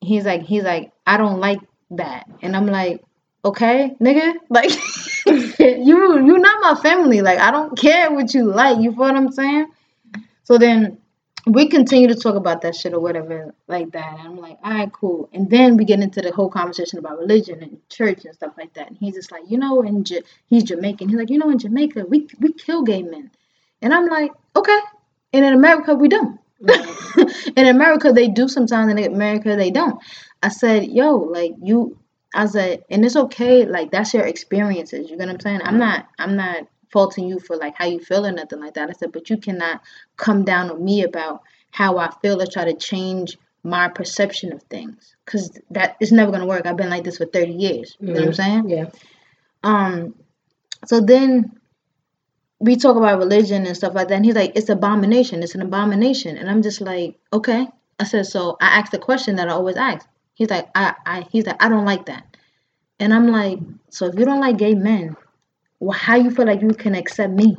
He's 0.00 0.24
like, 0.24 0.42
he's 0.42 0.64
like, 0.64 0.90
I 1.06 1.18
don't 1.18 1.38
like 1.38 1.60
that. 1.92 2.28
And 2.42 2.56
I'm 2.56 2.66
like, 2.66 3.04
okay, 3.46 3.96
nigga, 4.00 4.34
like 4.50 4.70
you 5.26 6.26
you're 6.26 6.38
not 6.38 6.62
my 6.62 6.80
family. 6.82 7.22
Like 7.22 7.38
I 7.38 7.50
don't 7.50 7.76
care 7.78 8.10
what 8.12 8.34
you 8.34 8.44
like. 8.52 8.78
You 8.80 8.90
feel 8.92 9.00
what 9.00 9.16
I'm 9.16 9.32
saying? 9.32 9.68
So 10.44 10.58
then 10.58 10.98
we 11.46 11.68
continue 11.68 12.08
to 12.08 12.14
talk 12.16 12.34
about 12.34 12.62
that 12.62 12.74
shit 12.74 12.92
or 12.92 13.00
whatever 13.00 13.54
like 13.68 13.92
that. 13.92 14.18
And 14.18 14.28
I'm 14.28 14.36
like, 14.36 14.58
all 14.64 14.72
right, 14.72 14.92
cool. 14.92 15.28
And 15.32 15.48
then 15.48 15.76
we 15.76 15.84
get 15.84 16.00
into 16.00 16.20
the 16.20 16.32
whole 16.32 16.50
conversation 16.50 16.98
about 16.98 17.18
religion 17.18 17.62
and 17.62 17.78
church 17.88 18.24
and 18.24 18.34
stuff 18.34 18.54
like 18.58 18.74
that. 18.74 18.88
And 18.88 18.96
he's 18.98 19.14
just 19.14 19.30
like, 19.30 19.44
you 19.48 19.56
know, 19.58 19.82
in 19.82 20.02
J- 20.04 20.22
he's 20.48 20.64
Jamaican. 20.64 21.08
He's 21.08 21.18
like, 21.18 21.30
you 21.30 21.38
know, 21.38 21.50
in 21.50 21.58
Jamaica, 21.58 22.06
we 22.08 22.28
we 22.40 22.52
kill 22.52 22.82
gay 22.82 23.02
men. 23.02 23.30
And 23.80 23.94
I'm 23.94 24.06
like, 24.06 24.32
okay. 24.56 24.78
And 25.32 25.44
in 25.44 25.54
America, 25.54 25.94
we 25.94 26.08
don't. 26.08 26.40
in 27.56 27.66
America, 27.66 28.12
they 28.12 28.28
do 28.28 28.48
sometimes. 28.48 28.90
In 28.90 28.98
America, 28.98 29.54
they 29.56 29.70
don't. 29.70 30.02
I 30.42 30.48
said, 30.48 30.88
yo, 30.88 31.16
like 31.16 31.52
you. 31.62 31.96
I 32.36 32.46
said, 32.46 32.84
and 32.90 33.04
it's 33.04 33.16
okay. 33.16 33.64
Like 33.64 33.90
that's 33.90 34.12
your 34.12 34.26
experiences. 34.26 35.10
You 35.10 35.16
get 35.16 35.26
what 35.26 35.34
I'm 35.34 35.40
saying? 35.40 35.60
I'm 35.64 35.78
not. 35.78 36.06
I'm 36.18 36.36
not 36.36 36.68
faulting 36.92 37.26
you 37.26 37.40
for 37.40 37.56
like 37.56 37.74
how 37.76 37.86
you 37.86 37.98
feel 37.98 38.26
or 38.26 38.32
nothing 38.32 38.60
like 38.60 38.74
that. 38.74 38.90
I 38.90 38.92
said, 38.92 39.12
but 39.12 39.30
you 39.30 39.38
cannot 39.38 39.80
come 40.16 40.44
down 40.44 40.70
on 40.70 40.84
me 40.84 41.02
about 41.02 41.42
how 41.70 41.98
I 41.98 42.10
feel 42.22 42.40
or 42.40 42.46
try 42.46 42.64
to 42.64 42.74
change 42.74 43.36
my 43.62 43.88
perception 43.88 44.52
of 44.52 44.62
things 44.64 45.16
because 45.24 45.58
that 45.70 45.96
is 45.98 46.12
never 46.12 46.30
gonna 46.30 46.46
work. 46.46 46.66
I've 46.66 46.76
been 46.76 46.90
like 46.90 47.04
this 47.04 47.18
for 47.18 47.26
30 47.26 47.52
years. 47.52 47.96
You 47.98 48.08
mm-hmm. 48.08 48.14
know 48.14 48.20
what 48.20 48.28
I'm 48.28 48.34
saying? 48.34 48.68
Yeah. 48.68 48.86
Um. 49.64 50.14
So 50.84 51.00
then 51.00 51.58
we 52.58 52.76
talk 52.76 52.96
about 52.96 53.18
religion 53.18 53.66
and 53.66 53.76
stuff 53.76 53.94
like 53.94 54.08
that, 54.08 54.14
and 54.14 54.24
he's 54.24 54.34
like, 54.34 54.52
"It's 54.54 54.68
abomination. 54.68 55.42
It's 55.42 55.54
an 55.54 55.62
abomination." 55.62 56.36
And 56.36 56.50
I'm 56.50 56.62
just 56.62 56.80
like, 56.82 57.18
"Okay." 57.32 57.66
I 57.98 58.04
said, 58.04 58.26
"So 58.26 58.58
I 58.60 58.78
asked 58.78 58.92
the 58.92 58.98
question 58.98 59.36
that 59.36 59.48
I 59.48 59.52
always 59.52 59.76
ask." 59.76 60.06
He's 60.36 60.50
like, 60.50 60.68
"I, 60.74 60.94
I." 61.04 61.26
He's 61.32 61.46
like, 61.46 61.62
"I 61.62 61.68
don't 61.68 61.84
like 61.84 62.06
that." 62.06 62.36
And 63.00 63.12
I'm 63.12 63.28
like, 63.28 63.58
"So 63.90 64.06
if 64.06 64.18
you 64.18 64.24
don't 64.24 64.40
like 64.40 64.56
gay 64.58 64.74
men, 64.74 65.16
well, 65.80 65.98
how 65.98 66.16
you 66.16 66.30
feel 66.30 66.46
like 66.46 66.62
you 66.62 66.70
can 66.70 66.94
accept 66.94 67.32
me? 67.32 67.56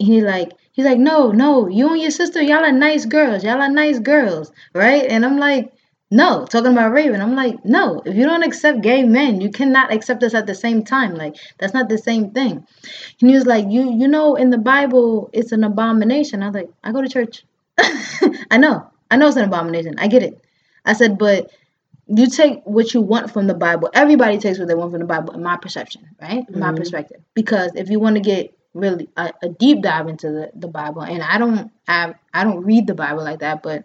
And 0.00 0.08
he 0.08 0.20
like, 0.20 0.52
he's 0.72 0.84
like, 0.84 0.98
no, 0.98 1.30
no, 1.30 1.68
you 1.68 1.88
and 1.90 2.00
your 2.00 2.10
sister, 2.10 2.42
y'all 2.42 2.64
are 2.64 2.72
nice 2.72 3.06
girls. 3.06 3.44
Y'all 3.44 3.62
are 3.62 3.70
nice 3.70 3.98
girls, 3.98 4.52
right? 4.74 5.04
And 5.08 5.24
I'm 5.24 5.38
like, 5.38 5.72
no, 6.10 6.46
talking 6.46 6.72
about 6.72 6.92
Raven, 6.92 7.20
I'm 7.20 7.34
like, 7.34 7.64
no, 7.64 8.02
if 8.04 8.14
you 8.14 8.24
don't 8.24 8.42
accept 8.42 8.82
gay 8.82 9.02
men, 9.02 9.40
you 9.40 9.50
cannot 9.50 9.92
accept 9.92 10.22
us 10.22 10.34
at 10.34 10.46
the 10.46 10.54
same 10.54 10.84
time. 10.84 11.14
Like, 11.14 11.36
that's 11.58 11.74
not 11.74 11.88
the 11.88 11.98
same 11.98 12.30
thing. 12.30 12.66
And 13.20 13.30
he 13.30 13.34
was 13.34 13.46
like, 13.46 13.66
you, 13.68 13.92
you 13.92 14.06
know, 14.06 14.34
in 14.36 14.50
the 14.50 14.58
Bible, 14.58 15.30
it's 15.32 15.52
an 15.52 15.64
abomination. 15.64 16.42
I 16.42 16.46
was 16.48 16.54
like, 16.54 16.70
I 16.84 16.92
go 16.92 17.02
to 17.02 17.08
church. 17.08 17.44
I 17.78 18.58
know, 18.58 18.88
I 19.10 19.16
know 19.16 19.26
it's 19.26 19.36
an 19.36 19.44
abomination. 19.44 19.94
I 19.98 20.08
get 20.08 20.22
it. 20.22 20.40
I 20.84 20.92
said, 20.92 21.18
but 21.18 21.50
you 22.06 22.26
take 22.28 22.62
what 22.64 22.92
you 22.92 23.00
want 23.00 23.32
from 23.32 23.46
the 23.46 23.54
Bible. 23.54 23.90
Everybody 23.94 24.38
takes 24.38 24.58
what 24.58 24.68
they 24.68 24.74
want 24.74 24.92
from 24.92 25.00
the 25.00 25.06
Bible, 25.06 25.34
in 25.34 25.42
my 25.42 25.56
perception, 25.56 26.08
right? 26.20 26.42
Mm-hmm. 26.42 26.58
My 26.58 26.72
perspective. 26.72 27.22
Because 27.34 27.72
if 27.74 27.88
you 27.88 27.98
want 27.98 28.16
to 28.16 28.20
get 28.20 28.56
really 28.74 29.08
a, 29.16 29.32
a, 29.42 29.48
deep 29.48 29.82
dive 29.82 30.08
into 30.08 30.30
the, 30.30 30.50
the 30.54 30.68
Bible, 30.68 31.02
and 31.02 31.22
I 31.22 31.38
don't 31.38 31.70
I, 31.88 32.14
I 32.32 32.44
don't 32.44 32.64
read 32.64 32.86
the 32.86 32.94
Bible 32.94 33.24
like 33.24 33.40
that, 33.40 33.62
but 33.62 33.84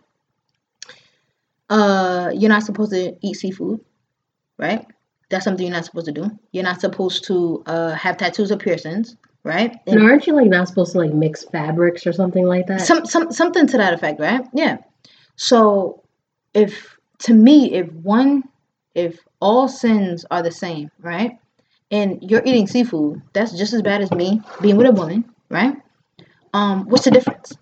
uh 1.70 2.32
you're 2.34 2.50
not 2.50 2.64
supposed 2.64 2.92
to 2.92 3.16
eat 3.22 3.36
seafood, 3.36 3.80
right? 4.58 4.86
That's 5.30 5.46
something 5.46 5.66
you're 5.66 5.76
not 5.76 5.86
supposed 5.86 6.08
to 6.08 6.12
do. 6.12 6.32
You're 6.52 6.64
not 6.64 6.82
supposed 6.82 7.26
to 7.26 7.64
uh 7.68 7.94
have 7.94 8.18
tattoos 8.18 8.52
or 8.52 8.58
piercings, 8.58 9.16
right? 9.44 9.72
And, 9.86 10.00
and 10.00 10.04
aren't 10.04 10.28
you 10.28 10.34
like 10.34 10.50
not 10.50 10.68
supposed 10.68 10.94
to 10.94 10.98
like 10.98 11.14
mix 11.14 11.46
fabrics 11.46 12.06
or 12.06 12.12
something 12.12 12.46
like 12.46 12.68
that? 12.68 12.82
Some 12.82 13.06
some 13.06 13.32
something 13.32 13.68
to 13.68 13.78
that 13.78 13.94
effect, 13.94 14.20
right? 14.20 14.42
Yeah. 14.54 14.78
So 15.36 16.04
if 16.54 16.99
to 17.20 17.34
me, 17.34 17.74
if 17.74 17.92
one, 17.92 18.44
if 18.96 19.20
all 19.40 19.68
sins 19.68 20.26
are 20.32 20.42
the 20.42 20.52
same, 20.52 20.90
right? 21.00 21.38
And 21.92 22.20
you're 22.22 22.44
eating 22.46 22.68
seafood, 22.68 23.22
that's 23.34 23.52
just 23.58 23.74
as 23.74 23.82
bad 23.82 24.02
as 24.02 24.12
me 24.12 24.42
being 24.62 24.78
with 24.78 24.88
a 24.88 24.92
woman, 24.92 25.26
right? 25.50 25.76
Um, 26.54 26.86
what's 26.86 27.06
the 27.06 27.12
difference? 27.12 27.54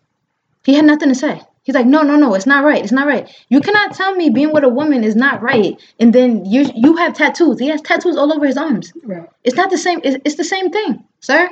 He 0.64 0.74
had 0.74 0.86
nothing 0.86 1.10
to 1.10 1.16
say. 1.16 1.42
He's 1.64 1.76
like, 1.76 1.86
no, 1.86 2.02
no, 2.02 2.16
no, 2.16 2.34
it's 2.34 2.46
not 2.46 2.64
right. 2.64 2.82
It's 2.82 2.94
not 2.94 3.08
right. 3.08 3.30
You 3.50 3.60
cannot 3.60 3.94
tell 3.94 4.16
me 4.16 4.30
being 4.30 4.54
with 4.54 4.64
a 4.64 4.70
woman 4.70 5.04
is 5.04 5.18
not 5.18 5.42
right, 5.42 5.76
and 6.00 6.14
then 6.14 6.46
you 6.46 6.66
you 6.74 6.96
have 6.96 7.14
tattoos. 7.14 7.60
He 7.60 7.68
has 7.68 7.82
tattoos 7.82 8.16
all 8.16 8.32
over 8.32 8.46
his 8.46 8.56
arms. 8.56 8.94
Right. 9.04 9.28
It's 9.44 9.58
not 9.58 9.70
the 9.70 9.78
same. 9.78 10.00
It's, 10.02 10.18
it's 10.24 10.36
the 10.36 10.46
same 10.46 10.72
thing, 10.72 11.04
sir. 11.20 11.50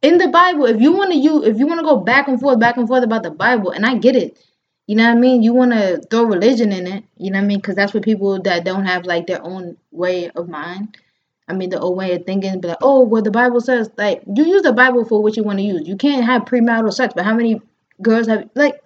In 0.00 0.18
the 0.18 0.28
Bible, 0.28 0.66
if 0.66 0.80
you 0.80 0.92
want 0.92 1.10
to 1.10 1.18
you 1.18 1.42
if 1.42 1.58
you 1.58 1.66
want 1.66 1.80
to 1.80 1.84
go 1.84 1.96
back 1.96 2.28
and 2.28 2.38
forth, 2.40 2.60
back 2.60 2.76
and 2.76 2.86
forth 2.86 3.02
about 3.02 3.24
the 3.24 3.32
Bible, 3.32 3.72
and 3.72 3.84
I 3.84 3.96
get 3.96 4.14
it, 4.14 4.38
you 4.92 4.96
know 4.96 5.08
what 5.08 5.16
I 5.16 5.20
mean? 5.20 5.42
You 5.42 5.54
want 5.54 5.72
to 5.72 6.02
throw 6.10 6.24
religion 6.24 6.70
in 6.70 6.86
it. 6.86 7.02
You 7.16 7.30
know 7.30 7.38
what 7.38 7.44
I 7.44 7.46
mean? 7.46 7.60
Because 7.60 7.76
that's 7.76 7.94
what 7.94 8.02
people 8.02 8.42
that 8.42 8.62
don't 8.66 8.84
have 8.84 9.06
like 9.06 9.26
their 9.26 9.42
own 9.42 9.78
way 9.90 10.28
of 10.36 10.50
mind. 10.50 10.98
I 11.48 11.54
mean, 11.54 11.70
the 11.70 11.80
old 11.80 11.96
way 11.96 12.12
of 12.12 12.26
thinking, 12.26 12.60
be 12.60 12.68
like, 12.68 12.76
oh, 12.82 13.02
well, 13.02 13.22
the 13.22 13.30
Bible 13.30 13.62
says 13.62 13.88
like 13.96 14.22
you 14.36 14.44
use 14.44 14.60
the 14.60 14.72
Bible 14.74 15.06
for 15.06 15.22
what 15.22 15.34
you 15.34 15.44
want 15.44 15.60
to 15.60 15.64
use. 15.64 15.88
You 15.88 15.96
can't 15.96 16.26
have 16.26 16.42
premarital 16.42 16.92
sex, 16.92 17.14
but 17.16 17.24
how 17.24 17.32
many 17.34 17.62
girls 18.02 18.26
have 18.26 18.50
like 18.54 18.82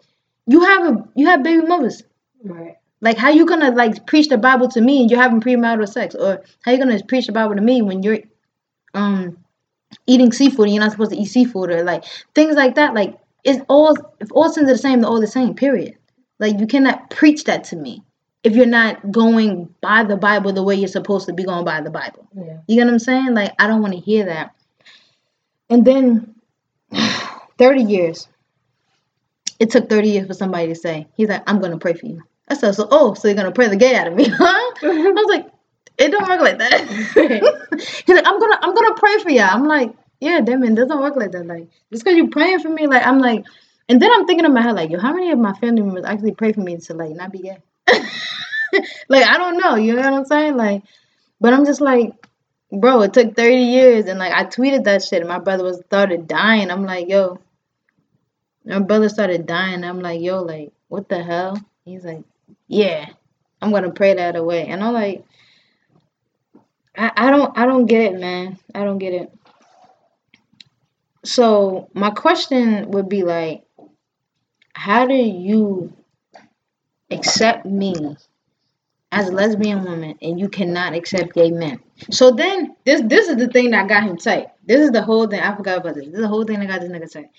you 0.47 0.61
have 0.61 0.87
a 0.87 1.09
you 1.17 1.27
have 1.27 1.43
baby 1.43 1.67
mothers, 1.67 2.05
right? 2.45 2.77
Like, 3.01 3.17
how 3.19 3.31
you 3.31 3.45
gonna 3.45 3.73
like 3.73 4.07
preach 4.07 4.29
the 4.29 4.39
Bible 4.39 4.69
to 4.69 4.81
me 4.81 5.01
and 5.01 5.11
you're 5.11 5.21
having 5.21 5.41
premarital 5.41 5.89
sex, 5.89 6.15
or 6.15 6.41
how 6.63 6.71
you 6.71 6.79
gonna 6.79 7.03
preach 7.03 7.27
the 7.27 7.33
Bible 7.33 7.57
to 7.57 7.63
me 7.63 7.83
when 7.83 8.05
you're 8.05 8.21
um 8.95 9.39
eating 10.07 10.31
seafood 10.31 10.67
and 10.67 10.75
you're 10.77 10.85
not 10.85 10.93
supposed 10.93 11.11
to 11.11 11.19
eat 11.19 11.27
seafood, 11.27 11.71
or 11.71 11.83
like 11.83 12.05
things 12.33 12.55
like 12.55 12.77
that. 12.77 12.95
Like, 12.95 13.19
it's 13.47 13.65
all 13.69 13.97
if 14.21 14.29
all 14.33 14.51
sins 14.51 14.69
are 14.69 14.73
the 14.73 14.79
same, 14.79 15.01
they're 15.01 15.11
all 15.11 15.21
the 15.21 15.27
same. 15.27 15.55
Period. 15.55 15.97
Like 16.39 16.59
you 16.59 16.67
cannot 16.67 17.09
preach 17.11 17.45
that 17.45 17.65
to 17.65 17.77
me 17.77 18.03
if 18.43 18.55
you're 18.55 18.67
not 18.67 19.11
going 19.11 19.75
by 19.81 20.03
the 20.03 20.17
Bible 20.17 20.53
the 20.53 20.63
way 20.63 20.75
you're 20.75 20.89
supposed 20.89 21.27
to 21.27 21.33
be 21.33 21.45
going 21.45 21.65
by 21.65 21.81
the 21.81 21.91
Bible. 21.91 22.29
Yeah. 22.35 22.59
You 22.67 22.77
get 22.77 22.85
what 22.85 22.93
I'm 22.95 22.99
saying? 22.99 23.35
Like 23.35 23.53
I 23.59 23.69
don't 23.69 23.81
want 23.81 23.95
to 23.95 24.01
hear 24.01 24.27
that. 24.27 24.55
And 25.71 25.85
then 25.85 26.35
30 27.59 27.83
years. 27.83 28.29
It 29.59 29.71
took 29.71 29.89
30 29.89 30.09
years 30.11 30.27
for 30.27 30.35
somebody 30.35 30.67
to 30.69 30.75
say, 30.75 31.07
he's 31.17 31.31
like, 31.31 31.43
I'm 31.47 31.61
gonna 31.61 31.79
pray 31.79 31.95
for 31.95 32.05
you. 32.05 32.23
I 32.49 32.55
said, 32.55 32.75
so 32.75 32.89
oh, 32.91 33.15
so 33.15 33.29
you're 33.29 33.37
gonna 33.37 33.53
pray 33.53 33.69
the 33.69 33.77
gay 33.77 33.95
out 33.95 34.09
of 34.09 34.15
me, 34.15 34.29
huh? 34.31 34.45
I 34.45 35.13
was 35.15 35.27
like, 35.29 35.47
it 35.97 36.11
don't 36.11 36.29
work 36.29 36.41
like 36.41 36.59
that. 36.59 36.81
he's 38.07 38.17
like, 38.17 38.27
I'm 38.27 38.39
gonna 38.39 38.59
I'm 38.61 38.75
gonna 38.75 38.95
pray 38.97 39.19
for 39.23 39.31
you. 39.31 39.41
I'm 39.41 39.67
like, 39.67 39.95
yeah, 40.21 40.41
damn 40.41 40.65
it, 40.65 40.75
doesn't 40.75 41.01
work 41.01 41.17
like 41.17 41.33
that. 41.33 41.47
Like 41.47 41.69
just 41.93 42.05
because 42.05 42.17
you're 42.17 42.29
praying 42.29 42.61
for 42.61 42.69
me, 42.69 42.87
like 42.87 43.07
I'm 43.07 43.19
like, 43.19 43.45
and 43.89 44.01
then 44.01 44.11
I'm 44.13 44.27
thinking 44.27 44.45
in 44.45 44.55
my 44.55 44.63
head, 44.63 44.75
like, 44.75 44.91
yo, 44.91 44.99
how 44.99 45.13
many 45.13 45.31
of 45.31 45.39
my 45.39 45.53
family 45.55 45.83
members 45.83 46.05
actually 46.05 46.33
pray 46.33 46.53
for 46.53 46.61
me 46.61 46.77
to 46.77 46.95
like 46.95 47.15
not 47.15 47.33
be 47.33 47.39
gay? 47.39 47.59
like 49.09 49.25
I 49.25 49.37
don't 49.39 49.59
know, 49.59 49.77
you 49.77 49.95
know 49.95 50.03
what 50.03 50.13
I'm 50.13 50.25
saying? 50.25 50.57
Like, 50.57 50.83
but 51.41 51.53
I'm 51.53 51.65
just 51.65 51.81
like, 51.81 52.13
bro, 52.73 53.03
it 53.03 53.13
took 53.13 53.37
30 53.37 53.57
years, 53.57 54.07
and 54.07 54.19
like 54.19 54.33
I 54.33 54.45
tweeted 54.45 54.85
that 54.85 55.05
shit, 55.05 55.21
and 55.21 55.29
my 55.29 55.39
brother 55.39 55.65
was 55.65 55.81
started 55.87 56.27
dying. 56.27 56.71
I'm 56.71 56.85
like, 56.85 57.09
yo, 57.09 57.39
my 58.65 58.81
brother 58.81 59.09
started 59.09 59.47
dying. 59.47 59.85
I'm 59.85 60.01
like, 60.01 60.21
yo, 60.21 60.43
like, 60.43 60.73
what 60.89 61.09
the 61.09 61.23
hell? 61.23 61.61
He's 61.85 62.05
like, 62.05 62.25
yeah, 62.67 63.07
I'm 63.63 63.71
gonna 63.71 63.93
pray 63.93 64.15
that 64.15 64.35
away, 64.35 64.67
and 64.67 64.83
I'm 64.83 64.93
like, 64.93 65.25
I, 66.97 67.13
I 67.15 67.31
don't, 67.31 67.57
I 67.57 67.67
don't 67.67 67.87
get 67.87 68.15
it, 68.15 68.19
man. 68.19 68.59
I 68.75 68.85
don't 68.85 68.99
get 68.99 69.13
it. 69.13 69.33
So 71.27 71.91
my 71.93 72.11
question 72.11 72.91
would 72.93 73.09
be 73.09 73.25
like, 73.25 73.65
how 74.75 75.07
do 75.07 75.15
you 75.15 75.93
accept 77.11 77.67
me 77.67 77.95
as 79.11 79.29
a 79.29 79.33
lesbian 79.33 79.83
woman 79.85 80.17
and 80.23 80.39
you 80.39 80.49
cannot 80.49 80.95
accept 80.95 81.35
gay 81.35 81.51
men? 81.51 81.81
So 82.13 82.31
then 82.31 82.77
this 82.85 83.03
this 83.03 83.29
is 83.29 83.37
the 83.37 83.49
thing 83.49 83.71
that 83.73 83.89
got 83.89 84.05
him 84.05 84.17
tight. 84.17 84.49
This 84.65 84.81
is 84.81 84.93
the 84.93 85.03
whole 85.03 85.27
thing. 85.27 85.41
I 85.41 85.57
forgot 85.57 85.79
about 85.79 85.97
this. 85.97 86.07
This 86.07 86.15
is 86.15 86.21
the 86.21 86.29
whole 86.29 86.45
thing 86.45 86.61
that 86.61 86.69
got 86.69 86.81
this 86.81 86.91
nigga 86.91 87.11
tight. 87.11 87.31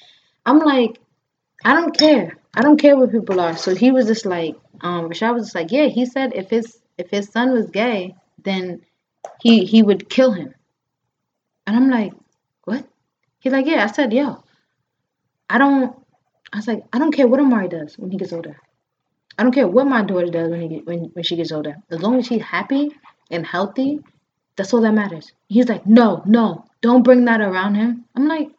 I'm 0.46 0.60
like, 0.60 1.00
I 1.64 1.74
don't 1.74 1.98
care. 1.98 2.38
I 2.56 2.62
don't 2.62 2.80
care 2.80 2.98
what 2.98 3.12
people 3.12 3.40
are. 3.40 3.56
So 3.56 3.74
he 3.74 3.92
was 3.92 4.08
just 4.08 4.26
like, 4.26 4.56
um, 4.82 5.10
Rashad 5.10 5.34
was 5.34 5.46
just 5.46 5.56
like, 5.56 5.72
yeah. 5.72 5.88
He 5.88 6.06
said 6.06 6.34
if 6.36 6.50
his 6.50 6.80
if 6.98 7.10
his 7.10 7.30
son 7.30 7.54
was 7.54 7.70
gay, 7.70 8.16
then 8.44 8.82
he 9.42 9.64
he 9.66 9.82
would 9.82 10.10
kill 10.10 10.34
him. 10.34 10.54
And 11.66 11.76
I'm 11.78 11.90
like? 11.90 12.12
He's 13.40 13.54
like, 13.54 13.66
yeah. 13.66 13.84
I 13.84 13.88
said, 13.88 14.14
yo, 14.14 14.44
I 15.50 15.58
don't. 15.58 15.96
I 16.54 16.58
was 16.58 16.68
like, 16.68 16.84
I 16.94 17.00
don't 17.00 17.12
care 17.12 17.28
what 17.28 17.40
Amari 17.40 17.68
does 17.68 17.98
when 17.98 18.12
he 18.12 18.18
gets 18.18 18.34
older. 18.34 18.58
I 19.38 19.44
don't 19.44 19.52
care 19.52 19.68
what 19.68 19.86
my 19.86 20.02
daughter 20.02 20.28
does 20.28 20.50
when 20.50 20.62
he 20.62 20.68
get, 20.68 20.88
when 20.88 21.06
when 21.14 21.24
she 21.24 21.36
gets 21.36 21.52
older. 21.52 21.76
As 21.90 22.02
long 22.02 22.18
as 22.18 22.28
she's 22.28 22.42
happy 22.42 22.92
and 23.30 23.46
healthy, 23.46 24.00
that's 24.56 24.74
all 24.74 24.82
that 24.82 24.94
matters. 24.94 25.32
He's 25.48 25.70
like, 25.70 25.86
no, 25.86 26.24
no, 26.26 26.66
don't 26.82 27.04
bring 27.04 27.26
that 27.26 27.42
around 27.42 27.76
him. 27.76 28.06
I'm 28.16 28.28
like, 28.28 28.50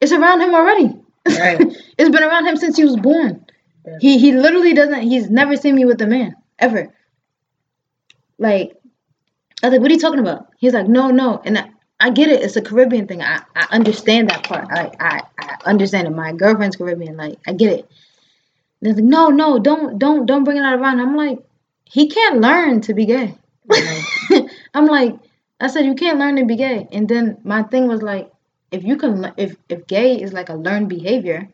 it's 0.00 0.12
around 0.12 0.40
him 0.42 0.54
already. 0.54 1.00
Right. 1.26 1.58
it's 1.98 2.10
been 2.10 2.22
around 2.22 2.46
him 2.46 2.56
since 2.56 2.76
he 2.76 2.84
was 2.84 2.96
born. 2.96 3.46
Yeah. 3.86 3.98
He 4.00 4.18
he 4.18 4.32
literally 4.32 4.74
doesn't. 4.74 5.02
He's 5.02 5.30
never 5.30 5.56
seen 5.56 5.74
me 5.74 5.84
with 5.84 6.00
a 6.02 6.06
man 6.06 6.34
ever. 6.58 6.92
Like, 8.38 8.76
I 9.62 9.68
was 9.68 9.72
like, 9.72 9.80
what 9.80 9.90
are 9.90 9.94
you 9.94 10.00
talking 10.00 10.20
about? 10.20 10.48
He's 10.58 10.74
like, 10.74 10.88
no, 10.88 11.10
no, 11.10 11.40
and 11.44 11.58
I, 11.58 11.70
I 12.04 12.10
get 12.10 12.28
it. 12.28 12.42
It's 12.42 12.56
a 12.56 12.60
Caribbean 12.60 13.06
thing. 13.06 13.22
I, 13.22 13.40
I 13.56 13.66
understand 13.70 14.28
that 14.28 14.46
part. 14.46 14.66
I, 14.70 14.92
I, 15.00 15.22
I 15.38 15.56
understand 15.64 16.06
it. 16.06 16.10
My 16.10 16.32
girlfriend's 16.34 16.76
Caribbean. 16.76 17.16
Like 17.16 17.38
I 17.46 17.54
get 17.54 17.78
it. 17.78 17.90
They're 18.82 18.92
like, 18.92 19.02
no, 19.02 19.28
no, 19.28 19.58
don't, 19.58 19.98
don't, 19.98 20.26
don't 20.26 20.44
bring 20.44 20.58
it 20.58 20.64
out 20.64 20.78
around. 20.78 21.00
I'm 21.00 21.16
like, 21.16 21.38
he 21.84 22.10
can't 22.10 22.42
learn 22.42 22.82
to 22.82 22.92
be 22.92 23.06
gay. 23.06 23.38
I'm 24.74 24.84
like, 24.84 25.14
I 25.58 25.68
said 25.68 25.86
you 25.86 25.94
can't 25.94 26.18
learn 26.18 26.36
to 26.36 26.44
be 26.44 26.56
gay. 26.56 26.86
And 26.92 27.08
then 27.08 27.38
my 27.42 27.62
thing 27.62 27.88
was 27.88 28.02
like, 28.02 28.30
if 28.70 28.84
you 28.84 28.98
can, 28.98 29.32
if 29.38 29.56
if 29.70 29.86
gay 29.86 30.20
is 30.20 30.34
like 30.34 30.50
a 30.50 30.54
learned 30.56 30.90
behavior, 30.90 31.48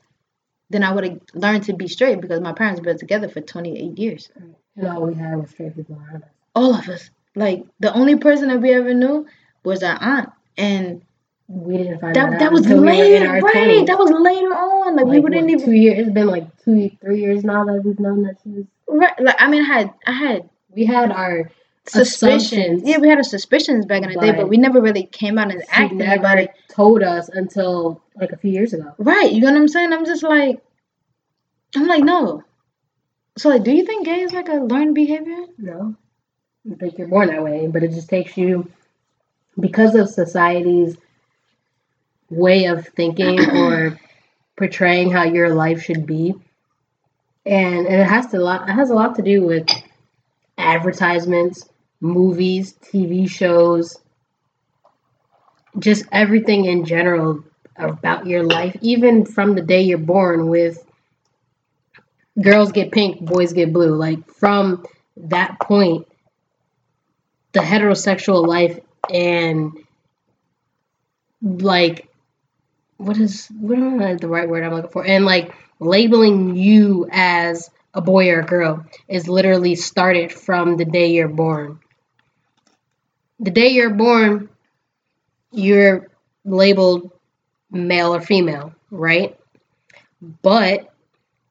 then 0.69 0.83
I 0.83 0.93
would 0.93 1.05
have 1.05 1.21
learned 1.33 1.63
to 1.65 1.75
be 1.75 1.87
straight 1.87 2.21
because 2.21 2.41
my 2.41 2.55
parents 2.55 2.81
been 2.81 2.99
together 2.99 3.29
for 3.29 3.41
28 3.41 3.97
years. 4.01 4.31
And 4.35 4.89
all 4.89 5.07
we 5.07 5.15
had 5.15 5.37
was 5.37 5.51
straight 5.51 5.77
people 5.77 5.97
around 5.97 6.25
us. 6.25 6.31
All 6.57 6.75
of 6.75 6.89
us. 6.89 7.09
Like 7.37 7.67
the 7.79 7.95
only 7.95 8.17
person 8.17 8.49
that 8.49 8.61
we 8.61 8.75
ever 8.75 8.93
knew 8.95 9.29
was 9.63 9.85
our 9.85 9.97
aunt, 10.01 10.31
and 10.61 11.03
We 11.49 11.79
didn't 11.79 12.01
find 12.01 12.15
that, 12.15 12.31
that 12.31 12.39
that 12.41 12.53
was 12.53 12.67
we 12.67 12.75
later, 12.75 13.27
our 13.29 13.41
right? 13.41 13.55
20s. 13.55 13.87
That 13.87 13.99
was 13.99 14.11
later 14.11 14.53
on. 14.55 14.97
Like, 14.97 15.07
we 15.07 15.17
Like, 15.17 15.23
wouldn't 15.25 15.51
even 15.51 15.65
two 15.65 15.73
years. 15.73 15.99
It's 16.07 16.15
been 16.15 16.29
like 16.29 16.47
two, 16.65 16.91
three 17.01 17.21
years 17.21 17.43
now 17.45 17.65
that 17.65 17.83
we've 17.85 17.99
known 17.99 18.23
that 18.23 18.37
she 18.43 18.51
was. 18.51 18.65
right. 18.89 19.19
Like 19.21 19.37
I 19.39 19.49
mean, 19.51 19.63
I 19.63 19.67
had 19.75 19.95
I 20.07 20.13
had 20.13 20.49
We 20.77 20.85
had 20.85 21.11
our 21.11 21.51
suspicions. 21.87 22.83
Yeah, 22.85 22.99
we 22.99 23.09
had 23.09 23.19
our 23.19 23.25
suspicions 23.25 23.87
back 23.87 24.03
in 24.03 24.13
the 24.13 24.21
day, 24.21 24.33
but 24.33 24.49
we 24.49 24.57
never 24.59 24.81
really 24.81 25.05
came 25.05 25.39
out 25.39 25.51
and 25.51 25.63
acted 25.71 26.01
it. 26.03 26.51
told 26.69 27.03
us 27.03 27.29
until 27.29 28.01
like 28.21 28.33
a 28.33 28.37
few 28.37 28.53
years 28.53 28.73
ago. 28.73 28.93
Right, 28.99 29.33
you 29.33 29.41
know 29.41 29.51
what 29.53 29.57
I'm 29.57 29.69
saying? 29.69 29.93
I'm 29.93 30.05
just 30.05 30.23
like, 30.23 30.63
I'm 31.75 31.87
like, 31.87 32.05
no. 32.05 32.45
So, 33.39 33.49
like, 33.49 33.63
do 33.65 33.73
you 33.73 33.85
think 33.87 34.05
gay 34.05 34.21
is 34.21 34.33
like 34.33 34.49
a 34.49 34.55
learned 34.57 34.95
behavior? 34.95 35.45
No, 35.59 35.97
I 36.71 36.75
think 36.75 36.99
you're 36.99 37.09
born 37.09 37.29
that 37.29 37.43
way, 37.43 37.67
but 37.67 37.83
it 37.83 37.93
just 37.93 38.09
takes 38.09 38.37
you 38.37 38.71
because 39.61 39.95
of 39.95 40.09
society's 40.09 40.97
way 42.31 42.67
of 42.67 42.87
thinking 42.89 43.41
or 43.57 43.99
portraying 44.57 45.11
how 45.11 45.25
your 45.25 45.55
life 45.55 45.83
should 45.83 46.07
be, 46.07 46.35
and, 47.47 47.87
and 47.87 48.01
it 48.01 48.07
has 48.07 48.27
to 48.29 48.39
lot. 48.39 48.69
It 48.69 48.73
has 48.73 48.91
a 48.91 48.95
lot 48.95 49.17
to 49.17 49.23
do 49.23 49.43
with 49.43 49.67
advertisements, 50.59 51.69
movies, 52.01 52.75
TV 52.75 53.29
shows, 53.29 53.99
just 55.79 56.05
everything 56.13 56.67
in 56.67 56.85
general 56.85 57.45
about 57.77 58.27
your 58.27 58.43
life, 58.45 58.77
even 58.81 59.25
from 59.25 59.55
the 59.55 59.63
day 59.63 59.81
you're 59.83 59.99
born. 59.99 60.49
With 60.49 60.85
girls 62.41 62.73
get 62.73 62.93
pink, 62.93 63.21
boys 63.21 63.53
get 63.53 63.73
blue. 63.73 63.95
Like 63.95 64.31
from 64.35 64.85
that 65.17 65.59
point, 65.61 66.07
the 67.53 67.61
heterosexual 67.61 68.47
life 68.47 68.79
and 69.13 69.73
like 71.43 72.09
what 72.97 73.17
is 73.17 73.49
what 73.59 73.79
am 73.79 74.17
the 74.19 74.29
right 74.29 74.49
word 74.49 74.63
I'm 74.63 74.75
looking 74.75 74.91
for? 74.91 75.07
And 75.07 75.25
like 75.25 75.55
labeling 75.79 76.57
you 76.57 77.09
as 77.11 77.71
a 77.95 78.01
boy 78.01 78.31
or 78.31 78.41
a 78.41 78.47
girl 78.47 78.85
is 79.09 79.29
literally 79.29 79.75
started 79.75 80.33
from 80.33 80.77
the 80.77 80.85
day 80.85 81.13
you're 81.13 81.29
born. 81.29 81.81
The 83.41 83.51
day 83.51 83.69
you're 83.69 83.91
born, 83.95 84.51
you're 85.51 86.09
labeled 86.45 87.11
male 87.71 88.15
or 88.15 88.21
female, 88.21 88.75
right? 88.91 89.37
But 90.43 90.93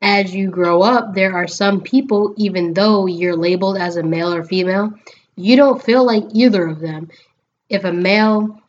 as 0.02 0.34
you 0.34 0.50
grow 0.50 0.82
up, 0.82 1.14
there 1.14 1.34
are 1.34 1.48
some 1.48 1.82
people, 1.82 2.34
even 2.38 2.74
though 2.74 3.06
you're 3.08 3.36
labeled 3.36 3.78
as 3.78 3.98
a 3.98 4.04
male 4.04 4.34
or 4.34 4.44
female, 4.44 4.94
you 5.36 5.56
don't 5.56 5.84
feel 5.84 6.06
like 6.06 6.24
either 6.34 6.68
of 6.68 6.80
them. 6.80 7.10
If 7.70 7.84
a 7.84 7.92
male 7.94 8.60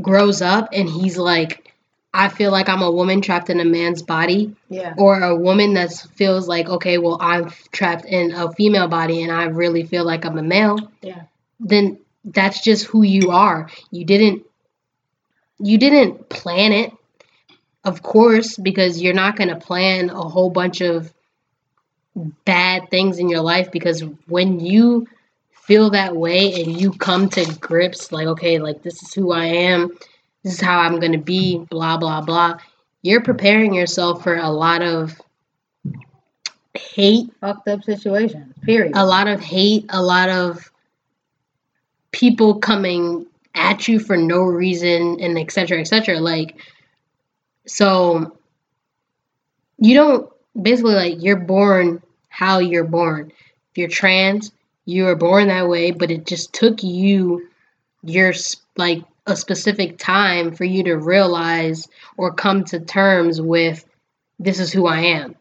grows 0.00 0.42
up 0.42 0.70
and 0.72 0.88
he's 0.88 1.16
like, 1.18 1.72
I 2.12 2.28
feel 2.28 2.50
like 2.50 2.68
I'm 2.68 2.82
a 2.82 2.90
woman 2.90 3.20
trapped 3.20 3.50
in 3.50 3.60
a 3.60 3.64
man's 3.64 4.02
body, 4.02 4.56
Yeah. 4.68 4.94
or 4.96 5.20
a 5.20 5.36
woman 5.36 5.74
that 5.74 5.92
feels 6.14 6.48
like, 6.48 6.68
okay, 6.68 6.98
well, 6.98 7.18
I'm 7.20 7.50
trapped 7.70 8.06
in 8.06 8.32
a 8.32 8.50
female 8.52 8.88
body 8.88 9.22
and 9.22 9.30
I 9.30 9.44
really 9.44 9.84
feel 9.84 10.04
like 10.04 10.24
I'm 10.24 10.38
a 10.38 10.42
male, 10.42 10.78
Yeah. 11.02 11.22
then 11.60 11.98
that's 12.24 12.62
just 12.62 12.86
who 12.86 13.02
you 13.02 13.30
are. 13.30 13.68
You 13.90 14.04
didn't 14.04 14.44
you 15.60 15.76
didn't 15.76 16.28
plan 16.28 16.72
it, 16.72 16.92
of 17.84 18.00
course, 18.00 18.56
because 18.56 19.02
you're 19.02 19.12
not 19.14 19.34
going 19.36 19.48
to 19.48 19.56
plan 19.56 20.08
a 20.08 20.22
whole 20.22 20.50
bunch 20.50 20.80
of 20.80 21.12
bad 22.44 22.90
things 22.90 23.18
in 23.18 23.28
your 23.28 23.40
life 23.40 23.70
because 23.72 24.02
when 24.28 24.60
you 24.60 25.08
feel 25.68 25.90
that 25.90 26.16
way 26.16 26.62
and 26.62 26.80
you 26.80 26.90
come 26.90 27.28
to 27.28 27.44
grips 27.60 28.10
like 28.10 28.26
okay, 28.26 28.58
like 28.58 28.82
this 28.82 29.02
is 29.02 29.12
who 29.12 29.32
I 29.32 29.44
am, 29.44 29.90
this 30.42 30.54
is 30.54 30.60
how 30.62 30.78
I'm 30.80 30.98
going 30.98 31.12
to 31.12 31.18
be, 31.18 31.58
blah 31.58 31.98
blah 31.98 32.22
blah, 32.22 32.56
you're 33.02 33.22
preparing 33.22 33.74
yourself 33.74 34.22
for 34.22 34.36
a 34.36 34.48
lot 34.48 34.80
of 34.80 35.20
hate 36.74 37.30
Fucked 37.42 37.68
up 37.68 37.84
situations. 37.84 38.54
Period. 38.62 38.92
a 38.96 39.04
lot 39.04 39.28
of 39.28 39.40
hate, 39.40 39.84
a 39.90 40.02
lot 40.02 40.30
of 40.30 40.72
people 42.12 42.58
coming 42.58 43.26
at 43.54 43.88
you 43.88 44.00
for 44.00 44.16
no 44.16 44.40
reason, 44.40 45.18
and 45.20 45.38
etc 45.38 45.50
cetera, 45.52 45.80
et 45.80 45.84
cetera. 45.84 46.18
Like, 46.18 46.56
so 47.66 48.38
you 49.76 49.94
don't 49.94 50.32
basically 50.60 50.94
like 50.94 51.22
you're 51.22 51.36
born 51.36 52.02
how 52.30 52.58
you're 52.58 52.84
born. 52.84 53.32
If 53.70 53.76
you're 53.78 53.88
trans, 53.88 54.50
you 54.88 55.04
were 55.04 55.16
born 55.16 55.48
that 55.48 55.68
way, 55.68 55.90
but 55.90 56.10
it 56.10 56.24
just 56.24 56.54
took 56.54 56.82
you 56.82 57.46
your 58.02 58.32
like 58.78 59.04
a 59.26 59.36
specific 59.36 59.98
time 59.98 60.54
for 60.54 60.64
you 60.64 60.82
to 60.84 60.94
realize 60.96 61.86
or 62.16 62.32
come 62.32 62.64
to 62.64 62.80
terms 62.80 63.38
with 63.38 63.84
this 64.38 64.58
is 64.58 64.72
who 64.72 64.86
I 64.86 65.00
am. 65.00 65.36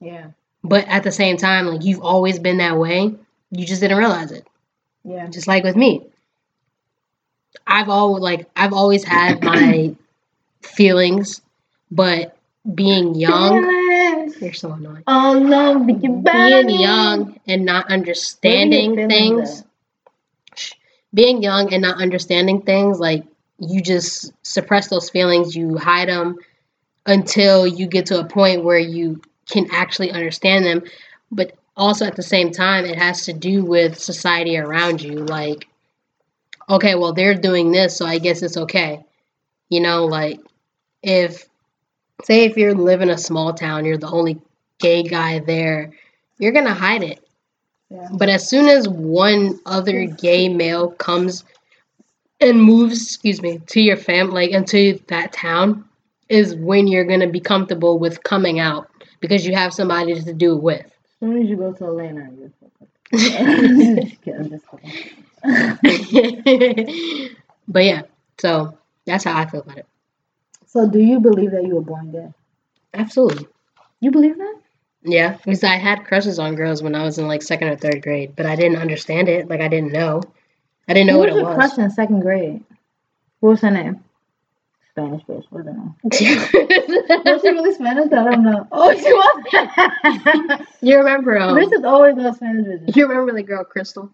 yeah. 0.00 0.28
But 0.64 0.88
at 0.88 1.02
the 1.02 1.12
same 1.12 1.36
time, 1.36 1.66
like 1.66 1.84
you've 1.84 2.00
always 2.00 2.38
been 2.38 2.56
that 2.56 2.78
way, 2.78 3.14
you 3.50 3.66
just 3.66 3.82
didn't 3.82 3.98
realize 3.98 4.32
it. 4.32 4.46
Yeah. 5.04 5.26
Just 5.28 5.46
like 5.46 5.62
with 5.62 5.76
me. 5.76 6.06
I've 7.66 7.90
always 7.90 8.22
like 8.22 8.48
I've 8.56 8.72
always 8.72 9.04
had 9.04 9.44
my 9.44 9.94
feelings, 10.62 11.42
but 11.90 12.34
being 12.74 13.14
young, 13.14 13.62
you're 14.40 14.52
so 14.52 14.72
annoying. 14.72 15.02
Oh 15.06 15.38
no, 15.38 15.78
be 15.80 15.94
your 15.94 16.22
Being 16.22 16.68
young 16.68 17.40
and 17.46 17.64
not 17.64 17.90
understanding 17.90 19.08
things, 19.08 19.64
being 21.14 21.42
young 21.42 21.72
and 21.72 21.82
not 21.82 22.00
understanding 22.00 22.62
things, 22.62 22.98
like 22.98 23.24
you 23.58 23.80
just 23.80 24.32
suppress 24.42 24.88
those 24.88 25.10
feelings, 25.10 25.56
you 25.56 25.76
hide 25.76 26.08
them 26.08 26.36
until 27.06 27.66
you 27.66 27.86
get 27.86 28.06
to 28.06 28.20
a 28.20 28.24
point 28.24 28.64
where 28.64 28.78
you 28.78 29.20
can 29.48 29.68
actually 29.70 30.10
understand 30.10 30.64
them. 30.64 30.82
But 31.30 31.56
also 31.76 32.04
at 32.04 32.16
the 32.16 32.22
same 32.22 32.50
time, 32.50 32.84
it 32.84 32.98
has 32.98 33.24
to 33.24 33.32
do 33.32 33.64
with 33.64 33.98
society 33.98 34.58
around 34.58 35.02
you. 35.02 35.24
Like, 35.24 35.66
okay, 36.68 36.94
well, 36.94 37.12
they're 37.12 37.34
doing 37.34 37.70
this, 37.70 37.96
so 37.96 38.06
I 38.06 38.18
guess 38.18 38.42
it's 38.42 38.56
okay. 38.56 39.04
You 39.68 39.80
know, 39.80 40.06
like 40.06 40.40
if, 41.02 41.45
say, 42.24 42.44
if 42.44 42.56
you 42.56 42.74
live 42.74 43.02
in 43.02 43.10
a 43.10 43.18
small 43.18 43.52
town, 43.52 43.84
you're 43.84 43.98
the 43.98 44.10
only 44.10 44.40
gay 44.78 45.02
guy 45.02 45.38
there, 45.40 45.92
you're 46.38 46.52
going 46.52 46.66
to 46.66 46.74
hide 46.74 47.02
it. 47.02 47.26
Yeah. 47.90 48.08
But 48.12 48.28
as 48.28 48.48
soon 48.48 48.66
as 48.66 48.88
one 48.88 49.60
other 49.66 50.06
gay 50.06 50.48
male 50.48 50.90
comes 50.92 51.44
and 52.40 52.62
moves, 52.62 53.02
excuse 53.02 53.40
me, 53.40 53.60
to 53.66 53.80
your 53.80 53.96
fam, 53.96 54.30
like 54.30 54.50
into 54.50 55.00
that 55.08 55.32
town, 55.32 55.84
is 56.28 56.54
when 56.56 56.86
you're 56.88 57.04
gonna 57.04 57.28
be 57.28 57.40
comfortable 57.40 57.98
with 57.98 58.22
coming 58.24 58.58
out 58.58 58.90
because 59.20 59.46
you 59.46 59.54
have 59.54 59.72
somebody 59.72 60.20
to 60.20 60.32
do 60.32 60.56
it 60.56 60.62
with. 60.62 60.84
As 60.84 60.92
soon 61.20 61.42
as 61.42 61.48
you 61.48 61.56
go 61.56 61.72
to 61.72 61.86
Atlanta, 61.86 62.28
you're 62.38 62.50
fucked 62.60 62.82
up. 62.82 62.88
I'm 64.38 64.50
just 64.50 64.66
kidding. 66.10 67.36
but 67.68 67.84
yeah, 67.84 68.02
so 68.38 68.76
that's 69.06 69.24
how 69.24 69.38
I 69.38 69.46
feel 69.46 69.60
about 69.60 69.78
it. 69.78 69.86
So, 70.76 70.86
do 70.86 70.98
you 70.98 71.20
believe 71.20 71.52
that 71.52 71.64
you 71.66 71.74
were 71.76 71.80
born 71.80 72.10
gay? 72.12 72.28
Absolutely. 72.92 73.46
You 74.00 74.10
believe 74.10 74.36
that? 74.36 74.56
Yeah, 75.02 75.38
because 75.38 75.64
I 75.64 75.76
had 75.76 76.04
crushes 76.04 76.38
on 76.38 76.54
girls 76.54 76.82
when 76.82 76.94
I 76.94 77.02
was 77.02 77.16
in 77.18 77.26
like 77.26 77.40
second 77.40 77.68
or 77.68 77.76
third 77.76 78.02
grade, 78.02 78.34
but 78.36 78.44
I 78.44 78.56
didn't 78.56 78.76
understand 78.76 79.30
it. 79.30 79.48
Like 79.48 79.62
I 79.62 79.68
didn't 79.68 79.92
know. 79.92 80.20
I 80.86 80.92
didn't 80.92 81.06
know 81.06 81.14
Who 81.14 81.20
what 81.20 81.28
was 81.30 81.38
it 81.38 81.44
was. 81.46 81.54
crush 81.54 81.78
in 81.78 81.90
second 81.90 82.20
grade? 82.20 82.62
What 83.40 83.50
was 83.52 83.60
her 83.62 83.70
name? 83.70 84.04
Spanish 84.90 85.22
bitch. 85.22 85.44
What 85.48 85.64
was 85.64 85.66
her 85.66 85.72
name? 85.72 85.94
Was 87.24 87.40
she 87.40 87.48
really 87.48 87.72
Spanish? 87.74 88.12
I 88.12 88.24
don't 88.24 88.42
know. 88.42 88.68
Oh, 88.70 88.94
she 88.94 89.12
was. 89.14 90.66
you 90.82 90.98
remember? 90.98 91.38
Um, 91.38 91.56
Bitches 91.56 91.84
always 91.86 92.16
know 92.16 92.34
Spanish 92.34 92.66
bitches. 92.66 92.96
you 92.96 93.08
remember 93.08 93.32
the 93.32 93.42
girl 93.42 93.64
Crystal? 93.64 94.10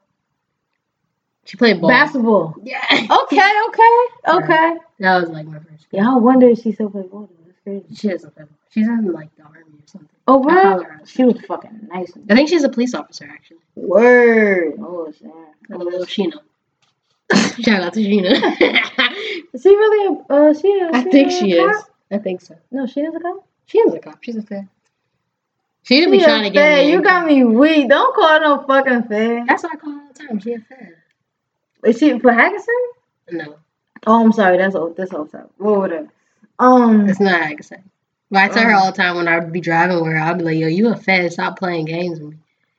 She 1.45 1.57
played 1.57 1.81
ball. 1.81 1.91
Basketball. 1.91 2.55
Yeah. 2.63 2.79
Okay, 2.93 3.53
okay, 3.69 3.97
okay. 4.29 4.77
That 5.01 5.21
was 5.21 5.31
like 5.31 5.47
my 5.47 5.59
first. 5.59 5.87
Yeah, 5.91 6.13
I 6.13 6.17
wonder 6.17 6.49
if 6.49 6.61
she 6.61 6.73
still 6.73 6.91
plays 6.91 7.07
ball. 7.07 7.29
That's 7.45 7.59
crazy. 7.65 7.85
She 7.95 8.09
doesn't 8.09 8.35
play 8.35 8.45
ball. 8.45 8.59
She's 8.71 8.87
in 8.89 9.13
like 9.13 9.35
the 9.37 9.43
army 9.43 9.59
or 9.59 9.87
something. 9.87 10.09
Oh, 10.29 10.39
what? 10.39 10.87
She 11.09 11.25
was 11.25 11.41
fucking 11.47 11.89
nice. 11.93 12.13
I 12.31 12.35
think 12.35 12.49
she's 12.49 12.63
a 12.63 12.69
police 12.69 12.95
officer 12.95 13.29
actually. 13.31 13.59
Word. 13.75 14.75
Oh, 14.81 15.13
shit. 15.13 15.31
A 15.73 15.79
little 15.79 16.07
Sheena. 16.07 16.41
Shout 17.63 17.83
out 17.83 17.95
to 17.95 18.01
Sheena. 18.01 18.33
Is 19.53 19.63
she 19.63 19.69
really 19.69 20.17
a? 20.29 20.33
Uh, 20.33 20.55
she. 20.55 20.81
A, 20.81 20.91
I 20.93 21.03
she 21.03 21.11
think 21.11 21.31
she 21.31 21.57
cop? 21.57 21.77
is. 21.77 21.83
I 22.11 22.19
think 22.19 22.41
so. 22.41 22.57
No, 22.71 22.87
she 22.87 23.01
is 23.01 23.15
a 23.15 23.21
cop. 23.21 23.47
She 23.67 23.79
is 23.79 23.95
a 23.95 23.99
cop. 23.99 24.23
She's 24.23 24.37
a 24.37 24.43
fan. 24.43 24.69
She 25.83 25.99
didn't 25.99 26.13
be 26.13 26.25
trying 26.25 26.45
to 26.45 26.51
get 26.51 26.85
me. 26.85 26.93
You 26.93 27.03
got 27.03 27.27
me 27.27 27.45
weak. 27.45 27.89
Don't 27.89 28.15
call 28.15 28.29
her 28.29 28.41
no 28.41 28.65
fucking 28.67 29.05
fan. 29.05 29.47
That's 29.47 29.63
what 29.63 29.75
I 29.75 29.77
call 29.77 29.93
her 29.93 30.01
all 30.01 30.09
the 30.09 30.15
time. 30.15 30.41
She 30.41 30.55
a 30.55 30.61
fan. 30.61 30.95
Is 31.85 31.99
she 31.99 32.19
for 32.19 32.31
Hackerson? 32.31 32.67
No, 33.33 33.57
Oh, 34.07 34.25
I'm 34.25 34.33
sorry. 34.33 34.59
That's 34.59 34.75
old. 34.75 34.97
That's 34.97 35.13
old 35.13 35.29
stuff. 35.29 35.47
Well, 35.59 35.77
whatever. 35.79 36.09
Um. 36.59 37.09
it's 37.09 37.21
not 37.21 37.41
Hagason. 37.41 37.83
But 38.31 38.43
I 38.45 38.49
tell 38.49 38.65
her 38.65 38.71
Um, 38.73 38.77
all 38.79 38.87
the 38.93 38.97
time 38.97 39.17
when 39.17 39.29
I 39.29 39.39
would 39.39 39.53
be 39.53 39.61
driving 39.61 39.97
with 39.97 40.07
her, 40.07 40.19
I'd 40.19 40.39
be 40.39 40.45
like, 40.45 40.57
"Yo, 40.59 40.67
you 40.69 40.89
a 40.89 40.97
fed? 40.97 41.33
Stop 41.33 41.59
playing 41.59 41.85
games 41.87 42.19
with 42.21 42.31
me." 42.31 42.37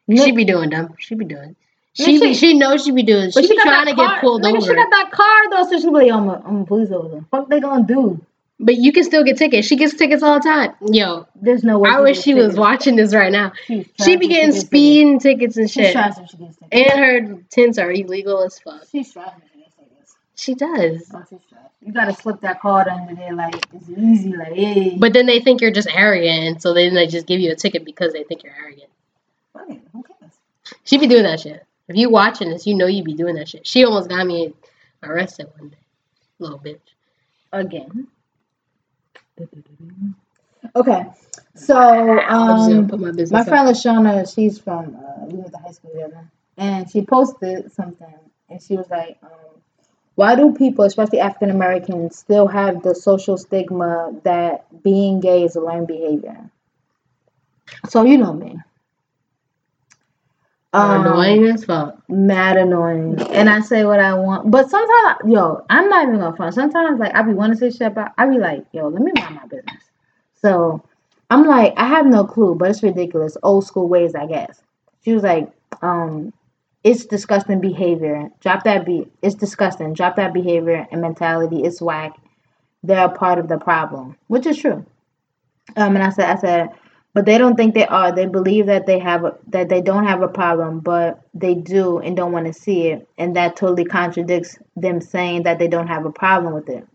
Nick- 0.07 0.23
She 0.25 0.31
be 0.31 0.45
doing 0.45 0.69
dumb. 0.69 0.93
She 0.99 1.15
be 1.15 1.25
doing. 1.25 1.55
She 1.93 2.03
she- 2.05 2.19
be, 2.19 2.33
she 2.33 2.57
knows 2.57 2.83
she 2.83 2.91
be 2.91 3.03
doing. 3.03 3.29
She, 3.31 3.41
But 3.41 3.49
be 3.49 3.57
trying 3.61 3.85
to 3.85 3.93
get 3.93 4.05
car- 4.05 4.19
pulled 4.19 4.41
nigga, 4.43 4.57
over. 4.57 4.61
She 4.61 4.73
got 4.73 4.89
that 4.89 5.11
car 5.11 5.49
though, 5.51 5.69
so 5.69 5.79
she 5.79 5.85
be 5.87 5.91
like, 5.93 6.07
"Yo, 6.07 6.17
I'm 6.17 6.27
a, 6.29 6.41
I'm 6.45 6.61
a 6.61 6.65
police 6.65 6.91
officer." 6.91 7.23
Fuck, 7.31 7.49
they 7.49 7.59
gonna 7.59 7.85
do? 7.85 8.19
But 8.63 8.75
you 8.77 8.93
can 8.93 9.03
still 9.03 9.23
get 9.25 9.37
tickets. 9.37 9.67
She 9.67 9.75
gets 9.75 9.93
tickets 9.93 10.23
all 10.23 10.35
the 10.35 10.43
time. 10.43 10.73
Yo, 10.81 11.27
There's 11.35 11.63
no 11.63 11.79
way. 11.79 11.89
I 11.89 11.99
wish 11.99 12.21
she 12.21 12.33
was 12.33 12.55
watching 12.55 12.95
this 12.95 13.13
right 13.13 13.31
now. 13.31 13.51
She 13.67 14.15
be 14.15 14.27
getting 14.27 14.53
speeding 14.53 15.19
tickets 15.19 15.57
and 15.57 15.69
She's 15.69 15.91
shit. 15.91 16.13
she 16.29 16.37
gets 16.37 16.55
tickets. 16.55 16.57
And 16.71 16.99
her 16.99 17.43
tints 17.49 17.77
are 17.77 17.91
illegal 17.91 18.41
as 18.41 18.59
fuck. 18.59 18.83
She's 18.89 19.11
trash 19.11 19.33
if 19.37 19.51
she 19.51 19.59
gets 19.59 19.75
tickets. 19.75 20.15
She 20.35 20.55
does. 20.55 21.11
You 21.81 21.91
gotta 21.91 22.13
slip 22.13 22.39
that 22.41 22.61
card 22.61 22.87
under 22.87 23.13
there 23.13 23.33
like 23.33 23.55
it's 23.73 23.89
easy, 23.89 24.33
like 24.33 24.53
hey. 24.53 24.95
But 24.97 25.11
then 25.11 25.25
they 25.25 25.41
think 25.41 25.59
you're 25.59 25.71
just 25.71 25.89
arrogant, 25.93 26.61
so 26.61 26.73
then 26.73 26.93
they 26.93 27.07
just 27.07 27.27
give 27.27 27.41
you 27.41 27.51
a 27.51 27.55
ticket 27.55 27.83
because 27.83 28.13
they 28.13 28.23
think 28.23 28.43
you're 28.43 28.55
arrogant. 28.55 28.89
Fuck 29.51 29.69
it, 29.69 29.81
who 29.91 30.03
cares? 30.03 30.31
She 30.85 30.97
be 30.97 31.07
doing 31.07 31.23
that 31.23 31.41
shit. 31.41 31.65
If 31.89 31.97
you 31.97 32.09
watching 32.09 32.49
this, 32.49 32.65
you 32.65 32.75
know 32.75 32.87
you 32.87 33.03
be 33.03 33.13
doing 33.13 33.35
that 33.35 33.49
shit. 33.49 33.67
She 33.67 33.83
almost 33.83 34.07
got 34.07 34.25
me 34.25 34.53
arrested 35.03 35.49
one 35.57 35.69
day. 35.69 35.77
Little 36.39 36.59
bitch. 36.59 36.79
Again. 37.51 38.07
Okay, 40.75 41.05
so 41.55 42.19
um, 42.19 42.87
put 42.87 42.99
my 42.99 43.11
business. 43.11 43.31
my 43.31 43.43
friend 43.43 43.67
Lashana, 43.67 44.33
she's 44.33 44.57
from 44.57 44.95
uh, 44.95 45.25
we 45.25 45.37
went 45.39 45.51
to 45.51 45.57
high 45.57 45.71
school 45.71 45.91
together, 45.91 46.29
and 46.57 46.89
she 46.89 47.01
posted 47.01 47.71
something, 47.71 48.13
and 48.49 48.61
she 48.61 48.75
was 48.77 48.89
like, 48.89 49.17
um, 49.23 49.29
"Why 50.15 50.35
do 50.35 50.53
people, 50.53 50.85
especially 50.85 51.19
African 51.19 51.49
Americans, 51.49 52.17
still 52.17 52.47
have 52.47 52.81
the 52.81 52.95
social 52.95 53.37
stigma 53.37 54.13
that 54.23 54.83
being 54.83 55.19
gay 55.19 55.43
is 55.43 55.55
a 55.55 55.61
learned 55.61 55.87
behavior?" 55.87 56.49
So 57.89 58.03
you 58.03 58.17
know 58.17 58.33
me. 58.33 58.59
Um, 60.73 61.05
annoying 61.05 61.45
as 61.45 61.65
fuck. 61.65 61.97
mad 62.09 62.57
annoying. 62.57 63.21
And 63.31 63.49
I 63.49 63.61
say 63.61 63.85
what 63.85 63.99
I 63.99 64.15
want. 64.15 64.49
But 64.49 64.69
sometimes, 64.69 65.19
yo, 65.25 65.63
I'm 65.69 65.87
not 65.89 66.07
even 66.07 66.19
gonna 66.19 66.35
front. 66.35 66.55
Sometimes, 66.55 66.99
like, 66.99 67.15
I 67.15 67.21
be 67.21 67.33
wanting 67.33 67.57
to 67.59 67.71
say 67.71 67.77
shit, 67.77 67.93
but 67.93 68.11
I 68.17 68.25
be 68.27 68.39
like, 68.39 68.65
yo, 68.71 68.87
let 68.87 69.01
me 69.03 69.11
mind 69.15 69.35
my 69.35 69.45
business. 69.45 69.83
So 70.33 70.83
I'm 71.29 71.45
like, 71.45 71.73
I 71.77 71.87
have 71.87 72.07
no 72.07 72.25
clue, 72.25 72.55
but 72.55 72.69
it's 72.71 72.83
ridiculous. 72.83 73.37
Old 73.43 73.65
school 73.65 73.87
ways, 73.87 74.15
I 74.15 74.25
guess. 74.25 74.61
She 75.05 75.13
was 75.13 75.23
like, 75.23 75.51
um, 75.81 76.33
it's 76.83 77.05
disgusting 77.05 77.61
behavior. 77.61 78.29
Drop 78.41 78.63
that 78.63 78.85
beat. 78.85 79.11
It's 79.21 79.35
disgusting. 79.35 79.93
Drop 79.93 80.15
that 80.15 80.33
behavior 80.33 80.87
and 80.91 81.01
mentality. 81.01 81.63
It's 81.63 81.81
whack. 81.81 82.13
They're 82.83 83.05
a 83.05 83.09
part 83.09 83.39
of 83.39 83.47
the 83.47 83.57
problem, 83.57 84.17
which 84.27 84.45
is 84.45 84.57
true. 84.57 84.85
Um, 85.75 85.95
and 85.95 86.03
I 86.03 86.09
said, 86.09 86.29
I 86.29 86.39
said, 86.39 86.69
but 87.13 87.25
they 87.25 87.37
don't 87.37 87.55
think 87.55 87.75
they 87.75 87.85
are. 87.85 88.11
They 88.11 88.25
believe 88.25 88.65
that 88.65 88.87
they 88.87 88.99
have 88.99 89.23
a, 89.23 89.37
that 89.47 89.69
they 89.69 89.81
don't 89.81 90.05
have 90.05 90.23
a 90.23 90.27
problem, 90.27 90.79
but 90.79 91.21
they 91.33 91.53
do 91.53 91.99
and 91.99 92.17
don't 92.17 92.31
want 92.31 92.47
to 92.47 92.53
see 92.53 92.87
it, 92.87 93.07
and 93.17 93.35
that 93.35 93.55
totally 93.55 93.85
contradicts 93.85 94.57
them 94.75 94.99
saying 94.99 95.43
that 95.43 95.59
they 95.59 95.67
don't 95.67 95.87
have 95.87 96.05
a 96.05 96.11
problem 96.11 96.53
with 96.53 96.69
it. 96.69 96.87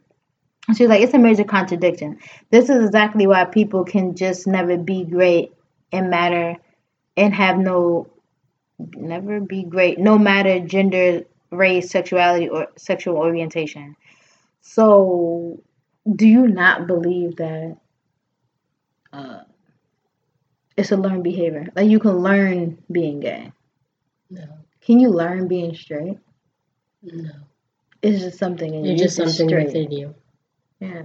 She's 0.76 0.88
like, 0.88 1.00
it's 1.00 1.14
a 1.14 1.18
major 1.18 1.44
contradiction. 1.44 2.18
This 2.50 2.68
is 2.68 2.84
exactly 2.84 3.26
why 3.26 3.44
people 3.44 3.84
can 3.84 4.14
just 4.16 4.46
never 4.46 4.76
be 4.76 5.04
great 5.04 5.52
and 5.92 6.10
matter, 6.10 6.56
and 7.16 7.32
have 7.32 7.58
no, 7.58 8.10
never 8.78 9.40
be 9.40 9.62
great, 9.62 9.98
no 9.98 10.18
matter 10.18 10.58
gender, 10.60 11.22
race, 11.50 11.90
sexuality, 11.90 12.48
or 12.48 12.66
sexual 12.76 13.16
orientation. 13.16 13.96
So, 14.60 15.62
do 16.14 16.26
you 16.26 16.48
not 16.48 16.86
believe 16.88 17.36
that? 17.36 17.78
Uh, 19.12 19.38
it's 20.78 20.92
a 20.92 20.96
learned 20.96 21.24
behavior. 21.24 21.68
Like 21.76 21.88
you 21.90 21.98
can 21.98 22.18
learn 22.18 22.78
being 22.90 23.20
gay. 23.20 23.52
No, 24.30 24.44
Can 24.80 25.00
you 25.00 25.10
learn 25.10 25.48
being 25.48 25.74
straight? 25.74 26.18
no. 27.02 27.30
It's 28.00 28.20
just 28.22 28.38
something 28.38 28.72
in 28.72 28.84
you. 28.84 28.92
It's 28.92 29.02
just 29.02 29.16
something 29.16 29.48
straight. 29.48 29.66
within 29.66 29.90
you. 29.90 30.14
Yeah. 30.78 31.02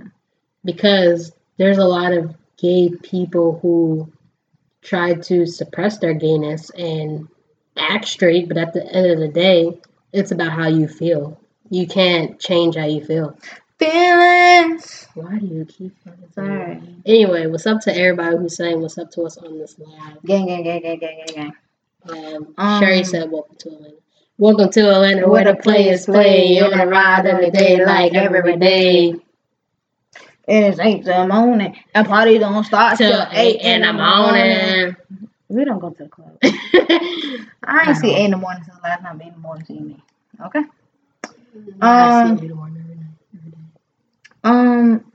Because 0.64 1.32
there's 1.58 1.80
a 1.80 1.86
lot 1.86 2.14
of 2.14 2.36
gay 2.58 2.90
people 3.02 3.58
who 3.62 4.12
try 4.84 5.16
to 5.16 5.46
suppress 5.48 5.98
their 5.98 6.14
gayness 6.14 6.70
and 6.72 7.28
act 7.78 8.06
straight, 8.08 8.48
but 8.48 8.58
at 8.58 8.74
the 8.74 8.86
end 8.86 9.08
of 9.12 9.20
the 9.20 9.28
day, 9.28 9.82
it's 10.12 10.32
about 10.32 10.52
how 10.52 10.68
you 10.68 10.88
feel. 10.88 11.40
You 11.72 11.88
can't 11.88 12.40
change 12.40 12.76
how 12.76 12.86
you 12.86 13.04
feel. 13.04 13.36
Feelings. 13.92 15.08
Why 15.16 15.40
do 15.40 15.46
you 15.46 15.66
keep 15.66 15.94
fucking 16.06 16.32
Sorry. 16.34 16.82
Anyway, 17.06 17.48
what's 17.48 17.68
up 17.68 17.82
to 17.82 17.96
everybody 17.96 18.38
who's 18.38 18.56
saying 18.56 18.82
what's 18.82 18.98
up 18.98 19.12
to 19.12 19.24
us 19.24 19.38
on 19.38 19.58
this 19.60 19.78
live? 19.78 20.24
Gang, 20.26 20.48
gang, 20.48 20.64
gang, 20.64 20.82
gang, 20.82 21.00
gang, 21.00 21.26
gang, 21.28 21.36
gang. 21.36 22.36
Um, 22.38 22.54
Um, 22.58 22.82
Sherry 22.82 23.04
said, 23.04 23.30
"Welcome 23.30 23.56
to 23.58 23.70
Atlanta." 23.70 23.96
Welcome 24.38 24.72
to 24.72 24.90
Atlanta, 24.90 25.28
where 25.30 25.44
the 25.44 25.56
players 25.56 26.06
play 26.06 26.48
You're 26.48 26.74
on 26.74 26.80
a 26.80 26.88
ride 26.88 27.26
every 27.26 27.52
day, 27.52 27.84
like 27.86 28.14
every 28.14 28.58
day. 28.58 29.16
It's 30.48 30.80
eight 30.80 31.00
in 31.00 31.04
the 31.06 31.28
morning 31.28 31.76
and 31.94 32.08
party 32.08 32.38
don't 32.38 32.64
start 32.64 32.98
till 32.98 33.12
Till 33.12 33.28
eight 33.32 33.62
in 33.62 33.82
the 33.82 33.94
morning. 33.94 34.96
We 35.50 35.66
don't 35.66 35.80
go 35.80 35.90
to 35.92 36.04
the 36.04 36.10
club. 36.10 36.38
I 36.44 37.46
I 37.64 37.90
ain't 37.90 37.98
see 37.98 38.12
know. 38.12 38.16
eight 38.18 38.26
in 38.26 38.32
the 38.32 38.38
morning 38.38 38.64
since 38.64 38.78
last 38.84 39.02
time 39.02 39.22
eight 39.22 39.28
in 39.28 39.34
the 39.34 39.40
morning 39.40 39.66
see 39.66 39.80
me. 39.80 40.04
Okay. 40.46 40.62
see 41.24 41.82
Um, 41.82 42.38
you 42.40 42.48
tomorrow 42.50 42.68
every 42.68 42.76
night, 42.76 42.80
every 42.80 42.82
day. 42.82 42.83
Um, 44.44 45.12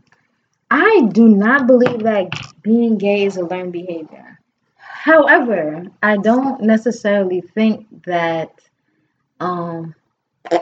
I 0.71 1.09
do 1.13 1.29
not 1.29 1.67
believe 1.67 2.03
that 2.05 2.29
being 2.63 2.99
gay 2.99 3.25
is 3.25 3.37
a 3.37 3.45
learned 3.45 3.73
behavior. 3.73 4.39
However, 4.77 5.85
I 6.03 6.17
don't 6.19 6.61
necessarily 6.63 7.41
think 7.41 7.87
that 8.05 8.51
um 9.41 9.95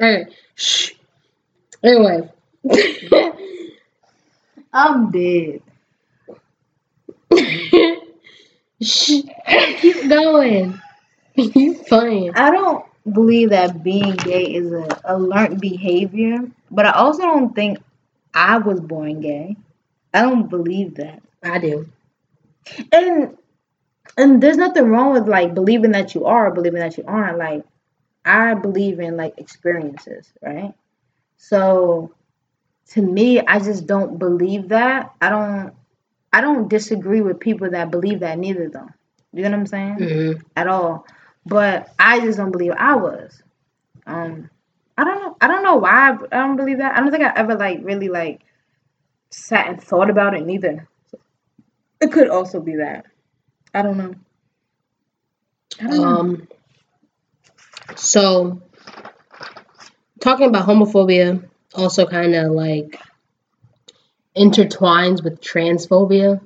Alright, 0.00 0.26
shh. 0.54 0.92
Anyway. 1.82 2.30
I'm 4.72 5.10
dead. 5.10 5.60
shh. 8.82 9.22
Keep 9.80 10.08
going. 10.08 10.80
You 11.36 11.74
fine. 11.74 12.32
I 12.34 12.50
don't 12.50 12.84
believe 13.12 13.50
that 13.50 13.82
being 13.82 14.16
gay 14.16 14.44
is 14.44 14.72
a, 14.72 14.88
a 15.04 15.18
learned 15.18 15.60
behavior, 15.60 16.38
but 16.70 16.86
I 16.86 16.92
also 16.92 17.22
don't 17.22 17.54
think 17.54 17.78
I 18.34 18.58
was 18.58 18.80
born 18.80 19.20
gay. 19.20 19.56
I 20.14 20.22
don't 20.22 20.48
believe 20.48 20.96
that. 20.96 21.22
I 21.42 21.58
do. 21.58 21.88
and 22.92 23.36
and 24.18 24.42
there's 24.42 24.56
nothing 24.56 24.84
wrong 24.86 25.12
with 25.12 25.28
like 25.28 25.54
believing 25.54 25.92
that 25.92 26.14
you 26.14 26.24
are 26.26 26.48
or 26.48 26.50
believing 26.54 26.80
that 26.80 26.96
you 26.98 27.04
aren't 27.06 27.38
like 27.38 27.64
i 28.24 28.54
believe 28.54 29.00
in 29.00 29.16
like 29.16 29.34
experiences 29.38 30.32
right 30.42 30.74
so 31.36 32.12
to 32.88 33.02
me 33.02 33.40
i 33.40 33.58
just 33.58 33.86
don't 33.86 34.18
believe 34.18 34.68
that 34.68 35.12
i 35.20 35.28
don't 35.28 35.72
i 36.32 36.40
don't 36.40 36.68
disagree 36.68 37.20
with 37.20 37.40
people 37.40 37.70
that 37.70 37.90
believe 37.90 38.20
that 38.20 38.38
neither 38.38 38.68
though 38.68 38.88
you 39.32 39.42
know 39.42 39.50
what 39.50 39.58
i'm 39.58 39.66
saying 39.66 39.96
Mhm. 39.98 40.42
at 40.56 40.66
all 40.68 41.06
but 41.46 41.94
i 41.98 42.20
just 42.20 42.38
don't 42.38 42.52
believe 42.52 42.72
i 42.76 42.94
was 42.94 43.42
um 44.06 44.50
i 44.98 45.04
don't 45.04 45.22
know 45.22 45.36
i 45.40 45.48
don't 45.48 45.62
know 45.62 45.76
why 45.76 46.10
i 46.10 46.18
I 46.32 46.46
don't 46.46 46.56
believe 46.56 46.78
that 46.78 46.96
i 46.96 47.00
don't 47.00 47.10
think 47.10 47.24
i 47.24 47.32
ever 47.34 47.56
like 47.56 47.80
really 47.82 48.08
like 48.08 48.42
sat 49.30 49.68
and 49.68 49.82
thought 49.82 50.10
about 50.10 50.34
it 50.34 50.44
neither 50.44 50.88
it 52.00 52.12
could 52.12 52.28
also 52.28 52.60
be 52.60 52.76
that 52.76 53.06
I 53.76 53.82
don't 53.82 53.98
know. 53.98 54.14
I 55.78 55.86
don't 55.86 55.96
know. 55.96 56.04
Um, 56.04 56.48
so, 57.94 58.62
talking 60.18 60.48
about 60.48 60.66
homophobia 60.66 61.46
also 61.74 62.06
kind 62.06 62.34
of 62.34 62.52
like 62.52 62.98
intertwines 64.34 65.22
with 65.22 65.42
transphobia 65.42 66.40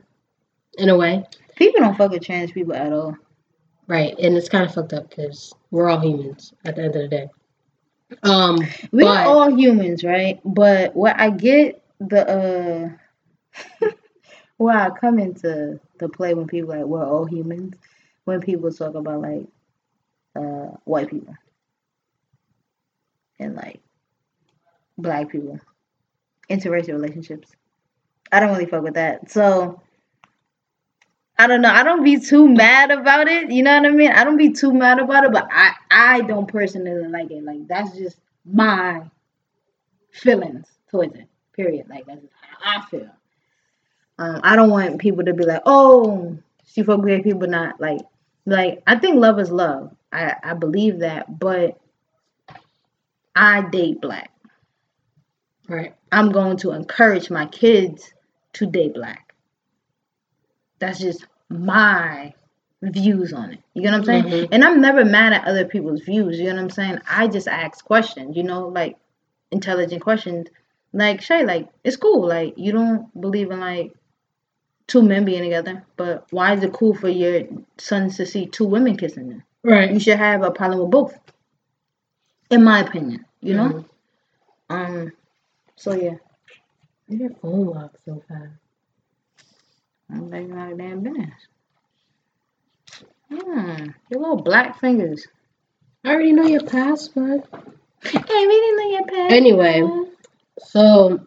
in 0.76 0.88
a 0.88 0.96
way, 0.96 1.24
People 1.54 1.82
don't 1.82 1.96
fuck 1.96 2.10
with 2.10 2.24
trans 2.24 2.50
people 2.50 2.74
at 2.74 2.92
all. 2.92 3.16
Right? 3.90 4.16
And 4.18 4.36
it's 4.36 4.48
kind 4.48 4.64
of 4.64 4.72
fucked 4.72 4.92
up 4.92 5.10
because 5.10 5.52
we're 5.72 5.90
all 5.90 5.98
humans 6.00 6.54
at 6.64 6.76
the 6.76 6.82
end 6.84 6.94
of 6.96 7.02
the 7.02 7.08
day. 7.08 7.28
Um, 8.22 8.56
We're 8.92 9.04
But- 9.04 9.26
all 9.26 9.54
humans, 9.54 10.04
right? 10.04 10.40
But 10.44 10.94
what 10.96 11.18
I 11.20 11.30
get 11.30 11.82
the 12.00 12.96
uh 13.82 13.88
where 14.56 14.76
I 14.76 14.90
come 14.90 15.18
into 15.18 15.78
the 15.98 16.08
play 16.08 16.34
when 16.34 16.46
people 16.46 16.70
like 16.70 16.84
we're 16.84 17.04
all 17.04 17.24
humans, 17.26 17.74
when 18.24 18.40
people 18.40 18.72
talk 18.72 18.94
about 18.94 19.20
like 19.20 19.46
uh 20.36 20.76
white 20.84 21.10
people 21.10 21.34
and 23.38 23.54
like 23.56 23.80
black 24.98 25.28
people, 25.30 25.58
interracial 26.48 26.92
relationships. 26.94 27.50
I 28.32 28.38
don't 28.40 28.50
really 28.50 28.66
fuck 28.66 28.82
with 28.82 28.94
that. 28.94 29.30
So 29.30 29.80
I 31.40 31.46
don't 31.46 31.62
know. 31.62 31.70
I 31.70 31.82
don't 31.82 32.04
be 32.04 32.20
too 32.20 32.46
mad 32.46 32.90
about 32.90 33.26
it. 33.26 33.50
You 33.50 33.62
know 33.62 33.74
what 33.80 33.86
I 33.86 33.92
mean? 33.92 34.10
I 34.10 34.24
don't 34.24 34.36
be 34.36 34.52
too 34.52 34.74
mad 34.74 34.98
about 34.98 35.24
it, 35.24 35.32
but 35.32 35.48
I 35.50 35.72
I 35.90 36.20
don't 36.20 36.46
personally 36.46 37.08
like 37.08 37.30
it. 37.30 37.42
Like 37.42 37.66
that's 37.66 37.96
just 37.96 38.18
my 38.44 39.00
feelings 40.10 40.66
towards 40.90 41.14
it. 41.14 41.28
Period. 41.54 41.88
Like 41.88 42.04
that's 42.04 42.20
how 42.60 42.82
I 42.82 42.84
feel. 42.90 43.08
Um, 44.18 44.40
I 44.42 44.54
don't 44.54 44.68
want 44.68 44.98
people 44.98 45.24
to 45.24 45.32
be 45.32 45.46
like, 45.46 45.62
oh, 45.64 46.36
she 46.66 46.82
fuck 46.82 47.00
with 47.00 47.24
people, 47.24 47.48
not 47.48 47.80
like, 47.80 48.02
like 48.44 48.82
I 48.86 48.96
think 48.96 49.16
love 49.16 49.38
is 49.40 49.50
love. 49.50 49.96
I 50.12 50.36
I 50.44 50.52
believe 50.52 50.98
that, 50.98 51.38
but 51.38 51.80
I 53.34 53.62
date 53.62 54.02
black. 54.02 54.30
Right. 55.68 55.94
I'm 56.12 56.32
going 56.32 56.58
to 56.58 56.72
encourage 56.72 57.30
my 57.30 57.46
kids 57.46 58.12
to 58.54 58.66
date 58.66 58.92
black. 58.92 59.32
That's 60.80 60.98
just 60.98 61.24
my 61.50 62.32
views 62.82 63.32
on 63.32 63.52
it. 63.52 63.60
You 63.74 63.82
know 63.82 63.98
what 63.98 63.98
I'm 63.98 64.04
saying? 64.04 64.24
Mhm. 64.24 64.48
And 64.52 64.64
I'm 64.64 64.80
never 64.80 65.04
mad 65.04 65.32
at 65.34 65.44
other 65.46 65.66
people's 65.66 66.00
views. 66.02 66.38
You 66.38 66.46
know 66.46 66.54
what 66.54 66.62
I'm 66.62 66.70
saying? 66.70 67.00
I 67.08 67.26
just 67.28 67.48
ask 67.48 67.84
questions, 67.84 68.36
you 68.36 68.42
know, 68.42 68.68
like 68.68 68.96
intelligent 69.50 70.02
questions. 70.02 70.48
Like 70.92 71.20
Shay, 71.20 71.44
like 71.44 71.68
it's 71.84 71.96
cool. 71.96 72.26
Like 72.26 72.54
you 72.56 72.72
don't 72.72 73.20
believe 73.20 73.50
in 73.50 73.60
like 73.60 73.94
two 74.86 75.02
men 75.02 75.24
being 75.24 75.42
together, 75.42 75.84
but 75.96 76.26
why 76.32 76.54
is 76.54 76.62
it 76.64 76.72
cool 76.72 76.94
for 76.94 77.08
your 77.08 77.42
sons 77.78 78.16
to 78.16 78.26
see 78.26 78.46
two 78.46 78.64
women 78.66 78.96
kissing 78.96 79.28
them? 79.28 79.42
Right. 79.62 79.92
You 79.92 80.00
should 80.00 80.18
have 80.18 80.42
a 80.42 80.50
problem 80.50 80.80
with 80.80 80.90
both. 80.90 81.18
In 82.50 82.64
my 82.64 82.80
opinion, 82.80 83.24
you 83.40 83.54
know? 83.54 83.68
Mhm. 83.68 83.84
Um 84.70 85.12
so 85.76 85.94
yeah. 85.94 86.16
Your 87.08 87.30
phone 87.30 87.66
locks 87.66 88.00
so 88.04 88.22
fast. 88.28 88.52
I'm 90.12 90.30
like 90.30 90.48
not 90.48 90.72
a 90.72 90.76
damn 90.76 91.00
business. 91.00 91.30
Hmm, 93.30 93.90
your 94.10 94.20
little 94.20 94.42
black 94.42 94.80
fingers. 94.80 95.26
I 96.04 96.10
already 96.10 96.32
know 96.32 96.46
your 96.46 96.62
password. 96.62 97.42
We 98.02 98.10
didn't 98.10 98.76
know 98.76 98.90
your 98.90 99.06
past. 99.06 99.32
Anyway. 99.32 99.82
So, 100.58 101.20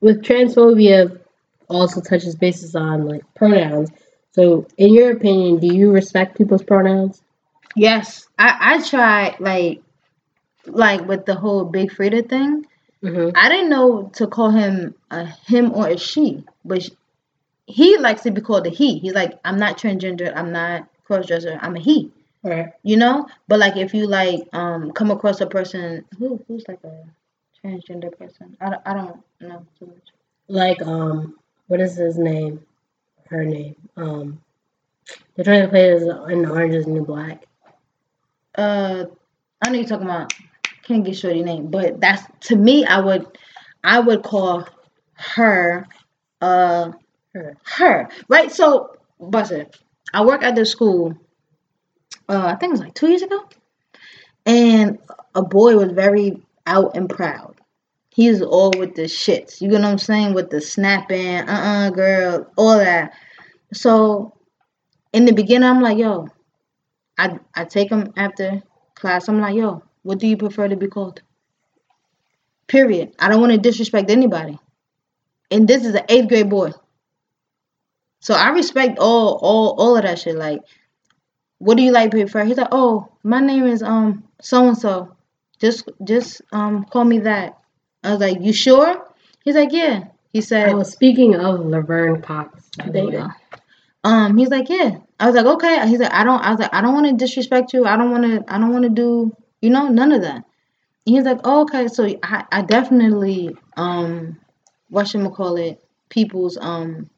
with 0.00 0.22
transphobia, 0.22 1.20
also 1.68 2.00
touches 2.00 2.36
bases 2.36 2.74
on 2.74 3.06
like 3.06 3.22
pronouns. 3.34 3.90
So, 4.32 4.66
in 4.76 4.94
your 4.94 5.12
opinion, 5.12 5.58
do 5.58 5.74
you 5.74 5.90
respect 5.90 6.38
people's 6.38 6.62
pronouns? 6.62 7.22
Yes, 7.74 8.26
I 8.38 8.76
I 8.76 8.88
tried 8.88 9.40
like 9.40 9.82
like 10.66 11.06
with 11.06 11.26
the 11.26 11.34
whole 11.34 11.64
Big 11.64 11.90
Freedia 11.90 12.28
thing. 12.28 12.66
Mm-hmm. 13.02 13.30
I 13.34 13.48
didn't 13.48 13.70
know 13.70 14.10
to 14.14 14.26
call 14.26 14.50
him 14.50 14.94
a 15.10 15.26
him 15.26 15.72
or 15.72 15.88
a 15.88 15.98
she, 15.98 16.44
but 16.64 16.88
he 17.66 17.98
likes 17.98 18.22
to 18.22 18.30
be 18.30 18.40
called 18.40 18.66
a 18.66 18.70
he. 18.70 18.98
He's 18.98 19.14
like, 19.14 19.38
I'm 19.44 19.58
not 19.58 19.78
transgender. 19.78 20.32
I'm 20.34 20.52
not 20.52 20.88
cross 21.04 21.26
dresser. 21.26 21.58
I'm 21.60 21.76
a 21.76 21.80
he. 21.80 22.10
Right. 22.42 22.72
You 22.82 22.96
know. 22.96 23.26
But 23.48 23.58
like, 23.58 23.76
if 23.76 23.92
you 23.92 24.06
like 24.06 24.48
um 24.52 24.92
come 24.92 25.10
across 25.10 25.40
a 25.40 25.46
person 25.46 26.04
who 26.18 26.42
who's 26.46 26.64
like 26.68 26.82
a 26.84 27.04
transgender 27.62 28.16
person, 28.16 28.56
I 28.60 28.70
don't, 28.70 28.82
I 28.86 28.94
don't 28.94 29.22
know 29.40 29.66
too 29.78 29.86
much. 29.86 30.08
Like, 30.48 30.80
um, 30.82 31.36
what 31.66 31.80
is 31.80 31.96
his 31.96 32.18
name? 32.18 32.64
Her 33.28 33.44
name. 33.44 33.74
Um, 33.96 34.40
they're 35.34 35.44
trying 35.44 35.62
to 35.62 35.68
play 35.68 35.90
this 35.90 36.02
in 36.02 36.46
Orange 36.46 36.74
is 36.74 36.84
the 36.84 36.92
New 36.92 37.04
Black. 37.04 37.44
Uh, 38.54 39.06
I 39.62 39.70
know 39.70 39.78
you're 39.78 39.88
talking 39.88 40.06
about. 40.06 40.32
Can't 40.84 41.04
get 41.04 41.16
shorty 41.16 41.42
name, 41.42 41.66
but 41.66 42.00
that's 42.00 42.22
to 42.46 42.54
me. 42.54 42.84
I 42.84 43.00
would, 43.00 43.26
I 43.82 43.98
would 43.98 44.22
call 44.22 44.68
her, 45.14 45.88
uh, 46.40 46.92
Her. 47.64 48.08
right. 48.28 48.50
So, 48.50 48.96
Buster, 49.20 49.66
I 50.12 50.24
work 50.24 50.42
at 50.42 50.54
the 50.54 50.64
school. 50.64 51.14
Uh, 52.28 52.46
I 52.46 52.56
think 52.56 52.70
it 52.70 52.72
was 52.72 52.80
like 52.80 52.94
two 52.94 53.08
years 53.08 53.22
ago, 53.22 53.48
and 54.44 54.98
a 55.34 55.42
boy 55.42 55.76
was 55.76 55.92
very 55.92 56.42
out 56.66 56.96
and 56.96 57.08
proud. 57.08 57.54
He's 58.10 58.40
all 58.42 58.72
with 58.76 58.94
the 58.94 59.02
shits. 59.02 59.60
You 59.60 59.68
know 59.68 59.80
what 59.80 59.84
I'm 59.84 59.98
saying? 59.98 60.34
With 60.34 60.50
the 60.50 60.60
snapping, 60.60 61.48
uh, 61.48 61.88
uh 61.88 61.90
girl, 61.90 62.50
all 62.56 62.78
that. 62.78 63.12
So, 63.72 64.38
in 65.12 65.24
the 65.24 65.32
beginning, 65.32 65.68
I'm 65.68 65.82
like, 65.82 65.98
yo, 65.98 66.28
I 67.18 67.38
I 67.54 67.64
take 67.64 67.90
him 67.90 68.12
after 68.16 68.62
class. 68.94 69.28
I'm 69.28 69.40
like, 69.40 69.54
yo, 69.56 69.82
what 70.02 70.18
do 70.18 70.26
you 70.26 70.36
prefer 70.36 70.68
to 70.68 70.76
be 70.76 70.88
called? 70.88 71.20
Period. 72.66 73.14
I 73.18 73.28
don't 73.28 73.40
want 73.40 73.52
to 73.52 73.58
disrespect 73.58 74.10
anybody. 74.10 74.58
And 75.50 75.68
this 75.68 75.84
is 75.84 75.94
an 75.94 76.04
eighth 76.08 76.28
grade 76.28 76.50
boy. 76.50 76.72
So 78.26 78.34
I 78.34 78.48
respect 78.48 78.98
all 78.98 79.38
all 79.40 79.76
all 79.78 79.96
of 79.96 80.02
that 80.02 80.18
shit. 80.18 80.34
Like, 80.34 80.60
what 81.58 81.76
do 81.76 81.84
you 81.84 81.92
like 81.92 82.10
prefer? 82.10 82.44
He's 82.44 82.56
like, 82.56 82.72
oh, 82.72 83.12
my 83.22 83.38
name 83.38 83.68
is 83.68 83.84
um 83.84 84.24
so 84.40 84.66
and 84.66 84.76
so. 84.76 85.16
Just 85.60 85.88
just 86.02 86.42
um 86.50 86.86
call 86.86 87.04
me 87.04 87.20
that. 87.20 87.56
I 88.02 88.10
was 88.10 88.20
like, 88.20 88.38
you 88.40 88.52
sure? 88.52 89.06
He's 89.44 89.54
like, 89.54 89.70
yeah. 89.70 90.08
He 90.32 90.40
said, 90.40 90.70
Oh, 90.74 90.82
speaking 90.82 91.36
of 91.36 91.64
Laverne 91.66 92.20
Cox. 92.20 92.68
there 92.84 93.04
you 93.04 93.12
go. 93.12 93.28
Um, 94.02 94.36
he's 94.36 94.48
like, 94.48 94.68
yeah. 94.70 94.98
I 95.20 95.26
was 95.26 95.36
like, 95.36 95.46
okay. 95.46 95.88
He's 95.88 96.00
like, 96.00 96.12
I 96.12 96.24
don't. 96.24 96.40
I 96.40 96.50
was 96.50 96.58
like, 96.58 96.74
I 96.74 96.80
don't 96.80 96.94
want 96.94 97.06
to 97.06 97.24
disrespect 97.24 97.74
you. 97.74 97.86
I 97.86 97.96
don't 97.96 98.10
want 98.10 98.24
to. 98.24 98.52
I 98.52 98.58
don't 98.58 98.72
want 98.72 98.82
to 98.82 98.90
do, 98.90 99.36
you 99.60 99.70
know, 99.70 99.86
none 99.86 100.10
of 100.10 100.22
that. 100.22 100.34
And 100.34 100.44
he's 101.14 101.22
like, 101.22 101.38
oh, 101.44 101.62
okay. 101.62 101.86
So 101.86 102.04
I, 102.24 102.44
I 102.50 102.62
definitely, 102.62 103.56
um, 103.76 104.40
what 104.88 105.06
should 105.06 105.22
we 105.22 105.28
call 105.28 105.58
it? 105.58 105.80
People's 106.08 106.58
um 106.60 107.08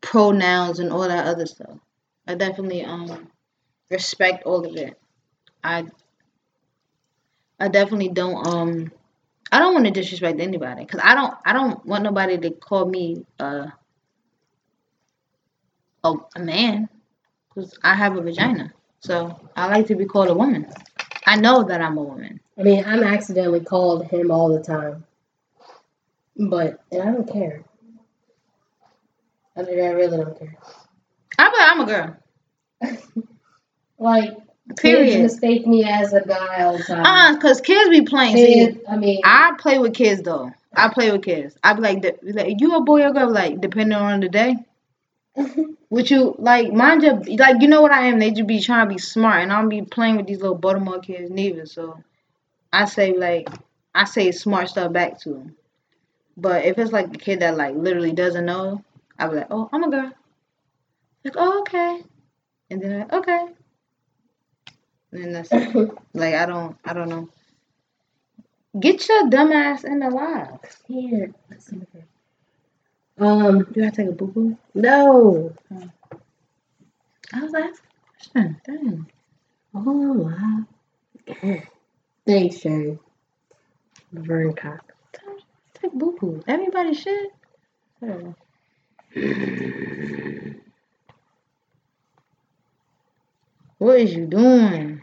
pronouns 0.00 0.78
and 0.78 0.92
all 0.92 1.08
that 1.08 1.26
other 1.26 1.46
stuff. 1.46 1.78
I 2.26 2.34
definitely 2.34 2.84
um 2.84 3.28
respect 3.90 4.44
all 4.44 4.64
of 4.66 4.76
it. 4.76 4.98
I 5.64 5.86
I 7.60 7.68
definitely 7.68 8.10
don't 8.10 8.46
um 8.46 8.92
I 9.50 9.58
don't 9.58 9.74
want 9.74 9.86
to 9.86 9.90
disrespect 9.90 10.40
anybody 10.40 10.84
because 10.84 11.00
I 11.02 11.14
don't 11.14 11.34
I 11.44 11.52
don't 11.52 11.84
want 11.86 12.04
nobody 12.04 12.38
to 12.38 12.50
call 12.50 12.86
me 12.86 13.24
uh 13.40 13.68
a, 16.04 16.14
a 16.36 16.40
man 16.40 16.88
because 17.48 17.78
I 17.82 17.94
have 17.94 18.16
a 18.16 18.20
vagina. 18.20 18.72
So 19.00 19.38
I 19.56 19.66
like 19.68 19.86
to 19.88 19.94
be 19.96 20.04
called 20.06 20.28
a 20.28 20.34
woman. 20.34 20.66
I 21.26 21.36
know 21.36 21.62
that 21.64 21.80
I'm 21.80 21.98
a 21.98 22.02
woman. 22.02 22.40
I 22.58 22.62
mean, 22.62 22.84
I'm 22.84 23.02
accidentally 23.02 23.60
called 23.60 24.06
him 24.06 24.30
all 24.30 24.48
the 24.48 24.62
time. 24.62 25.04
But, 26.36 26.80
and 26.90 27.02
I 27.02 27.12
don't 27.12 27.30
care. 27.32 27.64
I 29.58 29.62
mean, 29.62 29.80
I 29.80 29.88
really 29.88 30.16
don't 30.16 30.38
care. 30.38 30.56
I'm 31.38 31.52
a, 31.52 31.58
I'm 31.58 31.80
a 31.80 31.86
girl. 31.86 32.16
Like, 34.00 34.30
kids 34.30 34.80
Period. 34.80 35.22
mistake 35.22 35.66
me 35.66 35.84
as 35.84 36.12
a 36.12 36.20
guy 36.20 36.62
all 36.62 36.78
the 36.78 36.84
time. 36.84 37.04
Uh, 37.04 37.36
cause 37.40 37.60
kids 37.60 37.90
be 37.90 38.02
playing. 38.02 38.36
See, 38.36 38.54
Kids, 38.54 38.78
I 38.88 38.96
mean, 38.96 39.20
I 39.24 39.56
play 39.58 39.80
with 39.80 39.94
kids 39.94 40.22
though. 40.22 40.52
I 40.72 40.88
play 40.88 41.10
with 41.10 41.24
kids. 41.24 41.56
I 41.64 41.72
be 41.72 41.80
like, 41.80 42.04
like, 42.22 42.60
you 42.60 42.76
a 42.76 42.82
boy 42.84 43.02
or 43.02 43.12
girl? 43.12 43.32
Like, 43.32 43.60
depending 43.60 43.98
on 43.98 44.20
the 44.20 44.28
day. 44.28 44.54
Would 45.90 46.10
you 46.10 46.34
like 46.38 46.72
mind 46.72 47.02
your 47.02 47.14
like 47.38 47.62
you 47.62 47.68
know 47.68 47.80
what 47.80 47.92
I 47.92 48.06
am? 48.06 48.18
They 48.18 48.30
just 48.30 48.46
be 48.46 48.60
trying 48.60 48.88
to 48.88 48.94
be 48.94 48.98
smart, 48.98 49.42
and 49.42 49.52
I'll 49.52 49.68
be 49.68 49.82
playing 49.82 50.16
with 50.16 50.26
these 50.26 50.40
little 50.40 50.56
Baltimore 50.56 51.00
kids 51.00 51.30
neither. 51.30 51.64
So 51.66 52.02
I 52.72 52.84
say 52.84 53.16
like 53.16 53.48
I 53.94 54.04
say 54.04 54.30
smart 54.32 54.68
stuff 54.68 54.92
back 54.92 55.20
to 55.22 55.30
them. 55.30 55.56
But 56.36 56.64
if 56.64 56.78
it's 56.78 56.92
like 56.92 57.06
a 57.14 57.18
kid 57.18 57.40
that 57.40 57.56
like 57.56 57.74
literally 57.74 58.12
doesn't 58.12 58.44
know, 58.44 58.84
I'll 59.18 59.30
be 59.30 59.36
like, 59.36 59.46
oh, 59.50 59.68
I'm 59.72 59.84
a 59.84 59.90
girl. 59.90 60.12
Like, 61.24 61.34
oh, 61.36 61.60
okay, 61.60 62.02
and 62.70 62.80
then 62.82 63.06
I, 63.10 63.16
okay, 63.16 63.46
and 65.12 65.24
then 65.24 65.32
that's 65.32 65.50
like 66.14 66.34
I 66.34 66.46
don't 66.46 66.76
I 66.84 66.92
don't 66.92 67.08
know. 67.08 67.28
Get 68.78 69.08
your 69.08 69.28
dumb 69.28 69.50
ass 69.52 69.84
in 69.84 69.98
the 69.98 70.10
live. 70.10 70.60
here. 70.86 71.32
listen 71.50 71.80
to 71.80 71.86
her. 71.94 72.04
Um, 73.26 73.58
You 73.74 73.82
gotta 73.82 73.90
take 73.90 74.08
a 74.08 74.12
boo 74.12 74.28
boo. 74.28 74.56
no. 74.74 75.52
I 77.32 77.40
was 77.40 77.52
asking 77.54 77.70
a 77.72 78.10
question. 78.12 78.60
Dang. 78.64 79.06
Oh, 79.74 80.12
wow. 80.12 81.62
Thanks, 82.26 82.58
Sherry. 82.60 82.98
Laverne 84.12 84.54
Cox. 84.54 84.84
Take 85.74 85.92
boo 85.92 86.16
boo. 86.20 86.42
Everybody 86.46 86.94
should. 86.94 87.28
What 93.78 94.00
is 94.00 94.14
you 94.14 94.26
doing? 94.26 95.00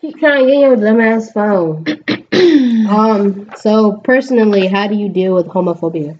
Keep 0.00 0.18
trying 0.18 0.46
to 0.46 0.52
get 0.52 0.60
your 0.60 0.76
dumbass 0.76 1.32
phone. 1.32 1.84
um, 2.88 3.50
so 3.56 3.96
personally, 3.96 4.66
how 4.68 4.86
do 4.86 4.94
you 4.94 5.08
deal 5.08 5.34
with 5.34 5.46
homophobia? 5.46 6.18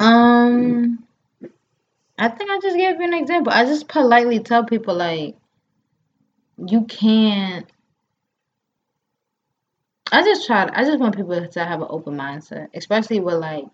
Um, 0.00 1.04
I 2.18 2.28
think 2.28 2.50
I 2.50 2.58
just 2.60 2.76
gave 2.76 2.98
you 2.98 3.04
an 3.04 3.14
example. 3.14 3.52
I 3.52 3.64
just 3.66 3.88
politely 3.88 4.40
tell 4.40 4.64
people 4.64 4.94
like, 4.94 5.36
you 6.66 6.84
can't. 6.84 7.66
I 10.10 10.22
just 10.24 10.46
try. 10.46 10.68
I 10.72 10.84
just 10.84 10.98
want 10.98 11.14
people 11.16 11.46
to 11.46 11.64
have 11.64 11.82
an 11.82 11.86
open 11.88 12.16
mindset, 12.16 12.68
especially 12.74 13.20
with 13.20 13.36
like 13.36 13.64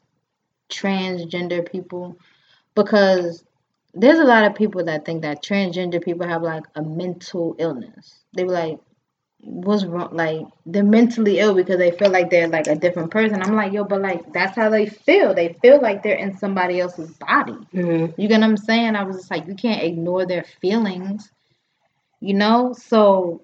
transgender 0.68 1.70
people, 1.70 2.18
because 2.74 3.44
there's 3.94 4.18
a 4.18 4.24
lot 4.24 4.44
of 4.44 4.54
people 4.54 4.84
that 4.84 5.04
think 5.04 5.22
that 5.22 5.42
transgender 5.42 6.02
people 6.02 6.26
have 6.26 6.42
like 6.42 6.64
a 6.74 6.82
mental 6.82 7.56
illness. 7.58 8.14
They 8.34 8.42
be 8.42 8.50
like, 8.50 8.78
what's 9.40 9.84
wrong? 9.84 10.10
Like 10.12 10.46
they're 10.66 10.84
mentally 10.84 11.38
ill 11.38 11.54
because 11.54 11.78
they 11.78 11.92
feel 11.92 12.10
like 12.10 12.30
they're 12.30 12.48
like 12.48 12.66
a 12.66 12.74
different 12.74 13.10
person. 13.10 13.42
I'm 13.42 13.54
like, 13.54 13.72
yo, 13.72 13.84
but 13.84 14.02
like 14.02 14.32
that's 14.32 14.56
how 14.56 14.68
they 14.68 14.86
feel. 14.86 15.34
They 15.34 15.56
feel 15.62 15.80
like 15.80 16.02
they're 16.02 16.16
in 16.16 16.36
somebody 16.36 16.80
else's 16.80 17.10
body. 17.12 17.56
Mm-hmm. 17.72 18.20
You 18.20 18.28
get 18.28 18.40
what 18.40 18.46
I'm 18.46 18.56
saying? 18.56 18.96
I 18.96 19.04
was 19.04 19.16
just 19.16 19.30
like, 19.30 19.46
you 19.46 19.54
can't 19.54 19.82
ignore 19.82 20.26
their 20.26 20.44
feelings. 20.60 21.30
You 22.20 22.34
know? 22.34 22.72
So 22.72 23.42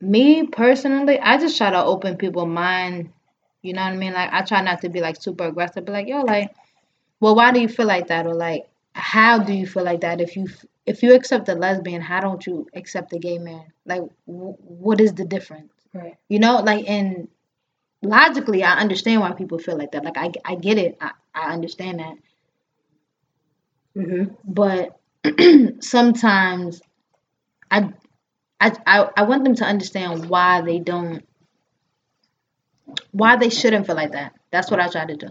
me 0.00 0.46
personally, 0.46 1.18
I 1.18 1.38
just 1.38 1.56
try 1.56 1.70
to 1.70 1.84
open 1.84 2.16
people's 2.16 2.48
mind. 2.48 3.12
You 3.62 3.72
know 3.72 3.82
what 3.82 3.92
I 3.92 3.96
mean? 3.96 4.12
Like 4.12 4.30
I 4.32 4.42
try 4.42 4.62
not 4.62 4.80
to 4.82 4.88
be 4.88 5.00
like 5.00 5.20
super 5.20 5.44
aggressive, 5.44 5.84
but 5.84 5.92
like, 5.92 6.08
yo, 6.08 6.20
like, 6.22 6.54
well, 7.20 7.34
why 7.34 7.52
do 7.52 7.60
you 7.60 7.68
feel 7.68 7.86
like 7.86 8.08
that? 8.08 8.26
Or 8.26 8.34
like, 8.34 8.68
how 8.94 9.38
do 9.38 9.52
you 9.52 9.66
feel 9.66 9.84
like 9.84 10.02
that? 10.02 10.20
If 10.20 10.36
you 10.36 10.48
if 10.86 11.02
you 11.02 11.14
accept 11.14 11.48
a 11.48 11.54
lesbian, 11.54 12.00
how 12.02 12.20
don't 12.20 12.46
you 12.46 12.66
accept 12.74 13.12
a 13.12 13.18
gay 13.18 13.38
man? 13.38 13.64
Like, 13.86 14.02
w- 14.26 14.56
what 14.60 15.00
is 15.00 15.14
the 15.14 15.24
difference? 15.24 15.72
Right. 15.94 16.16
You 16.28 16.38
know, 16.38 16.58
like, 16.60 16.88
and 16.88 17.28
logically, 18.02 18.64
I 18.64 18.74
understand 18.78 19.20
why 19.22 19.32
people 19.32 19.58
feel 19.58 19.78
like 19.78 19.92
that. 19.92 20.04
Like, 20.04 20.18
I, 20.18 20.32
I 20.44 20.56
get 20.56 20.78
it. 20.78 20.96
I, 21.00 21.12
I 21.34 21.52
understand 21.52 22.00
that. 22.00 22.14
Mm-hmm. 23.96 24.34
But 24.44 24.98
sometimes 25.84 26.80
I, 27.70 27.92
I, 28.60 28.72
I, 28.86 29.10
I 29.18 29.24
want 29.24 29.44
them 29.44 29.56
to 29.56 29.66
understand 29.66 30.30
why 30.30 30.62
they 30.62 30.80
don't, 30.80 31.27
why 33.12 33.36
they 33.36 33.50
shouldn't 33.50 33.86
feel 33.86 33.96
like 33.96 34.12
that. 34.12 34.34
That's 34.50 34.70
what 34.70 34.80
I 34.80 34.88
try 34.88 35.06
to 35.06 35.16
do. 35.16 35.28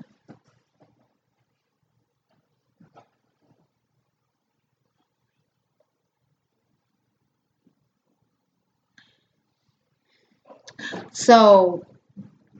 So 11.12 11.86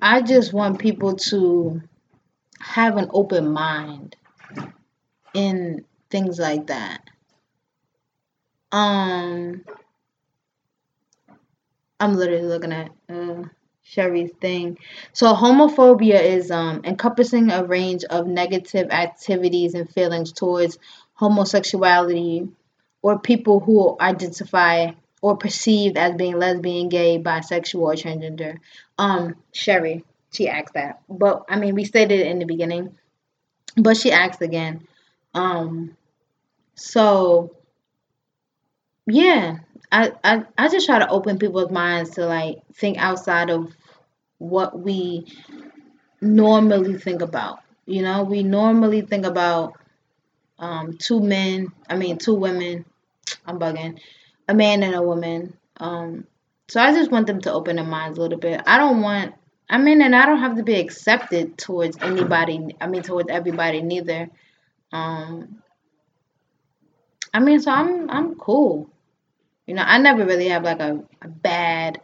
I 0.02 0.22
just 0.22 0.54
want 0.54 0.80
people 0.80 1.16
to 1.32 1.82
have 2.60 2.98
an 2.98 3.10
open 3.14 3.52
mind 3.52 4.16
in 5.34 5.86
things 6.10 6.40
like 6.40 6.68
that. 6.68 7.02
Um 8.72 9.64
I'm 12.00 12.16
literally 12.16 12.44
looking 12.44 12.74
at 12.74 12.92
uh 13.10 13.44
Sherry's 13.90 14.32
thing. 14.42 14.78
So 15.14 15.34
homophobia 15.34 16.22
is 16.22 16.52
um 16.52 16.82
encompassing 16.84 17.52
a 17.52 17.64
range 17.64 18.04
of 18.04 18.28
negative 18.28 18.90
activities 18.92 19.74
and 19.74 19.90
feelings 19.90 20.34
towards 20.34 20.78
homosexuality 21.14 22.50
or 23.02 23.20
people 23.20 23.60
who 23.60 23.96
identify 24.00 24.92
or 25.22 25.38
perceived 25.38 25.98
as 25.98 26.16
being 26.16 26.38
lesbian, 26.38 26.90
gay, 26.90 27.18
bisexual, 27.18 27.80
or 27.80 27.94
transgender. 27.94 28.60
Um, 28.98 29.36
Sherry, 29.54 30.04
she 30.32 30.48
asked 30.50 30.74
that. 30.74 31.02
But 31.10 31.46
I 31.50 31.58
mean, 31.58 31.74
we 31.74 31.86
stated 31.86 32.20
it 32.20 32.28
in 32.28 32.40
the 32.40 32.46
beginning, 32.46 32.96
but 33.78 33.98
she 33.98 34.12
asked 34.12 34.42
again. 34.42 34.86
Um, 35.34 35.96
so 36.76 37.56
yeah, 39.06 39.60
I, 39.92 40.12
I 40.24 40.44
I 40.58 40.70
just 40.70 40.86
try 40.86 41.00
to 41.00 41.10
open 41.10 41.40
people's 41.40 41.72
minds 41.72 42.12
to 42.12 42.26
like 42.26 42.60
think 42.74 42.98
outside 42.98 43.50
of 43.50 43.76
what 44.38 44.80
we 44.80 45.26
normally 46.22 46.98
think 46.98 47.22
about. 47.22 47.60
You 47.86 48.02
know, 48.02 48.24
we 48.24 48.44
normally 48.44 49.02
think 49.02 49.26
about 49.26 49.74
um 50.60 50.98
two 50.98 51.22
men, 51.22 51.68
I 51.90 51.96
mean 51.96 52.18
two 52.18 52.36
women. 52.36 52.86
I'm 53.46 53.60
bugging 53.60 54.00
a 54.48 54.54
man 54.54 54.84
and 54.84 54.96
a 54.96 55.02
woman. 55.02 55.58
Um, 55.78 56.26
so 56.68 56.82
I 56.82 56.92
just 56.94 57.12
want 57.12 57.28
them 57.28 57.42
to 57.42 57.54
open 57.54 57.76
their 57.78 57.86
minds 57.86 58.18
a 58.18 58.22
little 58.22 58.40
bit. 58.40 58.62
I 58.66 58.78
don't 58.78 59.02
want, 59.02 59.36
I 59.70 59.78
mean, 59.78 60.02
and 60.02 60.16
I 60.16 60.26
don't 60.26 60.40
have 60.40 60.58
to 60.58 60.64
be 60.64 60.76
accepted 60.76 61.58
towards 61.58 61.98
anybody. 62.02 62.76
I 62.80 62.88
mean, 62.88 63.04
towards 63.04 63.30
everybody 63.30 63.82
neither. 63.82 64.30
Um, 64.92 65.62
I 67.34 67.40
mean, 67.40 67.60
so 67.60 67.72
I'm 67.72 68.10
I'm 68.10 68.36
cool. 68.36 68.90
You 69.68 69.76
know, 69.76 69.84
I 69.86 69.98
never 70.00 70.26
really 70.26 70.48
have 70.50 70.64
like 70.64 70.80
a, 70.80 71.04
a 71.22 71.28
bad 71.28 72.00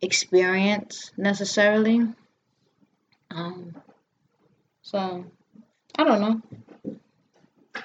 experience 0.00 1.10
necessarily. 1.16 2.00
Um, 3.30 3.74
so 4.82 5.24
I 5.98 6.04
don't 6.04 6.20
know. 6.20 6.42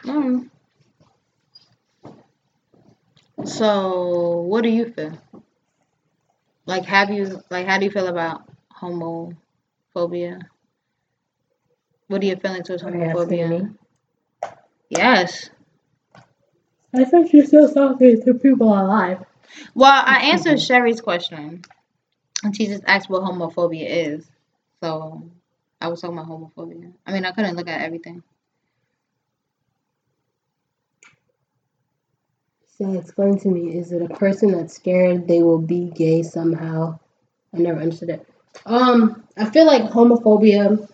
Mm. 0.05 0.49
So, 3.45 4.41
what 4.41 4.61
do 4.63 4.69
you 4.69 4.91
feel? 4.93 5.17
Like, 6.65 6.85
have 6.85 7.09
you 7.09 7.41
like 7.49 7.65
how 7.67 7.79
do 7.79 7.85
you 7.85 7.91
feel 7.91 8.07
about 8.07 8.43
homophobia? 8.81 10.41
What 12.07 12.21
are 12.21 12.25
your 12.25 12.37
feelings 12.37 12.67
towards 12.67 12.83
Are 12.83 12.95
you 12.95 13.03
asking 13.03 13.49
me? 13.49 13.61
homophobia? 13.61 13.77
Yes. 14.89 15.49
I 16.93 17.05
think 17.05 17.31
you're 17.33 17.45
still 17.45 17.73
talking 17.73 18.21
to 18.23 18.33
people 18.33 18.67
alive. 18.67 19.23
Well, 19.73 19.91
I 20.05 20.31
answered 20.31 20.61
Sherry's 20.61 21.01
question, 21.01 21.63
and 22.43 22.55
she 22.55 22.67
just 22.67 22.83
asked 22.85 23.09
what 23.09 23.23
homophobia 23.23 23.85
is. 23.87 24.29
So, 24.81 25.29
I 25.79 25.87
was 25.87 26.01
talking 26.01 26.17
about 26.17 26.29
homophobia. 26.29 26.93
I 27.05 27.13
mean, 27.13 27.25
I 27.25 27.31
couldn't 27.31 27.55
look 27.55 27.67
at 27.69 27.81
everything. 27.81 28.23
So 32.77 32.93
explain 32.93 33.37
to 33.39 33.49
me, 33.49 33.77
is 33.77 33.91
it 33.91 34.01
a 34.01 34.07
person 34.15 34.51
that's 34.51 34.73
scared 34.73 35.27
they 35.27 35.43
will 35.43 35.59
be 35.61 35.91
gay 35.91 36.23
somehow? 36.23 36.97
I 37.53 37.59
never 37.59 37.79
understood 37.79 38.09
it. 38.09 38.27
Um, 38.65 39.23
I 39.37 39.49
feel 39.49 39.67
like 39.67 39.83
homophobia 39.91 40.87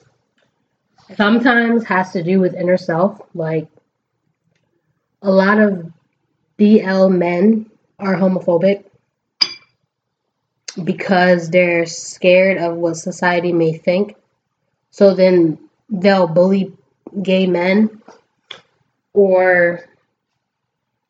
sometimes 1.15 1.85
has 1.85 2.11
to 2.11 2.23
do 2.23 2.41
with 2.41 2.55
inner 2.55 2.77
self. 2.77 3.21
Like 3.33 3.69
a 5.21 5.31
lot 5.31 5.59
of 5.59 5.91
BL 6.57 7.09
men 7.09 7.69
are 7.99 8.15
homophobic 8.15 8.85
because 10.83 11.49
they're 11.49 11.85
scared 11.85 12.57
of 12.57 12.75
what 12.75 12.95
society 12.95 13.51
may 13.51 13.73
think. 13.73 14.15
So 14.91 15.13
then 15.13 15.57
they'll 15.89 16.27
bully 16.27 16.73
gay 17.21 17.47
men 17.47 18.01
or 19.13 19.85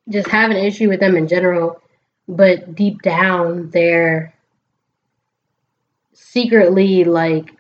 just 0.10 0.30
have 0.30 0.52
an 0.52 0.58
issue 0.58 0.88
with 0.88 1.00
them 1.00 1.18
in 1.18 1.28
general, 1.28 1.82
but 2.28 2.76
deep 2.76 3.02
down 3.02 3.70
they're 3.72 4.34
secretly 6.14 7.04
like 7.04 7.54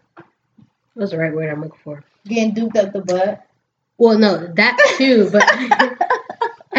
what's 0.94 1.12
the 1.12 1.18
right 1.18 1.34
word 1.34 1.50
I'm 1.50 1.62
looking 1.62 1.80
for? 1.84 2.04
Getting 2.26 2.54
duped 2.54 2.78
up 2.78 2.92
the 2.92 3.02
butt. 3.02 3.46
Well, 3.98 4.18
no, 4.18 4.48
that 4.54 4.96
too, 4.98 5.30
but 5.32 5.44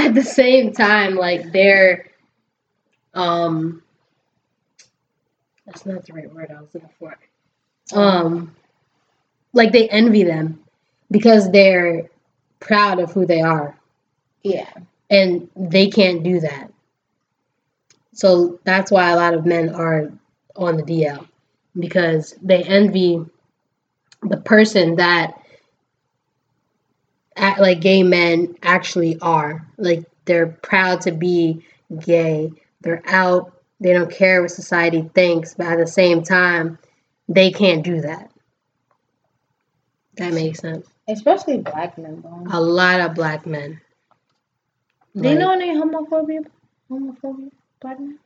at 0.08 0.14
the 0.14 0.22
same 0.22 0.72
time, 0.72 1.14
like 1.16 1.52
they're 1.52 2.06
um 3.14 3.82
that's 5.66 5.84
not 5.84 6.04
the 6.06 6.12
right 6.14 6.32
word 6.32 6.50
I 6.50 6.60
was 6.60 6.72
looking 6.74 6.88
for. 6.98 7.16
Um 7.92 8.54
like 9.52 9.72
they 9.72 9.88
envy 9.88 10.22
them 10.24 10.64
because 11.10 11.50
they're 11.50 12.08
proud 12.60 12.98
of 12.98 13.12
who 13.12 13.26
they 13.26 13.40
are 13.40 13.76
Yeah. 14.42 14.72
and 15.10 15.48
they 15.56 15.88
can't 15.88 16.22
do 16.22 16.40
that. 16.40 16.70
So 18.14 18.58
that's 18.64 18.90
why 18.90 19.10
a 19.10 19.16
lot 19.16 19.34
of 19.34 19.46
men 19.46 19.68
are 19.74 20.10
on 20.56 20.76
the 20.76 20.82
DL 20.82 21.26
because 21.78 22.34
they 22.42 22.62
envy 22.64 23.24
the 24.22 24.38
person 24.38 24.96
that 24.96 25.40
like 27.58 27.80
gay 27.80 28.02
men 28.02 28.56
actually 28.62 29.18
are. 29.20 29.66
Like 29.76 30.04
they're 30.24 30.46
proud 30.46 31.00
to 31.02 31.12
be 31.12 31.64
gay. 32.00 32.52
They're 32.80 33.02
out. 33.06 33.52
They 33.80 33.92
don't 33.92 34.10
care 34.10 34.42
what 34.42 34.50
society 34.50 35.08
thinks, 35.14 35.54
but 35.54 35.66
at 35.66 35.78
the 35.78 35.86
same 35.86 36.22
time, 36.22 36.78
they 37.28 37.50
can't 37.50 37.84
do 37.84 38.00
that. 38.00 38.30
That 40.16 40.32
makes 40.32 40.58
sense. 40.58 40.86
Especially 41.08 41.58
black 41.58 41.96
men, 41.96 42.20
though. 42.22 42.44
A 42.50 42.60
lot 42.60 43.00
of 43.00 43.14
black 43.14 43.46
men. 43.46 43.80
Do 45.14 45.28
you 45.28 45.38
know 45.38 45.52
any 45.52 45.68
homophobia? 45.68 46.44
Homophobia? 46.90 47.50
Black 47.80 48.00
men? 48.00 48.18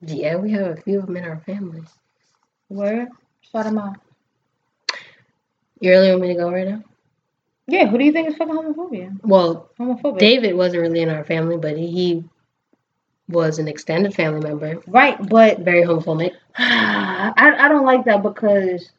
Yeah, 0.00 0.36
we 0.36 0.50
have 0.52 0.78
a 0.78 0.80
few 0.80 0.98
of 0.98 1.06
them 1.06 1.16
in 1.16 1.24
our 1.24 1.40
families. 1.40 1.88
Where? 2.68 3.08
Shout 3.42 3.64
them 3.64 3.78
out. 3.78 3.96
You 5.80 5.90
really 5.90 6.10
want 6.10 6.22
me 6.22 6.28
to 6.28 6.34
go 6.34 6.50
right 6.50 6.68
now? 6.68 6.82
Yeah, 7.66 7.86
who 7.86 7.96
do 7.98 8.04
you 8.04 8.12
think 8.12 8.28
is 8.28 8.36
fucking 8.36 8.54
homophobia? 8.54 9.18
Well, 9.22 9.70
Homophobic. 9.78 10.18
David 10.18 10.54
wasn't 10.54 10.82
really 10.82 11.00
in 11.00 11.08
our 11.08 11.24
family, 11.24 11.56
but 11.56 11.78
he 11.78 12.24
was 13.28 13.58
an 13.58 13.68
extended 13.68 14.14
family 14.14 14.40
member. 14.40 14.82
Right, 14.86 15.16
but 15.28 15.60
Very 15.60 15.82
homophobic. 15.82 16.32
I, 16.58 17.32
I 17.36 17.68
don't 17.68 17.86
like 17.86 18.04
that 18.04 18.22
because 18.22 18.90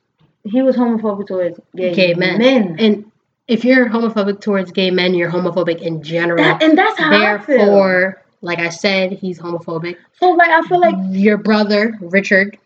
he 0.43 0.61
was 0.63 0.75
homophobic 0.75 1.27
towards 1.27 1.59
gay, 1.75 1.93
Gay 1.93 2.13
men. 2.15 2.39
men. 2.39 2.75
And 2.79 3.11
if 3.47 3.63
you're 3.63 3.87
homophobic 3.87 4.41
towards 4.41 4.71
gay 4.71 4.89
men, 4.89 5.13
you're 5.13 5.29
homophobic 5.31 5.79
in 5.81 6.01
general. 6.01 6.43
That- 6.43 6.63
and 6.63 6.75
that's 6.77 6.97
how 6.99 7.11
I. 7.11 7.37
Therefore, 7.45 8.23
Like 8.41 8.57
I 8.59 8.69
said, 8.69 9.11
he's 9.11 9.39
homophobic. 9.39 9.97
So 10.19 10.31
like 10.31 10.49
I 10.49 10.61
feel 10.67 10.79
like 10.79 10.95
Your 11.11 11.37
brother, 11.37 11.95
Richard, 12.01 12.57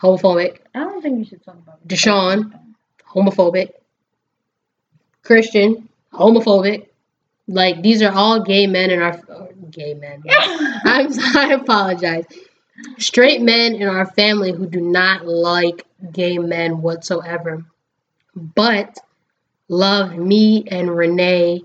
homophobic. 0.00 0.58
I 0.74 0.80
don't 0.80 1.02
think 1.02 1.18
you 1.18 1.24
should 1.24 1.42
talk 1.44 1.54
about 1.56 1.86
Deshaun. 1.88 2.52
Homophobic. 3.08 3.70
Christian, 5.24 5.88
homophobic. 6.12 6.86
Like 7.48 7.82
these 7.82 8.02
are 8.02 8.12
all 8.12 8.42
gay 8.42 8.66
men 8.66 8.90
in 8.90 9.00
our 9.02 9.20
gay 9.70 9.94
men. 9.94 10.22
I'm 10.84 11.08
I 11.36 11.54
apologize. 11.60 12.24
Straight 12.98 13.42
men 13.42 13.74
in 13.74 13.88
our 13.88 14.06
family 14.06 14.52
who 14.52 14.66
do 14.66 14.80
not 14.80 15.26
like 15.26 15.86
gay 16.12 16.38
men 16.38 16.80
whatsoever, 16.82 17.64
but 18.34 18.98
love 19.68 20.16
me 20.16 20.64
and 20.68 20.96
Renee, 20.96 21.62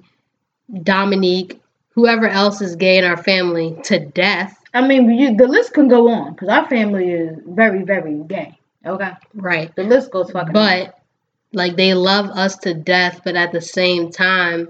Dominique, 0.83 1.61
whoever 1.91 2.27
else 2.27 2.61
is 2.61 2.75
gay 2.75 2.97
in 2.97 3.03
our 3.03 3.17
family 3.17 3.77
to 3.85 3.99
death. 3.99 4.61
I 4.73 4.85
mean, 4.85 5.09
you, 5.09 5.35
the 5.35 5.47
list 5.47 5.73
can 5.73 5.87
go 5.87 6.09
on 6.09 6.33
because 6.33 6.49
our 6.49 6.67
family 6.67 7.09
is 7.11 7.39
very, 7.47 7.83
very 7.83 8.21
gay. 8.27 8.57
Okay, 8.85 9.11
Right. 9.33 9.75
the 9.75 9.83
list 9.83 10.11
goes 10.11 10.29
fucking. 10.31 10.53
But 10.53 10.96
like 11.57 11.75
they 11.75 11.93
love 11.93 12.29
us 12.29 12.55
to 12.57 12.73
death, 12.73 13.21
but 13.25 13.35
at 13.35 13.51
the 13.51 13.59
same 13.59 14.11
time 14.11 14.69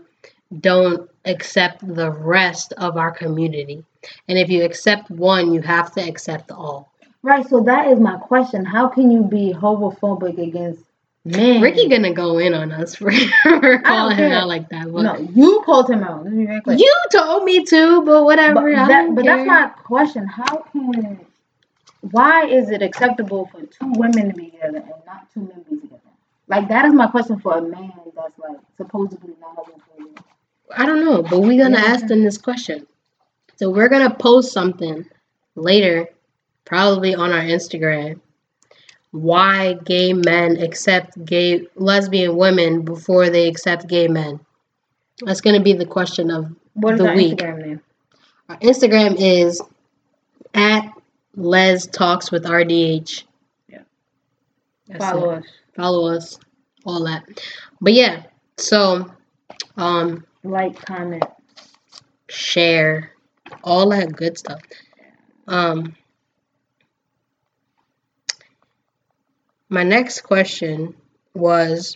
don't 0.60 1.10
accept 1.26 1.86
the 1.86 2.10
rest 2.10 2.74
of 2.78 2.98
our 2.98 3.12
community. 3.12 3.84
And 4.28 4.38
if 4.38 4.50
you 4.50 4.64
accept 4.64 5.12
one, 5.12 5.54
you 5.54 5.62
have 5.62 5.94
to 5.96 6.02
accept 6.02 6.52
all. 6.52 6.90
right, 7.22 7.46
so 7.48 7.60
that 7.62 7.88
is 7.88 8.00
my 8.00 8.18
question. 8.18 8.64
How 8.64 8.88
can 8.88 9.12
you 9.12 9.24
be 9.24 9.54
homophobic 9.54 10.42
against 10.42 10.82
men? 11.26 11.62
Ricky 11.62 11.90
gonna 11.90 12.14
go 12.14 12.38
in 12.38 12.54
on 12.54 12.72
us 12.72 12.96
for, 12.96 13.12
for 13.44 13.80
calling 13.80 14.18
him 14.18 14.32
out 14.32 14.48
like 14.48 14.70
that. 14.70 14.92
But 14.92 15.02
no, 15.02 15.18
you 15.18 15.62
called 15.66 15.90
him 15.90 16.04
out. 16.04 16.24
Let 16.24 16.34
me 16.34 16.46
make 16.46 16.64
clear. 16.64 16.78
you 16.78 16.94
told 17.12 17.44
me 17.44 17.66
to, 17.66 18.02
but 18.04 18.24
whatever. 18.24 18.74
But, 18.74 18.88
that, 18.88 19.16
but 19.16 19.26
that's 19.26 19.46
my 19.46 19.68
question. 19.84 20.26
How 20.26 20.66
can, 20.72 21.20
why 22.12 22.46
is 22.46 22.70
it 22.70 22.82
acceptable 22.82 23.48
for 23.48 23.62
two 23.64 23.92
women 23.98 24.30
to 24.30 24.34
be 24.34 24.52
together 24.52 24.78
and 24.78 25.06
not 25.06 25.28
two 25.34 25.42
men 25.42 25.66
to 25.66 25.70
be 25.72 25.82
together? 25.82 25.97
Like 26.48 26.68
that 26.70 26.86
is 26.86 26.94
my 26.94 27.08
question 27.08 27.40
for 27.40 27.58
a 27.58 27.62
man 27.62 27.92
that's 28.16 28.38
like 28.40 28.58
supposedly 28.78 29.34
not 29.42 29.56
homophobic. 29.58 30.20
I 30.76 30.86
don't 30.86 31.04
know, 31.04 31.22
but 31.24 31.40
we're 31.42 31.62
gonna 31.62 31.78
Yeah. 31.80 31.86
ask 31.94 32.08
them 32.08 32.24
this 32.24 32.38
question. 32.38 32.88
So 33.58 33.70
we're 33.70 33.90
gonna 33.90 34.14
post 34.14 34.52
something 34.54 35.06
later, 35.56 36.08
probably 36.66 37.16
on 37.16 37.32
our 37.32 37.42
Instagram. 37.42 38.20
Why 39.12 39.74
gay 39.86 40.14
men 40.14 40.58
accept 40.62 41.24
gay 41.26 41.68
lesbian 41.76 42.36
women 42.36 42.82
before 42.84 43.30
they 43.30 43.48
accept 43.48 43.88
gay 43.88 44.08
men? 44.08 44.40
That's 45.26 45.42
gonna 45.42 45.62
be 45.64 45.74
the 45.74 45.86
question 45.86 46.30
of 46.30 46.54
What 46.74 46.94
is 46.96 47.00
The 47.00 47.10
our 47.10 47.16
week. 47.16 47.38
Instagram 47.40 47.66
name? 47.66 47.82
our 48.50 48.58
Instagram 48.60 49.16
is 49.18 49.62
at 50.54 50.92
Les 51.36 51.88
Talks 51.88 52.32
with 52.32 52.46
RDH. 52.46 53.24
Yeah. 53.68 53.80
That's 54.88 55.04
Follow 55.04 55.32
it. 55.32 55.38
us. 55.40 55.46
Follow 55.78 56.08
us, 56.14 56.38
all 56.86 57.06
that. 57.06 57.24
But 57.80 57.94
yeah, 57.94 58.24
so 58.58 59.10
um 59.78 60.26
Like, 60.44 60.84
comment. 60.84 61.24
share, 62.30 63.12
all 63.64 63.90
that 63.92 64.14
good 64.14 64.38
stuff. 64.38 64.60
Um, 65.48 65.96
my 69.70 69.84
next 69.84 70.22
question 70.22 70.96
was, 71.34 71.96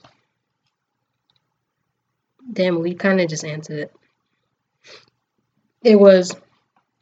damn, 2.53 2.81
we 2.81 2.93
kind 2.93 3.19
of 3.19 3.27
just 3.29 3.43
answered 3.43 3.79
it. 3.79 3.95
It 5.83 5.99
was, 5.99 6.35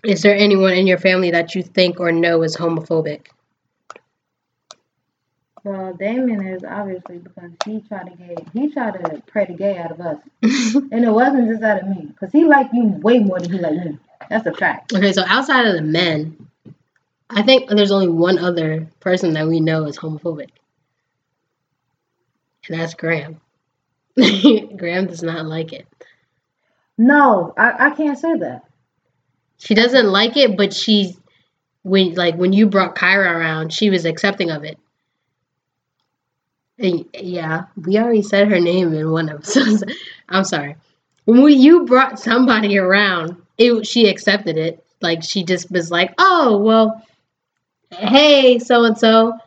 is 0.06 0.22
there 0.22 0.36
anyone 0.36 0.74
in 0.74 0.88
your 0.88 0.98
family 0.98 1.32
that 1.32 1.54
you 1.56 1.62
think 1.62 2.00
or 2.00 2.12
know 2.12 2.44
is 2.44 2.56
homophobic? 2.56 3.28
Well, 5.64 5.94
Damon 5.94 6.46
is 6.46 6.64
obviously 6.64 7.18
because 7.20 7.52
he 7.66 7.82
tried 7.82 8.06
to 8.06 8.16
get 8.16 8.48
He 8.54 8.72
tried 8.72 8.94
to 8.94 9.22
pray 9.28 9.46
the 9.46 9.54
gay 9.54 9.78
out 9.78 9.92
of 9.92 10.00
us, 10.00 10.18
and 10.44 11.06
it 11.06 11.12
wasn't 11.12 11.50
just 11.50 11.64
out 11.64 11.82
of 11.82 11.90
me, 11.90 12.06
because 12.06 12.32
he 12.32 12.46
liked 12.46 12.74
you 12.74 12.84
way 12.84 13.20
more 13.20 13.40
than 13.40 13.52
he 13.52 13.60
liked 13.60 13.86
me. 13.86 13.98
That's 14.30 14.46
a 14.46 14.54
fact. 14.54 14.94
okay, 14.94 15.12
so 15.12 15.24
outside 15.26 15.66
of 15.66 15.76
the 15.76 15.82
men, 15.82 16.48
I 17.30 17.42
think 17.42 17.70
there's 17.70 17.92
only 17.92 18.10
one 18.10 18.40
other 18.40 18.88
person 19.00 19.34
that 19.34 19.48
we 19.48 19.60
know 19.60 19.86
is 19.86 19.98
homophobic, 19.98 20.50
and 22.68 22.80
that's 22.80 22.94
Graham. 22.94 23.42
Graham 24.16 25.08
does 25.08 25.24
not 25.24 25.46
like 25.46 25.74
it. 25.74 25.88
No, 26.98 27.54
I, 27.58 27.88
I 27.88 27.90
can't 27.92 28.20
say 28.20 28.36
that. 28.38 28.66
She 29.58 29.74
doesn't 29.74 30.06
like 30.06 30.38
it, 30.38 30.58
but 30.58 30.74
she's 30.74 31.18
when 31.84 32.14
like 32.16 32.36
when 32.36 32.54
you 32.54 32.68
brought 32.68 32.96
Kyra 32.96 33.36
around, 33.36 33.74
she 33.74 33.90
was 33.90 34.06
accepting 34.06 34.52
of 34.52 34.64
it. 34.64 34.78
Yeah, 36.80 37.66
we 37.76 37.98
already 37.98 38.22
said 38.22 38.48
her 38.48 38.60
name 38.60 38.94
in 38.94 39.12
one 39.12 39.30
episode. 39.30 39.94
I'm 40.30 40.46
sorry. 40.46 40.76
When 41.26 41.44
we, 41.44 41.54
you 41.54 41.86
brought 41.86 42.20
somebody 42.20 42.78
around, 42.78 43.36
it 43.58 43.86
she 43.86 44.08
accepted 44.08 44.58
it. 44.58 44.84
Like 45.02 45.24
she 45.24 45.44
just 45.44 45.70
was 45.72 45.92
like, 45.92 46.14
"Oh, 46.18 46.58
well, 46.58 47.06
hey, 47.92 48.60
so 48.60 48.84
and 48.86 48.98
so," 48.98 49.38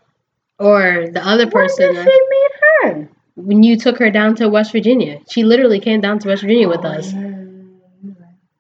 or 0.59 1.09
the 1.11 1.27
other 1.27 1.51
person. 1.51 1.95
When 1.95 2.05
did 2.05 2.05
she 2.05 2.21
meet 2.31 2.51
her? 2.83 3.09
when 3.35 3.63
you 3.63 3.77
took 3.77 3.99
her 3.99 4.11
down 4.11 4.37
to 4.37 4.49
West 4.49 4.73
Virginia, 4.73 5.21
she 5.31 5.45
literally 5.45 5.81
came 5.81 6.01
down 6.01 6.19
to 6.21 6.29
West 6.29 6.43
Virginia 6.43 6.69
with 6.69 6.85
us, 6.85 7.13
oh, 7.15 8.15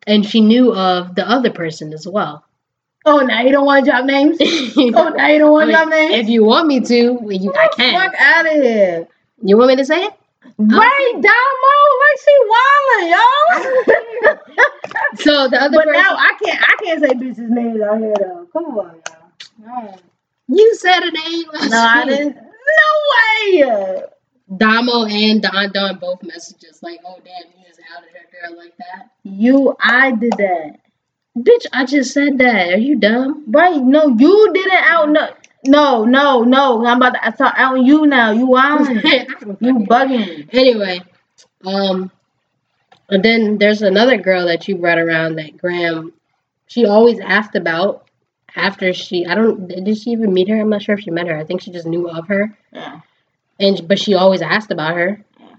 and 0.06 0.24
she 0.24 0.40
knew 0.40 0.72
of 0.74 1.14
the 1.14 1.28
other 1.28 1.50
person 1.50 1.92
as 1.92 2.06
well. 2.06 2.44
Oh, 3.04 3.18
now 3.20 3.42
you 3.42 3.50
don't 3.50 3.66
want 3.66 3.84
to 3.84 3.90
drop 3.90 4.04
names? 4.04 4.38
Oh, 4.94 5.08
now 5.10 5.26
you 5.28 5.38
don't 5.38 5.52
want 5.52 5.64
to 5.64 5.66
mean, 5.66 5.76
drop 5.76 5.88
names? 5.88 6.14
if 6.14 6.28
you 6.28 6.44
want 6.44 6.66
me 6.68 6.80
to, 6.80 6.94
you, 7.28 7.52
I 7.54 7.68
can. 7.76 7.94
fuck 8.00 8.14
out 8.20 8.46
of 8.46 8.52
here. 8.52 9.08
You 9.42 9.56
want 9.56 9.70
me 9.70 9.76
to 9.76 9.84
say 9.84 10.04
it? 10.04 10.12
Right, 10.58 11.12
Damo, 11.14 11.74
like 12.02 12.18
she 12.24 12.34
wildin', 12.52 13.10
yo. 13.10 14.34
So 15.16 15.48
the 15.48 15.60
other 15.60 15.78
but 15.78 15.84
person, 15.86 16.02
now 16.02 16.16
I 16.16 16.32
can't, 16.42 16.60
I 16.62 16.76
can't 16.84 17.00
say 17.00 17.10
bitches' 17.10 17.48
names 17.48 17.80
out 17.80 17.98
here 17.98 18.14
though. 18.18 18.46
Come 18.52 18.64
on, 18.78 18.96
y'all. 19.60 19.98
you 20.48 20.74
said 20.76 21.00
a 21.02 21.10
name. 21.10 21.44
No, 21.68 21.78
I 21.78 22.04
didn't. 22.06 22.36
No 22.36 23.62
way. 23.62 24.02
Damo 24.56 25.04
and 25.06 25.42
Don 25.42 25.70
Don 25.72 25.98
both 25.98 26.22
messages 26.22 26.82
like, 26.82 27.00
"Oh 27.06 27.18
damn, 27.24 27.50
you 27.58 27.66
just 27.66 27.80
outed 27.96 28.10
her 28.10 28.48
girl 28.48 28.58
like 28.58 28.76
that." 28.78 29.10
You, 29.22 29.76
I 29.80 30.12
did 30.12 30.32
that. 30.32 30.78
Bitch, 31.36 31.66
I 31.72 31.86
just 31.86 32.12
said 32.12 32.38
that. 32.38 32.74
Are 32.74 32.78
you 32.78 32.96
dumb? 32.96 33.44
Right? 33.48 33.80
No, 33.80 34.08
you 34.08 34.52
didn't 34.52 34.72
out. 34.72 35.08
No, 35.08 35.30
no, 35.66 36.04
no, 36.04 36.42
no. 36.44 36.84
I'm 36.86 36.98
about 36.98 37.14
to 37.14 37.26
I 37.26 37.30
talk 37.30 37.54
out 37.56 37.74
on 37.78 37.86
you 37.86 38.06
now. 38.06 38.32
You 38.32 38.46
wildin'. 38.48 39.02
you 39.60 39.74
bugging. 39.86 40.48
Anyway, 40.52 41.00
um, 41.64 42.10
and 43.08 43.22
then 43.24 43.58
there's 43.58 43.82
another 43.82 44.16
girl 44.18 44.46
that 44.46 44.68
you 44.68 44.76
brought 44.76 44.98
around 44.98 45.36
that 45.36 45.56
Graham, 45.56 46.12
she 46.66 46.84
always 46.86 47.18
asked 47.20 47.54
about 47.54 48.08
after 48.54 48.92
she, 48.92 49.24
I 49.24 49.34
don't, 49.34 49.68
did 49.68 49.96
she 49.96 50.10
even 50.10 50.34
meet 50.34 50.48
her? 50.48 50.60
I'm 50.60 50.68
not 50.68 50.82
sure 50.82 50.96
if 50.96 51.00
she 51.00 51.10
met 51.10 51.26
her. 51.28 51.36
I 51.36 51.44
think 51.44 51.62
she 51.62 51.70
just 51.70 51.86
knew 51.86 52.08
of 52.10 52.28
her, 52.28 52.56
Yeah. 52.72 53.00
and 53.58 53.86
but 53.88 53.98
she 53.98 54.14
always 54.14 54.42
asked 54.42 54.70
about 54.70 54.96
her. 54.96 55.24
Yeah. 55.40 55.56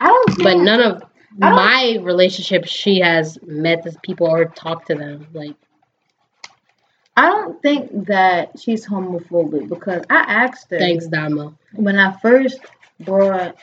I 0.00 0.06
don't. 0.08 0.42
But 0.42 0.58
none 0.58 0.80
of 0.80 1.02
my 1.38 1.98
relationship, 2.02 2.64
she 2.66 3.00
has 3.00 3.38
met 3.42 3.82
these 3.84 3.96
people 4.02 4.26
or 4.26 4.46
talked 4.46 4.88
to 4.88 4.94
them. 4.94 5.26
Like, 5.32 5.56
I 7.16 7.26
don't 7.26 7.60
think 7.62 8.06
that 8.06 8.58
she's 8.58 8.86
homophobic 8.86 9.68
because 9.68 10.04
I 10.10 10.16
asked 10.16 10.70
her 10.70 10.78
thanks, 10.78 11.06
Dama. 11.06 11.54
when 11.72 11.98
I 11.98 12.12
first 12.20 12.60
brought 13.00 13.56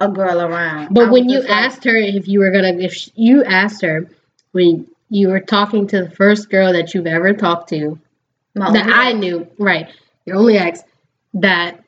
a 0.00 0.08
girl 0.08 0.40
around. 0.40 0.94
But 0.94 1.08
I 1.08 1.10
when 1.10 1.28
you 1.28 1.38
just 1.38 1.48
like, 1.48 1.64
asked 1.64 1.84
her 1.84 1.96
if 1.96 2.28
you 2.28 2.40
were 2.40 2.50
gonna, 2.50 2.74
if 2.78 2.92
sh- 2.94 3.10
you 3.14 3.44
asked 3.44 3.82
her 3.82 4.08
when 4.52 4.86
you 5.10 5.28
were 5.28 5.40
talking 5.40 5.86
to 5.88 6.04
the 6.04 6.10
first 6.10 6.50
girl 6.50 6.72
that 6.72 6.94
you've 6.94 7.06
ever 7.06 7.32
talked 7.32 7.68
to, 7.70 7.98
that 8.54 8.88
I 8.88 9.12
knew, 9.12 9.46
right? 9.58 9.88
Your 10.26 10.36
only 10.36 10.58
ex, 10.58 10.82
that 11.34 11.82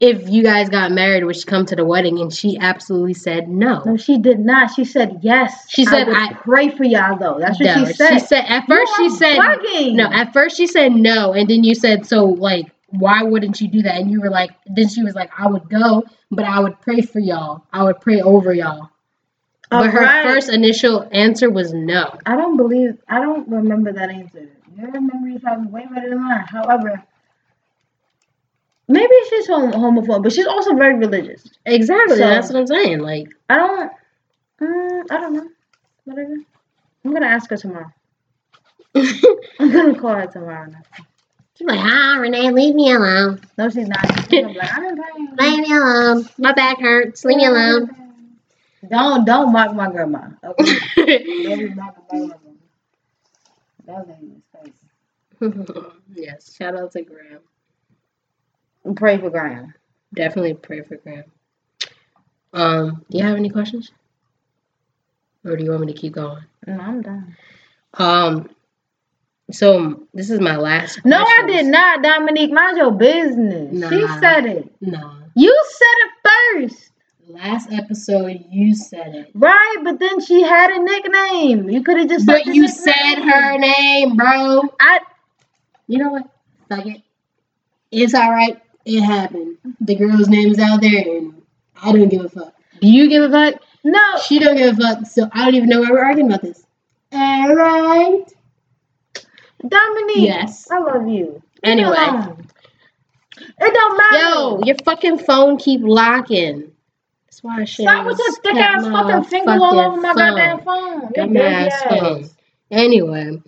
if 0.00 0.28
you 0.28 0.42
guys 0.42 0.68
got 0.70 0.90
married, 0.92 1.24
would 1.24 1.36
she 1.36 1.44
come 1.44 1.66
to 1.66 1.76
the 1.76 1.84
wedding? 1.84 2.18
And 2.20 2.32
she 2.32 2.56
absolutely 2.58 3.12
said 3.14 3.48
no. 3.48 3.82
No, 3.84 3.96
she 3.98 4.16
did 4.18 4.40
not. 4.40 4.72
She 4.74 4.84
said 4.84 5.18
yes. 5.22 5.66
She 5.68 5.84
said, 5.84 6.08
I 6.08 6.08
would 6.08 6.16
I- 6.16 6.32
pray 6.34 6.70
for 6.70 6.84
y'all 6.84 7.18
though. 7.18 7.38
That's 7.38 7.60
what 7.60 7.66
No, 7.76 7.84
she 7.86 7.92
said. 7.92 8.14
She 8.14 8.26
said 8.26 8.44
at 8.48 8.66
first 8.66 8.92
she 8.96 9.10
said 9.10 9.38
bugging. 9.38 9.94
no. 9.94 10.06
At 10.10 10.32
first 10.32 10.56
she 10.56 10.66
said 10.66 10.92
no, 10.92 11.32
and 11.34 11.48
then 11.48 11.62
you 11.64 11.74
said 11.74 12.06
so. 12.06 12.24
Like, 12.24 12.70
why 12.88 13.22
wouldn't 13.22 13.60
you 13.60 13.68
do 13.68 13.82
that? 13.82 13.96
And 13.96 14.10
you 14.10 14.20
were 14.20 14.30
like, 14.30 14.50
then 14.66 14.88
she 14.88 15.02
was 15.04 15.14
like, 15.14 15.30
I 15.38 15.46
would 15.46 15.68
go, 15.68 16.02
but 16.30 16.44
I 16.44 16.58
would 16.60 16.80
pray 16.80 17.02
for 17.02 17.18
y'all. 17.20 17.64
I 17.72 17.84
would 17.84 18.00
pray 18.00 18.20
over 18.22 18.52
y'all. 18.54 18.88
But 19.70 19.90
her 19.90 20.00
Alright. 20.00 20.24
first 20.24 20.48
initial 20.48 21.08
answer 21.12 21.48
was 21.50 21.72
no. 21.72 22.18
I 22.26 22.34
don't 22.36 22.56
believe. 22.56 22.98
I 23.08 23.20
don't 23.20 23.46
remember 23.48 23.92
that 23.92 24.10
answer. 24.10 24.48
Your 24.76 24.90
memory 25.00 25.34
is 25.34 25.42
probably 25.42 25.68
way 25.68 25.86
better 25.94 26.08
than 26.08 26.20
mine. 26.20 26.44
However, 26.48 27.04
maybe 28.90 29.14
she's 29.28 29.46
hom- 29.46 29.72
homophobic, 29.72 30.24
but 30.24 30.32
she's 30.32 30.46
also 30.46 30.74
very 30.74 30.94
religious. 30.94 31.44
Exactly. 31.64 32.16
So- 32.16 32.28
that's 32.28 32.48
what 32.48 32.58
I'm 32.60 32.66
saying. 32.66 32.98
Like, 32.98 33.28
I 33.48 33.56
don't. 33.56 33.92
Mm, 34.60 35.06
I 35.10 35.20
don't 35.20 35.32
know. 35.34 35.48
Whatever. 36.04 36.36
I'm 37.04 37.12
gonna 37.12 37.26
ask 37.26 37.48
her 37.50 37.56
tomorrow. 37.56 37.92
I'm 38.94 39.70
gonna 39.72 39.98
call 39.98 40.14
her 40.14 40.26
tomorrow. 40.26 40.70
Now. 40.70 40.82
She's 41.56 41.66
like, 41.66 41.78
ah, 41.80 42.16
Renee, 42.18 42.50
leave 42.50 42.74
me 42.74 42.92
alone. 42.92 43.40
No, 43.56 43.68
she's 43.70 43.88
not. 43.88 44.30
She's 44.30 44.44
like, 44.44 44.76
I'm. 44.76 44.96
Leave 45.38 45.60
me 45.60 45.72
alone. 45.74 46.28
My 46.38 46.52
back 46.52 46.80
hurts. 46.80 47.24
Leave 47.24 47.38
me 47.38 47.46
alone. 47.46 47.90
Don't 48.88 49.24
don't 49.24 49.52
mock 49.52 49.74
my 49.74 49.90
grandma. 49.90 50.28
Okay. 50.42 50.78
don't 51.44 51.76
mocking 51.76 52.28
my 52.28 52.36
grandma. 52.36 52.36
That 53.86 54.06
was 54.06 54.16
his 54.20 54.72
yes, 56.14 56.54
shout 56.54 56.78
out 56.78 56.92
to 56.92 57.02
Graham. 57.02 57.40
Pray 58.96 59.18
for 59.18 59.30
Graham. 59.30 59.74
Definitely 60.14 60.54
pray 60.54 60.82
for 60.82 60.96
Graham. 60.96 61.24
Um, 62.52 63.04
do 63.10 63.18
you 63.18 63.24
have 63.24 63.36
any 63.36 63.48
questions? 63.50 63.92
Or 65.44 65.56
do 65.56 65.64
you 65.64 65.70
want 65.70 65.86
me 65.86 65.92
to 65.92 65.98
keep 65.98 66.14
going? 66.14 66.44
No, 66.66 66.78
I'm 66.78 67.00
done. 67.02 67.36
Um, 67.94 68.50
so 69.50 70.06
this 70.14 70.30
is 70.30 70.40
my 70.40 70.56
last. 70.56 71.00
No, 71.04 71.18
I 71.24 71.44
did 71.46 71.66
not, 71.66 72.02
Dominique. 72.02 72.52
Mind 72.52 72.76
your 72.76 72.90
business. 72.92 73.72
She 73.90 74.06
said 74.20 74.46
it. 74.46 74.72
Nah. 74.80 75.14
You 75.34 75.64
said 75.68 76.66
it 76.66 76.68
first. 76.68 76.90
Last 77.28 77.72
episode, 77.72 78.44
you 78.50 78.74
said 78.74 79.14
it. 79.14 79.30
Right, 79.34 79.76
but 79.84 80.00
then 80.00 80.20
she 80.20 80.42
had 80.42 80.70
a 80.72 80.82
nickname. 80.82 81.70
You 81.70 81.82
could 81.84 81.98
have 81.98 82.08
just 82.08 82.26
But 82.26 82.44
said 82.44 82.54
you 82.54 82.62
nickname. 82.62 82.82
said 82.84 83.14
her 83.22 83.58
name, 83.58 84.16
bro. 84.16 84.62
I 84.80 84.98
You 85.86 85.98
know 85.98 86.08
what? 86.10 86.28
Fuck 86.68 86.86
it. 86.86 87.02
It's 87.92 88.14
alright. 88.14 88.60
It 88.84 89.02
happened. 89.02 89.58
The 89.80 89.94
girl's 89.94 90.28
name 90.28 90.50
is 90.50 90.58
out 90.58 90.80
there, 90.80 91.16
and 91.16 91.42
I 91.82 91.92
don't 91.92 92.08
give 92.08 92.24
a 92.24 92.28
fuck. 92.28 92.54
Do 92.80 92.88
you 92.88 93.08
give 93.08 93.24
a 93.24 93.30
fuck? 93.30 93.62
no. 93.84 94.18
She 94.26 94.38
don't 94.38 94.56
give 94.56 94.78
a 94.78 94.80
fuck, 94.80 95.06
so 95.06 95.28
I 95.32 95.44
don't 95.44 95.54
even 95.54 95.68
know 95.68 95.80
why 95.80 95.90
we're 95.90 96.04
arguing 96.04 96.30
about 96.30 96.42
this. 96.42 96.64
Alright. 97.12 98.32
Dominique. 99.66 100.16
Yes. 100.16 100.70
I 100.70 100.78
love 100.78 101.08
you. 101.08 101.42
Anyway. 101.62 101.90
alone. 101.90 102.46
It 103.38 103.74
don't 103.74 103.96
matter. 103.96 104.18
Yo, 104.18 104.62
your 104.64 104.76
fucking 104.84 105.18
phone 105.18 105.58
keep 105.58 105.80
locking. 105.82 106.72
That's 107.26 107.42
why 107.42 107.60
I 107.60 107.64
should 107.64 107.84
Stop 107.84 108.06
with 108.06 108.18
your 108.18 108.32
thick 108.36 108.56
ass 108.56 108.84
fucking 108.84 109.24
finger 109.24 109.50
all 109.50 109.78
over 109.78 110.00
my 110.00 110.14
goddamn 110.14 110.60
phone. 110.60 111.10
Your 111.14 111.42
ass. 111.42 111.82
phone. 111.82 112.30
Anyway, 112.70 113.42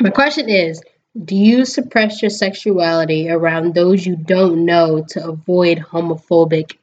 my 0.00 0.10
question 0.10 0.48
is 0.48 0.82
Do 1.24 1.34
you 1.34 1.64
suppress 1.64 2.20
your 2.20 2.30
sexuality 2.30 3.30
around 3.30 3.74
those 3.74 4.04
you 4.04 4.16
don't 4.16 4.66
know 4.66 5.04
to 5.10 5.28
avoid 5.28 5.78
homophobic 5.78 6.76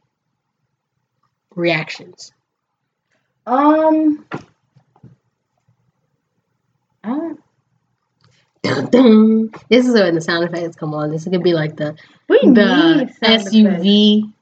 reactions? 1.55 2.31
Um. 3.45 4.25
I 7.03 8.81
don't. 8.89 9.53
This 9.69 9.85
is 9.85 9.93
when 9.93 10.15
the 10.15 10.21
sound 10.21 10.45
effects 10.45 10.77
come 10.77 10.93
on. 10.93 11.11
This 11.11 11.23
is 11.23 11.27
gonna 11.27 11.43
be 11.43 11.53
like 11.53 11.75
the 11.75 11.95
We 12.29 12.39
the 12.39 13.11
SUV. 13.21 14.33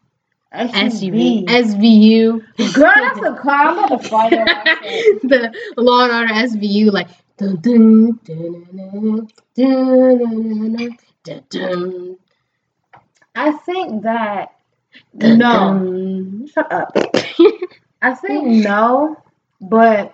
SUV, 0.53 1.45
SUV. 1.45 1.45
SVU. 1.45 2.73
Girl, 2.73 2.91
that's 2.95 3.19
a 3.19 3.35
car. 3.41 3.67
I'm 3.67 3.77
about 3.85 4.01
to 4.01 4.09
fire 4.09 4.29
your 4.31 4.49
ass 4.49 4.67
up. 4.67 4.79
the 5.23 5.53
Law 5.77 6.03
and 6.03 6.11
Order 6.11 6.33
SVU, 6.33 6.91
like 6.91 7.07
I 13.33 13.51
think 13.65 14.03
that 14.03 14.53
no. 15.13 16.45
Shut 16.53 16.71
up. 16.71 16.95
I 18.03 18.13
think 18.13 18.47
no, 18.47 19.17
but 19.59 20.13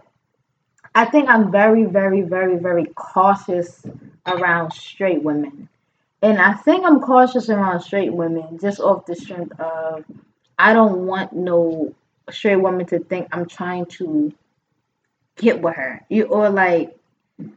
I 0.95 1.05
think 1.05 1.27
I'm 1.29 1.51
very, 1.51 1.83
very, 1.83 2.21
very, 2.21 2.57
very 2.57 2.85
cautious 2.95 3.85
around 4.25 4.71
straight 4.71 5.21
women. 5.21 5.67
And 6.21 6.39
I 6.39 6.53
think 6.53 6.85
I'm 6.85 7.01
cautious 7.01 7.49
around 7.49 7.81
straight 7.81 8.13
women 8.13 8.57
just 8.59 8.79
off 8.79 9.05
the 9.05 9.15
strength 9.15 9.59
of 9.59 10.05
I 10.57 10.73
don't 10.73 11.05
want 11.05 11.33
no 11.33 11.93
straight 12.31 12.55
woman 12.55 12.85
to 12.87 12.99
think 12.99 13.27
I'm 13.31 13.47
trying 13.47 13.85
to 13.97 14.33
get 15.35 15.61
with 15.61 15.75
her. 15.75 16.05
You 16.09 16.23
or 16.25 16.49
like 16.49 16.96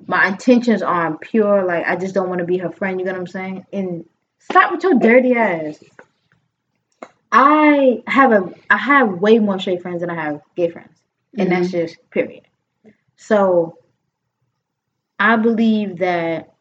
my 0.06 0.28
intentions 0.28 0.82
aren't 0.82 1.20
pure, 1.20 1.64
like 1.64 1.86
I 1.86 1.96
just 1.96 2.14
don't 2.14 2.28
want 2.28 2.40
to 2.40 2.44
be 2.44 2.58
her 2.58 2.70
friend, 2.70 2.98
you 2.98 3.06
get 3.06 3.14
what 3.14 3.20
I'm 3.20 3.26
saying? 3.26 3.66
And 3.72 4.04
stop 4.38 4.72
with 4.72 4.82
your 4.82 4.98
dirty 4.98 5.34
ass. 5.34 5.82
I 7.32 8.02
have 8.06 8.32
a 8.32 8.52
I 8.68 8.76
have 8.76 9.20
way 9.20 9.38
more 9.38 9.58
straight 9.58 9.82
friends 9.82 10.00
than 10.00 10.10
I 10.10 10.14
have 10.14 10.42
gay 10.56 10.68
friends. 10.68 10.98
And 11.38 11.50
that's 11.50 11.68
mm-hmm. 11.68 11.86
just 11.86 12.10
period. 12.10 12.42
So 13.16 13.78
I 15.18 15.36
believe 15.36 15.98
that 15.98 16.52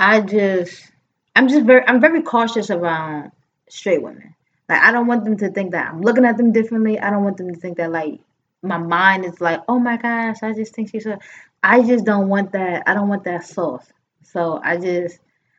I 0.00 0.22
just 0.22 0.90
I'm 1.34 1.48
just 1.48 1.66
very 1.66 1.86
I'm 1.86 2.00
very 2.00 2.22
cautious 2.22 2.70
around 2.70 3.32
straight 3.68 4.02
women. 4.02 4.34
Like 4.68 4.82
I 4.82 4.90
don't 4.90 5.06
want 5.06 5.24
them 5.24 5.36
to 5.38 5.50
think 5.50 5.72
that 5.72 5.88
I'm 5.88 6.00
looking 6.00 6.24
at 6.24 6.38
them 6.38 6.52
differently. 6.52 6.98
I 6.98 7.10
don't 7.10 7.24
want 7.24 7.36
them 7.36 7.52
to 7.52 7.60
think 7.60 7.76
that 7.76 7.92
like 7.92 8.20
my 8.62 8.78
mind 8.78 9.24
is 9.24 9.40
like, 9.40 9.60
oh 9.68 9.78
my 9.78 9.96
gosh, 9.96 10.38
I 10.42 10.52
just 10.52 10.74
think 10.74 10.90
she's 10.90 11.04
so 11.04 11.18
I 11.66 11.82
just 11.82 12.04
don't 12.04 12.28
want 12.28 12.52
that 12.52 12.84
I 12.86 12.94
don't 12.94 13.08
want 13.08 13.24
that 13.24 13.44
sauce. 13.44 13.92
So 14.22 14.60
I 14.62 14.76
just 14.76 15.18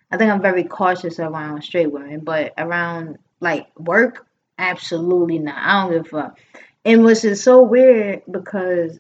I 0.10 0.16
think 0.18 0.32
I'm 0.32 0.42
very 0.42 0.64
cautious 0.64 1.20
around 1.20 1.62
straight 1.64 1.92
women, 1.92 2.22
but 2.22 2.54
around 2.58 3.18
like 3.42 3.68
work, 3.78 4.26
absolutely 4.58 5.40
not. 5.40 5.58
I 5.58 5.84
don't 5.84 5.92
give 5.92 6.06
a 6.06 6.10
fuck. 6.10 6.40
And 6.86 7.04
which 7.04 7.26
is 7.26 7.44
so 7.44 7.62
weird 7.62 8.22
because 8.32 8.96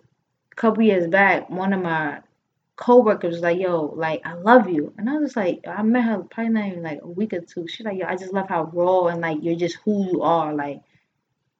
a 0.51 0.55
couple 0.55 0.83
years 0.83 1.07
back, 1.07 1.49
one 1.49 1.71
of 1.71 1.81
my 1.81 2.19
coworkers 2.75 3.35
was 3.35 3.41
like, 3.41 3.57
"Yo, 3.57 3.93
like 3.95 4.21
I 4.25 4.33
love 4.33 4.69
you," 4.69 4.93
and 4.97 5.09
I 5.09 5.17
was 5.17 5.33
like, 5.37 5.61
I 5.65 5.81
met 5.83 6.03
her 6.03 6.23
probably 6.23 6.51
not 6.51 6.67
even 6.67 6.83
like 6.83 6.99
a 7.01 7.07
week 7.07 7.31
or 7.31 7.39
two. 7.39 7.69
She's 7.69 7.85
like, 7.85 7.97
"Yo, 7.97 8.05
I 8.05 8.17
just 8.17 8.33
love 8.33 8.49
how 8.49 8.65
raw 8.65 9.07
and 9.07 9.21
like 9.21 9.37
you're 9.41 9.55
just 9.55 9.77
who 9.85 10.05
you 10.11 10.23
are," 10.23 10.53
like, 10.53 10.81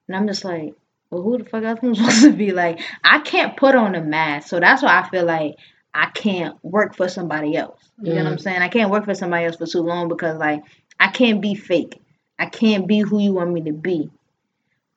and 0.08 0.16
I'm 0.16 0.26
just 0.26 0.44
like, 0.44 0.74
well, 1.10 1.22
who 1.22 1.38
the 1.38 1.44
fuck 1.44 1.64
else 1.64 1.80
am 1.82 1.90
I 1.90 1.94
supposed 1.96 2.22
to 2.22 2.32
be? 2.32 2.52
Like, 2.52 2.80
I 3.04 3.20
can't 3.20 3.56
put 3.56 3.74
on 3.74 3.94
a 3.94 4.02
mask, 4.02 4.48
so 4.48 4.60
that's 4.60 4.82
why 4.82 5.00
I 5.00 5.08
feel 5.08 5.24
like 5.24 5.56
I 5.94 6.06
can't 6.06 6.56
work 6.62 6.96
for 6.96 7.08
somebody 7.08 7.56
else. 7.56 7.80
You 8.00 8.14
know 8.14 8.24
what 8.24 8.32
I'm 8.32 8.38
saying? 8.38 8.62
I 8.62 8.68
can't 8.68 8.90
work 8.90 9.04
for 9.04 9.14
somebody 9.14 9.46
else 9.46 9.56
for 9.56 9.66
too 9.66 9.80
long 9.80 10.08
because 10.08 10.38
like 10.38 10.62
I 11.00 11.08
can't 11.08 11.40
be 11.40 11.54
fake. 11.54 12.00
I 12.38 12.46
can't 12.46 12.86
be 12.86 13.00
who 13.00 13.18
you 13.20 13.32
want 13.32 13.52
me 13.52 13.62
to 13.62 13.72
be. 13.72 14.10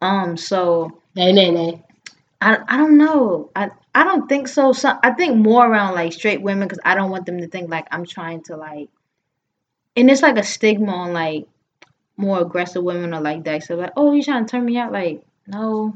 Um, 0.01 0.38
so 0.38 1.01
Nay, 1.15 1.33
nay, 1.33 1.51
nay. 1.51 1.83
I, 2.39 2.57
I 2.67 2.77
don't 2.77 2.97
know. 2.97 3.49
I 3.55 3.71
I 3.93 4.03
don't 4.03 4.27
think 4.27 4.47
so. 4.47 4.71
so 4.71 4.97
I 5.03 5.11
think 5.11 5.35
more 5.38 5.69
around 5.69 5.93
like 5.93 6.13
straight 6.13 6.41
women 6.41 6.67
because 6.67 6.79
I 6.85 6.95
don't 6.95 7.11
want 7.11 7.25
them 7.25 7.39
to 7.39 7.47
think 7.47 7.69
like 7.69 7.88
I'm 7.91 8.05
trying 8.05 8.43
to 8.43 8.55
like. 8.55 8.89
And 9.95 10.09
it's 10.09 10.21
like 10.21 10.38
a 10.38 10.43
stigma 10.43 10.93
on 10.93 11.13
like 11.13 11.47
more 12.15 12.39
aggressive 12.39 12.83
women 12.83 13.13
are 13.13 13.21
like 13.21 13.43
that. 13.43 13.63
So 13.63 13.75
like, 13.75 13.91
oh, 13.97 14.13
you 14.13 14.23
trying 14.23 14.45
to 14.45 14.51
turn 14.51 14.63
me 14.63 14.77
out? 14.77 14.93
Like, 14.93 15.23
no, 15.47 15.95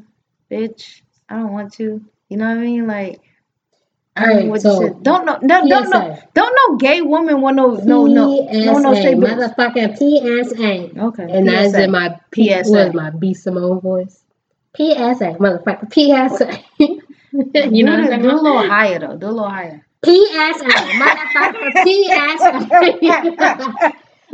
bitch, 0.51 1.01
I 1.29 1.35
don't 1.37 1.51
want 1.53 1.73
to. 1.73 2.03
You 2.29 2.37
know 2.37 2.47
what 2.49 2.57
I 2.57 2.61
mean? 2.61 2.87
Like, 2.87 3.21
know 4.17 4.23
Alright, 4.27 4.47
what 4.47 4.61
so. 4.61 4.89
Don't 5.01 5.25
know. 5.25 5.37
No, 5.41 5.67
don't 5.67 5.89
know. 5.89 6.17
Don't 6.33 6.55
know. 6.71 6.77
Gay 6.77 7.01
woman 7.01 7.41
want 7.41 7.55
no 7.57 7.75
no 7.75 8.05
no 8.05 8.47
no 8.51 8.77
no 8.79 8.91
bitch. 8.93 9.55
motherfucking 9.55 9.97
PSA. 9.97 10.99
Okay. 10.99 11.27
And 11.29 11.47
that's 11.47 11.73
in 11.75 11.91
my 11.91 12.17
P- 12.31 12.49
PSA. 12.49 12.71
what 12.71 12.87
is 12.87 12.93
my 12.93 13.09
B 13.11 13.33
Simone 13.33 13.79
voice? 13.81 14.23
PSA, 14.75 15.35
motherfucker. 15.39 15.93
PSA. 15.93 16.59
you 16.79 17.01
know 17.83 17.99
what 17.99 18.09
do, 18.09 18.21
do 18.21 18.31
a 18.31 18.41
little 18.41 18.67
higher 18.67 18.99
though. 18.99 19.17
Do 19.17 19.27
a 19.27 19.27
little 19.27 19.49
higher. 19.49 19.85
PSA, 20.03 20.65
motherfucker. 20.65 21.71
PSA. 21.83 22.69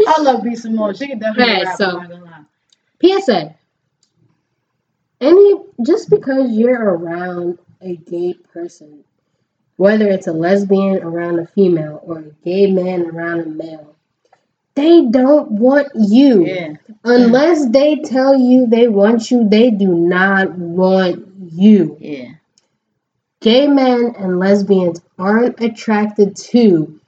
I 0.07 0.21
love 0.21 0.43
B 0.43 0.55
Simone. 0.55 0.93
She 0.95 1.07
can 1.07 1.19
definitely 1.19 1.53
Right, 1.53 1.63
rap. 1.65 1.77
so- 1.77 1.99
I'm 1.99 2.09
not 2.09 2.09
gonna 2.09 2.25
lie. 2.25 3.19
PSA. 3.19 3.55
Any 5.21 5.53
just 5.85 6.09
because 6.09 6.51
you're 6.51 6.83
around 6.83 7.59
a 7.79 7.95
gay 7.95 8.33
person, 8.33 9.03
whether 9.77 10.07
it's 10.07 10.27
a 10.27 10.33
lesbian 10.33 11.03
around 11.03 11.39
a 11.39 11.45
female 11.45 12.01
or 12.03 12.19
a 12.19 12.31
gay 12.43 12.71
man 12.71 13.03
around 13.03 13.41
a 13.41 13.45
male, 13.45 13.95
they 14.73 15.05
don't 15.05 15.51
want 15.51 15.89
you. 15.95 16.45
Yeah. 16.45 16.73
Unless 17.03 17.69
they 17.69 17.97
tell 17.97 18.35
you 18.35 18.65
they 18.65 18.87
want 18.87 19.29
you, 19.29 19.47
they 19.47 19.69
do 19.69 19.93
not 19.93 20.51
want 20.57 21.27
you. 21.51 21.97
Yeah. 21.99 22.31
Gay 23.41 23.67
men 23.67 24.15
and 24.17 24.39
lesbians 24.39 25.01
aren't 25.19 25.61
attracted 25.61 26.35
to 26.35 26.99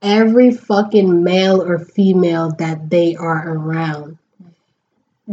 every 0.00 0.52
fucking 0.52 1.22
male 1.22 1.62
or 1.62 1.78
female 1.78 2.52
that 2.58 2.88
they 2.88 3.16
are 3.16 3.52
around. 3.54 4.18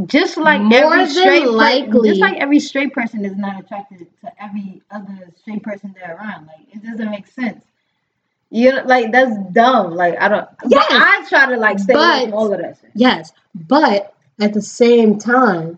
Just 0.07 0.37
like 0.37 0.61
More 0.61 0.85
every 0.95 1.05
than 1.05 1.09
straight 1.09 1.47
likely- 1.47 2.09
just 2.09 2.21
like 2.21 2.37
every 2.37 2.59
straight 2.59 2.93
person 2.93 3.23
is 3.25 3.37
not 3.37 3.59
attracted 3.63 4.07
to 4.21 4.43
every 4.43 4.81
other 4.89 5.29
straight 5.39 5.61
person 5.61 5.93
they're 5.95 6.15
around. 6.15 6.47
Like 6.47 6.65
it 6.73 6.83
doesn't 6.83 7.11
make 7.11 7.27
sense. 7.27 7.63
You 8.49 8.71
know, 8.71 8.83
like 8.85 9.11
that's 9.11 9.35
dumb. 9.51 9.91
Like 9.93 10.19
I 10.19 10.29
don't. 10.29 10.47
Yes. 10.67 10.87
But 10.89 10.97
I 11.01 11.25
try 11.29 11.45
to 11.53 11.57
like 11.57 11.77
stay 11.79 11.93
away 11.93 12.01
But- 12.01 12.23
from 12.25 12.33
all 12.33 12.53
of 12.53 12.59
that 12.59 12.77
shit. 12.81 12.91
Yes, 12.95 13.31
but 13.53 14.13
at 14.41 14.53
the 14.53 14.61
same 14.63 15.19
time, 15.19 15.77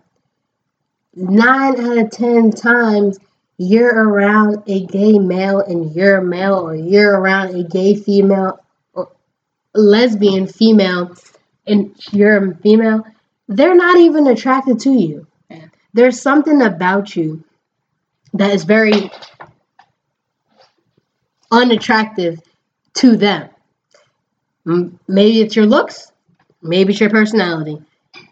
nine 1.14 1.78
out 1.78 1.98
of 1.98 2.10
ten 2.10 2.50
times, 2.50 3.18
you're 3.58 3.94
around 4.08 4.62
a 4.66 4.86
gay 4.86 5.18
male 5.18 5.60
and 5.60 5.94
you're 5.94 6.18
a 6.18 6.24
male, 6.24 6.54
or 6.54 6.74
you're 6.74 7.18
around 7.20 7.54
a 7.54 7.64
gay 7.64 7.94
female 7.94 8.60
or 8.94 9.10
lesbian 9.74 10.46
female 10.46 11.14
and 11.66 11.94
you're 12.12 12.50
a 12.52 12.54
female, 12.56 13.04
they're 13.48 13.74
not 13.74 13.98
even 13.98 14.26
attracted 14.26 14.80
to 14.80 14.90
you. 14.90 15.26
Yeah. 15.50 15.66
There's 15.94 16.20
something 16.20 16.62
about 16.62 17.16
you 17.16 17.44
that 18.34 18.52
is 18.52 18.64
very 18.64 19.10
unattractive 21.50 22.40
to 22.94 23.16
them. 23.16 23.50
Maybe 24.64 25.40
it's 25.40 25.54
your 25.54 25.66
looks, 25.66 26.10
maybe 26.60 26.92
it's 26.92 27.00
your 27.00 27.10
personality. 27.10 27.80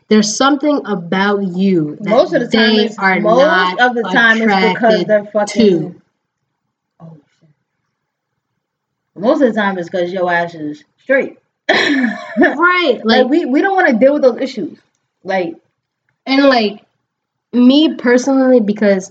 There's 0.09 0.37
something 0.37 0.81
about 0.85 1.43
you 1.43 1.97
that 2.01 2.11
most 2.11 2.35
of 2.35 2.43
the 2.43 2.49
time, 2.49 2.77
they 2.77 2.89
are 2.99 3.21
most 3.21 3.41
not 3.41 3.81
of 3.81 3.95
the 3.95 4.03
time 4.03 4.43
it's 4.43 4.75
because 4.75 5.05
they're 5.05 5.25
fucking. 5.25 5.63
to. 5.63 6.03
Oh 7.01 7.17
shit. 7.41 7.49
Most 9.15 9.43
of 9.43 9.55
the 9.55 9.61
time 9.61 9.79
it's 9.79 9.89
because 9.89 10.13
your 10.13 10.31
ass 10.31 10.55
is 10.55 10.85
straight. 10.99 11.39
Right. 12.37 13.01
like 13.05 13.05
Like 13.05 13.29
we 13.29 13.47
we 13.47 13.63
don't 13.63 13.75
want 13.75 13.89
to 13.89 13.95
deal 13.95 14.13
with 14.15 14.23
those 14.23 14.39
issues. 14.39 14.79
Like 15.25 15.57
and 16.27 16.45
like 16.45 16.85
me 17.53 17.95
personally 17.97 18.61
because 18.61 19.11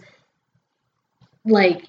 like 1.46 1.88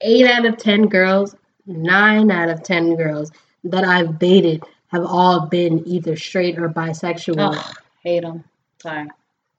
8 0.00 0.26
out 0.26 0.46
of 0.46 0.56
10 0.58 0.86
girls, 0.86 1.34
9 1.66 2.30
out 2.30 2.48
of 2.48 2.62
10 2.62 2.96
girls 2.96 3.30
that 3.64 3.84
I've 3.84 4.18
dated 4.18 4.62
have 4.88 5.04
all 5.04 5.46
been 5.46 5.82
either 5.86 6.16
straight 6.16 6.58
or 6.58 6.68
bisexual. 6.68 7.56
ugh, 7.56 7.76
hate 8.02 8.22
them. 8.22 8.44
Sorry, 8.80 9.08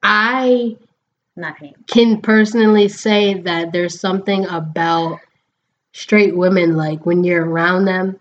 I 0.03 0.77
not 1.35 1.57
hate. 1.57 1.75
can 1.87 2.21
personally 2.21 2.87
say 2.87 3.33
that 3.41 3.71
there's 3.71 3.99
something 3.99 4.45
about 4.45 5.19
straight 5.93 6.35
women 6.35 6.75
like 6.75 7.05
when 7.05 7.23
you're 7.23 7.45
around 7.45 7.85
them 7.85 8.19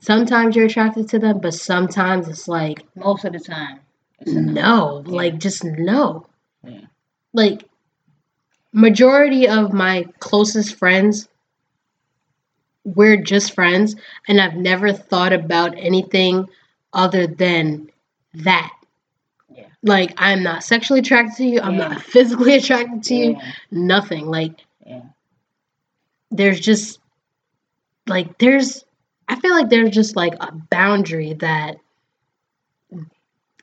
sometimes 0.00 0.54
you're 0.54 0.66
attracted 0.66 1.08
to 1.08 1.18
them 1.18 1.38
but 1.40 1.54
sometimes 1.54 2.28
it's 2.28 2.46
like 2.48 2.84
Most 2.96 3.24
of 3.24 3.32
the 3.32 3.38
time, 3.40 3.80
Mm. 4.26 4.52
no. 4.52 5.02
no 5.02 5.02
Yeah. 5.06 5.16
like 5.16 5.38
just 5.38 5.64
no 5.64 6.26
Yeah. 6.64 6.80
like 7.32 7.64
majority 8.72 9.48
of 9.48 9.72
my 9.72 10.04
closest 10.20 10.76
friends 10.76 11.28
we're 12.84 13.16
just 13.16 13.54
friends 13.54 13.96
and 14.28 14.40
i've 14.40 14.56
never 14.56 14.92
thought 14.92 15.32
about 15.32 15.74
anything 15.76 16.48
other 16.92 17.26
than 17.26 17.88
that 18.34 18.72
Yeah. 19.48 19.66
like 19.82 20.12
i'm 20.18 20.42
not 20.42 20.64
sexually 20.64 21.00
attracted 21.00 21.36
to 21.36 21.44
you 21.46 21.60
i'm 21.60 21.74
Yeah. 21.74 21.88
not 21.88 22.02
physically 22.14 22.54
attracted 22.56 23.02
to 23.04 23.14
you 23.14 23.36
nothing 23.70 24.26
like 24.26 24.64
there's 26.30 26.60
just 26.60 26.98
like 28.06 28.38
there's 28.38 28.84
I 29.28 29.40
feel 29.40 29.52
like 29.52 29.70
there's 29.70 29.90
just 29.90 30.16
like 30.16 30.34
a 30.40 30.52
boundary 30.70 31.34
that 31.34 31.76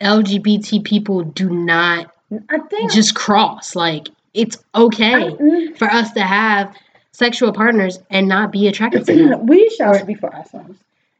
LGBT 0.01 0.83
people 0.83 1.23
do 1.23 1.49
not 1.49 2.11
I 2.49 2.59
think 2.59 2.91
just 2.91 3.15
cross. 3.15 3.75
Like 3.75 4.09
it's 4.33 4.57
okay 4.75 5.13
I- 5.13 5.29
mm, 5.31 5.77
for 5.77 5.89
us 5.89 6.11
to 6.13 6.21
have 6.21 6.75
sexual 7.11 7.51
partners 7.53 7.99
and 8.09 8.27
not 8.27 8.51
be 8.51 8.67
attracted 8.67 9.05
to 9.05 9.15
them. 9.15 9.45
we 9.47 9.69
speak 9.69 10.19
for 10.19 10.33
ourselves. 10.33 10.77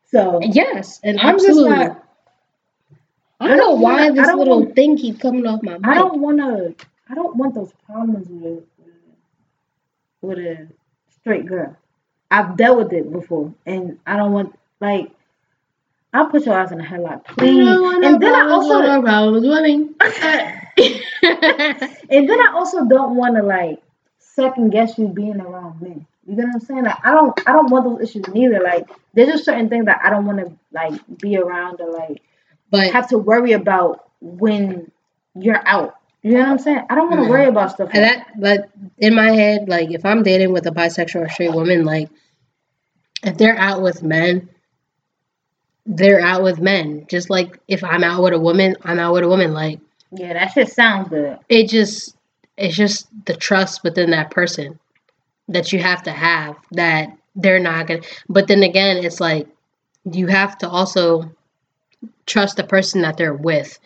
So 0.09 0.39
yes, 0.41 0.99
and 1.03 1.19
I'm 1.19 1.37
just 1.39 1.59
not. 1.59 2.03
I 3.39 3.47
don't 3.47 3.57
know 3.57 3.71
why 3.75 4.09
wanna- 4.09 4.13
this 4.13 4.33
little 4.35 4.61
want- 4.61 4.75
thing 4.75 4.97
keeps 4.97 5.19
coming 5.19 5.45
off 5.47 5.63
my 5.63 5.73
mind. 5.77 5.85
I 5.85 5.95
don't 5.95 6.21
want 6.21 6.37
to. 6.39 6.75
I 7.09 7.13
don't 7.13 7.35
want 7.35 7.55
those 7.55 7.71
problems 7.85 8.27
with 8.29 8.63
with 10.21 10.37
a 10.37 10.67
straight 11.19 11.45
girl. 11.45 11.75
I've 12.29 12.55
dealt 12.55 12.77
with 12.77 12.93
it 12.93 13.11
before, 13.11 13.53
and 13.65 13.99
I 14.05 14.15
don't 14.17 14.31
want 14.31 14.57
like. 14.79 15.11
I'll 16.13 16.27
put 16.27 16.45
your 16.45 16.55
ass 16.55 16.71
in 16.71 16.81
a 16.81 16.83
headlock, 16.83 17.25
please. 17.25 17.65
don't 17.65 17.81
want 17.81 18.01
no 18.01 18.07
And 18.09 18.21
then 18.21 18.35
I 18.35 18.49
also, 18.49 18.81
no 18.81 19.01
problems 19.01 19.47
with 19.47 19.63
me. 19.63 19.89
and 22.09 22.29
then 22.29 22.41
I 22.41 22.51
also 22.53 22.85
don't 22.85 23.15
want 23.15 23.37
to 23.37 23.43
like 23.43 23.81
second 24.19 24.71
guess 24.71 24.97
you 24.97 25.07
being 25.07 25.39
around 25.39 25.81
men. 25.81 26.05
You 26.27 26.35
get 26.35 26.45
what 26.45 26.55
I'm 26.55 26.59
saying? 26.59 26.83
Like 26.83 27.05
I 27.05 27.11
don't, 27.11 27.39
I 27.47 27.53
don't 27.53 27.71
want 27.71 27.85
those 27.85 28.09
issues 28.09 28.27
neither. 28.27 28.59
Like 28.61 28.89
there's 29.13 29.29
just 29.29 29.45
certain 29.45 29.69
things 29.69 29.85
that 29.85 30.01
I 30.03 30.09
don't 30.09 30.25
want 30.25 30.39
to 30.39 30.51
like 30.71 30.99
be 31.19 31.37
around 31.37 31.79
or 31.79 31.91
like 31.91 32.21
but 32.69 32.91
have 32.91 33.09
to 33.09 33.17
worry 33.17 33.51
about 33.51 34.09
when 34.21 34.91
you're 35.35 35.65
out. 35.67 35.95
You 36.23 36.33
know 36.33 36.39
what 36.39 36.49
I'm 36.49 36.59
saying? 36.59 36.85
I 36.89 36.95
don't 36.95 37.09
want 37.09 37.23
to 37.23 37.29
worry 37.29 37.47
about 37.47 37.71
stuff 37.71 37.87
like 37.87 37.95
And 37.95 38.03
that, 38.05 38.39
but 38.39 38.69
in 38.97 39.15
my 39.15 39.31
head, 39.31 39.67
like 39.67 39.91
if 39.91 40.05
I'm 40.05 40.23
dating 40.23 40.53
with 40.53 40.67
a 40.67 40.71
bisexual 40.71 41.25
or 41.25 41.29
straight 41.29 41.53
woman, 41.53 41.83
like 41.83 42.09
if 43.23 43.37
they're 43.37 43.57
out 43.57 43.81
with 43.81 44.03
men, 44.03 44.49
they're 45.95 46.21
out 46.21 46.41
with 46.41 46.59
men. 46.59 47.05
Just 47.09 47.29
like 47.29 47.59
if 47.67 47.83
I'm 47.83 48.03
out 48.03 48.23
with 48.23 48.33
a 48.33 48.39
woman, 48.39 48.75
I'm 48.83 48.97
out 48.99 49.13
with 49.13 49.23
a 49.23 49.27
woman. 49.27 49.53
Like 49.53 49.79
Yeah, 50.11 50.33
that 50.33 50.51
shit 50.53 50.69
sounds 50.69 51.09
good. 51.09 51.37
it 51.49 51.67
just, 51.69 52.15
it's 52.57 52.75
just 52.75 53.07
the 53.25 53.35
trust 53.35 53.83
within 53.83 54.11
that 54.11 54.31
person 54.31 54.79
that 55.49 55.73
you 55.73 55.79
have 55.79 56.01
to 56.03 56.11
have 56.11 56.55
that 56.71 57.09
they're 57.35 57.59
not 57.59 57.87
gonna. 57.87 58.01
But 58.29 58.47
then 58.47 58.63
again, 58.63 59.03
it's 59.03 59.19
like 59.19 59.47
you 60.09 60.27
have 60.27 60.57
to 60.59 60.69
also 60.69 61.29
trust 62.25 62.55
the 62.57 62.63
person 62.63 63.01
that 63.01 63.17
they're 63.17 63.33
with 63.33 63.77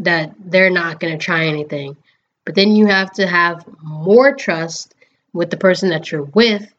that 0.00 0.34
they're 0.44 0.70
not 0.70 0.98
to 1.00 1.16
try 1.18 1.46
anything. 1.46 1.96
But 2.44 2.56
then 2.56 2.72
you 2.72 2.86
have 2.86 3.12
to 3.12 3.26
have 3.26 3.64
more 3.82 4.34
trust 4.34 4.94
with 5.32 5.50
the 5.50 5.56
person 5.56 5.90
that 5.90 6.10
you're 6.10 6.24
with 6.24 6.72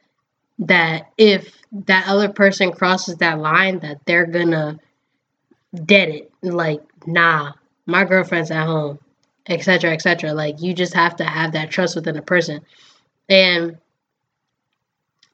that 0.59 1.11
if 1.17 1.57
that 1.71 2.07
other 2.07 2.29
person 2.29 2.71
crosses 2.71 3.15
that 3.17 3.39
line 3.39 3.79
that 3.79 3.99
they're 4.05 4.27
to 4.27 4.79
dead 5.85 6.09
it. 6.09 6.31
Like 6.41 6.81
nah 7.05 7.53
my 7.85 8.03
girlfriend's 8.05 8.51
at 8.51 8.65
home 8.65 8.99
etc 9.47 9.91
etc 9.91 10.33
like 10.33 10.61
you 10.61 10.73
just 10.73 10.93
have 10.93 11.17
to 11.17 11.25
have 11.25 11.53
that 11.53 11.71
trust 11.71 11.95
within 11.95 12.17
a 12.17 12.21
person. 12.21 12.61
And 13.29 13.77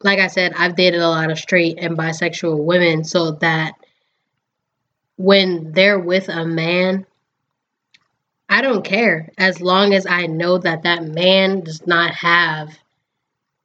like 0.02 0.20
i 0.20 0.28
said 0.28 0.54
i've 0.58 0.78
dated 0.78 1.02
a 1.02 1.10
lot 1.10 1.30
of 1.30 1.38
straight 1.38 1.78
and 1.78 1.98
bisexual 1.98 2.64
women 2.64 3.04
so 3.04 3.32
that 3.32 3.74
when 5.18 5.74
they're 5.74 6.00
with 6.00 6.30
a 6.30 6.46
man 6.46 7.06
I 8.52 8.62
don't 8.62 8.84
care 8.84 9.30
as 9.38 9.62
long 9.62 9.94
as 9.94 10.08
I 10.08 10.26
know 10.26 10.58
that 10.58 10.84
that 10.84 11.04
man 11.04 11.62
does 11.62 11.86
not 11.86 12.16
have 12.16 12.76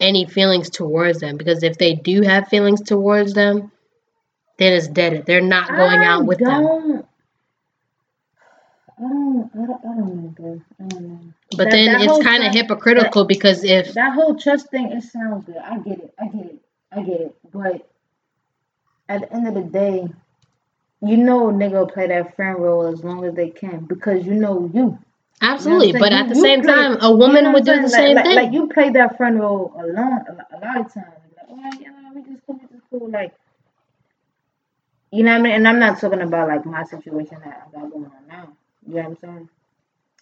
any 0.01 0.27
feelings 0.27 0.71
towards 0.71 1.21
them. 1.21 1.37
Because 1.37 1.63
if 1.63 1.79
they 1.79 1.95
do 1.95 2.23
have 2.23 2.49
feelings 2.49 2.83
towards 2.83 3.35
them, 3.35 3.71
then 4.59 4.73
it's 4.73 4.89
dead. 4.89 5.27
They're 5.27 5.41
not 5.41 5.69
going 5.69 6.01
I 6.01 6.05
out 6.05 6.27
with 6.27 6.39
them. 6.39 6.63
don't, 6.63 7.07
I 8.99 9.03
don't, 9.03 9.51
I 9.55 9.67
don't, 9.67 9.71
I 9.85 9.97
don't 9.97 10.39
know. 10.41 10.63
I 10.81 10.85
don't 10.85 11.03
know. 11.03 11.21
But 11.57 11.65
That- 11.65 11.71
then 11.73 11.93
that 11.93 12.01
it's 12.03 12.27
kind 12.27 12.45
of 12.45 12.53
hypocritical 12.53 13.25
because 13.25 13.65
if 13.65 13.95
That 13.95 14.15
whole 14.15 14.35
trust 14.37 14.71
thing, 14.71 14.93
it 14.93 15.03
sounds 15.03 15.45
good. 15.47 15.57
I 15.57 15.79
get 15.79 15.99
it. 16.01 16.15
I 16.19 16.27
get 16.29 16.47
it. 16.47 16.59
I 16.93 17.03
get 17.03 17.21
it. 17.21 17.37
But 17.53 17.89
at 19.09 19.23
the 19.23 19.33
end 19.33 19.49
of 19.49 19.55
the 19.55 19.63
day, 19.63 20.09
you 21.03 21.17
know, 21.19 21.49
nigga 21.49 21.93
play 21.93 22.07
that 22.09 22.35
friend 22.37 22.59
role 22.59 22.87
as 22.87 23.05
long 23.05 23.25
as 23.25 23.35
they 23.35 23.51
can 23.51 23.81
because 23.85 24.25
you 24.25 24.35
know 24.35 24.71
you. 24.73 24.99
Absolutely, 25.43 25.93
saying? 25.93 26.01
but 26.03 26.13
You- 26.13 26.19
at 26.19 26.29
the 26.29 26.35
same 26.35 26.63
play- 26.63 26.73
time, 26.75 26.99
a 27.01 27.11
woman 27.15 27.37
You 27.37 27.43
know 27.43 27.53
would 27.53 27.65
do 27.65 27.81
the 27.83 27.89
saying? 27.89 28.07
same 28.09 28.17
like, 28.17 28.25
thing. 28.27 28.37
Like, 28.37 28.45
like 28.47 28.53
you 28.55 28.69
play 28.69 28.91
that 28.91 29.17
friend 29.17 29.39
role 29.41 29.73
alone 29.79 30.25
a, 30.29 30.33
lo- 30.33 30.45
a 30.53 30.59
lot 30.65 30.77
of 30.81 30.93
times. 30.95 31.07
Like, 31.37 31.47
oh, 31.51 31.79
you 31.81 31.87
know, 31.91 32.13
we 32.15 32.23
just 32.23 32.47
cool, 32.47 32.57
we 32.61 32.67
just 32.77 32.91
cool. 32.91 33.09
Like, 33.11 33.33
you 35.11 35.23
know 35.23 35.33
what 35.33 35.41
I 35.41 35.43
mean? 35.43 35.53
And 35.53 35.69
I'm 35.69 35.79
not 35.79 36.01
talking 36.01 36.21
about 36.21 36.49
like 36.49 36.65
my 36.67 36.83
situation 36.85 37.39
that 37.45 37.69
I 37.69 37.81
got 37.81 37.91
going 37.91 38.05
on 38.07 38.13
now. 38.29 38.49
You 38.87 38.95
know 38.95 39.01
what 39.03 39.07
I'm 39.11 39.17
saying? 39.19 39.49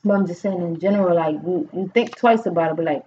But 0.05 0.13
I'm 0.15 0.27
just 0.27 0.43
saying 0.43 0.61
in 0.61 0.79
general, 0.81 1.15
like 1.15 1.35
you, 1.47 1.69
you 1.73 1.91
think 1.95 2.17
twice 2.17 2.45
about 2.47 2.73
it, 2.73 2.77
but 2.77 2.85
like, 2.85 3.05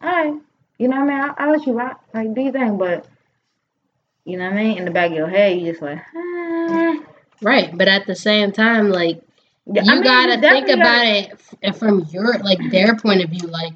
all 0.00 0.08
right, 0.10 0.34
you 0.78 0.88
know 0.88 0.96
what 1.00 1.10
I 1.10 1.12
mean? 1.12 1.20
I'll, 1.20 1.34
I'll 1.38 1.50
let 1.52 1.66
you 1.66 1.72
rock, 1.74 2.02
like 2.14 2.32
do 2.34 2.40
your 2.40 2.52
thing, 2.52 2.78
but 2.78 3.04
you 4.24 4.38
know 4.38 4.44
what 4.44 4.54
I 4.54 4.56
mean? 4.62 4.78
In 4.78 4.84
the 4.84 4.90
back 4.92 5.10
of 5.10 5.16
your 5.16 5.28
head, 5.28 5.58
you 5.58 5.70
just 5.72 5.82
like, 5.82 5.98
ah. 6.16 6.98
right, 7.42 7.76
but 7.76 7.88
at 7.88 8.06
the 8.06 8.14
same 8.14 8.52
time, 8.52 8.90
like 8.90 9.20
you 9.74 9.82
I 9.82 9.94
mean, 9.94 10.02
gotta 10.02 10.40
think 10.40 10.68
about 10.68 11.06
it 11.06 11.76
from 11.76 12.00
your 12.10 12.38
like 12.38 12.58
their 12.70 12.96
point 12.96 13.22
of 13.22 13.30
view 13.30 13.46
like 13.48 13.72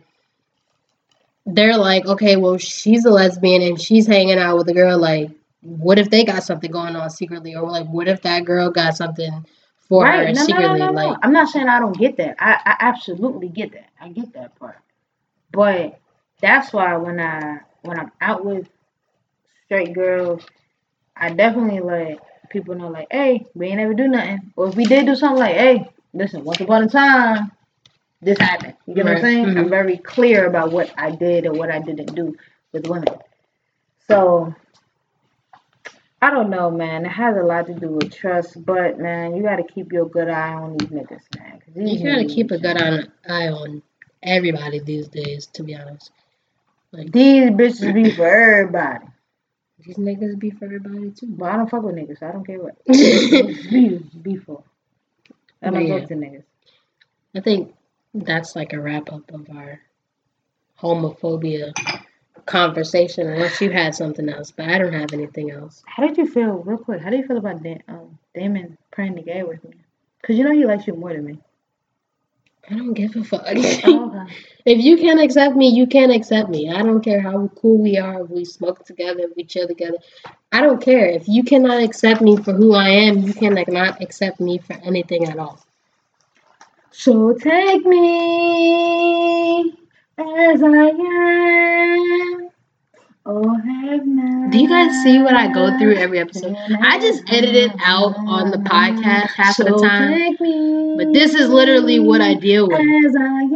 they're 1.47 1.77
like 1.77 2.07
okay 2.07 2.37
well 2.37 2.59
she's 2.59 3.05
a 3.05 3.11
lesbian 3.11 3.63
and 3.63 3.81
she's 3.81 4.07
hanging 4.07 4.39
out 4.39 4.57
with 4.57 4.69
a 4.69 4.75
girl 4.75 4.99
like 4.99 5.31
what 5.63 5.99
if 5.99 6.11
they 6.11 6.25
got 6.25 6.43
something 6.43 6.71
going 6.71 6.97
on 6.97 7.11
secretly 7.11 7.55
or 7.55 7.71
like 7.71 7.87
what 7.87 8.09
if 8.09 8.23
that 8.23 8.45
girl 8.45 8.71
got 8.71 8.97
something 8.97 9.45
for 9.89 10.07
her 10.07 10.25
Right? 10.25 10.35
No, 10.35 10.41
no, 10.41 10.47
secretly 10.47 10.79
no, 10.79 10.87
no. 10.87 10.93
like 10.93 11.19
I'm 11.23 11.33
not 11.33 11.49
saying 11.49 11.69
I 11.69 11.79
don't 11.79 11.97
get 11.97 12.17
that. 12.17 12.37
I, 12.39 12.59
I 12.65 12.77
absolutely 12.81 13.49
get 13.49 13.73
that. 13.73 13.91
I 14.01 14.09
get 14.09 14.33
that 14.35 14.57
part. 14.59 14.79
But 15.53 15.99
that's 16.41 16.73
why 16.73 16.97
when 16.97 17.21
I 17.21 17.61
when 17.83 17.99
I'm 17.99 18.13
out 18.21 18.45
with 18.45 18.69
straight 19.67 19.93
girls, 19.93 20.45
I 21.17 21.31
definitely 21.31 21.81
let 21.81 22.19
people 22.55 22.75
know 22.77 22.89
like, 22.89 23.09
hey, 23.11 23.45
we 23.55 23.69
ain't 23.69 23.81
ever 23.81 23.95
do 23.95 24.09
nothing. 24.09 24.53
Or 24.57 24.69
if 24.69 24.77
we 24.77 24.87
did 24.87 25.07
do 25.07 25.17
something 25.17 25.41
like, 25.41 25.57
hey, 25.57 25.91
listen, 26.15 26.45
once 26.45 26.63
upon 26.63 26.85
a 26.85 26.89
time, 26.89 27.53
this 28.23 28.39
happened. 28.39 28.77
You 28.87 28.95
get 28.95 29.05
what 29.05 29.11
I'm 29.11 29.15
Right. 29.17 29.23
saying? 29.23 29.59
I'm 29.59 29.67
Mhm. 29.67 29.71
very 29.71 29.99
clear 29.99 30.47
about 30.47 30.73
what 30.73 30.91
I 30.97 31.11
did 31.11 31.47
or 31.47 31.53
what 31.53 31.71
I 31.71 31.81
didn't 31.81 32.15
do 32.15 32.35
with 32.73 32.87
women. 32.87 33.15
So 34.09 34.55
I 36.23 36.31
don't 36.31 36.51
know, 36.51 36.71
man. 36.71 37.05
It 37.05 37.11
has 37.11 37.37
a 37.37 37.43
lot 37.43 37.67
to 37.67 37.75
do 37.75 37.89
with 37.91 38.13
trust, 38.15 38.65
but 38.65 38.99
man, 38.99 39.37
you 39.37 39.43
got 39.43 39.57
to 39.57 39.65
keep 39.65 39.93
your 39.93 40.09
good 40.09 40.29
eye 40.31 40.55
on 40.55 40.77
these 40.79 40.89
niggas, 40.89 41.23
man. 41.37 41.61
these 41.75 42.01
You 42.01 42.07
gotta 42.11 42.25
niggas 42.25 42.35
keep 42.35 42.51
a 42.51 42.59
good 42.59 42.81
on, 42.81 43.13
eye 43.29 43.49
on 43.49 43.83
everybody 44.23 44.79
these 44.81 45.09
days, 45.09 45.47
to 45.49 45.63
be 45.63 45.77
honest. 45.77 46.13
Like 46.93 47.13
These 47.13 47.51
bitches 47.51 47.93
be 47.95 48.11
for 48.13 48.27
everybody. 48.27 49.07
These 49.87 49.97
niggas 49.97 50.39
be 50.39 50.51
for 50.51 50.67
everybody 50.67 51.11
too. 51.11 51.27
But 51.29 51.51
I 51.51 51.57
don't 51.57 51.71
fuck 51.71 51.83
with 51.83 51.95
niggas. 51.97 52.21
So 52.21 52.27
I 52.29 52.33
don't 52.33 52.47
care 52.47 52.61
what. 52.61 52.85
be, 52.87 53.99
be 54.23 54.37
for. 54.37 54.63
I 55.63 55.71
don't 55.71 55.87
Yeah. 55.87 55.99
talk 56.01 56.09
to 56.09 56.15
niggas. 56.15 56.45
I 57.35 57.41
think 57.41 57.75
that's 58.15 58.55
like 58.57 58.73
a 58.73 58.81
wrap 58.81 59.13
up 59.13 59.31
of 59.33 59.49
our 59.51 59.81
homophobia 60.81 61.73
conversation. 62.47 63.29
Unless 63.29 63.61
you 63.61 63.71
had 63.71 63.95
something 63.95 64.29
else, 64.29 64.51
but 64.51 64.69
I 64.69 64.79
don't 64.79 64.93
have 64.93 65.13
anything 65.13 65.51
else. 65.51 65.83
How 65.87 66.07
did 66.07 66.17
you 66.17 66.27
feel, 66.27 66.63
real 66.63 66.79
quick? 66.79 67.01
How 67.03 67.11
do 67.11 67.17
you 67.17 67.27
feel 67.27 67.39
about 67.39 67.63
da- 67.63 67.83
um, 67.89 68.19
Damon 68.35 68.79
praying 68.91 69.17
to 69.17 69.23
gay 69.23 69.43
with 69.43 69.63
me? 69.65 69.75
Cause 70.23 70.37
you 70.37 70.45
know 70.45 70.53
he 70.53 70.65
likes 70.65 70.87
you 70.87 70.95
more 70.95 71.13
than 71.13 71.25
me. 71.25 71.39
I 72.71 72.75
don't 72.75 72.95
give 72.95 73.17
a 73.17 73.25
fuck. 73.25 73.47
Oh, 73.87 74.27
if 74.65 74.83
you 74.83 74.97
can't 74.97 75.21
accept 75.21 75.55
me, 75.57 75.69
you 75.69 75.87
can't 75.87 76.11
accept 76.11 76.49
me. 76.49 76.71
I 76.71 76.83
don't 76.83 77.03
care 77.03 77.21
how 77.21 77.49
cool 77.57 77.83
we 77.83 77.99
are, 77.99 78.23
if 78.23 78.31
we 78.31 78.47
smoke 78.47 78.87
together, 78.87 79.21
if 79.21 79.37
we 79.37 79.45
chill 79.45 79.69
together. 79.69 79.99
I 80.51 80.63
don't 80.63 80.81
care. 80.81 81.07
If 81.07 81.29
you 81.29 81.45
cannot 81.45 81.83
accept 81.83 82.23
me 82.23 82.39
for 82.39 82.55
who 82.55 82.75
I 82.75 82.89
am, 82.89 83.19
you 83.19 83.35
cannot 83.35 84.01
accept 84.01 84.41
me 84.41 84.59
for 84.59 84.73
anything 84.75 85.25
at 85.27 85.39
all. 85.39 85.63
So 86.93 87.35
take 87.35 87.85
me 87.85 89.73
as 90.17 90.63
I 90.63 90.89
am. 90.89 92.44
Oh. 93.27 93.57
Do 94.51 94.59
you 94.59 94.69
guys 94.69 95.03
see 95.03 95.23
what 95.23 95.35
I 95.35 95.51
go 95.51 95.79
through 95.79 95.95
every 95.97 96.19
episode? 96.19 96.55
I 96.81 97.01
just 97.01 97.23
edit 97.33 97.55
it 97.55 97.73
out 97.83 98.15
on 98.19 98.51
the 98.51 98.59
podcast 98.59 99.31
half 99.35 99.59
of 99.59 99.67
the 99.67 99.79
time. 99.79 100.37
But 100.99 101.15
this 101.15 101.35
is 101.35 101.49
literally 101.49 101.99
what 102.01 102.21
I 102.21 102.35
deal 102.35 102.69
with. 102.69 102.79
I. 102.79 103.49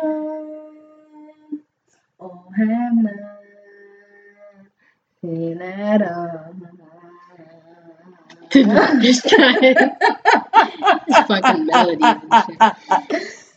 Oh, 2.20 2.44
have 2.56 2.96
not. 2.96 3.14
Seen 5.20 5.60
at 5.60 6.02
all. 6.02 6.54
this 8.50 9.20
guy, 9.20 9.60
this 11.06 11.26
fucking 11.26 11.66
melody. 11.66 12.04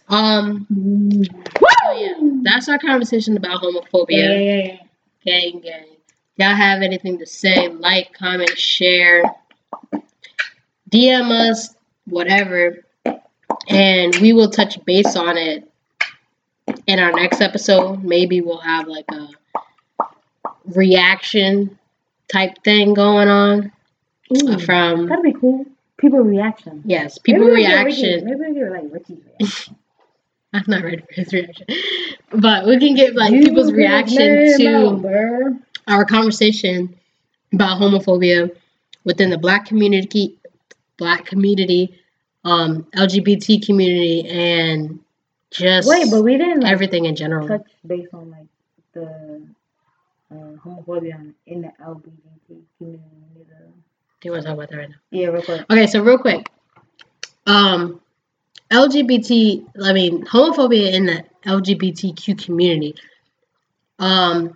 Um, 0.09 0.67
so 0.67 1.91
yeah, 1.95 2.13
that's 2.43 2.67
our 2.67 2.77
conversation 2.79 3.37
about 3.37 3.61
homophobia. 3.61 4.09
Yeah, 4.09 4.33
yeah, 4.33 4.63
yeah. 4.65 4.77
Gang, 5.23 5.61
gang. 5.61 5.85
Y'all 6.37 6.55
have 6.55 6.81
anything 6.81 7.19
to 7.19 7.25
say? 7.25 7.67
Like, 7.67 8.13
comment, 8.13 8.57
share, 8.57 9.23
DM 10.89 11.29
us, 11.31 11.75
whatever, 12.05 12.85
and 13.67 14.15
we 14.17 14.33
will 14.33 14.49
touch 14.49 14.83
base 14.85 15.15
on 15.15 15.37
it 15.37 15.69
in 16.87 16.99
our 16.99 17.11
next 17.11 17.41
episode. 17.41 18.03
Maybe 18.03 18.41
we'll 18.41 18.57
have 18.57 18.87
like 18.87 19.05
a 19.11 19.27
reaction 20.65 21.77
type 22.31 22.63
thing 22.63 22.93
going 22.93 23.27
on 23.27 23.71
Ooh, 24.35 24.59
from 24.59 25.07
that'd 25.07 25.23
be 25.23 25.33
cool. 25.33 25.65
People 25.97 26.19
reaction. 26.19 26.81
yes, 26.85 27.17
people 27.17 27.45
Maybe 27.45 27.57
reaction. 27.57 28.25
Maybe 28.25 28.39
we 28.39 28.53
get 28.55 28.71
like 28.71 28.91
Ricky's 28.91 29.19
reaction. 29.39 29.75
I'm 30.53 30.63
not 30.67 30.83
ready 30.83 30.97
for 30.97 31.13
his 31.13 31.31
reaction, 31.31 31.67
but 32.31 32.65
we 32.67 32.79
can 32.79 32.95
get 32.95 33.15
like 33.15 33.31
You 33.31 33.41
people's 33.43 33.71
reaction 33.71 34.17
to 34.17 34.63
bruh. 35.01 35.59
Our 35.91 36.05
conversation 36.05 36.95
about 37.53 37.79
homophobia 37.79 38.55
within 39.03 39.29
the 39.29 39.37
black 39.37 39.65
community, 39.65 40.37
black 40.97 41.25
community, 41.25 41.99
um, 42.43 42.83
LGBT 42.95 43.65
community, 43.65 44.27
and 44.27 44.99
just 45.51 45.87
Wait, 45.87 46.09
but 46.09 46.23
we 46.23 46.37
didn't 46.37 46.61
like, 46.61 46.71
everything 46.71 47.05
in 47.05 47.15
general. 47.15 47.47
touch 47.47 47.67
base 47.85 48.07
on 48.13 48.31
like 48.31 48.47
the 48.93 49.41
uh, 50.31 50.35
homophobia 50.63 51.33
in 51.45 51.61
the 51.61 51.71
LGBT 51.83 52.61
community. 52.77 53.05
Do 54.21 54.27
you 54.27 54.31
want 54.33 54.43
to 54.43 54.49
talk 54.49 54.57
about 54.57 54.69
that 54.69 54.77
right 54.77 54.89
now? 54.89 54.95
Yeah, 55.09 55.27
real 55.27 55.41
quick. 55.41 55.65
Okay, 55.69 55.87
so 55.87 56.01
real 56.01 56.19
quick, 56.19 56.47
um, 57.47 57.99
LGBT, 58.69 59.65
I 59.83 59.93
mean, 59.93 60.23
homophobia 60.25 60.93
in 60.93 61.07
the 61.07 61.25
LGBTQ 61.45 62.43
community. 62.45 62.95
Um, 63.97 64.55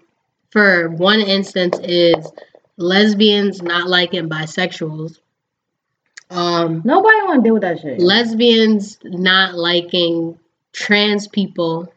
for 0.56 0.88
one 0.88 1.20
instance, 1.20 1.78
is 1.84 2.32
lesbians 2.78 3.62
not 3.62 3.90
liking 3.90 4.30
bisexuals. 4.30 5.20
Um, 6.30 6.82
Nobody 6.86 7.18
want 7.24 7.44
to 7.44 7.44
deal 7.44 7.54
with 7.56 7.64
that 7.64 7.82
shit. 7.82 8.00
lesbians 8.00 8.98
not 9.04 9.56
liking 9.56 10.40
trans 10.72 11.28
people 11.28 11.92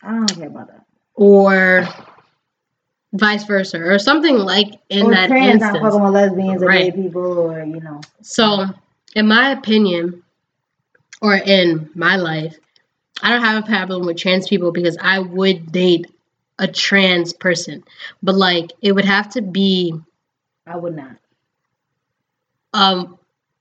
I 0.00 0.12
don't 0.12 0.32
care 0.32 0.46
about 0.46 0.68
that. 0.68 0.84
or 1.14 1.88
vice 3.12 3.42
versa 3.42 3.82
or 3.82 3.98
something 3.98 4.36
like 4.38 4.78
in 4.88 5.06
or 5.06 5.10
that 5.10 5.26
trans 5.26 5.60
not 5.60 5.80
fucking 5.80 6.00
with 6.02 6.12
lesbians 6.12 6.62
or 6.62 6.66
Right. 6.66 6.94
gay 6.94 7.02
people 7.02 7.38
or 7.38 7.64
you 7.64 7.80
know. 7.80 8.00
So, 8.22 8.66
in 9.16 9.26
my 9.26 9.50
opinion, 9.50 10.22
or 11.20 11.34
in 11.34 11.90
my 11.96 12.14
life, 12.14 12.56
I 13.22 13.30
don't 13.30 13.42
have 13.42 13.64
a 13.64 13.66
problem 13.66 14.06
with 14.06 14.18
trans 14.18 14.46
people 14.46 14.70
because 14.70 14.96
I 15.00 15.18
would 15.18 15.72
date 15.72 16.06
a 16.58 16.66
trans 16.66 17.32
person. 17.32 17.84
But 18.22 18.34
like 18.34 18.72
it 18.82 18.92
would 18.92 19.04
have 19.04 19.30
to 19.30 19.42
be 19.42 19.94
I 20.66 20.76
would 20.76 20.96
not. 20.96 21.16
um 22.72 23.18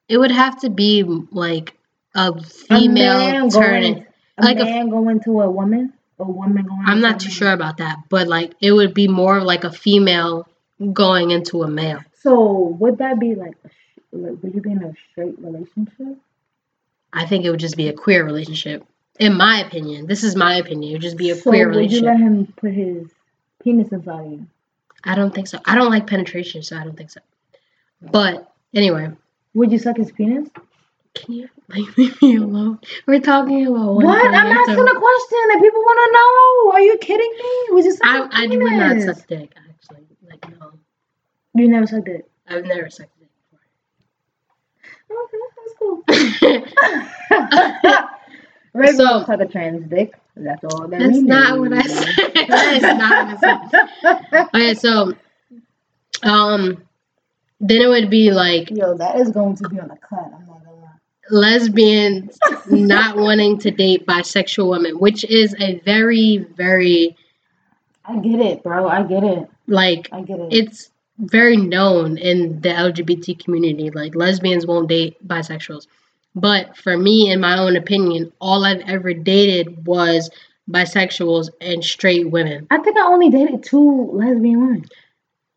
it 0.07 0.17
would 0.17 0.31
have 0.31 0.59
to 0.61 0.69
be 0.69 1.03
like 1.31 1.73
a 2.15 2.31
a 2.31 2.41
female 2.43 3.49
turning. 3.49 4.05
a 4.38 4.43
like 4.43 4.59
a- 4.59 4.65
man 4.65 4.89
going 4.89 5.19
to 5.22 5.41
a 5.41 5.49
woman, 5.49 5.93
a 6.19 6.23
woman 6.23 6.65
going. 6.65 6.84
I'm 6.85 7.01
not 7.01 7.22
a 7.22 7.26
too 7.26 7.31
sure 7.31 7.51
about 7.51 7.77
that, 7.77 7.97
but 8.09 8.27
like 8.27 8.53
it 8.61 8.72
would 8.72 8.93
be 8.93 9.07
more 9.07 9.41
like 9.41 9.63
a 9.63 9.72
female 9.72 10.47
going 10.93 11.31
into 11.31 11.63
a 11.63 11.67
male. 11.67 11.99
So 12.22 12.76
would 12.80 12.97
that 12.99 13.19
be 13.19 13.35
like, 13.35 13.55
like 14.11 14.41
would 14.41 14.53
you 14.53 14.61
be 14.61 14.72
in 14.72 14.84
a 14.84 14.93
straight 15.11 15.38
relationship? 15.39 16.17
I 17.13 17.26
think 17.26 17.45
it 17.45 17.51
would 17.51 17.59
just 17.59 17.77
be 17.77 17.88
a 17.88 17.93
queer 17.93 18.26
relationship. 18.26 18.85
In 19.19 19.37
my 19.37 19.61
opinion, 19.61 20.07
this 20.07 20.23
is 20.23 20.35
my 20.35 20.55
opinion. 20.55 20.91
It 20.91 20.95
would 20.95 21.01
just 21.01 21.17
be 21.17 21.29
a 21.29 21.35
so 21.35 21.49
queer 21.49 21.69
would 21.71 21.91
you 21.91 22.01
let 22.01 22.17
him 22.17 22.51
put 22.57 22.73
his 22.73 23.07
penis 23.63 23.89
inside 23.91 24.29
you? 24.29 24.47
I 25.03 25.15
don't 25.15 25.33
think 25.33 25.47
so. 25.47 25.59
I 25.65 25.75
don't 25.75 25.89
like 25.89 26.07
penetration, 26.07 26.63
so 26.63 26.77
I 26.77 26.83
don't 26.83 26.97
think 26.97 27.11
so. 27.11 27.21
But 28.01 28.51
anyway, 28.73 29.11
Would 29.53 29.71
you 29.71 29.79
suck 29.79 29.97
his 29.97 30.11
penis? 30.11 30.49
can 31.13 31.33
you 31.33 31.49
like, 31.69 31.97
leave 31.97 32.21
me 32.21 32.35
alone? 32.35 32.79
We're 33.07 33.21
talking 33.21 33.65
about 33.67 33.95
what? 33.95 34.21
thing 34.21 34.33
I'm 34.33 34.47
asking 34.51 34.87
a 34.87 34.99
question 34.99 35.41
that 35.49 35.59
people 35.61 35.79
want 35.81 35.99
to 36.03 36.11
know. 36.11 36.71
Are 36.73 36.81
you 36.81 36.97
kidding 36.97 37.31
me? 37.31 37.67
Would 37.69 37.85
you 37.85 37.93
suck 37.93 38.05
I 38.05 38.27
I 38.31 38.47
penis? 38.47 38.63
would 38.63 38.73
not 39.07 39.15
suck 39.15 39.27
dick 39.27 39.53
actually. 39.55 40.05
Like 40.29 40.59
no, 40.59 40.71
You 41.53 41.69
never 41.69 41.87
sucked 41.87 42.09
it. 42.09 42.29
I've 42.47 42.65
never 42.65 42.89
sucked 42.89 43.17
dick 43.17 43.29
before. 43.49 45.23
Okay, 45.23 45.39
that's 45.57 45.73
cool. 45.79 46.03
before. 48.81 48.93
So- 48.93 49.26
suck 49.26 49.39
a 49.39 49.45
trans 49.45 49.88
dick. 49.89 50.14
That's 50.38 50.64
all 50.65 50.88
that 50.88 50.99
That's 50.99 51.18
not 51.19 51.60
what 51.60 51.72
I 51.73 51.81
said. 51.84 52.15
That's 52.47 52.81
not 52.84 53.41
what 53.41 54.26
I 54.34 54.47
okay, 54.53 54.73
so 54.73 55.14
um, 56.23 56.84
then 57.60 57.81
it 57.81 57.88
would 57.88 58.10
be 58.10 58.31
like 58.31 58.69
Yo, 58.69 58.97
that 58.97 59.18
is 59.18 59.31
going 59.31 59.56
to 59.57 59.69
be 59.69 59.80
on 59.80 59.88
the 59.88 59.95
cut. 59.95 60.19
I'm 60.26 60.45
not 60.45 60.65
gonna 60.65 60.76
lie. 60.81 60.89
lesbians 61.31 62.38
not 62.68 63.15
wanting 63.15 63.60
to 63.60 63.72
date 63.72 64.06
bisexual 64.06 64.69
women, 64.69 64.99
which 64.99 65.23
is 65.23 65.56
a 65.60 65.80
very 65.80 66.38
very 66.56 67.15
I 68.03 68.18
get 68.18 68.39
it, 68.41 68.61
bro. 68.64 68.88
I 68.88 69.03
get 69.03 69.23
it. 69.23 69.49
like 69.68 70.10
I 70.11 70.22
get 70.22 70.39
it. 70.39 70.53
it's 70.53 70.91
very 71.18 71.56
known 71.56 72.18
in 72.18 72.60
the 72.60 72.69
LGBT 72.69 73.41
community. 73.41 73.89
Like 73.89 74.15
lesbians 74.15 74.65
won't 74.68 74.89
date 74.89 75.26
bisexuals. 75.26 75.88
But 76.36 76.76
for 76.78 76.98
me, 76.98 77.32
in 77.32 77.40
my 77.40 77.57
own 77.57 77.76
opinion, 77.78 78.32
all 78.41 78.66
I've 78.66 78.82
ever 78.82 79.14
dated 79.14 79.86
was 79.88 80.30
bisexuals 80.70 81.49
and 81.62 81.84
straight 81.84 82.30
women. 82.30 82.68
I 82.70 82.78
think 82.80 82.98
I 82.98 83.07
only 83.07 83.30
dated 83.30 83.64
two 83.64 84.10
lesbian 84.12 84.60
women. 84.62 84.86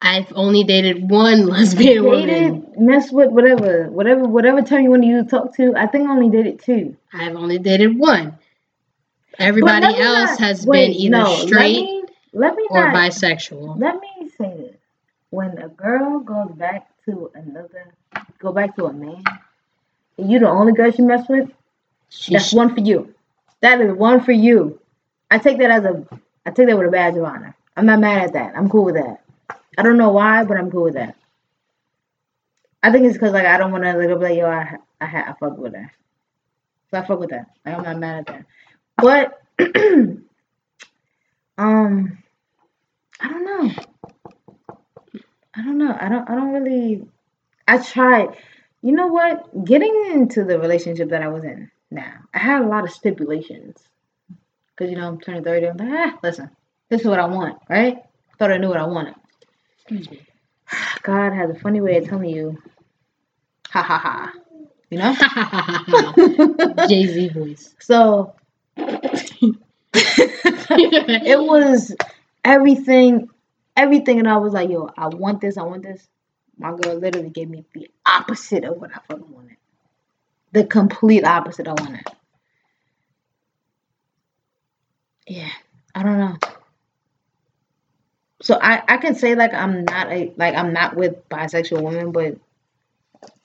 I've 0.01 0.33
only 0.37 0.63
dated 0.63 1.11
one 1.11 1.47
lesbian 1.49 2.05
woman. 2.05 2.27
Dated, 2.29 2.79
mess 2.81 3.11
with 3.11 3.31
whatever, 3.33 3.91
whatever, 3.91 4.29
whatever 4.29 4.63
term 4.63 4.85
you 4.85 4.91
want 4.91 5.03
to 5.03 5.09
use 5.09 5.25
to 5.25 5.31
talk 5.31 5.57
to. 5.57 5.75
I 5.77 5.87
think 5.87 6.09
I 6.09 6.13
only 6.13 6.31
dated 6.31 6.61
two. 6.61 6.97
I've 7.13 7.35
only 7.35 7.59
dated 7.59 7.99
one. 7.99 8.39
Everybody 9.41 9.87
But 9.87 9.91
let 9.93 9.99
me 9.99 10.05
else 10.05 10.31
not- 10.31 10.41
has 10.41 10.67
wait, 10.67 10.87
been 10.89 10.97
either 10.97 11.11
no, 11.11 11.35
straight 11.47 11.75
Let 11.77 11.83
me, 11.85 12.03
let 12.33 12.55
me 12.57 12.67
or 12.71 12.87
not, 12.93 12.95
bisexual. 12.95 13.79
Let 13.81 13.97
me 14.01 14.29
say 14.39 14.55
this: 14.57 14.77
when 15.31 15.59
a 15.59 15.69
girl 15.69 16.21
goes 16.21 16.51
back 16.57 16.89
to 17.07 17.31
another, 17.35 17.87
go 18.39 18.53
back 18.53 18.77
to 18.77 18.87
a 18.87 18.93
man, 18.93 19.23
you 20.19 20.39
the 20.39 20.49
only 20.49 20.73
girl 20.73 20.91
she 20.91 21.03
mess 21.03 21.29
with, 21.29 21.49
that's 21.49 22.47
She's, 22.49 22.53
one 22.53 22.75
for 22.75 22.81
you. 22.81 23.15
That 23.61 23.81
is 23.81 23.93
one 23.93 24.23
for 24.23 24.33
you. 24.33 24.81
I 25.31 25.39
take 25.39 25.59
that 25.59 25.71
as 25.71 25.85
a 25.85 26.07
I 26.47 26.51
take 26.51 26.69
that 26.69 26.79
with 26.79 26.89
a 26.89 26.91
badge 26.91 27.17
of 27.17 27.25
honor. 27.25 27.55
I'm 27.77 27.87
not 27.87 28.01
mad 28.01 28.25
at 28.25 28.33
that. 28.33 28.57
I'm 28.57 28.69
cool 28.69 28.85
with 28.85 28.95
that. 28.95 29.23
I 29.77 29.83
don't 29.83 29.99
know 29.99 30.11
why, 30.11 30.45
but 30.45 30.57
I'm 30.57 30.71
cool 30.71 30.85
with 30.85 30.95
that. 30.95 31.15
I 32.83 32.91
think 32.91 33.07
it's 33.07 33.15
because 33.15 33.33
like 33.33 33.47
I 33.47 33.59
don't 33.59 33.73
want 33.73 33.85
to 33.85 33.93
like, 33.93 34.09
be 34.09 34.15
like 34.15 34.37
yo 34.37 34.47
I 34.47 34.77
I, 35.01 35.07
I 35.07 35.35
fuck 35.39 35.59
with 35.59 35.73
that. 35.73 35.91
So 36.91 36.99
I 36.99 37.07
fuck 37.07 37.21
with 37.21 37.31
that. 37.31 37.47
Like, 37.65 37.77
I'm 37.77 37.83
not 37.85 37.99
mad 37.99 38.19
at 38.19 38.27
that. 38.27 38.45
But 38.97 39.43
um, 41.59 42.19
I 43.21 43.29
don't 43.29 43.45
know. 43.45 43.71
I 45.55 45.63
don't 45.63 45.79
know. 45.79 45.97
I 46.01 46.09
don't. 46.09 46.31
I 46.31 46.35
don't 46.35 46.53
really. 46.53 47.07
I 47.67 47.79
tried. 47.79 48.37
You 48.83 48.93
know 48.93 49.09
what? 49.09 49.65
Getting 49.65 50.11
into 50.13 50.45
the 50.45 50.59
relationship 50.59 51.11
that 51.11 51.23
I 51.23 51.29
was 51.29 51.45
in 51.45 51.71
now, 51.91 52.13
I 52.33 52.39
had 52.39 52.63
a 52.63 52.67
lot 52.67 52.85
of 52.85 52.91
stipulations. 52.91 53.77
Cause 54.77 54.91
you 54.91 54.97
know 54.97 55.09
I'm 55.09 55.21
turning 55.21 55.43
thirty. 55.43 55.67
I'm 55.67 55.77
like, 55.77 55.89
ah, 55.91 56.19
listen, 56.23 56.51
this 56.89 57.01
is 57.01 57.07
what 57.07 57.19
I 57.19 57.27
want, 57.27 57.59
right? 57.69 57.99
Thought 58.39 58.53
I 58.53 58.59
knew 58.59 58.69
what 58.69 58.77
I 58.77 58.87
wanted. 58.87 59.15
God 61.03 61.33
has 61.33 61.51
a 61.51 61.55
funny 61.55 61.81
way 61.81 61.97
of 61.97 62.09
telling 62.09 62.31
you, 62.31 62.59
ha 63.69 63.83
ha 63.83 63.99
ha. 63.99 64.33
You 64.91 64.99
know? 64.99 66.87
Jay 66.89 67.07
Z 67.07 67.29
voice. 67.31 67.75
So 67.81 68.35
it 68.77 69.57
was 71.41 71.95
everything, 72.45 73.29
everything, 73.77 74.19
and 74.19 74.29
I 74.29 74.37
was 74.37 74.53
like, 74.53 74.71
yo, 74.71 74.91
I 74.97 75.09
want 75.09 75.41
this, 75.41 75.59
I 75.59 75.63
want 75.63 75.83
this. 75.83 76.07
My 76.59 76.77
girl 76.77 76.97
literally 76.97 77.31
gave 77.31 77.49
me 77.49 77.65
the 77.73 77.91
opposite 78.05 78.65
of 78.65 78.77
what 78.79 78.91
I 78.95 79.01
fucking 79.09 79.33
wanted. 79.33 79.57
The 80.53 80.65
complete 80.65 81.25
opposite 81.25 81.69
I 81.69 81.73
wanted. 81.73 82.05
Yeah, 85.27 85.51
I 85.95 86.03
don't 86.03 86.19
know. 86.19 86.37
So 88.43 88.59
I, 88.61 88.83
I 88.89 88.97
can 88.99 89.15
say 89.15 89.35
like 89.35 89.53
I'm 89.53 89.85
not 89.85 90.11
a 90.11 90.33
like 90.37 90.55
I'm 90.55 90.73
not 90.73 90.97
with 90.97 91.29
bisexual 91.29 91.83
women, 91.83 92.13
but 92.13 92.39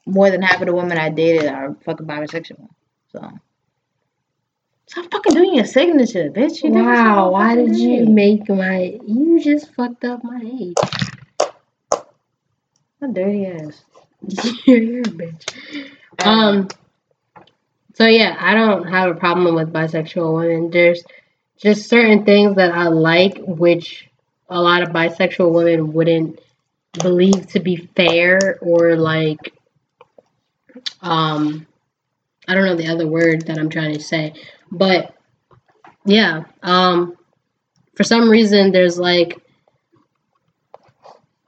more 0.05 0.29
than 0.29 0.41
half 0.41 0.61
of 0.61 0.67
the 0.67 0.75
women 0.75 0.97
I 0.97 1.09
dated 1.09 1.47
are 1.47 1.75
fucking 1.85 2.05
bisexual. 2.07 2.67
So 3.11 3.31
stop 4.87 5.11
fucking 5.11 5.33
doing 5.33 5.55
your 5.55 5.65
signature, 5.65 6.29
bitch. 6.29 6.63
You 6.63 6.71
wow, 6.71 7.31
why 7.31 7.55
did 7.55 7.75
you 7.77 8.05
make 8.05 8.49
my? 8.49 8.99
You 9.05 9.41
just 9.43 9.73
fucked 9.73 10.05
up 10.05 10.23
my 10.23 10.41
age. 10.43 11.02
My 13.03 13.11
dirty 13.11 13.45
ass. 13.47 13.83
You're 14.65 15.01
a 15.01 15.03
bitch. 15.03 15.45
Um. 16.25 16.69
So 17.95 18.05
yeah, 18.05 18.37
I 18.39 18.53
don't 18.53 18.87
have 18.87 19.11
a 19.11 19.19
problem 19.19 19.55
with 19.55 19.73
bisexual 19.73 20.33
women. 20.33 20.69
There's 20.71 21.03
just 21.57 21.89
certain 21.89 22.23
things 22.23 22.55
that 22.55 22.73
I 22.73 22.87
like, 22.87 23.39
which 23.39 24.09
a 24.47 24.61
lot 24.61 24.83
of 24.83 24.89
bisexual 24.89 25.51
women 25.51 25.91
wouldn't 25.91 26.39
believe 26.93 27.47
to 27.47 27.59
be 27.59 27.89
fair 27.93 28.57
or 28.61 28.95
like 28.95 29.53
um 31.01 31.67
I 32.47 32.55
don't 32.55 32.65
know 32.65 32.77
the 32.77 32.87
other 32.87 33.07
word 33.07 33.47
that 33.47 33.57
I'm 33.57 33.69
trying 33.69 33.95
to 33.95 34.01
say, 34.01 34.33
but 34.71 35.13
yeah, 36.05 36.45
um 36.61 37.17
for 37.95 38.05
some 38.05 38.29
reason 38.29 38.71
there's 38.71 38.97
like 38.97 39.41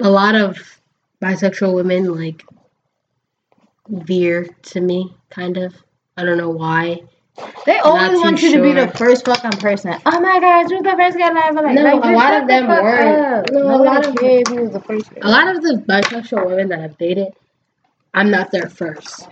a 0.02 0.10
lot 0.10 0.36
of 0.36 0.74
bisexual 1.26 1.73
women 1.73 2.14
like 2.14 2.45
veer 3.89 4.47
to 4.61 4.81
me 4.81 5.14
kind 5.30 5.57
of. 5.57 5.73
I 6.18 6.23
don't 6.23 6.38
know 6.38 6.52
why. 6.52 7.02
They 7.65 7.80
always 7.80 8.18
want 8.19 8.41
you 8.41 8.52
sure. 8.52 8.64
to 8.64 8.64
be 8.64 8.80
the 8.80 8.88
first 8.97 9.26
fucking 9.26 9.60
person. 9.60 9.95
Oh 10.06 10.19
my 10.22 10.39
god, 10.39 10.69
you're 10.69 10.84
the 10.84 10.95
first 10.95 11.18
guy 11.18 11.47
ever 11.47 11.61
like. 11.61 11.76
No, 11.76 11.84
like, 11.84 12.03
a 12.03 12.15
lot 12.15 12.41
of 12.41 12.47
them 12.47 12.68
weren't. 12.68 13.52
No, 13.52 13.76
a 13.76 13.84
lot 13.84 14.06
of 14.06 14.18
he 14.19 14.60
was 14.60 14.72
the 14.72 14.80
first. 14.80 15.10
A 15.22 15.30
lot 15.30 15.53
of 15.53 15.61
the 15.61 15.84
bisexual 15.88 16.45
women 16.45 16.69
that 16.69 16.80
I've 16.80 16.97
dated, 16.97 17.34
I'm 18.14 18.30
not 18.30 18.52
their 18.52 18.69
first, 18.69 19.27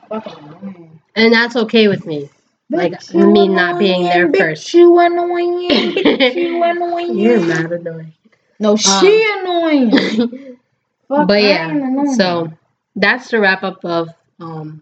and 1.15 1.33
that's 1.33 1.55
okay 1.55 1.87
with 1.87 2.05
me. 2.05 2.29
Like 2.69 3.13
me 3.13 3.47
not 3.47 3.77
being 3.77 4.03
there 4.03 4.31
first. 4.33 4.73
You 4.73 4.99
annoying. 4.99 5.61
you 5.61 6.63
annoying. 6.63 7.17
You're 7.17 7.39
mad 7.39 7.71
annoying. 7.71 8.13
No, 8.59 8.75
she 8.75 9.31
um, 9.31 9.39
annoying. 9.39 10.57
but 11.07 11.41
yeah, 11.41 12.13
so 12.15 12.51
that's 12.95 13.29
the 13.29 13.39
wrap 13.39 13.63
up 13.63 13.83
of 13.85 14.09
um 14.39 14.81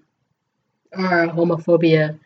our 0.93 1.27
homophobia 1.27 2.19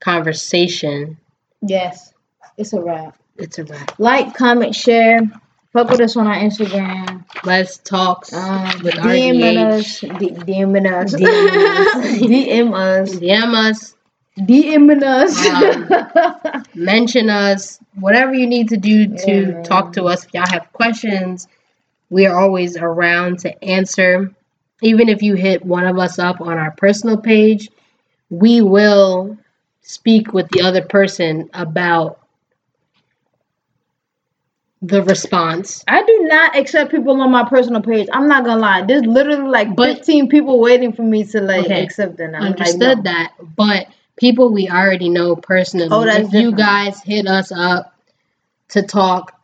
conversation. 0.00 1.18
Yes, 1.62 2.14
it's 2.56 2.72
a 2.72 2.80
wrap. 2.80 3.18
It's 3.36 3.58
a 3.58 3.64
wrap. 3.64 3.98
Like, 3.98 4.34
comment, 4.34 4.74
share. 4.74 5.20
Fuck 5.72 5.88
with 5.90 6.00
us 6.00 6.16
on 6.16 6.26
our 6.26 6.34
Instagram. 6.34 7.24
Let's 7.44 7.78
talk 7.78 8.26
um, 8.32 8.64
with 8.82 8.94
DM 8.94 9.56
us, 9.56 10.00
D- 10.00 10.08
DM 10.08 10.74
us, 10.92 11.14
DM 11.14 12.72
us, 12.74 13.12
DM 13.16 13.54
us, 13.54 13.94
DM 14.38 15.02
us, 15.02 16.54
um, 16.54 16.64
mention 16.74 17.30
us, 17.30 17.78
whatever 18.00 18.34
you 18.34 18.48
need 18.48 18.68
to 18.70 18.76
do 18.76 19.16
to 19.16 19.32
yeah, 19.32 19.62
talk 19.62 19.92
to 19.92 20.04
us. 20.04 20.24
If 20.24 20.34
y'all 20.34 20.46
have 20.50 20.72
questions, 20.72 21.46
we 22.10 22.26
are 22.26 22.38
always 22.38 22.76
around 22.76 23.38
to 23.40 23.64
answer. 23.64 24.34
Even 24.82 25.08
if 25.08 25.22
you 25.22 25.34
hit 25.34 25.64
one 25.64 25.86
of 25.86 25.98
us 25.98 26.18
up 26.18 26.40
on 26.40 26.58
our 26.58 26.72
personal 26.72 27.16
page, 27.16 27.68
we 28.28 28.60
will 28.60 29.38
speak 29.82 30.32
with 30.32 30.48
the 30.50 30.62
other 30.62 30.82
person 30.82 31.48
about 31.54 32.18
the 34.82 35.02
response. 35.02 35.84
I 35.88 36.02
do 36.02 36.20
not 36.22 36.56
accept 36.56 36.90
people 36.90 37.20
on 37.20 37.30
my 37.30 37.48
personal 37.48 37.82
page. 37.82 38.08
I'm 38.12 38.28
not 38.28 38.44
gonna 38.44 38.60
lie. 38.60 38.82
There's 38.82 39.04
literally 39.04 39.48
like 39.48 39.76
but, 39.76 39.98
15 39.98 40.28
people 40.28 40.58
waiting 40.58 40.92
for 40.92 41.02
me 41.02 41.24
to 41.24 41.40
like 41.40 41.66
okay, 41.66 41.84
accept 41.84 42.16
them. 42.16 42.34
I'm 42.34 42.52
understood 42.52 42.80
like, 42.80 42.96
no. 42.98 43.02
that, 43.02 43.32
but 43.56 43.88
people 44.16 44.52
we 44.52 44.68
already 44.68 45.08
know 45.08 45.36
personally. 45.36 45.88
Oh, 45.90 46.04
that's 46.04 46.20
if 46.20 46.24
different. 46.26 46.44
you 46.44 46.56
guys 46.56 47.02
hit 47.02 47.26
us 47.26 47.52
up 47.52 47.94
to 48.68 48.82
talk 48.82 49.38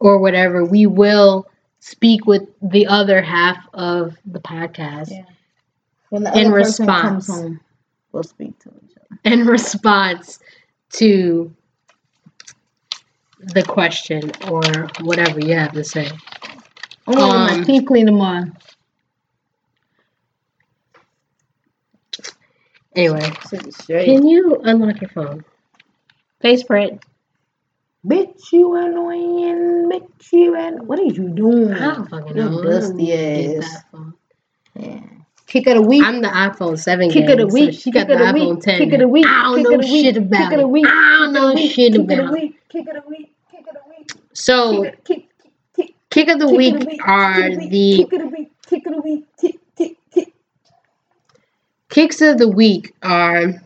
or 0.00 0.18
whatever, 0.18 0.64
we 0.64 0.86
will 0.86 1.46
speak 1.80 2.26
with 2.26 2.48
the 2.62 2.86
other 2.86 3.20
half 3.20 3.58
of 3.74 4.16
the 4.24 4.40
podcast. 4.40 5.10
Yeah. 5.10 5.24
When 6.10 6.24
the 6.24 6.38
in 6.38 6.50
response, 6.50 7.28
home, 7.28 7.60
we'll 8.12 8.22
speak 8.22 8.58
to 8.60 8.68
them 8.70 8.90
in 9.24 9.46
response 9.46 10.38
to 10.94 11.54
the 13.38 13.62
question 13.62 14.30
or 14.48 14.62
whatever 15.02 15.40
you 15.40 15.54
have 15.54 15.72
to 15.72 15.84
say. 15.84 16.10
I'm 17.06 17.14
going 17.14 17.30
um, 17.30 17.58
my 17.58 17.64
teeth 17.64 17.86
clean 17.86 18.06
tomorrow. 18.06 18.44
Anyway, 22.96 23.30
can 23.86 24.26
you 24.26 24.60
unlock 24.64 25.00
your 25.00 25.10
phone? 25.10 25.44
Face 26.40 26.64
print. 26.64 27.04
Bitch, 28.06 28.52
you 28.52 28.74
annoying. 28.76 29.90
Bitch, 29.90 30.32
you 30.32 30.56
and 30.56 30.86
what 30.88 30.98
are 30.98 31.04
you 31.04 31.28
doing? 31.28 31.72
I 31.72 31.94
don't 31.94 32.08
fucking 32.08 32.34
know. 32.34 32.62
Dusty 32.62 33.12
ass. 33.12 33.84
Yeah. 34.74 35.00
Kick 35.46 35.66
of 35.66 35.74
the 35.74 35.82
week. 35.82 36.02
I'm 36.04 36.22
the 36.22 36.28
iPhone 36.28 36.78
7 36.78 37.10
Kick 37.10 37.26
gang, 37.26 37.40
of 37.40 37.48
the 37.48 37.52
week. 37.52 37.74
So 37.74 37.80
she 37.80 37.90
got 37.90 38.06
the 38.06 38.14
iPhone 38.14 38.62
10. 38.62 38.78
Kick 38.78 38.92
of 38.92 39.00
the 39.00 39.08
week. 39.08 39.26
I 39.26 39.42
don't 39.42 39.62
know 39.64 39.82
shit 39.82 40.16
about 40.16 40.38
Kick 40.44 40.52
of 40.52 40.60
the 40.60 40.68
week. 40.68 40.86
I 40.86 41.18
don't 41.18 41.32
know 41.32 41.56
shit 41.56 41.94
about 41.96 42.08
Kick 42.08 42.18
of 42.20 42.26
the 42.26 42.32
week. 42.32 42.68
Kick 42.68 42.86
of 42.88 42.94
the 42.94 43.02
week. 43.08 43.34
Kick 43.50 43.66
of 43.66 43.74
the 43.74 43.80
week. 43.90 44.12
So, 44.32 44.90
kick, 45.04 45.28
kick, 45.74 45.94
kick 46.08 46.28
of 46.28 46.38
the 46.38 46.48
week 46.48 47.00
are 47.04 47.50
the. 47.50 47.96
Kick 47.96 48.12
of 48.12 48.20
the 48.20 48.26
week. 48.28 48.52
Kick 48.66 48.86
of 48.86 48.92
the 48.94 49.00
week. 49.02 49.26
Kick, 49.38 49.58
kick, 49.76 49.96
kick. 50.10 50.32
Kicks 51.90 52.20
of 52.22 52.38
the 52.38 52.48
week 52.48 52.94
are 53.02 53.60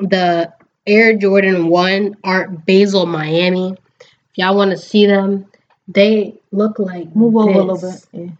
the 0.00 0.52
Air 0.86 1.16
Jordan 1.16 1.68
1 1.68 2.16
Art 2.24 2.66
Basel 2.66 3.06
Miami. 3.06 3.72
If 3.72 4.38
y'all 4.38 4.56
want 4.56 4.70
to 4.72 4.76
see 4.76 5.06
them, 5.06 5.46
they 5.88 6.34
look 6.52 6.78
like. 6.78 7.14
Move 7.14 7.36
over 7.36 7.50
a 7.50 7.62
little 7.62 7.90
bit. 7.90 8.06
Yeah. 8.12 8.34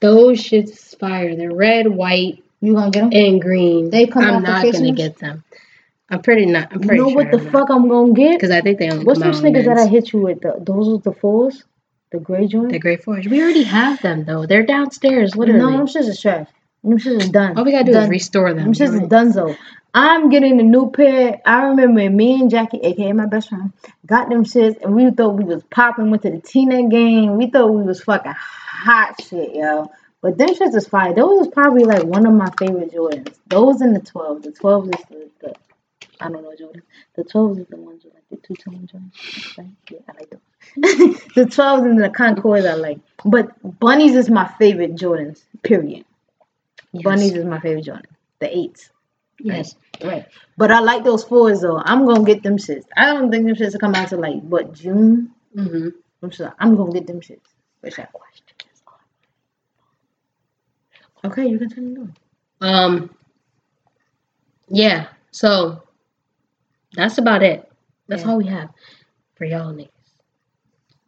Those 0.00 0.42
shits 0.42 0.98
fire. 0.98 1.36
They're 1.36 1.54
red, 1.54 1.88
white, 1.88 2.42
you 2.60 2.74
gonna 2.74 2.90
get 2.90 3.00
them 3.00 3.10
and 3.12 3.40
green. 3.40 3.90
They 3.90 4.06
come. 4.06 4.24
I'm 4.24 4.42
not 4.42 4.70
gonna 4.70 4.92
get 4.92 5.18
them. 5.18 5.44
I'm 6.10 6.22
pretty 6.22 6.46
not. 6.46 6.72
I'm 6.72 6.80
pretty. 6.80 6.96
You 6.96 7.02
know 7.02 7.08
sure 7.10 7.16
what 7.16 7.30
the 7.30 7.38
I'm 7.38 7.50
fuck 7.50 7.68
not. 7.68 7.76
I'm 7.76 7.88
gonna 7.88 8.12
get? 8.12 8.32
Because 8.32 8.50
I 8.50 8.60
think 8.60 8.78
they 8.78 8.90
only. 8.90 9.04
What's 9.04 9.20
those 9.20 9.38
sneakers 9.38 9.66
that 9.66 9.78
I 9.78 9.86
hit 9.86 10.12
you 10.12 10.20
with? 10.20 10.40
The, 10.40 10.56
those 10.60 10.88
are 10.88 10.98
the 10.98 11.12
fours, 11.12 11.64
the 12.10 12.18
gray 12.18 12.46
joints. 12.46 12.72
The 12.72 12.78
gray 12.78 12.96
fours. 12.96 13.26
We 13.28 13.42
already 13.42 13.62
have 13.62 14.02
them 14.02 14.24
though. 14.24 14.46
They're 14.46 14.66
downstairs. 14.66 15.36
Literally. 15.36 15.60
No, 15.60 15.70
them 15.70 15.86
shits 15.86 16.08
is 16.08 16.20
trash. 16.20 16.48
Them 16.82 16.98
shits 16.98 17.22
is 17.22 17.30
done. 17.30 17.58
All 17.58 17.64
we 17.64 17.72
gotta 17.72 17.84
do 17.84 17.92
done. 17.92 18.04
is 18.04 18.10
restore 18.10 18.54
them. 18.54 18.64
Them 18.64 18.72
shits 18.72 18.94
right. 18.94 19.02
is 19.02 19.08
donezo. 19.08 19.56
I'm 19.92 20.30
getting 20.30 20.60
a 20.60 20.62
new 20.62 20.90
pair. 20.90 21.40
I 21.44 21.64
remember 21.64 22.08
me 22.08 22.40
and 22.40 22.50
Jackie, 22.50 22.78
aka 22.78 23.12
my 23.12 23.26
best 23.26 23.48
friend, 23.48 23.72
got 24.06 24.28
them 24.28 24.44
shits, 24.44 24.80
and 24.82 24.94
we 24.94 25.10
thought 25.10 25.34
we 25.34 25.44
was 25.44 25.62
popping. 25.64 26.10
Went 26.10 26.22
to 26.22 26.30
the 26.30 26.40
Tina 26.40 26.88
game. 26.88 27.36
We 27.36 27.50
thought 27.50 27.72
we 27.72 27.82
was 27.82 28.02
fucking 28.02 28.34
hot 28.36 29.20
shit, 29.20 29.54
yo. 29.54 29.90
But 30.22 30.38
them 30.38 30.50
shits 30.50 30.74
is 30.74 30.86
fire. 30.86 31.14
Those 31.14 31.46
is 31.46 31.52
probably 31.52 31.84
like 31.84 32.04
one 32.04 32.26
of 32.26 32.34
my 32.34 32.50
favorite 32.58 32.92
Jordans. 32.92 33.34
Those 33.46 33.80
in 33.80 33.94
the 33.94 34.00
12. 34.00 34.42
The 34.42 34.52
12 34.52 34.84
is 34.86 34.90
the, 35.08 35.30
the 35.40 35.54
I 36.20 36.28
don't 36.28 36.42
know 36.42 36.54
Jordan. 36.54 36.82
The 37.16 37.24
twelves 37.24 37.58
is 37.58 37.66
the 37.68 37.76
ones 37.76 38.04
with 38.04 38.14
like 38.14 38.24
the 38.30 38.36
two 38.36 38.54
tone 38.54 38.86
joints. 38.86 39.58
Right? 39.58 39.68
Yeah, 39.90 39.98
I 40.08 40.12
like 40.12 40.30
those. 40.30 41.20
the 41.34 41.46
twelves 41.46 41.84
and 41.84 41.98
the 41.98 42.10
Concords 42.10 42.66
I 42.66 42.74
like. 42.74 42.98
But 43.24 43.80
bunnies 43.80 44.14
is 44.14 44.30
my 44.30 44.46
favorite 44.58 44.96
Jordans. 44.96 45.42
Period. 45.62 46.04
Yes. 46.92 47.04
Bunnies 47.04 47.32
is 47.34 47.44
my 47.44 47.60
favorite 47.60 47.84
Jordan. 47.84 48.06
The 48.40 48.56
eights. 48.56 48.90
Yes. 49.38 49.74
Right. 50.02 50.26
But 50.56 50.70
I 50.70 50.80
like 50.80 51.04
those 51.04 51.24
fours 51.24 51.60
though. 51.60 51.80
I'm 51.84 52.06
gonna 52.06 52.24
get 52.24 52.42
them 52.42 52.56
shits. 52.56 52.84
I 52.96 53.06
don't 53.06 53.30
think 53.30 53.46
them 53.46 53.54
shits 53.56 53.72
will 53.72 53.80
come 53.80 53.94
out 53.94 54.08
to 54.08 54.16
like 54.16 54.40
what 54.42 54.72
June. 54.72 55.30
Mm-hmm. 55.56 55.88
I'm 56.22 56.30
sure 56.30 56.54
I'm 56.58 56.76
gonna 56.76 56.92
get 56.92 57.06
them 57.06 57.20
shits. 57.20 57.40
What's 57.80 57.96
that 57.96 58.12
question? 58.12 58.44
Okay, 61.24 61.46
you 61.46 61.58
can 61.58 61.68
turn 61.68 61.92
it 61.92 61.98
on. 61.98 62.14
Um. 62.60 63.10
Yeah. 64.68 65.08
So 65.30 65.82
that's 66.94 67.18
about 67.18 67.42
it. 67.42 67.70
That's 68.08 68.22
Yeah. 68.22 68.30
all 68.30 68.38
we 68.38 68.46
have 68.46 68.70
for 69.36 69.44
y'all 69.44 69.72
niggas. 69.72 69.88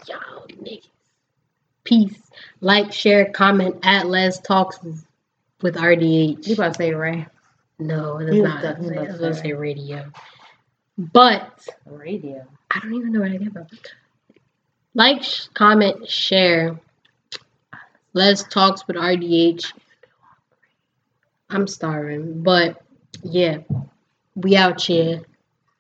Y'all 0.07 0.47
niggas. 0.49 0.89
Peace. 1.85 2.17
Like, 2.61 2.93
share, 2.93 3.31
comment 3.33 3.77
at 3.83 4.07
Les 4.07 4.39
Talks 4.41 4.79
with 5.63 5.77
RDH. 5.77 6.47
You 6.47 6.55
about 6.55 6.75
to 6.75 6.79
say 6.79 6.95
Ray? 6.95 7.27
No, 7.79 8.19
it 8.19 8.29
is 8.29 8.37
You 8.37 8.43
not. 8.43 8.65
I 8.65 8.79
was 8.79 8.91
gonna 9.19 9.35
say 9.35 9.43
say 9.43 9.53
radio. 9.53 10.11
But 10.99 11.67
Radio. 11.87 12.47
I 12.71 12.81
don't 12.81 12.95
even 12.95 13.13
know 13.13 13.21
where 13.21 13.31
I 13.31 13.37
get 13.37 13.53
from. 13.53 13.67
Like, 14.95 15.23
comment, 15.55 16.09
share. 16.09 16.79
Let's 18.13 18.43
talks 18.43 18.87
with 18.87 18.97
RDH. 18.97 19.73
I'm 21.49 21.67
starving, 21.67 22.43
but 22.43 22.83
yeah, 23.23 23.59
we 24.35 24.57
out 24.57 24.83
here. 24.83 25.23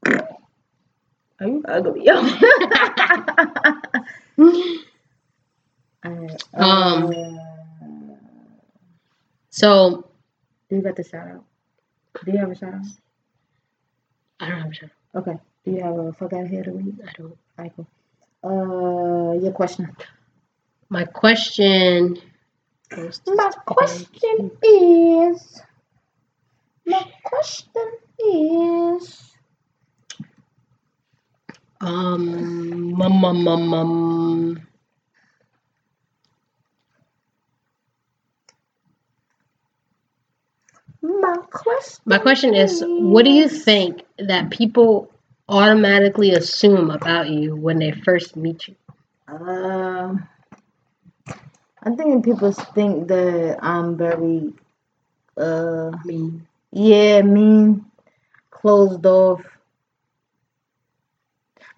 Are 0.06 1.46
you 1.46 1.62
ugly? 1.66 2.04
Yo. 2.06 2.16
Um, 6.04 6.28
uh, 6.54 7.51
So 9.52 10.08
do 10.70 10.76
you 10.76 10.82
got 10.82 10.96
the 10.96 11.04
shout 11.04 11.28
out? 11.28 11.44
Do 12.24 12.32
you 12.32 12.38
have 12.38 12.50
a 12.50 12.56
shout 12.56 12.72
out? 12.72 12.86
I 14.40 14.48
don't 14.48 14.62
have 14.62 14.70
a 14.70 14.74
show. 14.74 14.86
Okay. 15.14 15.38
Do 15.64 15.70
you 15.70 15.82
have 15.82 15.98
a 15.98 16.12
fuck 16.14 16.32
out 16.32 16.46
here 16.46 16.64
to 16.64 16.72
read? 16.72 16.98
I 17.06 17.12
don't. 17.12 17.36
Cool. 17.76 17.86
Uh, 18.42 19.38
your 19.38 19.52
question. 19.52 19.94
My 20.88 21.04
question. 21.04 22.16
My 23.26 23.50
question 23.66 24.50
is. 24.62 25.62
My 26.86 27.06
question 27.22 27.92
is. 28.18 29.32
Um, 31.82 32.92
mum, 32.94 33.20
mum, 33.20 33.44
mum, 33.44 33.66
mum. 33.68 34.66
My 41.02 41.36
question. 41.50 42.02
My 42.06 42.18
question 42.18 42.54
is, 42.54 42.82
what 42.86 43.24
do 43.24 43.30
you 43.30 43.48
think 43.48 44.02
that 44.18 44.50
people 44.50 45.10
automatically 45.48 46.30
assume 46.32 46.90
about 46.90 47.28
you 47.28 47.56
when 47.56 47.78
they 47.78 47.90
first 47.90 48.36
meet 48.36 48.68
you? 48.68 48.76
Um, 49.26 50.28
I'm 51.82 51.96
thinking 51.96 52.22
people 52.22 52.52
think 52.52 53.08
that 53.08 53.58
I'm 53.62 53.96
very, 53.96 54.52
uh, 55.36 55.90
mean, 56.04 56.46
yeah, 56.70 57.22
mean, 57.22 57.84
closed 58.50 59.04
off. 59.04 59.42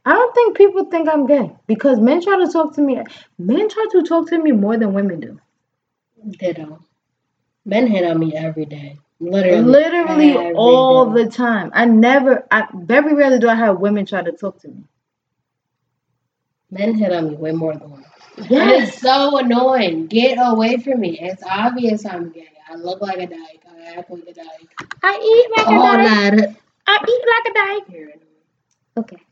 I 0.04 0.12
don't 0.12 0.34
think 0.34 0.56
people 0.58 0.84
think 0.84 1.08
I'm 1.08 1.26
gay 1.26 1.50
because 1.66 1.98
men 1.98 2.22
try 2.22 2.36
to 2.44 2.52
talk 2.52 2.74
to 2.74 2.82
me. 2.82 3.00
Men 3.38 3.68
try 3.70 3.86
to 3.92 4.02
talk 4.02 4.28
to 4.28 4.38
me 4.38 4.52
more 4.52 4.76
than 4.76 4.92
women 4.92 5.20
do. 5.20 5.40
ditto. 6.38 6.80
Men 7.64 7.86
hit 7.86 8.04
on 8.04 8.18
me 8.18 8.34
every 8.36 8.66
day. 8.66 8.98
Literally. 9.30 9.62
Literally 9.62 10.52
all 10.52 11.10
the 11.10 11.26
time. 11.26 11.70
I 11.74 11.84
never, 11.86 12.46
I 12.50 12.66
very 12.74 13.14
rarely 13.14 13.38
do 13.38 13.48
I 13.48 13.54
have 13.54 13.80
women 13.80 14.06
try 14.06 14.22
to 14.22 14.32
talk 14.32 14.60
to 14.60 14.68
me. 14.68 14.84
Men 16.70 16.94
hit 16.94 17.12
on 17.12 17.28
me 17.28 17.36
way 17.36 17.52
more 17.52 17.74
than 17.74 17.90
women. 17.90 18.04
Yes. 18.50 18.88
it's 18.88 19.00
so 19.00 19.38
annoying. 19.38 20.06
Get 20.06 20.38
away 20.40 20.76
from 20.78 21.00
me. 21.00 21.18
It's 21.20 21.42
obvious 21.48 22.04
I'm 22.04 22.30
gay. 22.30 22.50
I 22.68 22.74
look 22.74 23.00
like 23.00 23.18
a 23.18 23.26
dyke. 23.26 23.62
I 23.68 23.98
act 23.98 24.10
like 24.10 24.24
a 24.26 24.34
dyke. 24.34 24.74
I 25.02 25.18
eat 25.22 25.56
like 25.56 25.66
a 25.66 25.78
dyke. 25.78 26.36
that. 26.36 26.56
I 26.86 27.04
eat 27.08 27.24
like 27.32 27.46
a 27.50 27.54
dyke. 27.54 28.20
Okay. 28.96 29.22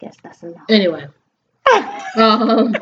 Guess 0.00 0.16
that's 0.22 0.42
enough. 0.42 0.64
Anyway. 0.68 1.06
Um. 2.16 2.76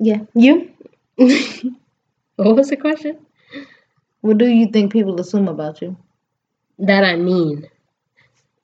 Yeah. 0.00 0.20
You? 0.34 0.72
what 1.16 2.56
was 2.56 2.70
the 2.70 2.76
question? 2.76 3.18
What 4.22 4.38
do 4.38 4.46
you 4.46 4.66
think 4.66 4.92
people 4.92 5.20
assume 5.20 5.46
about 5.46 5.82
you? 5.82 5.96
That 6.78 7.04
I 7.04 7.16
mean. 7.16 7.68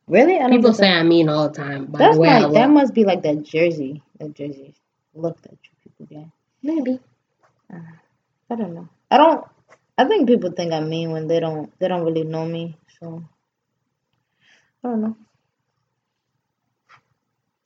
Really? 0.08 0.36
I 0.36 0.48
don't 0.48 0.52
People 0.52 0.72
say 0.72 0.88
I 0.90 1.02
mean 1.02 1.28
all 1.28 1.48
the 1.48 1.54
time. 1.54 1.86
By 1.86 1.98
that's 1.98 2.14
the 2.14 2.20
way 2.22 2.28
I 2.28 2.38
like 2.40 2.52
that 2.54 2.70
must 2.70 2.94
be 2.94 3.04
like 3.04 3.22
that 3.22 3.42
jersey, 3.42 4.02
that 4.18 4.34
jersey 4.34 4.74
look 5.14 5.40
that 5.42 5.52
you 5.52 5.70
people 5.82 6.06
get. 6.06 6.26
Maybe. 6.62 7.00
Uh, 7.72 7.80
I 8.50 8.54
don't 8.54 8.74
know. 8.74 8.88
I 9.10 9.18
don't. 9.18 9.44
I 9.98 10.04
think 10.04 10.28
people 10.28 10.52
think 10.52 10.72
I'm 10.72 10.88
mean 10.88 11.10
when 11.12 11.26
they 11.26 11.40
don't. 11.40 11.70
They 11.78 11.88
don't 11.88 12.04
really 12.04 12.24
know 12.24 12.46
me. 12.46 12.76
So 13.00 13.22
I 14.84 14.88
don't 14.88 15.02
know. 15.02 15.16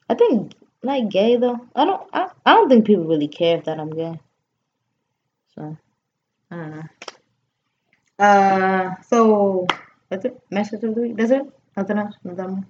I 0.09 0.15
think 0.15 0.53
like 0.83 1.09
gay 1.09 1.37
though. 1.37 1.59
I 1.75 1.85
don't. 1.85 2.01
I, 2.13 2.29
I 2.45 2.53
don't 2.55 2.69
think 2.69 2.85
people 2.85 3.05
really 3.05 3.27
care 3.27 3.57
if 3.57 3.65
that 3.65 3.79
I'm 3.79 3.91
gay. 3.91 4.19
So 5.55 5.77
I 6.51 6.55
don't 6.55 6.71
know. 6.71 6.83
Uh. 8.25 8.95
So 9.09 9.67
that's 10.09 10.25
it. 10.25 10.39
Message 10.51 10.83
of 10.83 10.95
the 10.95 11.01
week. 11.01 11.17
That's 11.17 11.31
it. 11.31 11.43
Nothing 11.77 11.97
else. 11.99 12.15
Nothing 12.23 12.51
more. 12.51 12.65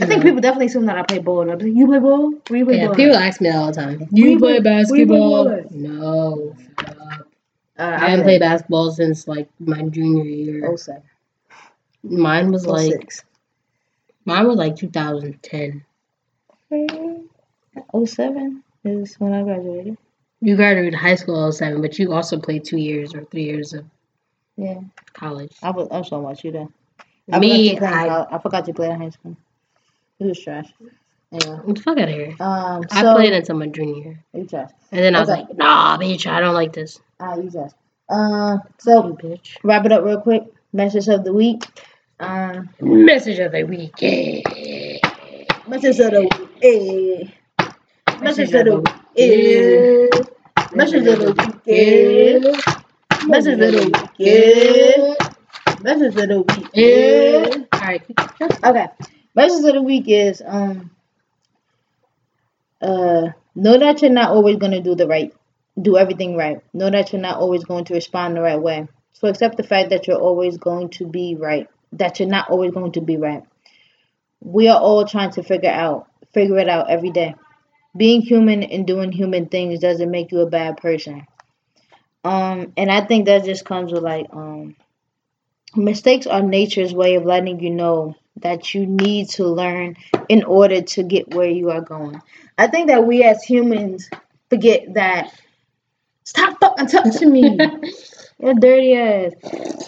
I 0.00 0.06
think 0.06 0.22
people 0.22 0.40
definitely 0.40 0.66
assume 0.66 0.86
that 0.86 0.96
I 0.98 1.02
play 1.02 1.18
ball. 1.18 1.44
Be 1.44 1.50
like, 1.52 1.62
you 1.62 1.86
play 1.86 1.98
ball? 1.98 2.32
Where 2.48 2.58
you 2.58 2.64
play 2.66 2.76
Yeah, 2.78 2.86
ball? 2.86 2.94
people 2.96 3.16
ask 3.16 3.40
me 3.40 3.50
that 3.50 3.56
all 3.58 3.66
the 3.68 3.72
time. 3.72 4.08
You 4.12 4.30
you 4.30 4.38
play 4.38 4.54
you 4.56 4.60
play 4.62 4.70
basketball? 4.70 5.64
No. 5.70 6.54
Uh, 7.78 7.82
I 7.82 8.08
haven't 8.10 8.24
played 8.24 8.40
basketball 8.40 8.90
since 8.92 9.28
like 9.28 9.48
my 9.58 9.82
junior 9.82 10.24
year. 10.24 10.76
07. 10.76 11.02
Mine 12.04 12.52
was 12.52 12.66
like 12.66 12.92
06. 12.92 13.24
mine 14.24 14.46
was 14.46 14.56
like 14.56 14.76
2010. 14.76 15.84
07 18.04 18.62
is 18.84 19.14
when 19.16 19.32
I 19.34 19.42
graduated. 19.42 19.96
You 20.40 20.56
graduated 20.56 20.94
high 20.94 21.16
school 21.16 21.46
in 21.46 21.52
07, 21.52 21.80
but 21.82 21.98
you 21.98 22.12
also 22.12 22.38
played 22.38 22.64
two 22.64 22.76
years 22.78 23.14
or 23.14 23.24
three 23.24 23.44
years 23.44 23.72
of 23.74 23.84
Yeah, 24.56 24.80
college. 25.12 25.52
I 25.62 25.70
was. 25.70 25.88
I 25.90 25.98
was 25.98 26.08
talking 26.10 26.24
about 26.24 26.44
you 26.44 26.52
then. 26.52 26.72
I 27.32 27.38
Me, 27.40 27.74
forgot 27.74 28.04
you 28.06 28.10
I 28.10 28.36
I 28.36 28.38
forgot 28.38 28.68
you 28.68 28.74
played 28.74 28.92
in 28.92 29.00
high 29.00 29.10
school. 29.10 29.36
It 30.20 30.26
was 30.26 30.40
trash. 30.40 30.72
Anyway, 31.30 31.58
get 31.66 31.76
the 31.76 31.82
fuck 31.82 31.98
out 31.98 32.08
of 32.08 32.14
here. 32.14 32.34
um, 32.40 32.84
I 32.90 33.02
so 33.02 33.14
played 33.14 33.32
until 33.34 33.56
my 33.56 33.66
junior 33.66 34.02
year, 34.02 34.24
you 34.32 34.46
trash. 34.46 34.70
and 34.92 35.00
then 35.02 35.14
I 35.14 35.20
was 35.20 35.28
Okay. 35.28 35.40
like, 35.42 35.56
Nah, 35.58 35.98
bitch, 35.98 36.26
I 36.26 36.40
don't 36.40 36.54
like 36.54 36.72
this. 36.72 36.98
Ah, 37.20 37.34
you 37.36 37.50
trash. 37.50 37.72
Uh, 38.08 38.56
You 38.64 38.70
so 38.78 39.02
bitch. 39.22 39.56
wrap 39.62 39.84
it 39.84 39.92
up 39.92 40.04
real 40.04 40.20
quick. 40.22 40.44
Message 40.72 41.08
of 41.08 41.24
the 41.24 41.32
week. 41.34 41.64
Um, 42.20 42.70
Message 42.80 43.38
of 43.40 43.52
the 43.52 43.64
week. 43.64 43.92
Yeah. 44.00 44.40
message 45.68 45.98
of 46.00 46.12
the 46.12 46.22
week. 46.22 46.48
Eh. 46.62 47.30
Message 48.20 48.52
of 48.54 48.64
the 48.64 48.76
week. 48.76 48.94
Eh. 49.16 50.08
Message 50.74 51.06
of 51.06 51.18
the 51.18 51.32
week. 51.32 51.56
Eh. 51.66 53.26
Message 53.26 53.54
of 53.54 53.72
the 53.72 53.82
week. 53.84 54.26
Eh. 54.26 55.14
Message 55.82 56.16
of 56.16 56.28
the 56.28 56.40
week. 56.40 56.68
Eh. 56.74 57.64
All 57.72 57.80
right. 57.80 58.02
Okay. 58.64 58.86
Message 59.34 59.64
of 59.64 59.74
the 59.74 59.82
week 59.82 60.04
is 60.08 60.42
um 60.44 60.90
uh 62.80 63.28
know 63.54 63.78
that 63.78 64.02
you're 64.02 64.10
not 64.10 64.30
always 64.30 64.56
gonna 64.56 64.82
do 64.82 64.94
the 64.94 65.06
right 65.06 65.32
do 65.80 65.96
everything 65.96 66.36
right. 66.36 66.60
Know 66.72 66.90
that 66.90 67.12
you're 67.12 67.22
not 67.22 67.38
always 67.38 67.64
going 67.64 67.84
to 67.86 67.94
respond 67.94 68.36
the 68.36 68.40
right 68.40 68.60
way. 68.60 68.88
So 69.12 69.28
accept 69.28 69.56
the 69.56 69.62
fact 69.62 69.90
that 69.90 70.06
you're 70.06 70.20
always 70.20 70.56
going 70.58 70.90
to 70.90 71.06
be 71.06 71.36
right. 71.36 71.68
That 71.92 72.20
you're 72.20 72.28
not 72.28 72.50
always 72.50 72.72
going 72.72 72.92
to 72.92 73.00
be 73.00 73.16
right. 73.16 73.42
We 74.40 74.68
are 74.68 74.80
all 74.80 75.04
trying 75.06 75.30
to 75.32 75.42
figure 75.42 75.70
out 75.70 76.06
figure 76.32 76.58
it 76.58 76.68
out 76.68 76.90
every 76.90 77.10
day. 77.10 77.34
Being 77.98 78.22
human 78.22 78.62
and 78.64 78.86
doing 78.86 79.12
human 79.12 79.48
things 79.48 79.80
doesn't 79.80 80.10
make 80.12 80.32
you 80.32 80.40
a 80.40 80.50
bad 80.50 80.78
person. 80.78 81.26
Um 82.24 82.72
and 82.76 82.90
I 82.90 83.02
think 83.02 83.26
that 83.26 83.44
just 83.44 83.64
comes 83.64 83.92
with 83.92 84.02
like 84.04 84.26
um 84.32 84.76
mistakes 85.76 86.26
are 86.26 86.42
nature's 86.42 86.94
way 86.94 87.16
of 87.16 87.24
letting 87.24 87.60
you 87.60 87.70
know 87.70 88.16
that 88.36 88.74
you 88.74 88.86
need 88.86 89.30
to 89.30 89.46
learn 89.46 89.96
in 90.28 90.44
order 90.44 90.82
to 90.82 91.02
get 91.02 91.34
where 91.34 91.50
you 91.50 91.70
are 91.70 91.80
going. 91.82 92.22
I 92.58 92.68
think 92.68 92.88
that 92.88 93.06
we 93.06 93.24
as 93.24 93.42
humans 93.42 94.08
forget 94.50 94.94
that 94.94 95.32
Stop 96.24 96.60
fucking 96.60 96.88
touching 96.88 97.32
me. 97.32 97.58
You're 98.40 98.54
dirty 98.54 98.94
ass. 98.94 99.32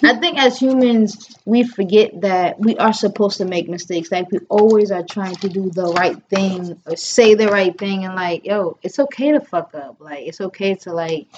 I 0.02 0.18
think 0.18 0.38
as 0.38 0.58
humans, 0.58 1.36
we 1.44 1.62
forget 1.62 2.20
that 2.22 2.58
we 2.58 2.76
are 2.78 2.92
supposed 2.92 3.38
to 3.38 3.44
make 3.44 3.68
mistakes. 3.68 4.10
Like 4.10 4.30
we 4.32 4.40
always 4.48 4.90
are 4.90 5.04
trying 5.04 5.36
to 5.36 5.48
do 5.48 5.70
the 5.70 5.92
right 5.92 6.20
thing 6.28 6.76
or 6.84 6.96
say 6.96 7.34
the 7.34 7.48
right 7.48 7.76
thing, 7.78 8.04
and 8.04 8.16
like, 8.16 8.44
yo, 8.44 8.76
it's 8.82 8.98
okay 8.98 9.32
to 9.32 9.40
fuck 9.40 9.74
up. 9.74 10.00
Like 10.00 10.26
it's 10.26 10.40
okay 10.40 10.74
to 10.76 10.92
like, 10.92 11.28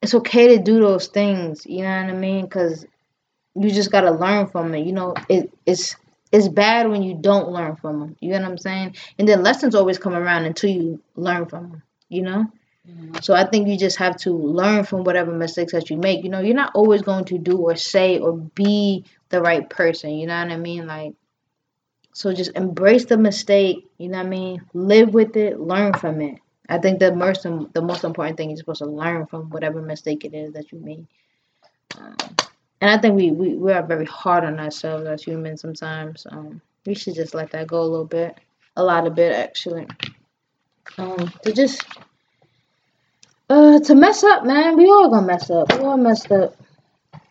it's 0.00 0.14
okay 0.14 0.56
to 0.56 0.62
do 0.62 0.78
those 0.78 1.08
things. 1.08 1.66
You 1.66 1.82
know 1.82 2.02
what 2.02 2.10
I 2.10 2.12
mean? 2.12 2.44
Because 2.44 2.86
you 3.56 3.70
just 3.70 3.90
gotta 3.90 4.12
learn 4.12 4.46
from 4.46 4.74
it. 4.74 4.86
You 4.86 4.92
know, 4.92 5.14
it 5.28 5.52
it's 5.66 5.96
it's 6.30 6.46
bad 6.46 6.88
when 6.90 7.02
you 7.02 7.14
don't 7.20 7.50
learn 7.50 7.74
from 7.74 7.98
them. 7.98 8.16
You 8.20 8.30
know 8.30 8.42
what 8.42 8.50
I'm 8.50 8.58
saying? 8.58 8.96
And 9.18 9.28
then 9.28 9.42
lessons 9.42 9.74
always 9.74 9.98
come 9.98 10.14
around 10.14 10.44
until 10.44 10.70
you 10.70 11.02
learn 11.16 11.46
from 11.46 11.70
them. 11.70 11.82
You 12.08 12.22
know. 12.22 12.46
So 13.20 13.34
I 13.34 13.44
think 13.44 13.68
you 13.68 13.78
just 13.78 13.98
have 13.98 14.16
to 14.18 14.32
learn 14.32 14.84
from 14.84 15.04
whatever 15.04 15.32
mistakes 15.32 15.72
that 15.72 15.88
you 15.90 15.96
make. 15.96 16.24
You 16.24 16.30
know, 16.30 16.40
you're 16.40 16.54
not 16.54 16.72
always 16.74 17.02
going 17.02 17.26
to 17.26 17.38
do 17.38 17.56
or 17.56 17.76
say 17.76 18.18
or 18.18 18.36
be 18.36 19.04
the 19.28 19.40
right 19.40 19.68
person. 19.68 20.10
You 20.10 20.26
know 20.26 20.38
what 20.38 20.50
I 20.50 20.56
mean? 20.56 20.86
Like, 20.86 21.14
so 22.12 22.32
just 22.32 22.56
embrace 22.56 23.04
the 23.04 23.16
mistake. 23.16 23.88
You 23.98 24.08
know 24.08 24.18
what 24.18 24.26
I 24.26 24.30
mean? 24.30 24.62
Live 24.74 25.14
with 25.14 25.36
it. 25.36 25.60
Learn 25.60 25.92
from 25.94 26.20
it. 26.20 26.40
I 26.68 26.78
think 26.78 26.98
the 26.98 27.14
most 27.14 27.42
the 27.42 27.82
most 27.82 28.04
important 28.04 28.36
thing 28.36 28.50
is 28.50 28.60
supposed 28.60 28.78
to 28.78 28.86
learn 28.86 29.26
from 29.26 29.50
whatever 29.50 29.82
mistake 29.82 30.24
it 30.24 30.34
is 30.34 30.52
that 30.54 30.72
you 30.72 30.78
made. 30.78 31.06
Um, 31.98 32.16
and 32.80 32.90
I 32.90 32.98
think 32.98 33.14
we, 33.14 33.30
we 33.30 33.54
we 33.54 33.72
are 33.72 33.86
very 33.86 34.06
hard 34.06 34.44
on 34.44 34.58
ourselves 34.58 35.06
as 35.06 35.22
humans 35.22 35.60
sometimes. 35.60 36.26
Um, 36.30 36.60
we 36.86 36.94
should 36.94 37.14
just 37.14 37.34
let 37.34 37.50
that 37.50 37.66
go 37.66 37.80
a 37.80 37.84
little 37.84 38.06
bit, 38.06 38.38
a 38.76 38.82
lot 38.82 39.06
of 39.06 39.14
bit 39.14 39.32
actually. 39.32 39.86
Um, 40.98 41.32
to 41.42 41.52
just 41.52 41.84
uh, 43.52 43.80
to 43.80 43.94
mess 43.94 44.24
up, 44.24 44.44
man. 44.44 44.76
We 44.76 44.86
all 44.86 45.10
gonna 45.10 45.26
mess 45.26 45.50
up. 45.50 45.72
We 45.72 45.84
all 45.84 45.98
messed 45.98 46.32
up. 46.32 46.56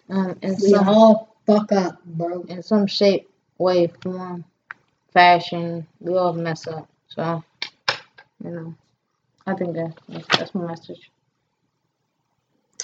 Um, 0.10 0.38
and 0.42 0.58
we 0.62 0.70
some, 0.70 0.88
all 0.88 1.36
fuck 1.48 1.72
up, 1.72 2.04
bro. 2.06 2.44
In 2.44 2.62
some 2.62 2.86
shape, 2.86 3.30
way, 3.58 3.88
form, 3.88 4.46
fashion, 5.14 5.88
we 6.00 6.16
all 6.16 6.34
mess 6.34 6.68
up. 6.68 6.88
So, 7.08 7.44
you 8.44 8.52
know, 8.52 8.76
I 9.48 9.56
think 9.56 9.74
that 9.76 9.94
that's 10.38 10.54
my 10.54 10.68
message. 10.68 11.10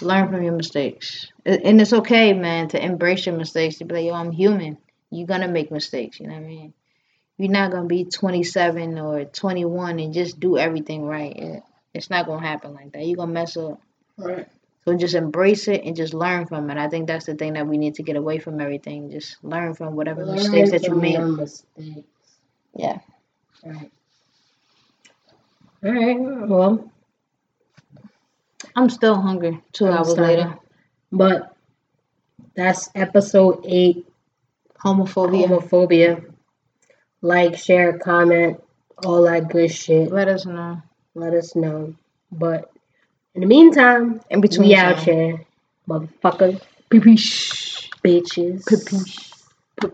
Learn 0.02 0.30
from 0.30 0.44
your 0.44 0.54
mistakes, 0.54 1.28
and 1.46 1.82
it's 1.82 1.94
okay, 1.94 2.34
man, 2.34 2.70
to 2.70 2.84
embrace 2.84 3.26
your 3.26 3.36
mistakes. 3.36 3.78
To 3.78 3.86
be 3.86 3.96
like, 3.96 4.06
yo, 4.06 4.14
I'm 4.14 4.32
human. 4.32 4.78
You're 5.12 5.28
gonna 5.28 5.48
make 5.48 5.72
mistakes. 5.72 6.20
You 6.20 6.28
know 6.28 6.36
what 6.36 6.44
I 6.44 6.48
mean? 6.48 6.74
You're 7.38 7.52
not 7.52 7.72
gonna 7.72 7.88
be 7.88 8.06
27 8.06 8.98
or 8.98 9.26
21 9.26 10.00
and 10.00 10.14
just 10.14 10.40
do 10.40 10.58
everything 10.58 11.06
right. 11.06 11.62
It's 11.94 12.10
not 12.10 12.26
gonna 12.26 12.46
happen 12.46 12.74
like 12.74 12.92
that. 12.92 13.06
You're 13.06 13.18
gonna 13.18 13.32
mess 13.32 13.58
up. 13.58 13.82
Right. 14.18 14.48
So 14.86 14.96
just 14.96 15.16
embrace 15.16 15.68
it 15.68 15.84
and 15.84 15.96
just 15.96 16.14
learn 16.14 16.46
from 16.46 16.70
it. 16.70 16.78
I 16.78 16.88
think 16.88 17.08
that's 17.08 17.26
the 17.26 17.36
thing 17.36 17.54
that 17.54 17.68
we 17.68 17.78
need 17.78 17.96
to 17.96 18.04
get 18.04 18.16
away 18.16 18.40
from 18.40 18.62
everything. 18.62 19.12
Just 19.12 19.44
learn 19.44 19.74
from 19.74 19.96
whatever 19.96 20.26
learn 20.26 20.36
mistakes 20.36 20.72
that 20.72 20.84
you 20.84 20.96
make. 20.96 21.20
Mistakes. 21.20 22.08
Yeah. 22.74 23.00
Right. 23.66 23.92
All 25.84 25.92
right. 25.92 26.18
Well, 26.20 26.90
I'm 28.76 28.90
still 28.90 29.16
hungry. 29.16 29.62
2 29.74 29.88
I'm 29.88 29.94
hours 29.94 30.18
later. 30.18 30.58
But 31.12 31.54
that's 32.56 32.90
episode 32.96 33.66
eight. 33.68 34.08
Homophobia. 34.80 35.48
Homophobia. 35.48 36.34
Like, 37.22 37.58
share, 37.58 37.98
comment, 37.98 38.64
all 39.04 39.24
that 39.24 39.50
good 39.50 39.72
shit. 39.72 40.12
Let 40.12 40.30
us 40.30 40.46
know 40.46 40.82
let 41.18 41.34
us 41.34 41.56
know. 41.56 41.94
But 42.31 42.72
in 43.35 43.41
the 43.41 43.48
meantime, 43.48 44.22
in 44.30 44.41
between, 44.41 44.69
we 44.69 44.76
out 44.76 44.99
here, 44.99 45.45
motherfuckers, 45.89 46.61
bitches, 46.91 47.89
bitches. 48.03 49.37